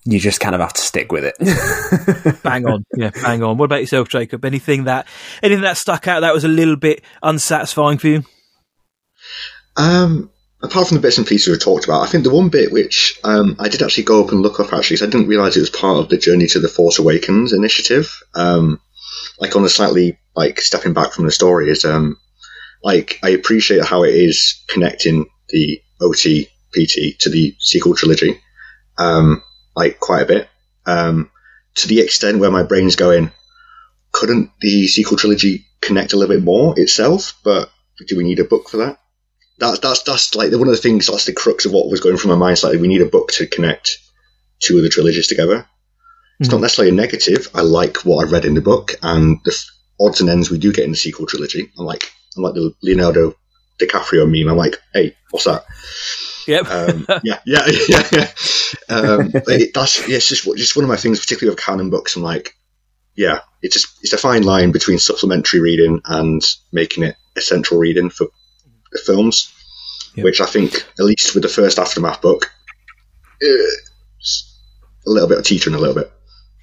You 0.04 0.18
just 0.18 0.40
kind 0.40 0.54
of 0.54 0.60
have 0.60 0.72
to 0.74 0.80
stick 0.80 1.12
with 1.12 1.24
it. 1.24 2.42
bang 2.42 2.66
on, 2.66 2.84
yeah, 2.96 3.10
bang 3.10 3.42
on. 3.42 3.58
What 3.58 3.66
about 3.66 3.80
yourself, 3.80 4.08
Jacob? 4.08 4.44
Anything 4.44 4.84
that 4.84 5.06
anything 5.42 5.62
that 5.62 5.76
stuck 5.76 6.08
out 6.08 6.20
that 6.20 6.34
was 6.34 6.44
a 6.44 6.48
little 6.48 6.76
bit 6.76 7.02
unsatisfying 7.22 7.98
for 7.98 8.08
you? 8.08 8.24
Um, 9.76 10.30
apart 10.62 10.88
from 10.88 10.96
the 10.96 11.02
bits 11.02 11.18
and 11.18 11.26
pieces 11.26 11.52
we 11.52 11.58
talked 11.58 11.84
about, 11.84 12.02
I 12.02 12.06
think 12.06 12.24
the 12.24 12.34
one 12.34 12.48
bit 12.48 12.72
which 12.72 13.18
um, 13.24 13.56
I 13.58 13.68
did 13.68 13.82
actually 13.82 14.04
go 14.04 14.24
up 14.24 14.32
and 14.32 14.42
look 14.42 14.60
up 14.60 14.72
actually, 14.72 14.96
because 14.96 15.08
I 15.08 15.10
didn't 15.10 15.28
realize 15.28 15.56
it 15.56 15.60
was 15.60 15.70
part 15.70 15.98
of 15.98 16.08
the 16.08 16.18
Journey 16.18 16.46
to 16.48 16.60
the 16.60 16.68
Force 16.68 16.98
Awakens 16.98 17.52
initiative. 17.52 18.12
Um, 18.34 18.80
like 19.40 19.54
on 19.56 19.64
a 19.64 19.68
slightly 19.68 20.18
like 20.34 20.60
stepping 20.60 20.92
back 20.92 21.12
from 21.12 21.24
the 21.24 21.32
story 21.32 21.70
is 21.70 21.84
um, 21.84 22.18
like 22.82 23.18
I 23.22 23.30
appreciate 23.30 23.84
how 23.84 24.04
it 24.04 24.14
is 24.14 24.62
connecting 24.68 25.26
the 25.48 25.80
OT 26.00 26.48
PT 26.72 27.18
to 27.20 27.30
the 27.30 27.54
sequel 27.58 27.94
trilogy, 27.94 28.40
um, 28.98 29.42
like 29.78 30.00
quite 30.00 30.22
a 30.22 30.26
bit. 30.26 30.48
Um, 30.86 31.30
to 31.76 31.88
the 31.88 32.00
extent 32.00 32.38
where 32.38 32.50
my 32.50 32.62
brain's 32.62 32.96
going, 32.96 33.30
couldn't 34.12 34.50
the 34.60 34.86
sequel 34.88 35.16
trilogy 35.16 35.66
connect 35.80 36.12
a 36.12 36.16
little 36.16 36.34
bit 36.34 36.44
more 36.44 36.78
itself? 36.78 37.38
But 37.44 37.70
do 38.06 38.16
we 38.16 38.24
need 38.24 38.40
a 38.40 38.44
book 38.44 38.68
for 38.68 38.78
that? 38.78 38.98
that's 39.58 39.80
that's 39.80 40.02
that's 40.02 40.34
like 40.34 40.52
one 40.52 40.68
of 40.68 40.74
the 40.74 40.76
things. 40.76 41.06
That's 41.06 41.24
the 41.24 41.32
crux 41.32 41.66
of 41.66 41.72
what 41.72 41.90
was 41.90 42.00
going 42.00 42.16
through 42.16 42.30
my 42.30 42.38
mind. 42.38 42.52
It's 42.52 42.64
like 42.64 42.80
we 42.80 42.88
need 42.88 43.02
a 43.02 43.06
book 43.06 43.32
to 43.32 43.46
connect 43.46 43.98
two 44.60 44.76
of 44.76 44.82
the 44.82 44.88
trilogies 44.88 45.26
together. 45.26 45.66
It's 46.38 46.48
mm-hmm. 46.48 46.56
not 46.56 46.62
necessarily 46.62 46.92
a 46.92 46.96
negative. 46.96 47.48
I 47.54 47.62
like 47.62 47.98
what 47.98 48.26
I 48.26 48.30
read 48.30 48.44
in 48.44 48.54
the 48.54 48.60
book 48.60 48.94
and 49.02 49.38
the 49.44 49.56
odds 50.00 50.20
and 50.20 50.30
ends 50.30 50.50
we 50.50 50.58
do 50.58 50.72
get 50.72 50.84
in 50.84 50.92
the 50.92 50.96
sequel 50.96 51.26
trilogy. 51.26 51.70
I'm 51.76 51.84
like 51.84 52.10
I'm 52.36 52.44
like 52.44 52.54
the 52.54 52.72
Leonardo 52.82 53.34
DiCaprio 53.80 54.30
meme. 54.30 54.50
I'm 54.50 54.56
like, 54.56 54.76
hey, 54.94 55.16
what's 55.30 55.46
that? 55.46 55.64
Yep. 56.48 56.70
Um, 56.70 57.06
yeah, 57.22 57.40
yeah, 57.44 57.66
yeah. 57.88 58.08
yeah. 58.12 58.30
Um, 58.88 59.30
it, 59.34 59.74
that's 59.74 60.08
yeah, 60.08 60.16
it's 60.16 60.28
just 60.28 60.44
just 60.56 60.74
one 60.74 60.84
of 60.84 60.88
my 60.88 60.96
things, 60.96 61.20
particularly 61.20 61.54
with 61.54 61.62
canon 61.62 61.90
books. 61.90 62.16
I'm 62.16 62.22
like, 62.22 62.56
yeah, 63.14 63.40
it's 63.60 63.74
just 63.74 63.98
it's 64.02 64.14
a 64.14 64.18
fine 64.18 64.42
line 64.44 64.72
between 64.72 64.98
supplementary 64.98 65.60
reading 65.60 66.00
and 66.06 66.42
making 66.72 67.04
it 67.04 67.16
essential 67.36 67.78
reading 67.78 68.08
for 68.08 68.28
the 68.90 68.98
films, 68.98 69.52
yep. 70.14 70.24
which 70.24 70.40
I 70.40 70.46
think, 70.46 70.86
at 70.98 71.04
least 71.04 71.34
with 71.34 71.42
the 71.42 71.50
first 71.50 71.78
Aftermath 71.78 72.22
book, 72.22 72.50
a 73.42 73.66
little 75.04 75.28
bit 75.28 75.38
of 75.38 75.44
teaching, 75.44 75.74
a 75.74 75.78
little 75.78 75.94
bit. 75.94 76.10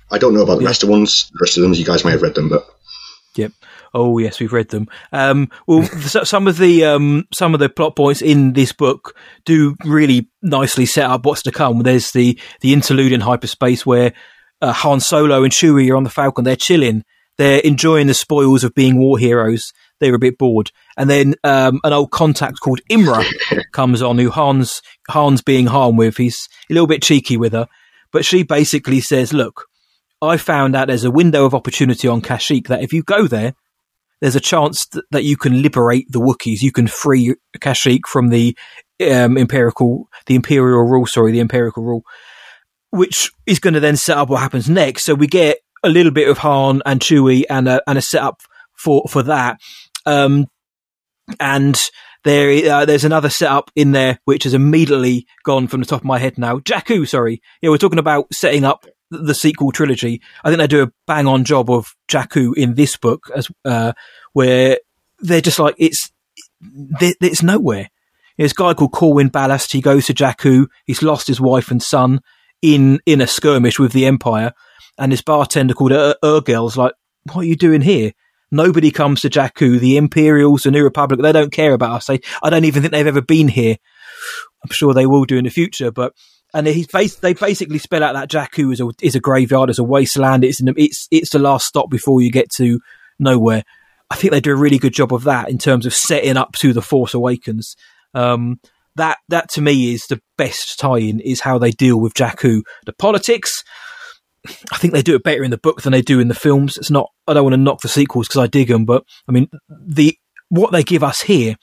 I 0.10 0.18
don't 0.18 0.34
know 0.34 0.42
about 0.42 0.56
the 0.56 0.64
yep. 0.64 0.70
rest 0.70 0.84
of 0.84 0.88
the 0.88 0.94
ones. 0.94 1.30
The 1.32 1.40
rest 1.42 1.58
of 1.58 1.64
them, 1.64 1.74
you 1.74 1.86
guys 1.86 2.04
may 2.04 2.12
have 2.12 2.24
read 2.24 2.34
them, 2.34 2.50
but 2.50 2.68
yep. 3.36 3.52
Oh 3.96 4.18
yes, 4.18 4.42
we've 4.42 4.52
read 4.52 4.68
them. 4.70 4.90
Um, 5.14 5.50
well, 5.68 5.84
some 5.86 6.50
of 6.50 6.58
the 6.58 6.84
um, 6.84 7.26
some 7.34 7.54
of 7.54 7.62
the 7.62 7.70
plot 7.70 7.96
points 7.96 8.22
in 8.22 8.52
this 8.52 8.74
book 8.74 9.16
do 9.46 9.78
really 9.86 10.30
nicely 10.42 10.86
set 10.86 11.10
up 11.10 11.26
what's 11.26 11.44
to 11.44 11.52
come. 11.52 11.80
There's 11.80 12.12
the 12.12 12.38
the 12.60 12.74
interlude 12.74 13.14
in 13.14 13.22
hyperspace 13.22 13.86
where 13.86 14.12
uh, 14.62 14.74
Han 14.74 15.00
Solo 15.00 15.44
and 15.44 15.54
Chewie 15.54 15.90
are 15.90 15.96
on 15.96 16.04
the 16.04 16.10
Falcon. 16.10 16.44
They're 16.44 16.58
chilling. 16.58 17.06
They're 17.38 17.60
enjoying 17.60 18.08
the 18.08 18.14
spoils 18.14 18.66
of 18.66 18.76
being 18.76 18.98
war 18.98 19.18
heroes 19.18 19.72
They're 20.00 20.16
a 20.16 20.20
bit 20.20 20.38
bored. 20.38 20.72
And 20.98 21.10
then 21.10 21.36
um, 21.46 21.80
an 21.86 21.94
old 21.94 22.12
contact 22.12 22.60
called 22.60 22.82
Imra 22.90 23.26
comes 23.72 24.02
on, 24.02 24.18
who 24.18 24.30
Han's 24.30 24.82
Han's 25.10 25.42
being 25.42 25.68
Han 25.68 25.96
with. 25.96 26.18
He's 26.18 26.50
a 26.70 26.74
little 26.74 26.88
bit 26.88 27.02
cheeky 27.02 27.38
with 27.38 27.54
her, 27.54 27.68
but 28.12 28.26
she 28.26 28.44
basically 28.44 29.00
says, 29.00 29.32
"Look, 29.32 29.68
I 30.22 30.36
found 30.36 30.76
out 30.76 30.90
there's 30.90 31.06
a 31.06 31.12
window 31.12 31.46
of 31.46 31.56
opportunity 31.56 32.10
on 32.10 32.22
Kashyyyk 32.22 32.68
that 32.68 32.84
if 32.84 32.92
you 32.92 33.02
go 33.02 33.26
there, 33.26 33.54
there's 34.22 34.36
a 34.36 34.42
chance 34.42 34.86
th- 34.88 35.06
that 35.12 35.24
you 35.24 35.38
can 35.38 35.62
liberate 35.62 36.12
the 36.12 36.20
Wookiees. 36.20 36.62
You 36.62 36.72
can 36.72 36.88
free 36.88 37.36
Kashyyyk 37.60 38.02
from 38.08 38.30
the 38.30 38.58
um, 39.02 39.38
imperial, 39.38 40.10
the 40.26 40.36
imperial 40.36 40.84
rule. 40.84 41.06
Sorry, 41.06 41.32
the 41.32 41.40
imperial 41.40 41.74
rule." 41.78 42.04
Which 42.92 43.32
is 43.46 43.60
going 43.60 43.74
to 43.74 43.82
then 43.82 43.98
set 43.98 44.18
up 44.18 44.30
what 44.30 44.40
happens 44.40 44.70
next. 44.70 45.04
So 45.04 45.16
we 45.16 45.28
get 45.28 45.58
a 45.84 45.90
little 45.90 46.14
bit 46.14 46.30
of 46.30 46.38
Han 46.40 46.82
and 46.86 47.02
Chewie 47.02 47.44
and 47.50 47.68
a, 47.68 47.82
and 47.88 47.98
a 47.98 48.02
setup 48.02 48.42
for 48.74 49.04
for 49.10 49.24
that. 49.24 49.60
Um, 50.06 50.48
and 51.40 51.80
there, 52.24 52.74
uh, 52.74 52.86
there's 52.86 53.04
another 53.06 53.30
setup 53.30 53.72
in 53.76 53.92
there 53.92 54.20
which 54.26 54.44
has 54.44 54.54
immediately 54.54 55.28
gone 55.44 55.68
from 55.68 55.80
the 55.80 55.86
top 55.86 56.02
of 56.02 56.06
my 56.06 56.20
head 56.20 56.38
now. 56.38 56.60
Jakku, 56.60 57.08
sorry. 57.08 57.42
Yeah, 57.62 57.70
we're 57.70 57.78
talking 57.78 58.00
about 58.00 58.34
setting 58.34 58.64
up 58.64 58.86
the 59.12 59.34
sequel 59.34 59.72
trilogy. 59.72 60.22
I 60.44 60.50
think 60.50 60.60
they 60.60 60.68
do 60.68 60.84
a 60.84 60.92
bang 61.08 61.28
on 61.28 61.44
job 61.44 61.70
of 61.70 61.96
Jakku 62.08 62.56
in 62.56 62.76
this 62.76 62.98
book 62.98 63.30
as, 63.36 63.50
uh, 63.64 63.94
where 64.34 64.80
they're 65.20 65.42
just 65.42 65.60
like, 65.60 65.76
it's, 65.78 66.12
it's 66.62 67.44
nowhere. 67.44 67.90
There's 68.38 68.52
a 68.52 68.56
guy 68.56 68.74
called 68.74 68.92
Corwin 68.92 69.30
Ballast. 69.30 69.72
He 69.72 69.82
goes 69.82 70.08
to 70.08 70.14
Jakku. 70.14 70.68
He's 70.86 71.02
lost 71.02 71.28
his 71.28 71.40
wife 71.40 71.72
and 71.72 71.82
son 71.82 72.20
in, 72.62 73.00
in 73.06 73.22
a 73.22 73.28
skirmish 73.28 73.80
with 73.80 73.94
the 73.94 74.06
Empire. 74.06 74.54
And 74.98 75.12
this 75.12 75.22
bartender 75.22 75.74
called 75.74 75.92
Ur- 75.92 76.16
like, 76.22 76.94
what 77.32 77.42
are 77.42 77.44
you 77.44 77.56
doing 77.56 77.82
here? 77.82 78.12
Nobody 78.52 78.92
comes 78.92 79.22
to 79.22 79.30
Jakku. 79.30 79.80
The 79.80 79.98
Imperials, 79.98 80.64
the 80.64 80.72
New 80.72 80.84
Republic, 80.84 81.22
they 81.22 81.32
don't 81.32 81.52
care 81.52 81.74
about 81.74 81.92
us. 81.92 82.08
They, 82.08 82.20
I 82.44 82.50
don't 82.50 82.66
even 82.66 82.82
think 82.82 82.92
they've 82.92 83.08
ever 83.08 83.22
been 83.22 83.48
here. 83.48 83.78
I'm 84.64 84.72
sure 84.72 84.94
they 84.94 85.06
will 85.06 85.26
do 85.26 85.38
in 85.38 85.44
the 85.44 85.50
future, 85.50 85.92
but 85.92 86.14
and 86.56 86.68
he's 86.68 86.88
they 87.18 87.34
basically 87.34 87.78
spell 87.80 88.02
out 88.02 88.14
that 88.14 88.30
Jakku 88.30 88.72
is 88.72 88.80
a 88.80 88.90
is 89.02 89.14
a 89.14 89.20
graveyard, 89.20 89.70
is 89.70 89.78
a 89.78 89.84
wasteland. 89.84 90.46
It's 90.46 90.62
it's 90.62 91.08
it's 91.12 91.32
the 91.32 91.40
last 91.40 91.66
stop 91.68 91.90
before 91.90 92.22
you 92.22 92.32
get 92.32 92.50
to 92.58 92.80
nowhere. 93.20 93.64
I 94.10 94.16
think 94.16 94.32
they 94.32 94.40
do 94.40 94.54
a 94.54 94.58
really 94.58 94.78
good 94.78 94.94
job 94.94 95.14
of 95.14 95.26
that 95.26 95.50
in 95.50 95.58
terms 95.58 95.86
of 95.86 95.94
setting 95.94 96.38
up 96.38 96.54
to 96.60 96.72
the 96.72 96.82
Force 96.82 97.14
Awakens. 97.14 97.76
Um, 98.14 98.62
that 98.96 99.18
that 99.28 99.50
to 99.52 99.62
me 99.62 99.94
is 99.94 100.06
the 100.08 100.22
best 100.38 100.80
tie-in 100.80 101.20
is 101.20 101.42
how 101.42 101.58
they 101.58 101.72
deal 101.72 102.00
with 102.00 102.14
Jakku. 102.14 102.62
The 102.86 102.94
politics, 102.94 103.62
I 104.72 104.78
think 104.78 104.94
they 104.94 105.02
do 105.02 105.16
it 105.16 105.24
better 105.24 105.44
in 105.44 105.52
the 105.52 105.58
book 105.58 105.82
than 105.82 105.92
they 105.92 106.02
do 106.02 106.22
in 106.22 106.30
the 106.30 106.34
films. 106.34 106.78
It's 106.78 106.90
not. 106.90 107.12
I 107.28 107.34
don't 107.34 107.44
want 107.44 107.56
to 107.56 107.58
knock 107.58 107.82
the 107.82 107.90
sequels 107.90 108.30
because 108.30 108.42
I 108.42 108.48
dig 108.48 108.70
them, 108.70 108.86
but 108.86 109.04
I 109.28 109.34
mean 109.34 109.50
the 109.70 110.18
what 110.48 110.72
they 110.72 110.84
give 110.84 111.04
us 111.04 111.20
here. 111.20 111.58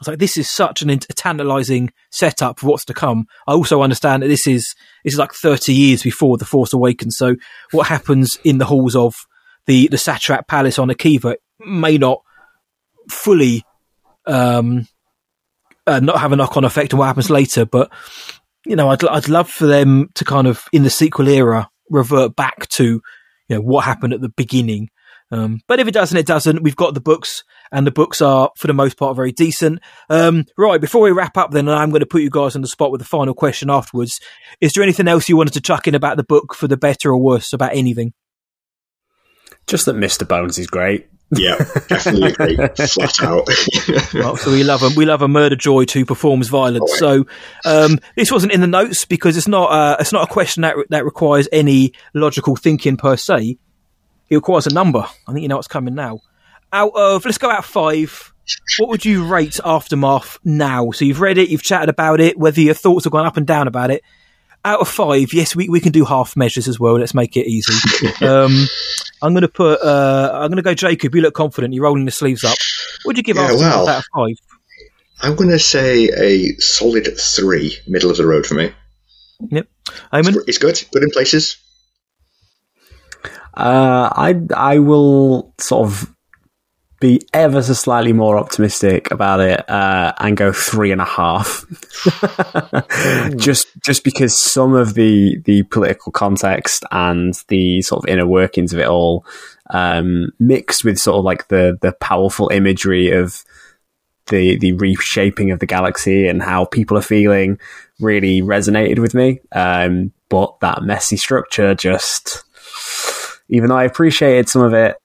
It's 0.00 0.08
like 0.08 0.18
this 0.18 0.36
is 0.36 0.48
such 0.48 0.82
an 0.82 0.96
tantalizing 0.98 1.90
setup 2.10 2.60
for 2.60 2.68
what's 2.68 2.84
to 2.86 2.94
come. 2.94 3.26
I 3.46 3.52
also 3.52 3.82
understand 3.82 4.22
that 4.22 4.28
this 4.28 4.46
is 4.46 4.74
this 5.04 5.14
is 5.14 5.18
like 5.18 5.32
thirty 5.32 5.74
years 5.74 6.02
before 6.02 6.38
the 6.38 6.44
Force 6.44 6.72
Awakens. 6.72 7.16
So 7.16 7.36
what 7.72 7.88
happens 7.88 8.38
in 8.44 8.58
the 8.58 8.64
halls 8.64 8.94
of 8.94 9.14
the 9.66 9.88
the 9.88 9.96
Satrap 9.96 10.46
Palace 10.46 10.78
on 10.78 10.88
Akiva 10.88 11.36
may 11.60 11.98
not 11.98 12.22
fully 13.10 13.64
um, 14.26 14.86
uh, 15.86 16.00
not 16.00 16.20
have 16.20 16.32
a 16.32 16.36
knock 16.36 16.56
on 16.56 16.64
effect 16.64 16.92
on 16.92 17.00
what 17.00 17.06
happens 17.06 17.30
later. 17.30 17.64
But 17.64 17.90
you 18.66 18.76
know, 18.76 18.90
I'd 18.90 19.04
I'd 19.04 19.28
love 19.28 19.50
for 19.50 19.66
them 19.66 20.10
to 20.14 20.24
kind 20.24 20.46
of 20.46 20.64
in 20.72 20.84
the 20.84 20.90
sequel 20.90 21.28
era 21.28 21.68
revert 21.90 22.36
back 22.36 22.68
to 22.68 22.84
you 23.48 23.56
know 23.56 23.60
what 23.60 23.84
happened 23.84 24.12
at 24.12 24.20
the 24.20 24.28
beginning. 24.28 24.90
Um, 25.30 25.60
but 25.66 25.80
if 25.80 25.88
it 25.88 25.92
doesn't, 25.92 26.16
it 26.16 26.26
doesn't. 26.26 26.62
We've 26.62 26.76
got 26.76 26.94
the 26.94 27.00
books, 27.00 27.44
and 27.72 27.86
the 27.86 27.90
books 27.90 28.20
are, 28.20 28.50
for 28.56 28.66
the 28.66 28.74
most 28.74 28.96
part, 28.96 29.16
very 29.16 29.32
decent. 29.32 29.80
Um, 30.08 30.44
right, 30.56 30.80
before 30.80 31.02
we 31.02 31.10
wrap 31.10 31.36
up, 31.36 31.50
then, 31.50 31.68
I'm 31.68 31.90
going 31.90 32.00
to 32.00 32.06
put 32.06 32.22
you 32.22 32.30
guys 32.30 32.56
on 32.56 32.62
the 32.62 32.68
spot 32.68 32.90
with 32.90 33.00
the 33.00 33.06
final 33.06 33.34
question 33.34 33.70
afterwards. 33.70 34.18
Is 34.60 34.72
there 34.72 34.82
anything 34.82 35.08
else 35.08 35.28
you 35.28 35.36
wanted 35.36 35.54
to 35.54 35.60
chuck 35.60 35.86
in 35.86 35.94
about 35.94 36.16
the 36.16 36.24
book 36.24 36.54
for 36.54 36.68
the 36.68 36.76
better 36.76 37.10
or 37.10 37.18
worse, 37.18 37.52
about 37.52 37.74
anything? 37.74 38.12
Just 39.66 39.86
that 39.86 39.96
Mr. 39.96 40.26
Bones 40.26 40.58
is 40.58 40.66
great. 40.66 41.08
Yeah, 41.30 41.58
definitely 41.88 42.28
agree. 42.28 42.56
Flat 42.86 43.22
out. 43.22 43.46
well, 44.14 44.36
so 44.36 44.50
we 44.50 44.64
love 44.64 44.82
him. 44.82 44.94
we 44.96 45.04
love 45.04 45.20
a 45.20 45.28
murder 45.28 45.56
droid 45.56 45.90
who 45.90 46.06
performs 46.06 46.48
violence. 46.48 46.90
So 46.96 47.26
um, 47.66 47.98
this 48.16 48.32
wasn't 48.32 48.52
in 48.52 48.62
the 48.62 48.66
notes 48.66 49.04
because 49.04 49.36
it's 49.36 49.48
not 49.48 49.70
uh, 49.70 49.96
it's 50.00 50.12
not 50.12 50.24
a 50.24 50.32
question 50.32 50.62
that 50.62 50.76
that 50.88 51.04
requires 51.04 51.46
any 51.52 51.92
logical 52.14 52.56
thinking 52.56 52.96
per 52.96 53.16
se. 53.16 53.58
It 54.30 54.34
requires 54.36 54.66
a 54.66 54.72
number. 54.72 55.00
I 55.00 55.32
think 55.32 55.42
you 55.42 55.48
know 55.48 55.56
what's 55.56 55.68
coming 55.68 55.94
now. 55.94 56.20
Out 56.72 56.92
of 56.94 57.24
let's 57.24 57.38
go 57.38 57.50
out 57.50 57.64
five. 57.64 58.32
What 58.78 58.88
would 58.88 59.04
you 59.04 59.26
rate 59.26 59.60
Aftermath 59.64 60.38
now? 60.44 60.90
So 60.90 61.04
you've 61.04 61.20
read 61.20 61.38
it, 61.38 61.50
you've 61.50 61.62
chatted 61.62 61.88
about 61.88 62.20
it, 62.20 62.38
whether 62.38 62.60
your 62.60 62.74
thoughts 62.74 63.04
have 63.04 63.12
gone 63.12 63.26
up 63.26 63.36
and 63.36 63.46
down 63.46 63.68
about 63.68 63.90
it 63.90 64.02
out 64.64 64.80
of 64.80 64.88
five, 64.88 65.32
yes, 65.32 65.54
we, 65.54 65.68
we 65.68 65.80
can 65.80 65.92
do 65.92 66.04
half 66.04 66.36
measures 66.36 66.68
as 66.68 66.78
well. 66.78 66.98
Let's 66.98 67.14
make 67.14 67.36
it 67.36 67.46
easy. 67.46 67.72
um, 68.24 68.66
I'm 69.22 69.32
going 69.32 69.42
to 69.42 69.48
put. 69.48 69.80
Uh, 69.80 70.30
I'm 70.34 70.48
going 70.50 70.56
to 70.56 70.62
go 70.62 70.74
Jacob. 70.74 71.14
You 71.14 71.22
look 71.22 71.34
confident. 71.34 71.74
You're 71.74 71.84
rolling 71.84 72.04
the 72.04 72.10
sleeves 72.10 72.44
up. 72.44 72.56
What 73.02 73.10
would 73.10 73.16
you 73.16 73.22
give 73.22 73.36
yeah, 73.36 73.52
well, 73.52 73.88
out 73.88 73.98
of 73.98 74.04
five? 74.14 74.36
I'm 75.20 75.36
going 75.36 75.50
to 75.50 75.58
say 75.58 76.08
a 76.08 76.54
solid 76.58 77.18
three, 77.18 77.76
middle 77.86 78.10
of 78.10 78.16
the 78.16 78.26
road 78.26 78.46
for 78.46 78.54
me. 78.54 78.72
Yep. 79.50 79.68
Eamon? 80.12 80.36
It's, 80.36 80.48
it's 80.48 80.58
good. 80.58 80.82
Good 80.92 81.02
in 81.02 81.10
places. 81.10 81.56
Uh, 83.54 84.08
I 84.12 84.40
I 84.54 84.78
will 84.78 85.54
sort 85.58 85.88
of 85.88 86.14
be 87.00 87.20
ever 87.32 87.62
so 87.62 87.72
slightly 87.72 88.12
more 88.12 88.38
optimistic 88.38 89.10
about 89.10 89.40
it 89.40 89.68
uh, 89.70 90.12
and 90.18 90.36
go 90.36 90.52
three 90.52 90.90
and 90.90 91.00
a 91.00 91.04
half. 91.04 91.64
just 93.36 93.68
just 93.80 94.04
because 94.04 94.36
some 94.36 94.74
of 94.74 94.94
the 94.94 95.40
the 95.44 95.62
political 95.64 96.10
context 96.10 96.84
and 96.90 97.34
the 97.48 97.82
sort 97.82 98.04
of 98.04 98.08
inner 98.08 98.26
workings 98.26 98.72
of 98.72 98.80
it 98.80 98.88
all, 98.88 99.24
um, 99.70 100.30
mixed 100.40 100.84
with 100.84 100.98
sort 100.98 101.18
of 101.18 101.24
like 101.24 101.48
the 101.48 101.78
the 101.82 101.92
powerful 101.92 102.48
imagery 102.48 103.10
of 103.10 103.44
the 104.26 104.58
the 104.58 104.72
reshaping 104.72 105.50
of 105.50 105.60
the 105.60 105.66
galaxy 105.66 106.26
and 106.26 106.42
how 106.42 106.64
people 106.64 106.98
are 106.98 107.02
feeling, 107.02 107.58
really 108.00 108.42
resonated 108.42 108.98
with 108.98 109.14
me. 109.14 109.40
Um, 109.52 110.12
but 110.28 110.58
that 110.60 110.82
messy 110.82 111.16
structure 111.16 111.74
just, 111.74 112.44
even 113.48 113.68
though 113.68 113.78
I 113.78 113.84
appreciated 113.84 114.48
some 114.48 114.62
of 114.62 114.74
it, 114.74 114.96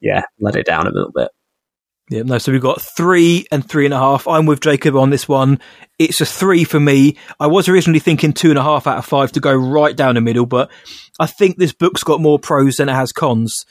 yeah, 0.00 0.22
let 0.40 0.56
it 0.56 0.66
down 0.66 0.86
a 0.86 0.90
little 0.90 1.12
bit. 1.14 1.28
Yeah, 2.08 2.22
no, 2.22 2.38
so 2.38 2.52
we've 2.52 2.62
got 2.62 2.80
three 2.80 3.46
and 3.50 3.68
three 3.68 3.84
and 3.84 3.92
a 3.92 3.98
half. 3.98 4.28
I'm 4.28 4.46
with 4.46 4.60
Jacob 4.60 4.94
on 4.94 5.10
this 5.10 5.26
one. 5.26 5.58
It's 5.98 6.20
a 6.20 6.26
three 6.26 6.62
for 6.62 6.78
me. 6.78 7.16
I 7.40 7.48
was 7.48 7.68
originally 7.68 7.98
thinking 7.98 8.32
two 8.32 8.50
and 8.50 8.58
a 8.58 8.62
half 8.62 8.86
out 8.86 8.98
of 8.98 9.04
five 9.04 9.32
to 9.32 9.40
go 9.40 9.52
right 9.52 9.96
down 9.96 10.14
the 10.14 10.20
middle, 10.20 10.46
but 10.46 10.70
I 11.18 11.26
think 11.26 11.56
this 11.56 11.72
book's 11.72 12.04
got 12.04 12.20
more 12.20 12.38
pros 12.38 12.76
than 12.76 12.88
it 12.88 12.94
has 12.94 13.10
cons. 13.10 13.64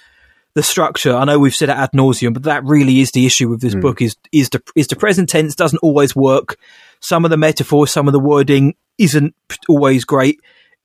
The 0.54 0.64
structure, 0.64 1.14
I 1.16 1.24
know 1.26 1.40
we've 1.40 1.56
said 1.56 1.70
it 1.70 1.78
ad 1.78 1.92
nauseum, 1.94 2.34
but 2.34 2.44
that 2.44 2.64
really 2.66 3.00
is 3.00 3.12
the 3.12 3.26
issue 3.26 3.50
with 3.50 3.62
this 3.62 3.76
mm. 3.76 3.82
book 3.82 4.02
is, 4.02 4.16
is 4.34 4.50
the, 4.50 4.62
is 4.76 4.88
the 4.88 4.96
present 4.96 5.30
tense 5.30 5.56
doesn't 5.56 5.80
always 5.80 6.16
work. 6.16 6.58
Some 7.02 7.26
of 7.26 7.32
the 7.32 7.38
metaphors, 7.38 7.92
some 7.92 8.08
of 8.08 8.14
the 8.14 8.20
wording 8.20 8.76
isn't 8.98 9.34
always 9.70 10.04
great. 10.04 10.40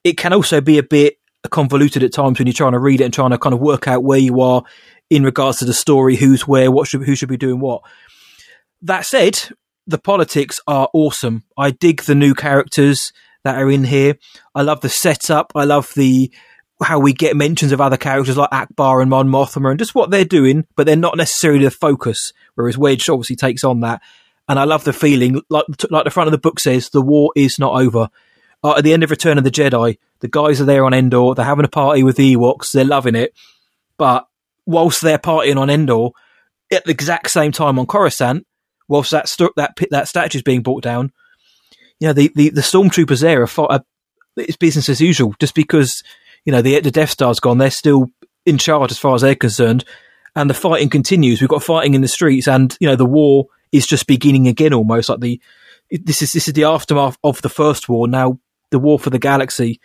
It 0.04 0.16
can 0.16 0.32
also 0.32 0.60
be 0.60 0.78
a 0.78 0.82
bit 0.82 1.18
convoluted 1.48 2.02
at 2.02 2.12
times 2.12 2.38
when 2.38 2.46
you're 2.46 2.54
trying 2.54 2.72
to 2.72 2.78
read 2.78 3.00
it 3.00 3.04
and 3.04 3.14
trying 3.14 3.30
to 3.30 3.38
kind 3.38 3.54
of 3.54 3.60
work 3.60 3.88
out 3.88 4.04
where 4.04 4.18
you 4.18 4.40
are 4.40 4.62
in 5.10 5.24
regards 5.24 5.58
to 5.58 5.64
the 5.64 5.74
story, 5.74 6.16
who's 6.16 6.46
where, 6.46 6.70
what 6.70 6.88
should 6.88 7.02
who 7.02 7.16
should 7.16 7.28
be 7.28 7.36
doing 7.36 7.60
what. 7.60 7.82
That 8.82 9.04
said, 9.04 9.38
the 9.86 9.98
politics 9.98 10.60
are 10.66 10.88
awesome. 10.94 11.44
I 11.58 11.72
dig 11.72 12.02
the 12.02 12.14
new 12.14 12.34
characters 12.34 13.12
that 13.44 13.56
are 13.56 13.70
in 13.70 13.84
here. 13.84 14.16
I 14.54 14.62
love 14.62 14.80
the 14.80 14.88
setup. 14.88 15.52
I 15.54 15.64
love 15.64 15.92
the 15.94 16.32
how 16.82 16.98
we 16.98 17.12
get 17.12 17.36
mentions 17.36 17.72
of 17.72 17.80
other 17.80 17.98
characters 17.98 18.38
like 18.38 18.50
Ackbar 18.50 19.02
and 19.02 19.10
Mon 19.10 19.28
Mothma 19.28 19.68
and 19.70 19.78
just 19.78 19.94
what 19.94 20.10
they're 20.10 20.24
doing, 20.24 20.66
but 20.76 20.86
they're 20.86 20.96
not 20.96 21.16
necessarily 21.16 21.64
the 21.64 21.70
focus. 21.70 22.32
Whereas 22.54 22.78
Wedge 22.78 23.08
obviously 23.08 23.36
takes 23.36 23.64
on 23.64 23.80
that, 23.80 24.00
and 24.48 24.58
I 24.58 24.64
love 24.64 24.84
the 24.84 24.92
feeling 24.92 25.42
like 25.50 25.66
like 25.90 26.04
the 26.04 26.10
front 26.10 26.28
of 26.28 26.32
the 26.32 26.38
book 26.38 26.60
says, 26.60 26.90
the 26.90 27.02
war 27.02 27.32
is 27.36 27.58
not 27.58 27.80
over. 27.80 28.08
Uh, 28.62 28.74
at 28.76 28.84
the 28.84 28.92
end 28.92 29.02
of 29.02 29.10
Return 29.10 29.38
of 29.38 29.44
the 29.44 29.50
Jedi, 29.50 29.98
the 30.20 30.28
guys 30.28 30.60
are 30.60 30.66
there 30.66 30.84
on 30.84 30.92
Endor. 30.92 31.34
They're 31.34 31.46
having 31.46 31.64
a 31.64 31.68
party 31.68 32.02
with 32.02 32.16
the 32.16 32.36
Ewoks. 32.36 32.72
They're 32.72 32.84
loving 32.84 33.14
it, 33.14 33.34
but 33.96 34.26
whilst 34.66 35.02
they're 35.02 35.18
partying 35.18 35.56
on 35.56 35.70
Endor, 35.70 36.10
at 36.72 36.84
the 36.84 36.90
exact 36.90 37.30
same 37.30 37.52
time 37.52 37.78
on 37.78 37.86
Coruscant, 37.86 38.46
whilst 38.88 39.10
that 39.10 39.30
that 39.56 39.78
that 39.90 40.08
statue 40.08 40.38
is 40.38 40.42
being 40.42 40.62
brought 40.62 40.82
down, 40.82 41.12
you 41.98 42.08
know 42.08 42.12
the 42.12 42.30
the, 42.34 42.50
the 42.50 42.60
stormtroopers 42.60 43.20
there 43.20 43.42
are, 43.42 43.46
far, 43.46 43.70
are, 43.70 43.84
it's 44.36 44.56
business 44.56 44.88
as 44.88 45.00
usual. 45.00 45.34
Just 45.40 45.54
because 45.54 46.02
you 46.44 46.52
know 46.52 46.62
the 46.62 46.80
the 46.80 46.90
Death 46.90 47.10
Star's 47.10 47.40
gone, 47.40 47.58
they're 47.58 47.70
still 47.70 48.06
in 48.46 48.58
charge 48.58 48.90
as 48.90 48.98
far 48.98 49.14
as 49.14 49.22
they're 49.22 49.34
concerned, 49.34 49.84
and 50.34 50.48
the 50.48 50.54
fighting 50.54 50.88
continues. 50.88 51.40
We've 51.40 51.50
got 51.50 51.62
fighting 51.62 51.94
in 51.94 52.02
the 52.02 52.08
streets, 52.08 52.48
and 52.48 52.76
you 52.80 52.88
know 52.88 52.96
the 52.96 53.06
war 53.06 53.46
is 53.72 53.86
just 53.86 54.06
beginning 54.06 54.48
again, 54.48 54.74
almost 54.74 55.08
like 55.08 55.20
the 55.20 55.40
this 55.90 56.22
is 56.22 56.32
this 56.32 56.48
is 56.48 56.54
the 56.54 56.64
aftermath 56.64 57.18
of 57.24 57.42
the 57.42 57.48
first 57.48 57.88
war. 57.88 58.08
Now 58.08 58.38
the 58.70 58.78
war 58.78 58.98
for 58.98 59.10
the 59.10 59.18
galaxy 59.18 59.80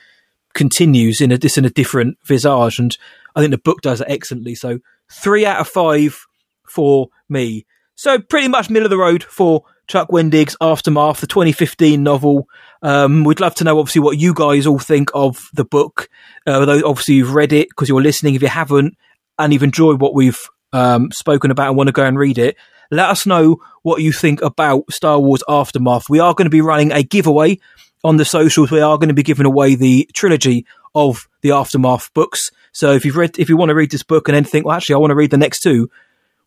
continues 0.53 1.19
in 1.21 1.31
a 1.31 1.37
this 1.37 1.57
in 1.57 1.65
a 1.65 1.69
different 1.69 2.17
visage, 2.23 2.79
and 2.79 2.97
I 3.35 3.41
think 3.41 3.51
the 3.51 3.57
book 3.57 3.81
does 3.81 4.01
it 4.01 4.07
excellently. 4.09 4.55
So 4.55 4.79
three 5.11 5.45
out 5.45 5.59
of 5.59 5.67
five 5.67 6.19
for 6.67 7.09
me. 7.29 7.65
So 7.95 8.19
pretty 8.19 8.47
much 8.47 8.69
middle 8.69 8.85
of 8.85 8.89
the 8.89 8.97
road 8.97 9.23
for 9.23 9.63
Chuck 9.87 10.09
Wendig's 10.09 10.57
Aftermath, 10.59 11.21
the 11.21 11.27
2015 11.27 12.01
novel. 12.01 12.47
Um, 12.81 13.23
we'd 13.23 13.39
love 13.39 13.55
to 13.55 13.63
know, 13.63 13.79
obviously, 13.79 14.01
what 14.01 14.17
you 14.17 14.33
guys 14.33 14.67
all 14.67 14.79
think 14.79 15.09
of 15.13 15.47
the 15.53 15.65
book. 15.65 16.09
Uh, 16.45 16.81
obviously, 16.85 17.15
you've 17.15 17.33
read 17.33 17.53
it 17.53 17.69
because 17.69 17.87
you're 17.87 18.01
listening. 18.01 18.35
If 18.35 18.41
you 18.41 18.47
haven't 18.47 18.97
and 19.37 19.53
you've 19.53 19.63
enjoyed 19.63 20.01
what 20.01 20.13
we've 20.13 20.39
um, 20.73 21.11
spoken 21.11 21.51
about 21.51 21.69
and 21.69 21.77
want 21.77 21.87
to 21.87 21.93
go 21.93 22.05
and 22.05 22.17
read 22.17 22.37
it, 22.37 22.57
let 22.91 23.09
us 23.09 23.25
know 23.25 23.57
what 23.83 24.01
you 24.01 24.11
think 24.11 24.41
about 24.41 24.91
Star 24.91 25.19
Wars 25.19 25.43
Aftermath. 25.47 26.09
We 26.09 26.19
are 26.19 26.33
going 26.33 26.45
to 26.45 26.51
be 26.51 26.61
running 26.61 26.91
a 26.91 27.03
giveaway 27.03 27.59
on 28.03 28.17
the 28.17 28.25
socials. 28.25 28.71
We 28.71 28.81
are 28.81 28.97
going 28.97 29.09
to 29.09 29.15
be 29.15 29.23
giving 29.23 29.45
away 29.45 29.75
the 29.75 30.09
trilogy 30.13 30.65
of 30.95 31.27
the 31.41 31.51
Aftermath 31.51 32.13
books. 32.13 32.49
So 32.71 32.93
if 32.93 33.05
you've 33.05 33.17
read, 33.17 33.37
if 33.37 33.49
you 33.49 33.57
want 33.57 33.69
to 33.69 33.75
read 33.75 33.91
this 33.91 34.03
book 34.03 34.27
and 34.27 34.35
then 34.35 34.43
think, 34.45 34.65
well, 34.65 34.75
actually, 34.75 34.95
I 34.95 34.99
want 34.99 35.11
to 35.11 35.15
read 35.15 35.31
the 35.31 35.37
next 35.37 35.59
two, 35.61 35.89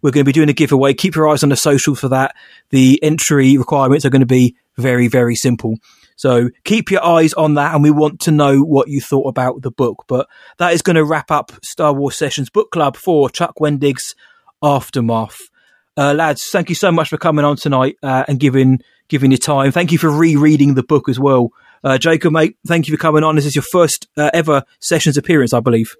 we're 0.02 0.10
going 0.10 0.24
to 0.24 0.28
be 0.28 0.32
doing 0.32 0.48
a 0.48 0.54
giveaway. 0.54 0.94
Keep 0.94 1.14
your 1.14 1.28
eyes 1.28 1.42
on 1.42 1.48
the 1.48 1.56
social 1.56 1.94
for 1.94 2.08
that. 2.08 2.34
The 2.70 2.98
entry 3.02 3.56
requirements 3.58 4.04
are 4.04 4.10
going 4.10 4.20
to 4.20 4.26
be 4.26 4.56
very, 4.76 5.08
very 5.08 5.34
simple. 5.34 5.76
So 6.16 6.50
keep 6.64 6.90
your 6.90 7.04
eyes 7.04 7.32
on 7.34 7.54
that, 7.54 7.74
and 7.74 7.82
we 7.82 7.90
want 7.90 8.20
to 8.22 8.32
know 8.32 8.60
what 8.60 8.88
you 8.88 9.00
thought 9.00 9.28
about 9.28 9.62
the 9.62 9.70
book. 9.70 10.04
But 10.08 10.28
that 10.58 10.72
is 10.72 10.82
going 10.82 10.96
to 10.96 11.04
wrap 11.04 11.30
up 11.30 11.52
Star 11.62 11.92
Wars 11.92 12.16
Sessions 12.16 12.50
Book 12.50 12.72
Club 12.72 12.96
for 12.96 13.30
Chuck 13.30 13.54
Wendig's 13.60 14.16
Aftermath. 14.62 15.38
Uh, 15.96 16.14
lads, 16.14 16.48
thank 16.50 16.68
you 16.68 16.74
so 16.74 16.90
much 16.92 17.08
for 17.08 17.18
coming 17.18 17.44
on 17.44 17.56
tonight 17.56 17.96
uh, 18.02 18.24
and 18.28 18.40
giving 18.40 18.80
giving 19.08 19.30
your 19.30 19.38
time. 19.38 19.72
Thank 19.72 19.90
you 19.90 19.98
for 19.98 20.10
rereading 20.10 20.74
the 20.74 20.82
book 20.82 21.08
as 21.08 21.18
well. 21.18 21.50
Uh, 21.82 21.98
Jacob, 21.98 22.32
mate, 22.32 22.56
thank 22.66 22.88
you 22.88 22.96
for 22.96 23.00
coming 23.00 23.24
on. 23.24 23.36
This 23.36 23.46
is 23.46 23.56
your 23.56 23.64
first 23.70 24.08
uh, 24.16 24.30
ever 24.32 24.64
Sessions 24.80 25.16
appearance, 25.16 25.52
I 25.52 25.60
believe. 25.60 25.94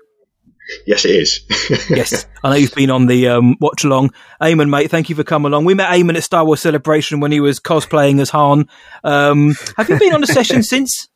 Yes, 0.87 1.05
it 1.05 1.13
is. 1.13 1.41
yes, 1.91 2.27
I 2.45 2.51
know 2.51 2.57
you've 2.57 2.75
been 2.75 2.91
on 2.91 3.07
the 3.07 3.29
um, 3.29 3.57
watch 3.61 3.85
along. 3.85 4.13
Eamon, 4.41 4.69
mate, 4.69 4.91
thank 4.91 5.09
you 5.09 5.17
for 5.17 5.25
coming 5.25 5.51
along. 5.51 5.65
We 5.65 5.75
met 5.75 5.91
Eamon 5.91 6.17
at 6.17 6.25
Star 6.25 6.45
Wars 6.45 6.61
Celebration 6.61 7.21
when 7.21 7.33
he 7.33 7.41
was 7.41 7.59
cosplaying 7.59 8.21
as 8.21 8.31
Han. 8.31 8.69
Um, 9.03 9.55
have 9.77 9.89
you 9.89 9.99
been 9.99 10.13
on 10.13 10.23
a 10.23 10.27
session 10.27 10.63
since? 10.63 11.09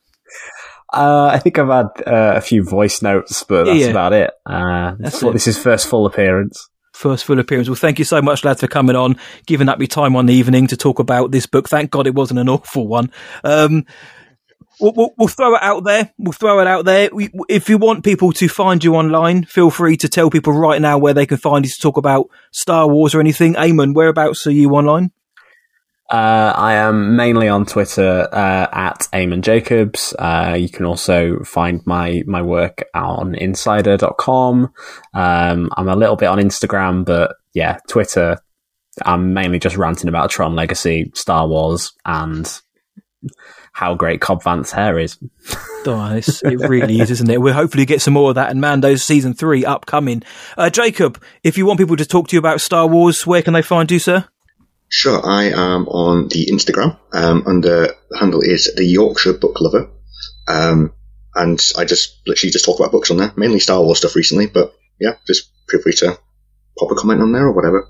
Uh, 0.93 1.31
I 1.33 1.39
think 1.39 1.59
I've 1.59 1.69
had 1.69 1.87
uh, 2.07 2.35
a 2.37 2.41
few 2.41 2.63
voice 2.63 3.03
notes, 3.03 3.45
but 3.45 3.65
that's 3.65 3.79
yeah. 3.79 3.87
about 3.87 4.13
it. 4.13 4.31
Uh, 4.47 4.95
that's 4.99 5.23
it. 5.23 5.33
This 5.33 5.47
is 5.47 5.59
first 5.59 5.87
full 5.87 6.07
appearance. 6.07 6.69
first 6.93 7.25
full 7.25 7.39
appearance. 7.39 7.69
Well, 7.69 7.77
thank 7.77 7.99
you 7.99 8.05
so 8.05 8.23
much, 8.23 8.45
lads, 8.45 8.61
for 8.61 8.69
coming 8.69 8.97
on, 8.97 9.17
giving 9.47 9.69
up 9.69 9.79
your 9.79 9.87
time 9.87 10.17
on 10.17 10.27
the 10.27 10.35
evening 10.35 10.67
to 10.69 10.77
talk 10.77 10.99
about 10.99 11.31
this 11.31 11.47
book. 11.47 11.69
Thank 11.69 11.91
God 11.91 12.07
it 12.07 12.15
wasn't 12.15 12.41
an 12.41 12.49
awful 12.49 12.87
one. 12.87 13.11
Um, 13.45 13.85
we'll, 14.81 14.93
we'll, 14.95 15.15
we'll, 15.17 15.29
throw 15.29 15.55
it 15.55 15.63
out 15.63 15.85
there. 15.85 16.13
We'll 16.19 16.33
throw 16.33 16.61
it 16.61 16.67
out 16.67 16.85
there. 16.85 17.11
We, 17.13 17.31
if 17.49 17.69
you 17.69 17.79
want 17.79 18.05
people 18.05 18.33
to 18.33 18.49
find 18.49 18.83
you 18.83 18.95
online, 18.95 19.45
feel 19.45 19.71
free 19.71 19.97
to 19.99 20.09
tell 20.09 20.31
people 20.31 20.53
right 20.53 20.81
now 20.81 20.99
where 20.99 21.15
they 21.15 21.27
can 21.27 21.39
find 21.39 21.65
you 21.65 21.71
to 21.71 21.81
talk 21.81 21.97
about 21.97 22.29
Star 22.53 22.89
Wars 22.89 23.15
or 23.15 23.21
anything. 23.21 23.55
Eamon, 23.55 23.95
whereabouts 23.95 24.47
are 24.47 24.53
you 24.53 24.71
online? 24.71 25.13
Uh, 26.13 26.53
I 26.55 26.75
am 26.75 27.17
mainly 27.17 27.49
on 27.49 27.65
Twitter 27.65 28.29
uh, 28.31 28.67
at 28.71 29.09
Eamon 29.15 29.41
Jacobs. 29.41 30.15
Uh, 30.19 30.57
you 30.59 30.69
can 30.69 30.85
also 30.85 31.43
find 31.43 31.81
my, 31.87 32.23
my 32.27 32.43
work 32.43 32.85
on 32.93 33.35
insider.com. 33.35 34.73
Um, 35.15 35.71
I'm 35.75 35.89
a 35.89 35.97
little 35.97 36.17
bit 36.17 36.27
on 36.27 36.39
Instagram, 36.39 37.07
but 37.07 37.37
yeah, 37.55 37.79
Twitter, 37.89 38.39
I'm 39.07 39.33
mainly 39.33 39.59
just 39.59 39.79
ranting 39.79 40.09
about 40.09 40.31
Tron 40.31 40.55
Legacy, 40.55 41.11
Star 41.15 41.49
Wars, 41.49 41.95
and 42.05 42.61
how 43.73 43.95
great 43.95 44.21
Cobb 44.21 44.43
Vanth's 44.43 44.71
hair 44.71 44.99
is. 44.99 45.19
oh, 45.87 46.41
it 46.45 46.69
really 46.69 47.01
is, 47.01 47.11
isn't 47.11 47.31
it? 47.31 47.41
We'll 47.41 47.55
hopefully 47.55 47.87
get 47.87 48.03
some 48.03 48.15
more 48.15 48.29
of 48.29 48.35
that 48.37 48.51
in 48.51 48.61
Mando's 48.61 49.03
season 49.03 49.35
three 49.35 49.65
upcoming. 49.65 50.23
Uh, 50.57 50.71
Jacob, 50.71 51.21
if 51.43 51.59
you 51.59 51.67
want 51.67 51.81
people 51.81 51.97
to 51.97 52.05
talk 52.05 52.29
to 52.29 52.37
you 52.37 52.39
about 52.39 52.61
Star 52.61 52.87
Wars, 52.87 53.27
where 53.27 53.43
can 53.43 53.55
they 53.55 53.63
find 53.63 53.91
you, 53.91 53.99
sir? 53.99 54.27
Sure, 54.89 55.25
I 55.27 55.45
am 55.45 55.89
on 55.89 56.29
the 56.29 56.51
Instagram. 56.53 56.99
Um, 57.13 57.45
under 57.47 57.95
the 58.11 58.19
handle 58.19 58.43
is 58.43 58.71
the 58.75 58.85
Yorkshire 58.85 59.33
Book 59.33 59.59
Lover, 59.59 59.91
um, 60.47 60.93
and 61.35 61.59
I 61.79 61.87
just 61.87 62.21
literally 62.27 62.53
just 62.53 62.67
talk 62.67 62.79
about 62.79 62.93
books 62.93 63.11
on 63.11 63.17
there, 63.17 63.33
mainly 63.35 63.59
Star 63.59 63.83
Wars 63.83 63.99
stuff 63.99 64.15
recently. 64.15 64.49
But 64.49 64.75
yeah, 65.01 65.15
just 65.27 65.51
feel 65.71 65.81
free 65.81 65.95
to 65.95 66.19
pop 66.79 66.91
a 66.91 66.95
comment 66.95 67.23
on 67.23 67.33
there 67.33 67.47
or 67.47 67.53
whatever. 67.53 67.89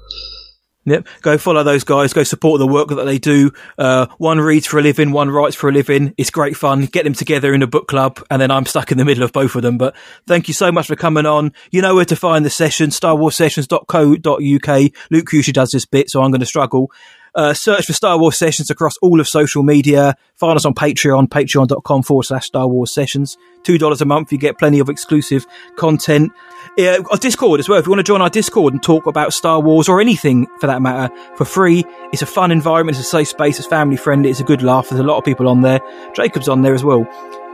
Yep. 0.85 1.07
Go 1.21 1.39
follow 1.39 1.63
those 1.63 1.85
guys. 1.85 2.13
Go 2.13 2.25
support 2.25 2.59
the 2.59 2.67
work 2.67 2.89
that 2.89 3.05
they 3.05 3.19
do. 3.19 3.53
Uh, 3.79 4.07
one 4.19 4.41
reads 4.41 4.67
for 4.67 4.81
a 4.81 4.83
living, 4.83 5.13
one 5.13 5.31
writes 5.31 5.55
for 5.55 5.69
a 5.69 5.73
living. 5.73 6.13
It's 6.19 6.31
great 6.31 6.57
fun. 6.57 6.87
Get 6.87 7.05
them 7.05 7.13
together 7.13 7.55
in 7.55 7.63
a 7.63 7.69
book 7.69 7.87
club. 7.87 8.21
And 8.31 8.43
then 8.43 8.51
I'm 8.51 8.67
stuck 8.67 8.91
in 8.91 8.99
the 8.99 9.05
middle 9.05 9.23
of 9.23 9.33
both 9.33 9.55
of 9.55 9.63
them. 9.63 9.79
But 9.79 9.95
thank 10.27 10.49
you 10.49 10.55
so 10.55 10.73
much 10.73 10.89
for 10.89 10.97
coming 10.97 11.25
on. 11.25 11.53
You 11.71 11.83
know 11.83 11.95
where 11.95 12.05
to 12.07 12.17
find 12.17 12.45
the 12.45 12.51
session, 12.51 12.91
starwarsessions.co.uk. 12.91 14.93
Luke 15.11 15.33
usually 15.33 15.53
does 15.53 15.71
this 15.71 15.87
bit, 15.87 16.11
so 16.11 16.21
I'm 16.23 16.33
going 16.33 16.41
to 16.41 16.47
struggle. 16.47 16.91
Uh, 17.35 17.55
search 17.55 17.87
for 17.87 17.95
Star 17.95 18.19
Wars 18.19 18.37
Sessions 18.37 18.71
across 18.71 18.99
all 18.99 19.19
of 19.19 19.27
social 19.27 19.63
media. 19.63 20.15
Find 20.35 20.55
us 20.57 20.67
on 20.67 20.75
Patreon, 20.75 21.29
patreon.com 21.29 22.03
forward 22.03 22.25
slash 22.25 22.45
Star 22.47 22.69
Wars 22.69 22.93
Sessions. 22.93 23.39
$2 23.63 24.01
a 24.01 24.05
month. 24.05 24.33
You 24.33 24.39
get 24.39 24.59
plenty 24.59 24.81
of 24.81 24.91
exclusive 24.91 25.47
content. 25.77 26.33
Yeah, 26.77 26.99
our 27.11 27.19
Discord 27.19 27.61
as 27.61 27.69
well. 27.69 27.79
If 27.79 27.87
you 27.87 27.91
want 27.91 28.01
to 28.01 28.05
join 28.05 28.23
our 28.23 28.31
Discord 28.31 28.73
and 28.73 28.83
talk 28.83 29.07
about 29.07 29.35
Star 29.35 29.61
Wars 29.61 29.91
or 29.91 30.01
anything 30.01 30.47
for 30.59 30.67
that 30.69 30.81
matter 30.81 31.15
for 31.37 31.45
free, 31.45 31.85
it's 32.15 32.23
a 32.23 32.27
fun 32.27 32.51
environment. 32.51 32.97
It's 32.97 33.07
a 33.07 33.11
safe 33.11 33.29
space. 33.29 33.59
It's 33.59 33.69
family 33.69 33.97
friendly. 33.97 34.31
It's 34.31 34.41
a 34.41 34.45
good 34.45 34.63
laugh. 34.63 34.89
There's 34.89 35.01
a 35.01 35.05
lot 35.05 35.19
of 35.19 35.25
people 35.25 35.49
on 35.49 35.61
there. 35.61 35.81
Jacob's 36.15 36.49
on 36.49 36.63
there 36.63 36.73
as 36.73 36.83
well. 36.83 37.07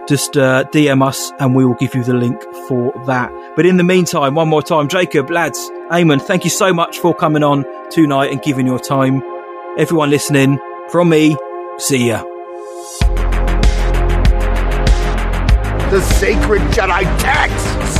Just 0.08 0.36
uh, 0.36 0.64
DM 0.72 1.04
us 1.04 1.32
and 1.40 1.56
we 1.56 1.64
will 1.64 1.74
give 1.74 1.96
you 1.96 2.04
the 2.04 2.14
link 2.14 2.40
for 2.68 2.92
that. 3.06 3.32
But 3.56 3.66
in 3.66 3.76
the 3.76 3.82
meantime, 3.82 4.36
one 4.36 4.48
more 4.48 4.62
time, 4.62 4.86
Jacob, 4.86 5.30
lads, 5.30 5.58
Eamon, 5.90 6.22
thank 6.22 6.44
you 6.44 6.50
so 6.50 6.72
much 6.72 6.98
for 6.98 7.12
coming 7.12 7.42
on 7.42 7.64
tonight 7.90 8.30
and 8.30 8.40
giving 8.40 8.68
your 8.68 8.78
time. 8.78 9.20
Everyone 9.76 10.10
listening, 10.10 10.60
from 10.90 11.08
me, 11.08 11.36
see 11.78 12.06
ya. 12.06 12.22
The 15.90 16.00
sacred 16.02 16.62
Jedi 16.70 17.18
texts! 17.20 17.97